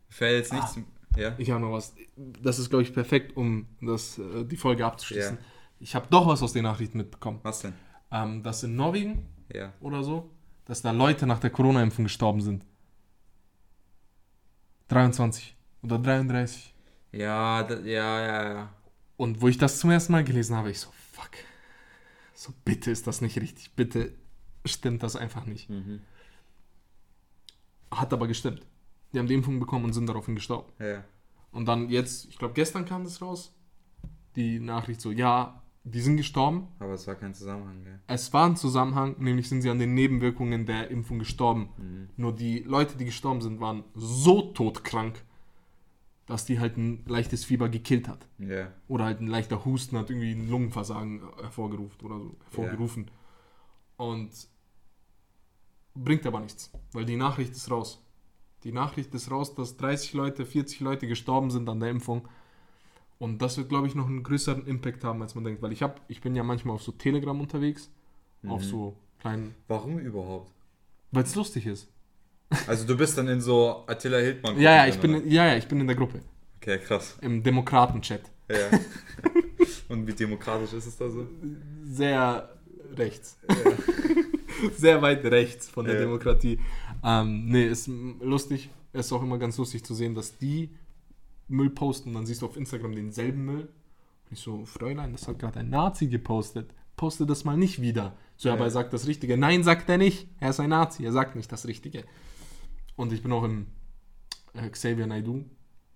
Mir 0.09 0.15
fällt 0.15 0.37
jetzt 0.39 0.53
nichts. 0.53 0.79
Ja? 1.17 1.35
Ich 1.39 1.51
habe 1.51 1.61
noch 1.63 1.73
was. 1.73 1.95
Das 2.43 2.59
ist, 2.59 2.69
glaube 2.69 2.83
ich, 2.83 2.93
perfekt, 2.93 3.37
um 3.39 3.67
das, 3.81 4.19
äh, 4.19 4.45
die 4.45 4.59
Folge 4.59 4.85
abzuschließen. 4.85 5.37
Ja. 5.39 5.43
Ich 5.81 5.95
habe 5.95 6.07
doch 6.11 6.27
was 6.27 6.43
aus 6.43 6.53
den 6.53 6.65
Nachrichten 6.65 6.99
mitbekommen. 6.99 7.41
Was 7.43 7.61
denn? 7.61 7.73
Ähm, 8.11 8.43
dass 8.43 8.63
in 8.65 8.77
Norwegen 8.77 9.27
Ja. 9.53 9.73
oder 9.81 10.05
so, 10.05 10.31
dass 10.73 10.81
da 10.81 10.91
Leute 10.91 11.27
nach 11.27 11.39
der 11.39 11.51
Corona-Impfung 11.51 12.05
gestorben 12.07 12.41
sind. 12.41 12.65
23 14.89 15.55
oder 15.83 15.99
33. 15.99 16.75
Ja, 17.13 17.63
da, 17.63 17.79
ja, 17.81 18.21
ja, 18.27 18.53
ja. 18.55 18.73
Und 19.19 19.43
wo 19.43 19.49
ich 19.49 19.59
das 19.59 19.79
zum 19.79 19.91
ersten 19.91 20.13
Mal 20.13 20.25
gelesen 20.25 20.57
habe, 20.57 20.71
ich 20.71 20.81
so, 20.81 20.89
fuck. 21.13 21.33
So, 22.33 22.55
bitte 22.65 22.91
ist 22.91 23.07
das 23.07 23.21
nicht 23.21 23.39
richtig. 23.39 23.73
Bitte 23.75 24.15
stimmt 24.65 25.03
das 25.03 25.15
einfach 25.15 25.45
nicht. 25.45 25.69
Mhm. 25.69 26.01
Hat 27.91 28.15
aber 28.15 28.27
gestimmt. 28.27 28.63
Die 29.13 29.19
haben 29.19 29.27
die 29.27 29.35
Impfung 29.35 29.61
bekommen 29.61 29.85
und 29.85 29.93
sind 29.93 30.07
daraufhin 30.07 30.37
gestorben. 30.37 30.73
Ja. 30.79 31.05
Und 31.51 31.67
dann 31.67 31.91
jetzt, 31.91 32.31
ich 32.31 32.39
glaube, 32.39 32.55
gestern 32.55 32.87
kam 32.87 33.05
das 33.05 33.21
raus. 33.21 33.55
Die 34.37 34.59
Nachricht 34.59 35.03
so, 35.03 35.11
ja, 35.11 35.62
die 35.85 36.01
sind 36.01 36.17
gestorben. 36.17 36.69
Aber 36.79 36.95
es 36.95 37.07
war 37.07 37.15
kein 37.15 37.35
Zusammenhang, 37.35 37.83
gell? 37.83 37.99
Es 38.07 38.33
war 38.33 38.47
ein 38.47 38.57
Zusammenhang, 38.57 39.17
nämlich 39.19 39.49
sind 39.49 39.63
sie 39.63 39.71
an 39.71 39.79
den 39.79 39.95
Nebenwirkungen 39.95 40.65
der 40.67 40.91
Impfung 40.91 41.19
gestorben. 41.19 41.71
Mhm. 41.77 42.09
Nur 42.17 42.35
die 42.35 42.61
Leute, 42.61 42.97
die 42.97 43.05
gestorben 43.05 43.41
sind, 43.41 43.61
waren 43.61 43.85
so 43.95 44.53
todkrank, 44.53 45.25
dass 46.27 46.45
die 46.45 46.61
halt 46.61 46.77
ein 46.77 47.05
leichtes 47.07 47.45
Fieber 47.45 47.69
gekillt 47.69 48.09
hat. 48.09 48.29
Ja. 48.39 48.73
Oder 48.87 49.07
halt 49.07 49.21
ein 49.21 49.27
leichter 49.27 49.65
Husten 49.65 49.99
hat 49.99 50.09
irgendwie 50.09 50.33
ein 50.33 50.49
Lungenversagen 50.49 51.23
hervorgerufen 51.41 52.07
oder 52.07 52.19
so 52.19 52.37
hervorgerufen. 52.45 53.11
Und 53.97 54.31
bringt 55.95 56.27
aber 56.27 56.41
nichts, 56.41 56.73
weil 56.93 57.05
die 57.05 57.17
Nachricht 57.17 57.53
ist 57.53 57.71
raus. 57.71 58.05
Die 58.65 58.73
Nachricht 58.73 59.13
ist 59.15 59.31
raus, 59.31 59.55
dass 59.55 59.77
30 59.77 60.13
Leute, 60.13 60.47
40 60.47 60.81
Leute 60.81 61.07
gestorben 61.09 61.51
sind 61.51 61.69
an 61.69 61.81
der 61.81 61.91
Impfung. 61.91 62.29
Und 63.23 63.41
das 63.41 63.57
wird, 63.57 63.69
glaube 63.69 63.87
ich, 63.87 63.95
noch 63.95 64.07
einen 64.09 64.25
größeren 64.25 64.67
Impact 64.67 65.05
haben, 65.05 65.23
als 65.23 65.37
man 65.37 65.45
denkt. 65.45 65.63
Weil 65.63 65.71
ich 65.71 65.81
habe, 65.81 65.95
ich 66.09 66.21
bin 66.21 66.35
ja 66.35 66.43
manchmal 66.43 66.75
auf 66.75 66.83
so 66.83 66.91
Telegram 66.91 67.41
unterwegs, 67.41 67.89
auf 68.49 68.63
Mhm. 68.63 68.67
so 68.67 68.97
kleinen, 69.21 69.55
Warum 69.69 70.01
überhaupt? 70.01 70.51
weil 71.13 71.23
es 71.23 71.35
lustig 71.37 71.67
ist. 71.67 71.87
Also 72.67 72.85
du 72.85 72.97
bist 72.97 73.17
dann 73.17 73.29
in 73.29 73.41
so 73.41 73.85
Attila 73.87 74.19
Hildmann. 74.19 74.59
Ja, 74.61 74.75
ja, 74.75 74.87
ich 74.89 74.99
bin, 74.99 75.31
ja, 75.31 75.47
ja, 75.47 75.57
ich 75.57 75.69
bin 75.69 75.79
in 75.81 75.87
der 75.87 75.95
Gruppe? 75.95 76.21
Okay, 76.57 76.79
krass. 76.79 77.17
im 77.21 77.45
Demokraten-Chat. 77.45 78.23
Ja. 78.51 78.57
Und 79.89 80.05
wie 80.09 80.15
demokratisch 80.15 80.73
ist 80.73 80.87
es 80.87 80.97
da 80.97 81.09
so? 81.09 81.25
sehr 81.85 82.49
rechts. 82.97 83.39
sehr 84.77 85.01
weit 85.01 85.25
rechts 85.27 85.69
von 85.69 85.85
der 85.85 85.95
Ja. 85.95 86.01
Demokratie. 86.01 86.59
Ähm, 87.05 87.47
nee, 87.47 87.67
ist 87.69 87.89
lustig. 88.21 88.69
Es 88.93 89.07
ist 89.07 89.13
auch 89.13 89.23
immer 89.23 89.39
ganz 89.39 89.57
lustig 89.59 89.85
zu 89.85 89.95
sehen, 89.95 90.15
dass 90.15 90.37
die 90.39 90.71
Müll 91.53 91.71
posten 91.71 92.11
und 92.11 92.15
dann 92.15 92.27
siehst 92.27 92.43
du 92.43 92.47
auf 92.47 92.57
Instagram 92.57 92.95
denselben 92.95 93.45
Müll. 93.45 93.61
Und 93.63 94.33
ich 94.33 94.41
so, 94.41 94.65
Fräulein, 94.65 95.13
das 95.13 95.29
hat 95.29 95.39
gerade 95.39 95.61
ein 95.61 95.71
Nazi 95.71 96.09
gepostet. 96.09 96.73
Poste 96.97 97.27
das 97.27 97.45
mal 97.45 97.57
nicht 97.57 97.81
wieder. 97.81 98.17
So, 98.37 98.49
Ja. 98.49 98.55
aber 98.55 98.65
er 98.65 98.71
sagt 98.71 98.93
das 98.93 99.07
Richtige. 99.07 99.37
Nein, 99.39 99.63
sagt 99.63 99.89
er 99.89 99.99
nicht. 99.99 100.29
Er 100.41 100.51
ist 100.51 100.61
ein 100.61 100.71
Nazi. 100.71 101.05
Er 101.05 101.13
sagt 101.13 101.37
nicht 101.37 101.51
das 101.53 101.67
Richtige. 101.67 102.05
Und 102.97 103.13
ich 103.13 103.23
bin 103.23 103.33
auch 103.33 103.45
im 103.45 103.67
äh, 104.55 104.69
Xavier 104.69 105.07
Naidoo 105.07 105.45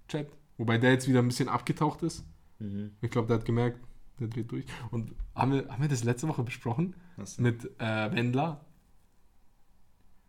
Chat, 0.08 0.28
wobei 0.56 0.78
der 0.78 0.92
jetzt 0.92 1.08
wieder 1.08 1.18
ein 1.20 1.28
bisschen 1.28 1.48
abgetaucht 1.48 2.02
ist. 2.02 2.24
Mhm. 2.58 2.92
Ich 3.02 3.10
glaube, 3.10 3.28
der 3.28 3.38
hat 3.38 3.44
gemerkt, 3.44 3.80
der 4.20 4.28
dreht 4.28 4.50
durch. 4.50 4.64
Und 4.90 5.14
haben 5.34 5.52
wir, 5.52 5.68
haben 5.68 5.82
wir 5.82 5.88
das 5.88 6.04
letzte 6.04 6.28
Woche 6.28 6.42
besprochen? 6.42 6.94
Was? 7.16 7.38
Mit 7.38 7.64
äh, 7.78 8.12
Wendler? 8.12 8.64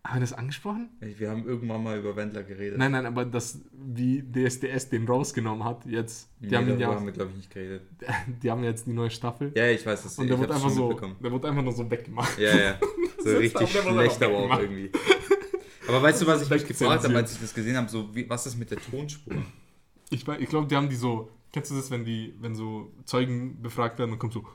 Haben 0.07 0.17
wir 0.17 0.21
das 0.21 0.31
angesprochen? 0.31 0.89
Wir 1.01 1.29
haben 1.29 1.45
irgendwann 1.45 1.83
mal 1.83 1.99
über 1.99 2.15
Wendler 2.15 2.43
geredet. 2.43 2.77
Nein, 2.77 2.93
nein, 2.93 3.05
aber 3.05 3.25
das, 3.25 3.59
wie 3.73 4.21
DSDS 4.23 4.87
den 4.87 5.05
rausgenommen 5.05 5.65
hat, 5.65 5.85
jetzt. 5.85 6.29
Die, 6.39 6.47
Nee, 6.47 6.55
haben, 6.55 6.79
ja, 6.79 6.87
haben 6.87 7.05
wir, 7.05 7.11
glaube 7.11 7.31
ich, 7.31 7.37
nicht 7.37 7.51
geredet. 7.51 7.81
die 8.41 8.49
haben 8.49 8.63
jetzt 8.63 8.87
die 8.87 8.93
neue 8.93 9.09
Staffel. 9.09 9.51
Ja, 9.53 9.67
ich 9.67 9.85
weiß 9.85 10.03
das. 10.03 10.17
und 10.17 10.29
der 10.29 10.39
wird 10.39 10.49
einfach 10.49 10.69
so, 10.69 10.93
der 10.93 11.31
wird 11.31 11.45
einfach 11.45 11.61
nur 11.61 11.73
so 11.73 11.91
weggemacht. 11.91 12.39
Ja, 12.39 12.57
ja. 12.57 12.79
So 13.19 13.35
richtig 13.35 13.69
schlecht 13.69 14.23
aber 14.23 14.37
auch 14.37 14.59
irgendwie. 14.59 14.89
Aber 15.87 16.01
weißt 16.01 16.21
du, 16.21 16.27
was 16.27 16.43
ich 16.43 16.49
mich 16.49 16.65
gefragt 16.65 17.03
habe, 17.03 17.15
als 17.15 17.33
ich 17.33 17.41
das 17.41 17.53
gesehen 17.53 17.75
habe? 17.75 17.89
So, 17.89 18.15
wie, 18.15 18.29
was 18.29 18.45
ist 18.45 18.57
mit 18.57 18.71
der 18.71 18.77
Tonspur? 18.77 19.33
Ich, 20.09 20.25
ich 20.25 20.47
glaube, 20.49 20.67
die 20.67 20.75
haben 20.75 20.87
die 20.87 20.95
so, 20.95 21.29
kennst 21.51 21.71
du 21.71 21.75
das, 21.75 21.91
wenn 21.91 22.05
die, 22.05 22.33
wenn 22.39 22.55
so 22.55 22.93
Zeugen 23.03 23.61
befragt 23.61 23.99
werden, 23.99 24.11
dann 24.11 24.19
kommt 24.19 24.33
so, 24.33 24.45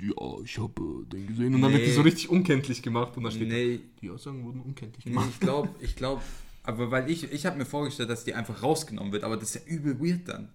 ja, 0.00 0.44
ich 0.44 0.58
habe 0.58 0.82
äh, 0.82 1.06
den 1.10 1.26
gesehen. 1.26 1.54
Und 1.54 1.62
dann 1.62 1.72
wird 1.72 1.82
die 1.82 1.88
Nee. 1.88 1.92
so 1.94 2.02
richtig 2.02 2.28
unkenntlich 2.28 2.82
gemacht 2.82 3.16
und 3.16 3.24
dann 3.24 3.32
steht 3.32 3.48
Nee, 3.48 3.76
da, 3.78 3.82
die 4.02 4.10
Aussagen 4.10 4.44
wurden 4.44 4.60
unkenntlich 4.60 5.04
nee 5.04 5.12
gemacht. 5.12 5.28
ich 5.32 5.40
glaube, 5.40 5.68
ich 5.80 5.96
glaube, 5.96 6.22
aber 6.62 6.90
weil 6.90 7.10
ich, 7.10 7.30
ich 7.32 7.46
habe 7.46 7.58
mir 7.58 7.66
vorgestellt, 7.66 8.10
dass 8.10 8.24
die 8.24 8.34
einfach 8.34 8.62
rausgenommen 8.62 9.12
wird, 9.12 9.24
aber 9.24 9.36
das 9.36 9.54
ist 9.54 9.66
ja 9.66 9.72
übel 9.74 10.00
weird 10.00 10.28
dann. 10.28 10.48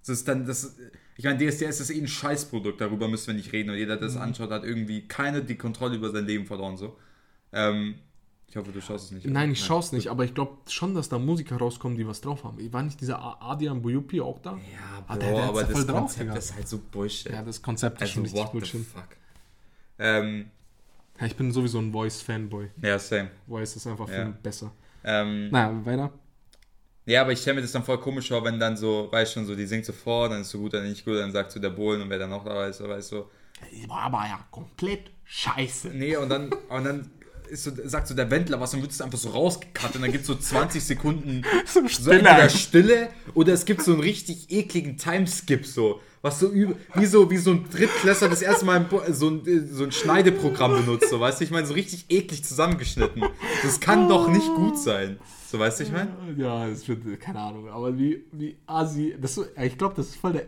Das 0.00 0.10
ist 0.18 0.28
dann, 0.28 0.46
das, 0.46 0.76
ich 1.16 1.24
meine, 1.24 1.38
DSDS 1.38 1.80
ist 1.80 1.90
eh 1.90 2.00
ein 2.00 2.06
Scheißprodukt, 2.06 2.80
darüber 2.80 3.08
müssen 3.08 3.26
wir 3.28 3.34
nicht 3.34 3.52
reden 3.52 3.70
und 3.70 3.76
jeder, 3.76 3.96
der 3.96 4.08
Mhm. 4.08 4.14
das 4.14 4.22
anschaut, 4.22 4.50
hat 4.50 4.64
irgendwie 4.64 5.08
keine 5.08 5.42
die 5.42 5.56
Kontrolle 5.56 5.96
über 5.96 6.10
sein 6.10 6.26
Leben 6.26 6.46
verloren, 6.46 6.76
so. 6.76 6.96
Ähm, 7.52 7.96
ich 8.48 8.56
hoffe, 8.56 8.72
du 8.72 8.80
schaust 8.80 9.06
es 9.06 9.10
nicht. 9.12 9.26
Nein, 9.26 9.50
ich 9.52 9.64
schaue 9.64 9.80
es 9.80 9.92
nicht, 9.92 10.08
aber 10.08 10.24
ich 10.24 10.32
glaube 10.34 10.56
schon, 10.68 10.94
dass 10.94 11.08
da 11.08 11.18
Musiker 11.18 11.56
rauskommen, 11.56 11.96
die 11.98 12.06
was 12.06 12.20
drauf 12.20 12.44
haben. 12.44 12.72
War 12.72 12.82
nicht 12.82 13.00
dieser 13.00 13.18
A- 13.20 13.52
Adrian 13.52 13.82
Buyupi 13.82 14.20
auch 14.20 14.38
da? 14.40 14.52
Ja, 14.52 14.58
Ah, 15.08 15.14
Bro, 15.14 15.18
der- 15.20 15.30
der 15.32 15.42
hat's 15.46 15.48
aber 15.48 15.66
voll 15.66 15.74
das 15.74 15.86
drauf, 15.86 16.00
Konzept 16.00 16.20
Digga. 16.22 16.36
ist 16.36 16.54
halt 16.54 16.68
so 16.68 16.78
Bullshit. 16.78 17.32
Ja, 17.32 17.42
das 17.42 17.60
Konzept 17.62 17.96
ist 17.96 18.02
also, 18.02 18.12
schon 18.14 18.22
richtig 18.22 18.40
what 18.40 18.46
the 18.52 18.58
Bullshit. 18.58 18.86
fuck. 18.86 19.08
Ähm, 19.98 20.50
Ja, 21.20 21.26
ich 21.26 21.36
bin 21.36 21.50
sowieso 21.50 21.78
ein 21.78 21.92
Voice-Fanboy. 21.92 22.70
ja, 22.82 22.98
same. 22.98 23.30
Voice 23.48 23.76
ist 23.76 23.86
einfach 23.86 24.08
Ja. 24.08 24.24
viel 24.24 24.32
besser. 24.42 24.70
Ähm, 25.04 25.48
Naja, 25.50 25.84
weiter. 25.84 26.12
Ja, 27.06 27.22
aber 27.22 27.32
ich 27.32 27.40
stelle 27.40 27.56
mir 27.56 27.62
das 27.62 27.72
dann 27.72 27.84
voll 27.84 27.98
komisch 28.00 28.28
vor, 28.28 28.44
wenn 28.44 28.58
dann 28.58 28.76
so, 28.76 29.08
weißt 29.12 29.32
schon, 29.34 29.46
so, 29.46 29.54
die 29.54 29.64
singt 29.66 29.84
so 29.84 29.92
vor, 29.92 30.28
dann 30.28 30.40
ist 30.40 30.50
so 30.50 30.58
gut, 30.58 30.74
dann 30.74 30.88
nicht 30.88 31.04
gut, 31.04 31.14
dann 31.16 31.30
sagt 31.32 31.52
so 31.52 31.60
der 31.60 31.70
Bohlen 31.70 32.02
und 32.02 32.10
wer 32.10 32.18
dann 32.18 32.30
noch 32.30 32.44
da 32.44 32.66
ist, 32.66 32.78
so, 32.78 32.88
weißt 32.88 33.12
du. 33.12 33.24
Die 33.72 33.88
war 33.88 34.02
aber 34.02 34.24
ja 34.26 34.40
komplett 34.50 35.10
scheiße. 35.24 35.88
Nee, 35.90 36.16
und 36.16 36.28
dann, 36.28 36.52
und 36.52 36.84
dann 36.84 37.10
ist 37.48 37.64
so, 37.64 37.70
sagt 37.84 38.08
so 38.08 38.14
der 38.14 38.30
Wendler 38.30 38.60
was 38.60 38.74
und 38.74 38.82
wird 38.82 38.92
es 38.92 39.00
einfach 39.00 39.18
so 39.18 39.30
rausgekattet 39.30 39.96
und 39.96 40.02
dann 40.02 40.12
gibt 40.12 40.22
es 40.22 40.28
so 40.28 40.34
20 40.34 40.82
Sekunden 40.84 41.42
So 41.66 41.86
so 41.86 42.10
entweder 42.10 42.48
Stille 42.48 43.08
oder 43.34 43.52
es 43.52 43.64
gibt 43.64 43.82
so 43.82 43.92
einen 43.92 44.00
richtig 44.00 44.50
ekligen 44.50 44.96
Timeskip 44.96 45.66
so. 45.66 46.00
Was 46.22 46.40
so 46.40 46.50
übel, 46.50 46.76
wie 46.94 47.06
so, 47.06 47.30
wie 47.30 47.36
so 47.36 47.52
ein 47.52 47.68
Drittklässler 47.70 48.28
das 48.28 48.42
erste 48.42 48.64
Mal 48.64 48.86
so 49.10 49.28
ein, 49.30 49.68
so 49.70 49.84
ein 49.84 49.92
Schneideprogramm 49.92 50.72
benutzt, 50.72 51.08
so, 51.08 51.20
weißt 51.20 51.38
du, 51.38 51.44
ich 51.44 51.52
meine, 51.52 51.66
so 51.66 51.74
richtig 51.74 52.06
eklig 52.08 52.42
zusammengeschnitten. 52.44 53.22
Das 53.62 53.78
kann 53.78 54.08
doch 54.08 54.28
nicht 54.28 54.48
gut 54.56 54.76
sein. 54.76 55.20
So, 55.48 55.60
weißt 55.60 55.78
du, 55.78 55.84
ich 55.84 55.92
meine? 55.92 56.10
Ja, 56.36 56.66
es 56.66 56.88
wird, 56.88 57.20
keine 57.20 57.38
Ahnung, 57.38 57.68
aber 57.68 57.96
wie, 57.96 58.24
wie 58.32 58.58
Asi, 58.66 59.14
das 59.20 59.38
ich 59.62 59.78
glaube, 59.78 59.94
das 59.94 60.08
ist 60.08 60.16
voll 60.16 60.32
der 60.32 60.46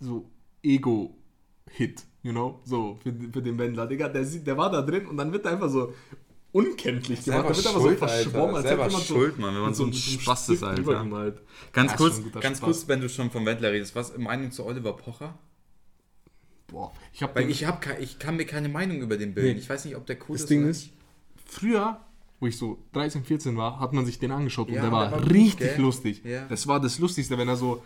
so 0.00 0.30
Ego-Hit, 0.62 2.04
you 2.22 2.32
know, 2.32 2.60
so 2.64 2.98
für, 3.02 3.12
für 3.32 3.42
den 3.42 3.58
Wendler, 3.58 3.86
Digga, 3.86 4.08
der, 4.08 4.24
sieht- 4.24 4.46
der 4.46 4.56
war 4.56 4.70
da 4.70 4.82
drin 4.82 5.06
und 5.06 5.16
dann 5.16 5.32
wird 5.32 5.44
er 5.46 5.52
einfach 5.52 5.70
so 5.70 5.92
unkenntlich 6.52 7.24
gemacht, 7.24 7.44
der 7.48 7.56
wird 7.56 7.66
schuld, 7.66 7.98
so 8.00 8.06
verschwommen, 8.06 8.56
Alter. 8.56 8.56
als 8.56 8.66
Selber 8.68 8.84
hätte 8.84 8.90
jemand 8.92 9.06
schuld, 9.06 9.38
Mann, 9.38 9.54
wenn 9.54 9.62
man 9.62 9.74
so 9.74 9.84
ein 9.84 9.92
Spaß 9.92 10.48
ist, 10.50 10.62
Alter. 10.62 11.32
Ganz 11.72 11.90
Ja, 11.92 11.96
kurz, 11.96 12.22
ganz 12.40 12.58
Spaß. 12.58 12.60
kurz, 12.60 12.88
wenn 12.88 13.00
du 13.00 13.08
schon 13.08 13.30
vom 13.30 13.44
Wendler 13.46 13.70
redest, 13.72 13.94
was 13.94 14.16
Meinung 14.16 14.50
zu 14.50 14.64
Oliver 14.64 14.94
Pocher? 14.94 15.38
Boah, 16.68 16.92
ich 17.14 17.22
habe 17.22 17.34
Weil 17.34 17.48
ich, 17.50 17.64
hab, 17.64 17.86
ich 18.00 18.18
kann 18.18 18.36
mir 18.36 18.44
keine 18.44 18.68
Meinung 18.68 19.00
über 19.00 19.16
den 19.16 19.34
bilden. 19.34 19.54
Nee. 19.54 19.58
Ich 19.58 19.68
weiß 19.70 19.84
nicht, 19.86 19.96
ob 19.96 20.06
der 20.06 20.16
cool 20.28 20.34
Das 20.34 20.42
ist. 20.42 20.50
Ding 20.50 20.60
oder 20.62 20.70
ist, 20.70 20.90
früher, 21.46 22.00
wo 22.40 22.46
ich 22.46 22.58
so 22.58 22.78
13, 22.92 23.24
14 23.24 23.56
war, 23.56 23.80
hat 23.80 23.92
man 23.94 24.04
sich 24.04 24.18
den 24.18 24.30
angeschaut 24.32 24.68
Ja, 24.68 24.76
und 24.76 24.82
der 24.82 24.92
war, 24.92 25.04
der 25.08 25.12
war 25.12 25.22
gut, 25.22 25.32
richtig 25.32 25.58
gell? 25.74 25.80
lustig. 25.80 26.22
Ja. 26.24 26.46
Das 26.48 26.66
war 26.66 26.78
das 26.80 26.98
Lustigste, 26.98 27.38
wenn 27.38 27.48
er 27.48 27.56
so 27.56 27.82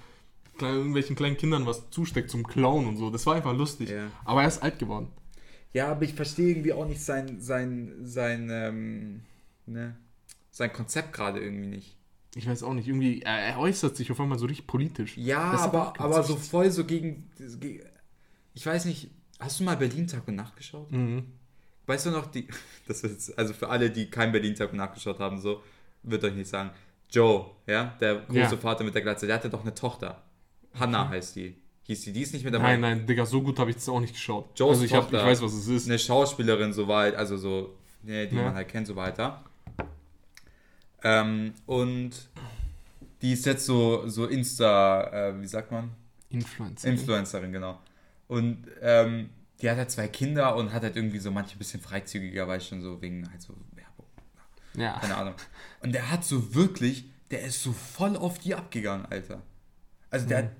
irgendwelchen 0.61 1.17
kleinen 1.17 1.37
Kindern 1.37 1.67
was 1.67 1.91
zusteckt 1.91 2.31
zum 2.31 2.47
Clown 2.47 2.87
und 2.87 2.97
so. 2.97 3.11
Das 3.11 3.27
war 3.27 3.35
einfach 3.35 3.57
lustig. 3.57 3.91
Ja. 3.91 4.11
Aber 4.25 4.43
er 4.43 4.49
ist 4.49 4.63
alt 4.63 4.79
geworden. 4.79 5.09
Ja, 5.73 5.89
aber 5.91 6.03
ich 6.03 6.15
verstehe 6.15 6.51
irgendwie 6.51 6.73
auch 6.73 6.87
nicht 6.87 7.01
sein, 7.01 7.41
sein, 7.41 7.95
sein, 8.03 8.49
ähm, 8.53 9.23
ne, 9.67 9.97
sein 10.51 10.73
Konzept 10.73 11.13
gerade 11.15 11.41
irgendwie 11.41 11.67
nicht. 11.69 11.97
Ich 12.35 12.47
weiß 12.47 12.63
auch 12.63 12.75
nicht, 12.75 12.89
irgendwie, 12.89 13.23
er, 13.23 13.39
er 13.39 13.59
äußert 13.59 13.97
sich 13.97 14.11
auf 14.11 14.21
einmal 14.21 14.39
so 14.39 14.47
richtig 14.47 14.67
politisch. 14.67 15.17
Ja, 15.17 15.53
Das 15.53 15.63
aber, 15.63 15.99
aber 15.99 16.23
so 16.23 16.37
voll 16.37 16.71
so 16.71 16.85
gegen, 16.85 17.31
ge- 17.61 17.85
Ich 18.55 18.65
weiß 18.67 18.85
nicht, 18.85 19.11
hast 19.41 19.61
du 19.61 19.65
mal 19.65 19.77
Berlin 19.77 20.07
Tag 20.07 20.29
und 20.29 20.35
Nacht 20.37 20.57
geschaut? 20.57 20.91
Mhm. 20.93 21.25
Weißt 21.87 22.07
du 22.07 22.11
noch, 22.11 22.27
die. 22.27 22.47
Das 22.89 23.03
ist 23.03 23.39
also 23.39 23.55
für 23.55 23.69
alle, 23.69 23.91
die 23.91 24.11
kein 24.11 24.33
Berlin 24.33 24.55
Tag 24.55 24.73
und 24.73 24.79
Nacht 24.79 24.95
geschaut 24.95 25.19
haben, 25.21 25.41
so, 25.41 25.63
wird 26.03 26.23
euch 26.25 26.35
nicht 26.35 26.49
sagen. 26.51 26.71
Joe, 27.11 27.47
ja, 27.67 27.97
der 28.01 28.17
große 28.27 28.39
Ja. 28.39 28.57
Vater 28.57 28.85
mit 28.85 28.95
der 28.95 29.03
Glatze, 29.03 29.27
der 29.27 29.37
hatte 29.37 29.49
doch 29.51 29.63
eine 29.63 29.75
Tochter. 29.75 30.23
Hannah 30.79 31.09
heißt 31.09 31.37
die. 31.37 31.57
Hieß 31.85 32.03
die, 32.03 32.13
die 32.13 32.23
ist 32.23 32.33
nicht 32.33 32.43
mehr 32.45 32.53
dabei. 32.53 32.77
Nein, 32.77 32.81
nein, 32.81 33.07
Digga, 33.07 33.27
so 33.27 33.43
gut 33.43 33.59
habe 33.59 33.71
ich 33.71 33.77
das 33.77 33.89
auch 33.89 33.99
nicht 34.01 34.15
geschaut. 34.15 34.51
Joes 34.59 34.71
also 34.81 34.85
ich, 34.85 34.95
hab, 34.95 35.13
ich 35.13 35.19
weiß, 35.19 35.43
was 35.43 35.53
es 35.53 35.67
ist. 35.67 35.89
eine 35.89 35.99
Schauspielerin, 35.99 36.73
so 36.73 36.87
weit, 36.87 37.15
also 37.17 37.37
so, 37.37 37.75
ne, 38.03 38.29
die 38.29 38.37
Ja. 38.37 38.43
man 38.45 38.55
halt 38.55 38.69
kennt, 38.69 38.87
so 38.87 38.95
weiter. 38.97 39.43
Ähm, 41.03 41.55
und 41.67 42.11
die 43.21 43.33
ist 43.33 43.47
jetzt 43.47 43.67
so, 43.67 44.07
so 44.09 44.27
Insta, 44.27 45.29
äh, 45.31 45.41
wie 45.41 45.47
sagt 45.47 45.71
man? 45.73 45.91
Influencer. 46.31 46.89
Influencerin, 46.89 47.53
genau. 47.53 47.81
Und 48.29 48.67
ähm, 48.81 49.31
die 49.61 49.69
hat 49.69 49.77
halt 49.77 49.91
zwei 49.91 50.09
Kinder 50.09 50.57
und 50.57 50.73
hat 50.73 50.83
halt 50.83 50.97
irgendwie 50.97 51.19
so 51.19 51.31
manche 51.31 51.57
ein 51.57 51.59
bisschen 51.59 51.81
freizügiger, 51.81 52.49
weil 52.49 52.61
schon 52.61 52.81
so 52.81 53.01
wegen 53.03 53.29
halt 53.31 53.43
so 53.43 53.55
Werbung, 53.75 54.07
ja. 54.75 54.99
keine 55.01 55.17
Ahnung. 55.17 55.35
Und 55.83 55.93
der 55.93 56.11
hat 56.11 56.25
so 56.25 56.55
wirklich, 56.55 57.05
der 57.31 57.43
ist 57.43 57.63
so 57.63 57.73
voll 57.73 58.17
auf 58.17 58.39
die 58.39 58.55
abgegangen, 58.55 59.07
Alter. 59.07 59.43
Also 60.11 60.27
der, 60.29 60.39
hat- 60.39 60.51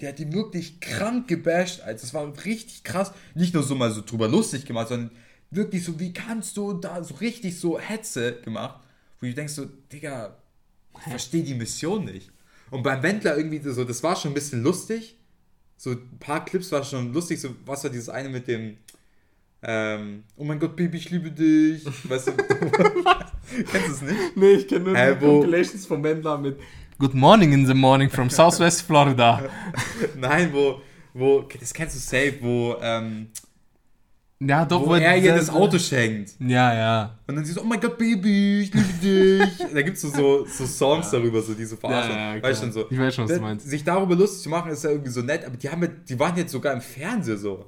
der 0.00 0.10
hat 0.10 0.18
die 0.18 0.32
wirklich 0.32 0.80
krank 0.80 1.28
gebasht, 1.28 1.80
Alter. 1.80 2.00
Das 2.00 2.14
war 2.14 2.32
richtig 2.44 2.82
krass. 2.82 3.12
Nicht 3.34 3.54
nur 3.54 3.62
so 3.62 3.74
mal 3.74 3.90
so 3.90 4.02
drüber 4.02 4.28
lustig 4.28 4.66
gemacht, 4.66 4.88
sondern 4.88 5.10
wirklich 5.50 5.84
so, 5.84 5.98
wie 6.00 6.12
kannst 6.12 6.56
du 6.56 6.72
da 6.72 7.02
so 7.04 7.14
richtig 7.16 7.58
so 7.58 7.78
Hetze 7.78 8.40
gemacht, 8.42 8.80
wo 9.20 9.26
du 9.26 9.34
denkst 9.34 9.52
so, 9.52 9.66
Digga, 9.92 10.36
ich 10.96 11.10
verstehe 11.10 11.42
die 11.42 11.54
Mission 11.54 12.04
nicht. 12.04 12.30
Und 12.70 12.82
beim 12.82 13.02
Wendler 13.02 13.36
irgendwie 13.36 13.60
so, 13.70 13.84
das 13.84 14.02
war 14.02 14.16
schon 14.16 14.32
ein 14.32 14.34
bisschen 14.34 14.62
lustig. 14.62 15.16
So 15.76 15.90
ein 15.90 16.18
paar 16.18 16.44
Clips 16.44 16.72
war 16.72 16.82
schon 16.82 17.12
lustig. 17.12 17.40
So, 17.40 17.54
was 17.64 17.84
war 17.84 17.90
dieses 17.90 18.08
eine 18.08 18.28
mit 18.28 18.48
dem, 18.48 18.78
ähm, 19.62 20.24
oh 20.36 20.44
mein 20.44 20.58
Gott, 20.58 20.76
Baby, 20.76 20.98
ich 20.98 21.10
liebe 21.10 21.30
dich. 21.30 21.84
Weißt 22.08 22.28
du, 22.28 22.32
kennst 23.70 23.88
du 23.88 23.92
es 23.92 24.02
nicht? 24.02 24.36
Nee, 24.36 24.52
ich 24.52 24.68
kenne 24.68 24.84
nur 24.84 24.96
Hä, 24.96 25.14
die 25.14 25.24
Compilations 25.24 25.86
von 25.86 26.02
Wendler 26.02 26.38
mit 26.38 26.58
Good 26.98 27.14
morning 27.14 27.52
in 27.52 27.66
the 27.66 27.74
morning 27.74 28.08
from 28.08 28.30
Southwest 28.38 28.82
Florida. 28.82 29.42
Nein, 30.16 30.50
wo, 30.52 30.80
wo, 31.12 31.42
das 31.60 31.72
kennst 31.74 31.96
du 31.96 32.00
safe, 32.00 32.38
wo, 32.40 32.76
ähm, 32.80 33.28
Ja, 34.40 34.64
doch, 34.64 34.86
wo 34.86 34.94
er 34.94 35.16
ihr 35.16 35.34
das 35.34 35.50
Auto 35.50 35.78
schenkt. 35.78 36.34
Ja, 36.38 36.72
ja. 36.74 37.18
Und 37.26 37.36
dann 37.36 37.44
sie 37.44 37.52
so, 37.52 37.62
oh 37.62 37.64
mein 37.64 37.80
Gott, 37.80 37.98
Baby, 37.98 38.62
ich 38.62 38.74
liebe 38.74 38.92
dich. 39.48 39.58
da 39.74 39.82
gibt 39.82 39.96
es 39.96 40.02
so, 40.02 40.08
so, 40.10 40.46
so 40.46 40.66
Songs 40.66 41.10
darüber, 41.10 41.42
so 41.42 41.54
diese 41.54 41.76
Verarschung. 41.76 42.14
Ja, 42.16 42.36
ja, 42.36 42.42
weißt 42.42 42.60
du 42.62 42.66
schon 42.66 42.72
so. 42.72 42.86
Ich 42.90 42.98
weiß 42.98 43.14
schon, 43.14 43.24
was 43.24 43.30
du 43.32 43.36
Da- 43.36 43.42
meinst. 43.42 43.68
Sich 43.68 43.82
darüber 43.84 44.14
lustig 44.14 44.42
zu 44.42 44.48
machen, 44.48 44.70
ist 44.70 44.84
ja 44.84 44.90
irgendwie 44.90 45.10
so 45.10 45.22
nett, 45.22 45.44
aber 45.44 45.56
die, 45.56 45.68
haben 45.68 45.82
ja, 45.82 45.88
die 45.88 46.18
waren 46.18 46.36
jetzt 46.36 46.52
sogar 46.52 46.72
im 46.74 46.80
Fernsehen 46.80 47.38
so. 47.38 47.64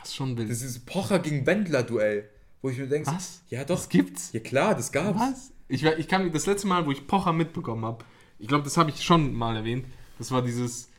Das 0.00 0.08
ist 0.08 0.16
schon 0.16 0.36
wild. 0.36 0.50
Das 0.50 0.62
ist 0.62 0.84
Pocher 0.84 1.20
gegen 1.20 1.46
Wendler-Duell. 1.46 2.28
Wo 2.60 2.70
ich 2.70 2.78
mir 2.78 2.86
denke, 2.88 3.10
Was? 3.12 3.42
ja 3.50 3.62
doch. 3.64 3.76
Das 3.76 3.88
gibt's? 3.88 4.32
Ja 4.32 4.40
klar, 4.40 4.74
das 4.74 4.90
gab's. 4.90 5.20
Was? 5.20 5.50
Ich, 5.68 5.84
ich 5.84 6.08
kann 6.08 6.30
das 6.32 6.46
letzte 6.46 6.66
Mal, 6.66 6.84
wo 6.86 6.90
ich 6.90 7.06
Pocher 7.06 7.32
mitbekommen 7.32 7.84
habe, 7.84 8.04
ich 8.44 8.48
glaube, 8.48 8.64
das 8.64 8.76
habe 8.76 8.90
ich 8.90 9.02
schon 9.02 9.32
mal 9.32 9.56
erwähnt, 9.56 9.86
das 10.18 10.30
war 10.30 10.42
dieses 10.42 10.90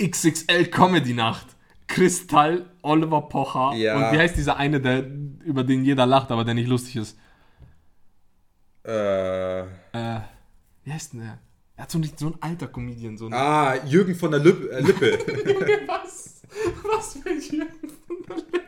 XXL 0.00 0.66
Comedy 0.66 1.14
Nacht. 1.14 1.48
Kristall, 1.88 2.66
Oliver 2.82 3.22
Pocher 3.22 3.72
Ja. 3.74 3.96
und 3.96 4.14
wie 4.14 4.20
heißt 4.20 4.36
dieser 4.36 4.56
eine, 4.56 4.80
der, 4.80 5.04
über 5.44 5.64
den 5.64 5.84
jeder 5.84 6.06
lacht, 6.06 6.30
aber 6.30 6.44
der 6.44 6.54
nicht 6.54 6.68
lustig 6.68 6.94
ist? 6.94 7.18
Äh, 8.84 9.62
Äh, 9.62 10.20
wie 10.84 10.92
heißt 10.92 11.12
denn 11.14 11.20
der? 11.22 11.38
Er 11.74 11.82
hat 11.82 11.90
so, 11.90 11.98
nicht, 11.98 12.16
so 12.20 12.28
ein 12.28 12.36
alter 12.40 12.68
Comedian, 12.68 13.18
so 13.18 13.26
ein 13.26 13.34
ah, 13.34 13.74
Jürgen 13.84 14.14
von 14.14 14.30
der 14.30 14.38
Lippe. 14.40 14.70
Äh, 14.70 14.80
Lippe. 14.82 15.18
Was? 15.88 16.42
Was 16.84 17.14
für 17.14 17.30
Jürgen 17.30 17.90
von 18.06 18.16
der 18.28 18.36
Lippe? 18.36 18.60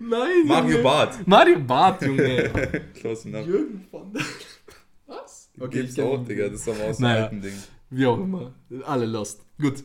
Nein, 0.00 0.46
Mario 0.46 0.70
Junge. 0.70 0.82
Barth. 0.82 1.26
Mario 1.26 1.60
Barth, 1.60 2.00
Junge. 2.02 2.50
Close 2.94 3.28
enough. 3.28 3.46
Jürgen 3.46 3.86
von 3.90 4.10
der 4.14 4.22
Was? 4.22 4.57
Gibt's 5.66 5.94
ich 5.96 6.02
auch. 6.02 6.24
Digga. 6.24 6.48
Das 6.48 6.60
ist 6.60 6.68
aber 6.68 6.84
aus 6.84 6.96
dem 6.98 7.02
Naja. 7.02 7.24
alten 7.24 7.40
Ding. 7.42 7.52
Wie 7.90 8.06
auch 8.06 8.18
immer. 8.18 8.52
Alle 8.84 9.06
lost. 9.06 9.40
Gut. 9.60 9.82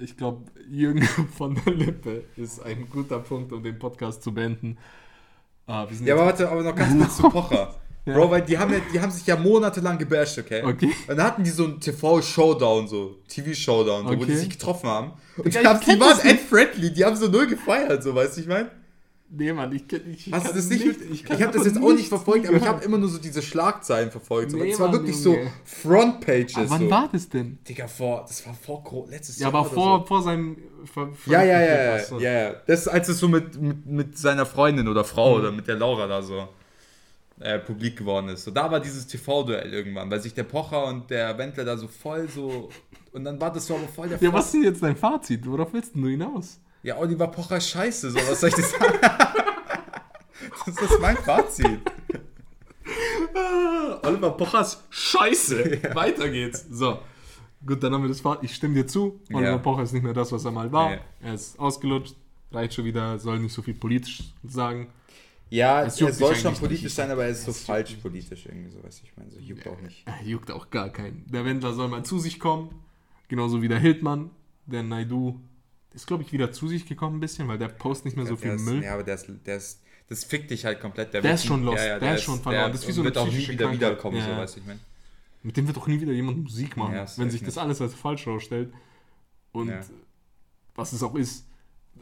Ich 0.00 0.16
glaube, 0.16 0.42
Jürgen 0.70 1.02
von 1.36 1.54
der 1.64 1.74
Lippe 1.74 2.24
ist 2.36 2.62
ein 2.62 2.88
guter 2.90 3.18
Punkt, 3.20 3.52
um 3.52 3.62
den 3.62 3.78
Podcast 3.78 4.22
zu 4.22 4.32
beenden. 4.32 4.78
Ah, 5.66 5.86
wir 5.88 5.96
sind 5.96 6.06
Ja, 6.06 6.14
aber 6.14 6.26
warte, 6.26 6.48
aber 6.48 6.62
noch 6.62 6.74
ganz 6.74 6.96
kurz 6.98 7.16
zu 7.16 7.28
Pocher. 7.28 7.74
Ja. 8.04 8.14
Bro, 8.14 8.32
weil 8.32 8.42
die 8.42 8.58
haben, 8.58 8.72
ja, 8.72 8.80
die 8.92 9.00
haben 9.00 9.12
sich 9.12 9.24
ja 9.28 9.36
monatelang 9.36 9.96
gebasht, 9.96 10.36
okay? 10.36 10.60
Okay. 10.64 10.86
Und 11.06 11.16
dann 11.16 11.22
hatten 11.24 11.44
die 11.44 11.50
so 11.50 11.62
einen 11.66 11.78
TV-Showdown, 11.78 12.88
so, 12.88 13.18
TV-Showdown, 13.28 14.02
so, 14.02 14.08
wo 14.08 14.14
die 14.16 14.22
Okay. 14.24 14.36
sich 14.38 14.50
getroffen 14.50 14.88
haben. 14.88 15.12
Und 15.36 15.46
ich 15.46 15.54
kenn 15.54 15.78
die 15.86 16.00
waren 16.00 16.18
end-friendly, 16.18 16.92
die 16.92 17.04
haben 17.04 17.14
so 17.14 17.28
null 17.28 17.46
gefeiert, 17.46 18.02
so, 18.02 18.12
weißt 18.12 18.36
du, 18.36 18.40
ich 18.40 18.48
meine? 18.48 18.72
Nee, 19.34 19.50
Mann, 19.54 19.72
ich, 19.72 19.84
kenn- 19.84 20.06
ich, 20.12 20.26
ich 20.26 20.32
Hast 20.32 20.50
du 20.50 20.52
das 20.54 20.68
nicht? 20.68 20.84
mit- 20.84 21.10
Ich, 21.10 21.24
kann 21.24 21.40
habe 21.40 21.52
das 21.56 21.64
jetzt 21.64 21.78
auch 21.82 21.92
nicht 21.94 22.08
verfolgt, 22.08 22.46
aber 22.46 22.56
ich 22.58 22.66
habe 22.66 22.84
immer 22.84 22.98
nur 22.98 23.08
so 23.08 23.16
diese 23.18 23.40
Schlagzeilen 23.40 24.10
verfolgt. 24.10 24.50
So. 24.50 24.58
Nee, 24.58 24.72
das 24.72 24.80
war 24.80 24.88
Mann, 24.88 24.98
wirklich 25.06 25.24
Junge. 25.24 25.44
so 25.44 25.50
Frontpages. 25.64 26.56
Aber 26.56 26.68
wann 26.70 26.80
so. 26.82 26.90
war 26.90 27.08
das 27.10 27.28
denn? 27.30 27.58
Digga, 27.66 27.88
vor, 27.88 28.26
das 28.28 28.46
war 28.46 28.52
vor 28.54 29.06
letztes 29.08 29.38
Ja, 29.38 29.46
Jahr. 29.48 29.54
aber 29.54 29.60
oder 29.66 29.70
vor, 29.74 29.98
So. 30.00 30.06
vor 30.06 30.22
seinem. 30.22 30.56
Ver 30.84 31.08
Ja, 31.26 31.42
ja, 31.44 31.60
ja, 31.60 31.96
ja, 31.96 32.18
ja, 32.18 32.32
ja. 32.48 32.54
Das 32.66 32.80
ist, 32.80 32.88
als 32.88 33.08
es 33.08 33.18
so 33.18 33.28
mit, 33.28 33.60
mit, 33.60 33.86
mit 33.86 34.18
seiner 34.18 34.44
Freundin 34.44 34.86
oder 34.88 35.02
Frau 35.04 35.30
Mhm. 35.34 35.40
oder 35.40 35.52
mit 35.52 35.66
der 35.66 35.76
Laura 35.76 36.06
da 36.06 36.20
so 36.22 36.48
äh, 37.40 37.58
publik 37.58 37.96
geworden 37.96 38.28
ist. 38.28 38.44
So, 38.44 38.50
da 38.50 38.70
war 38.70 38.80
dieses 38.80 39.06
TV-Duell 39.06 39.72
irgendwann, 39.72 40.10
weil 40.10 40.20
sich 40.20 40.34
der 40.34 40.44
Pocher 40.44 40.84
und 40.86 41.08
der 41.10 41.36
Wendler 41.38 41.64
da 41.64 41.76
so 41.76 41.88
voll 41.88 42.28
so. 42.28 42.68
Und 43.12 43.24
dann 43.24 43.40
war 43.40 43.52
das 43.52 43.66
so 43.66 43.76
aber 43.76 43.88
voll 43.88 44.08
der 44.08 44.18
Ja, 44.18 44.28
Fuck. 44.30 44.38
was 44.38 44.46
ist 44.46 44.54
denn 44.54 44.64
jetzt 44.64 44.82
dein 44.82 44.96
Fazit? 44.96 45.46
Worauf 45.46 45.72
willst 45.72 45.94
denn 45.94 46.02
du 46.02 46.08
hinaus? 46.08 46.58
Ja, 46.82 46.98
Oliver 46.98 47.28
Pocher 47.28 47.58
ist 47.58 47.68
scheiße, 47.68 48.10
so, 48.10 48.18
was 48.18 48.40
soll 48.40 48.48
ich 48.48 48.56
das 48.56 48.70
sagen? 48.72 48.98
das 50.66 50.76
ist 50.90 51.00
mein 51.00 51.16
Fazit. 51.16 51.80
Oliver 54.02 54.30
Pochers 54.32 54.82
Scheiße. 54.90 55.94
Weiter 55.94 56.28
geht's. 56.28 56.66
So. 56.70 56.98
Gut, 57.64 57.82
dann 57.82 57.94
haben 57.94 58.02
wir 58.02 58.08
das 58.08 58.20
Fazit. 58.20 58.44
Ich 58.50 58.54
stimme 58.56 58.74
dir 58.74 58.86
zu. 58.86 59.20
Oliver 59.32 59.52
Ja. 59.52 59.58
Pocher 59.58 59.82
ist 59.82 59.92
nicht 59.92 60.02
mehr 60.02 60.12
das, 60.12 60.32
was 60.32 60.44
er 60.44 60.50
mal 60.50 60.70
war. 60.72 60.90
Nee. 60.90 60.98
Er 61.22 61.34
ist 61.34 61.58
ausgelutscht. 61.58 62.16
Reicht 62.50 62.74
schon 62.74 62.84
wieder. 62.84 63.18
Soll 63.18 63.38
nicht 63.38 63.52
so 63.52 63.62
viel 63.62 63.74
politisch 63.74 64.24
sagen. 64.42 64.88
Ja, 65.48 65.84
Es 65.84 65.96
soll 65.96 66.34
schon 66.34 66.54
politisch 66.54 66.84
nicht. 66.84 66.94
sein, 66.94 67.10
aber 67.10 67.24
er 67.24 67.30
ist 67.30 67.44
so 67.44 67.52
falsch 67.52 67.94
politisch 68.02 68.46
irgendwie, 68.46 68.70
so 68.70 68.82
weiß 68.82 69.02
ich 69.04 69.12
meine. 69.16 69.30
So 69.30 69.38
juckt 69.38 69.66
auch 69.68 69.80
nicht. 69.82 70.02
Er 70.06 70.26
juckt 70.26 70.50
auch 70.50 70.70
gar 70.70 70.88
keinen. 70.88 71.24
Der 71.30 71.44
Wendler 71.44 71.74
soll 71.74 71.88
mal 71.88 72.02
zu 72.04 72.18
sich 72.18 72.40
kommen. 72.40 72.70
Genauso 73.28 73.60
wie 73.62 73.68
der 73.68 73.78
Hildmann. 73.78 74.30
Der 74.66 74.82
Naidu 74.82 75.40
ist, 75.94 76.06
glaube 76.06 76.22
ich, 76.22 76.32
wieder 76.32 76.52
zu 76.52 76.68
sich 76.68 76.86
gekommen 76.86 77.16
ein 77.16 77.20
bisschen, 77.20 77.48
weil 77.48 77.58
der 77.58 77.68
postet 77.68 78.06
nicht 78.06 78.16
mehr 78.16 78.26
so 78.26 78.34
der 78.36 78.42
viel 78.42 78.52
ist, 78.52 78.64
Müll. 78.64 78.82
Ja, 78.82 78.94
aber 78.94 79.02
der 79.02 79.14
ist, 79.16 79.26
der 79.46 79.56
ist, 79.56 79.82
das 80.08 80.24
fickt 80.24 80.50
dich 80.50 80.64
halt 80.64 80.80
komplett. 80.80 81.12
Der 81.14 81.22
wird 81.22 81.34
ist 81.34 81.44
schon 81.46 81.62
lost, 81.64 81.78
der 81.82 82.14
ist 82.14 82.22
schon 82.22 82.40
verloren. 82.40 82.64
Der 82.64 82.70
Das 82.72 82.80
ist 82.82 82.88
wie 82.88 82.92
so 82.92 83.04
wird 83.04 83.18
auch 83.18 83.26
nie 83.26 83.36
wieder 83.48 83.54
Krankheit. 83.66 83.74
wiederkommen, 83.74 84.16
Ja, 84.18 84.24
so 84.24 84.30
ja. 84.30 84.38
weiß 84.38 84.56
ich 84.56 84.64
meine. 84.66 84.80
Mit 85.42 85.56
dem 85.56 85.66
wird 85.66 85.76
doch 85.76 85.86
nie 85.88 86.00
wieder 86.00 86.12
jemand 86.12 86.38
Musik 86.42 86.76
machen, 86.76 86.94
Ja, 86.94 87.06
wenn 87.16 87.30
sich 87.30 87.40
das 87.40 87.56
nicht. 87.56 87.58
alles 87.64 87.80
als 87.80 87.94
falsch 87.94 88.26
rausstellt. 88.26 88.72
Und 89.52 89.68
Ja. 89.68 89.80
was 90.74 90.92
es 90.92 91.02
auch 91.02 91.14
ist, 91.14 91.46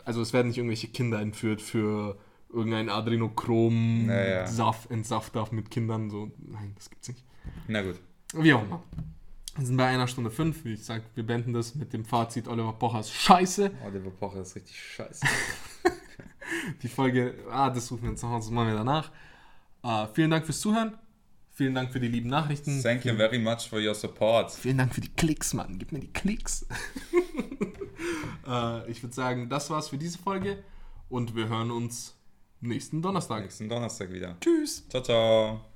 also 0.05 0.21
es 0.23 0.33
werden 0.33 0.49
nicht 0.49 0.59
irgendwelche 0.59 0.89
Kinder 0.89 1.21
entführt 1.21 1.61
für 1.63 2.19
irgendein 2.53 2.89
Adrenochrom 2.89 4.09
Ja, 4.09 4.25
ja. 4.29 4.47
Saft, 4.47 4.91
Entsafter 4.91 5.47
mit 5.53 5.71
Kindern. 5.71 6.11
So, 6.11 6.31
nein, 6.39 6.73
das 6.77 6.91
gibt's 6.91 7.09
nicht. 7.09 7.25
Na 7.69 7.83
gut. 7.83 7.97
Wie 8.35 8.53
auch 8.53 8.63
immer. 8.63 8.83
Wir 9.57 9.67
sind 9.67 9.77
bei 9.77 9.87
einer 9.87 10.07
Stunde 10.07 10.31
fünf. 10.31 10.65
Wie 10.65 10.75
ich 10.75 10.85
sag, 10.85 11.03
wir 11.15 11.27
beenden 11.27 11.53
das 11.53 11.75
mit 11.75 11.93
dem 11.93 12.05
Fazit 12.05 12.49
Oliver 12.49 12.73
Pochers 12.73 13.11
Scheiße. 13.11 13.71
Oliver 13.85 14.11
Pocher 14.11 14.43
ist 14.43 14.57
richtig 14.57 14.81
scheiße. 14.81 15.27
Die 16.83 16.89
Folge, 16.89 17.35
ah, 17.51 17.71
das 17.71 17.87
suchen 17.87 18.03
wir 18.03 18.11
uns 18.11 18.23
noch, 18.23 18.37
das 18.37 18.51
machen 18.51 18.69
wir 18.69 18.77
danach. 18.77 19.11
Äh, 19.83 20.07
vielen 20.15 20.31
Dank 20.31 20.45
fürs 20.45 20.61
Zuhören. 20.61 20.99
Vielen 21.53 21.75
Dank 21.75 21.93
für 21.93 22.01
die 22.01 22.09
lieben 22.09 22.31
Nachrichten. 22.31 22.83
Thank 22.83 23.05
you 23.05 23.15
very 23.15 23.39
much 23.39 23.69
for 23.69 23.79
your 23.79 23.95
support. 23.95 24.51
Vielen 24.51 24.79
Dank 24.79 24.95
für 24.95 25.03
die 25.03 25.11
Klicks, 25.11 25.53
Mann. 25.53 25.79
Gib 25.79 25.93
mir 25.93 26.01
die 26.01 26.11
Klicks. 26.11 26.67
äh, 28.49 28.91
ich 28.91 29.03
würde 29.03 29.15
sagen, 29.15 29.51
das 29.51 29.69
war's 29.69 29.91
für 29.91 29.99
diese 29.99 30.19
Folge 30.19 30.63
und 31.11 31.37
wir 31.37 31.49
hören 31.49 31.71
uns 31.71 32.17
nächsten 32.61 33.03
Donnerstag. 33.03 33.43
Nächsten 33.43 33.69
Donnerstag 33.69 34.11
wieder. 34.11 34.37
Tschüss. 34.41 34.89
Ciao, 34.89 35.03
ciao. 35.03 35.70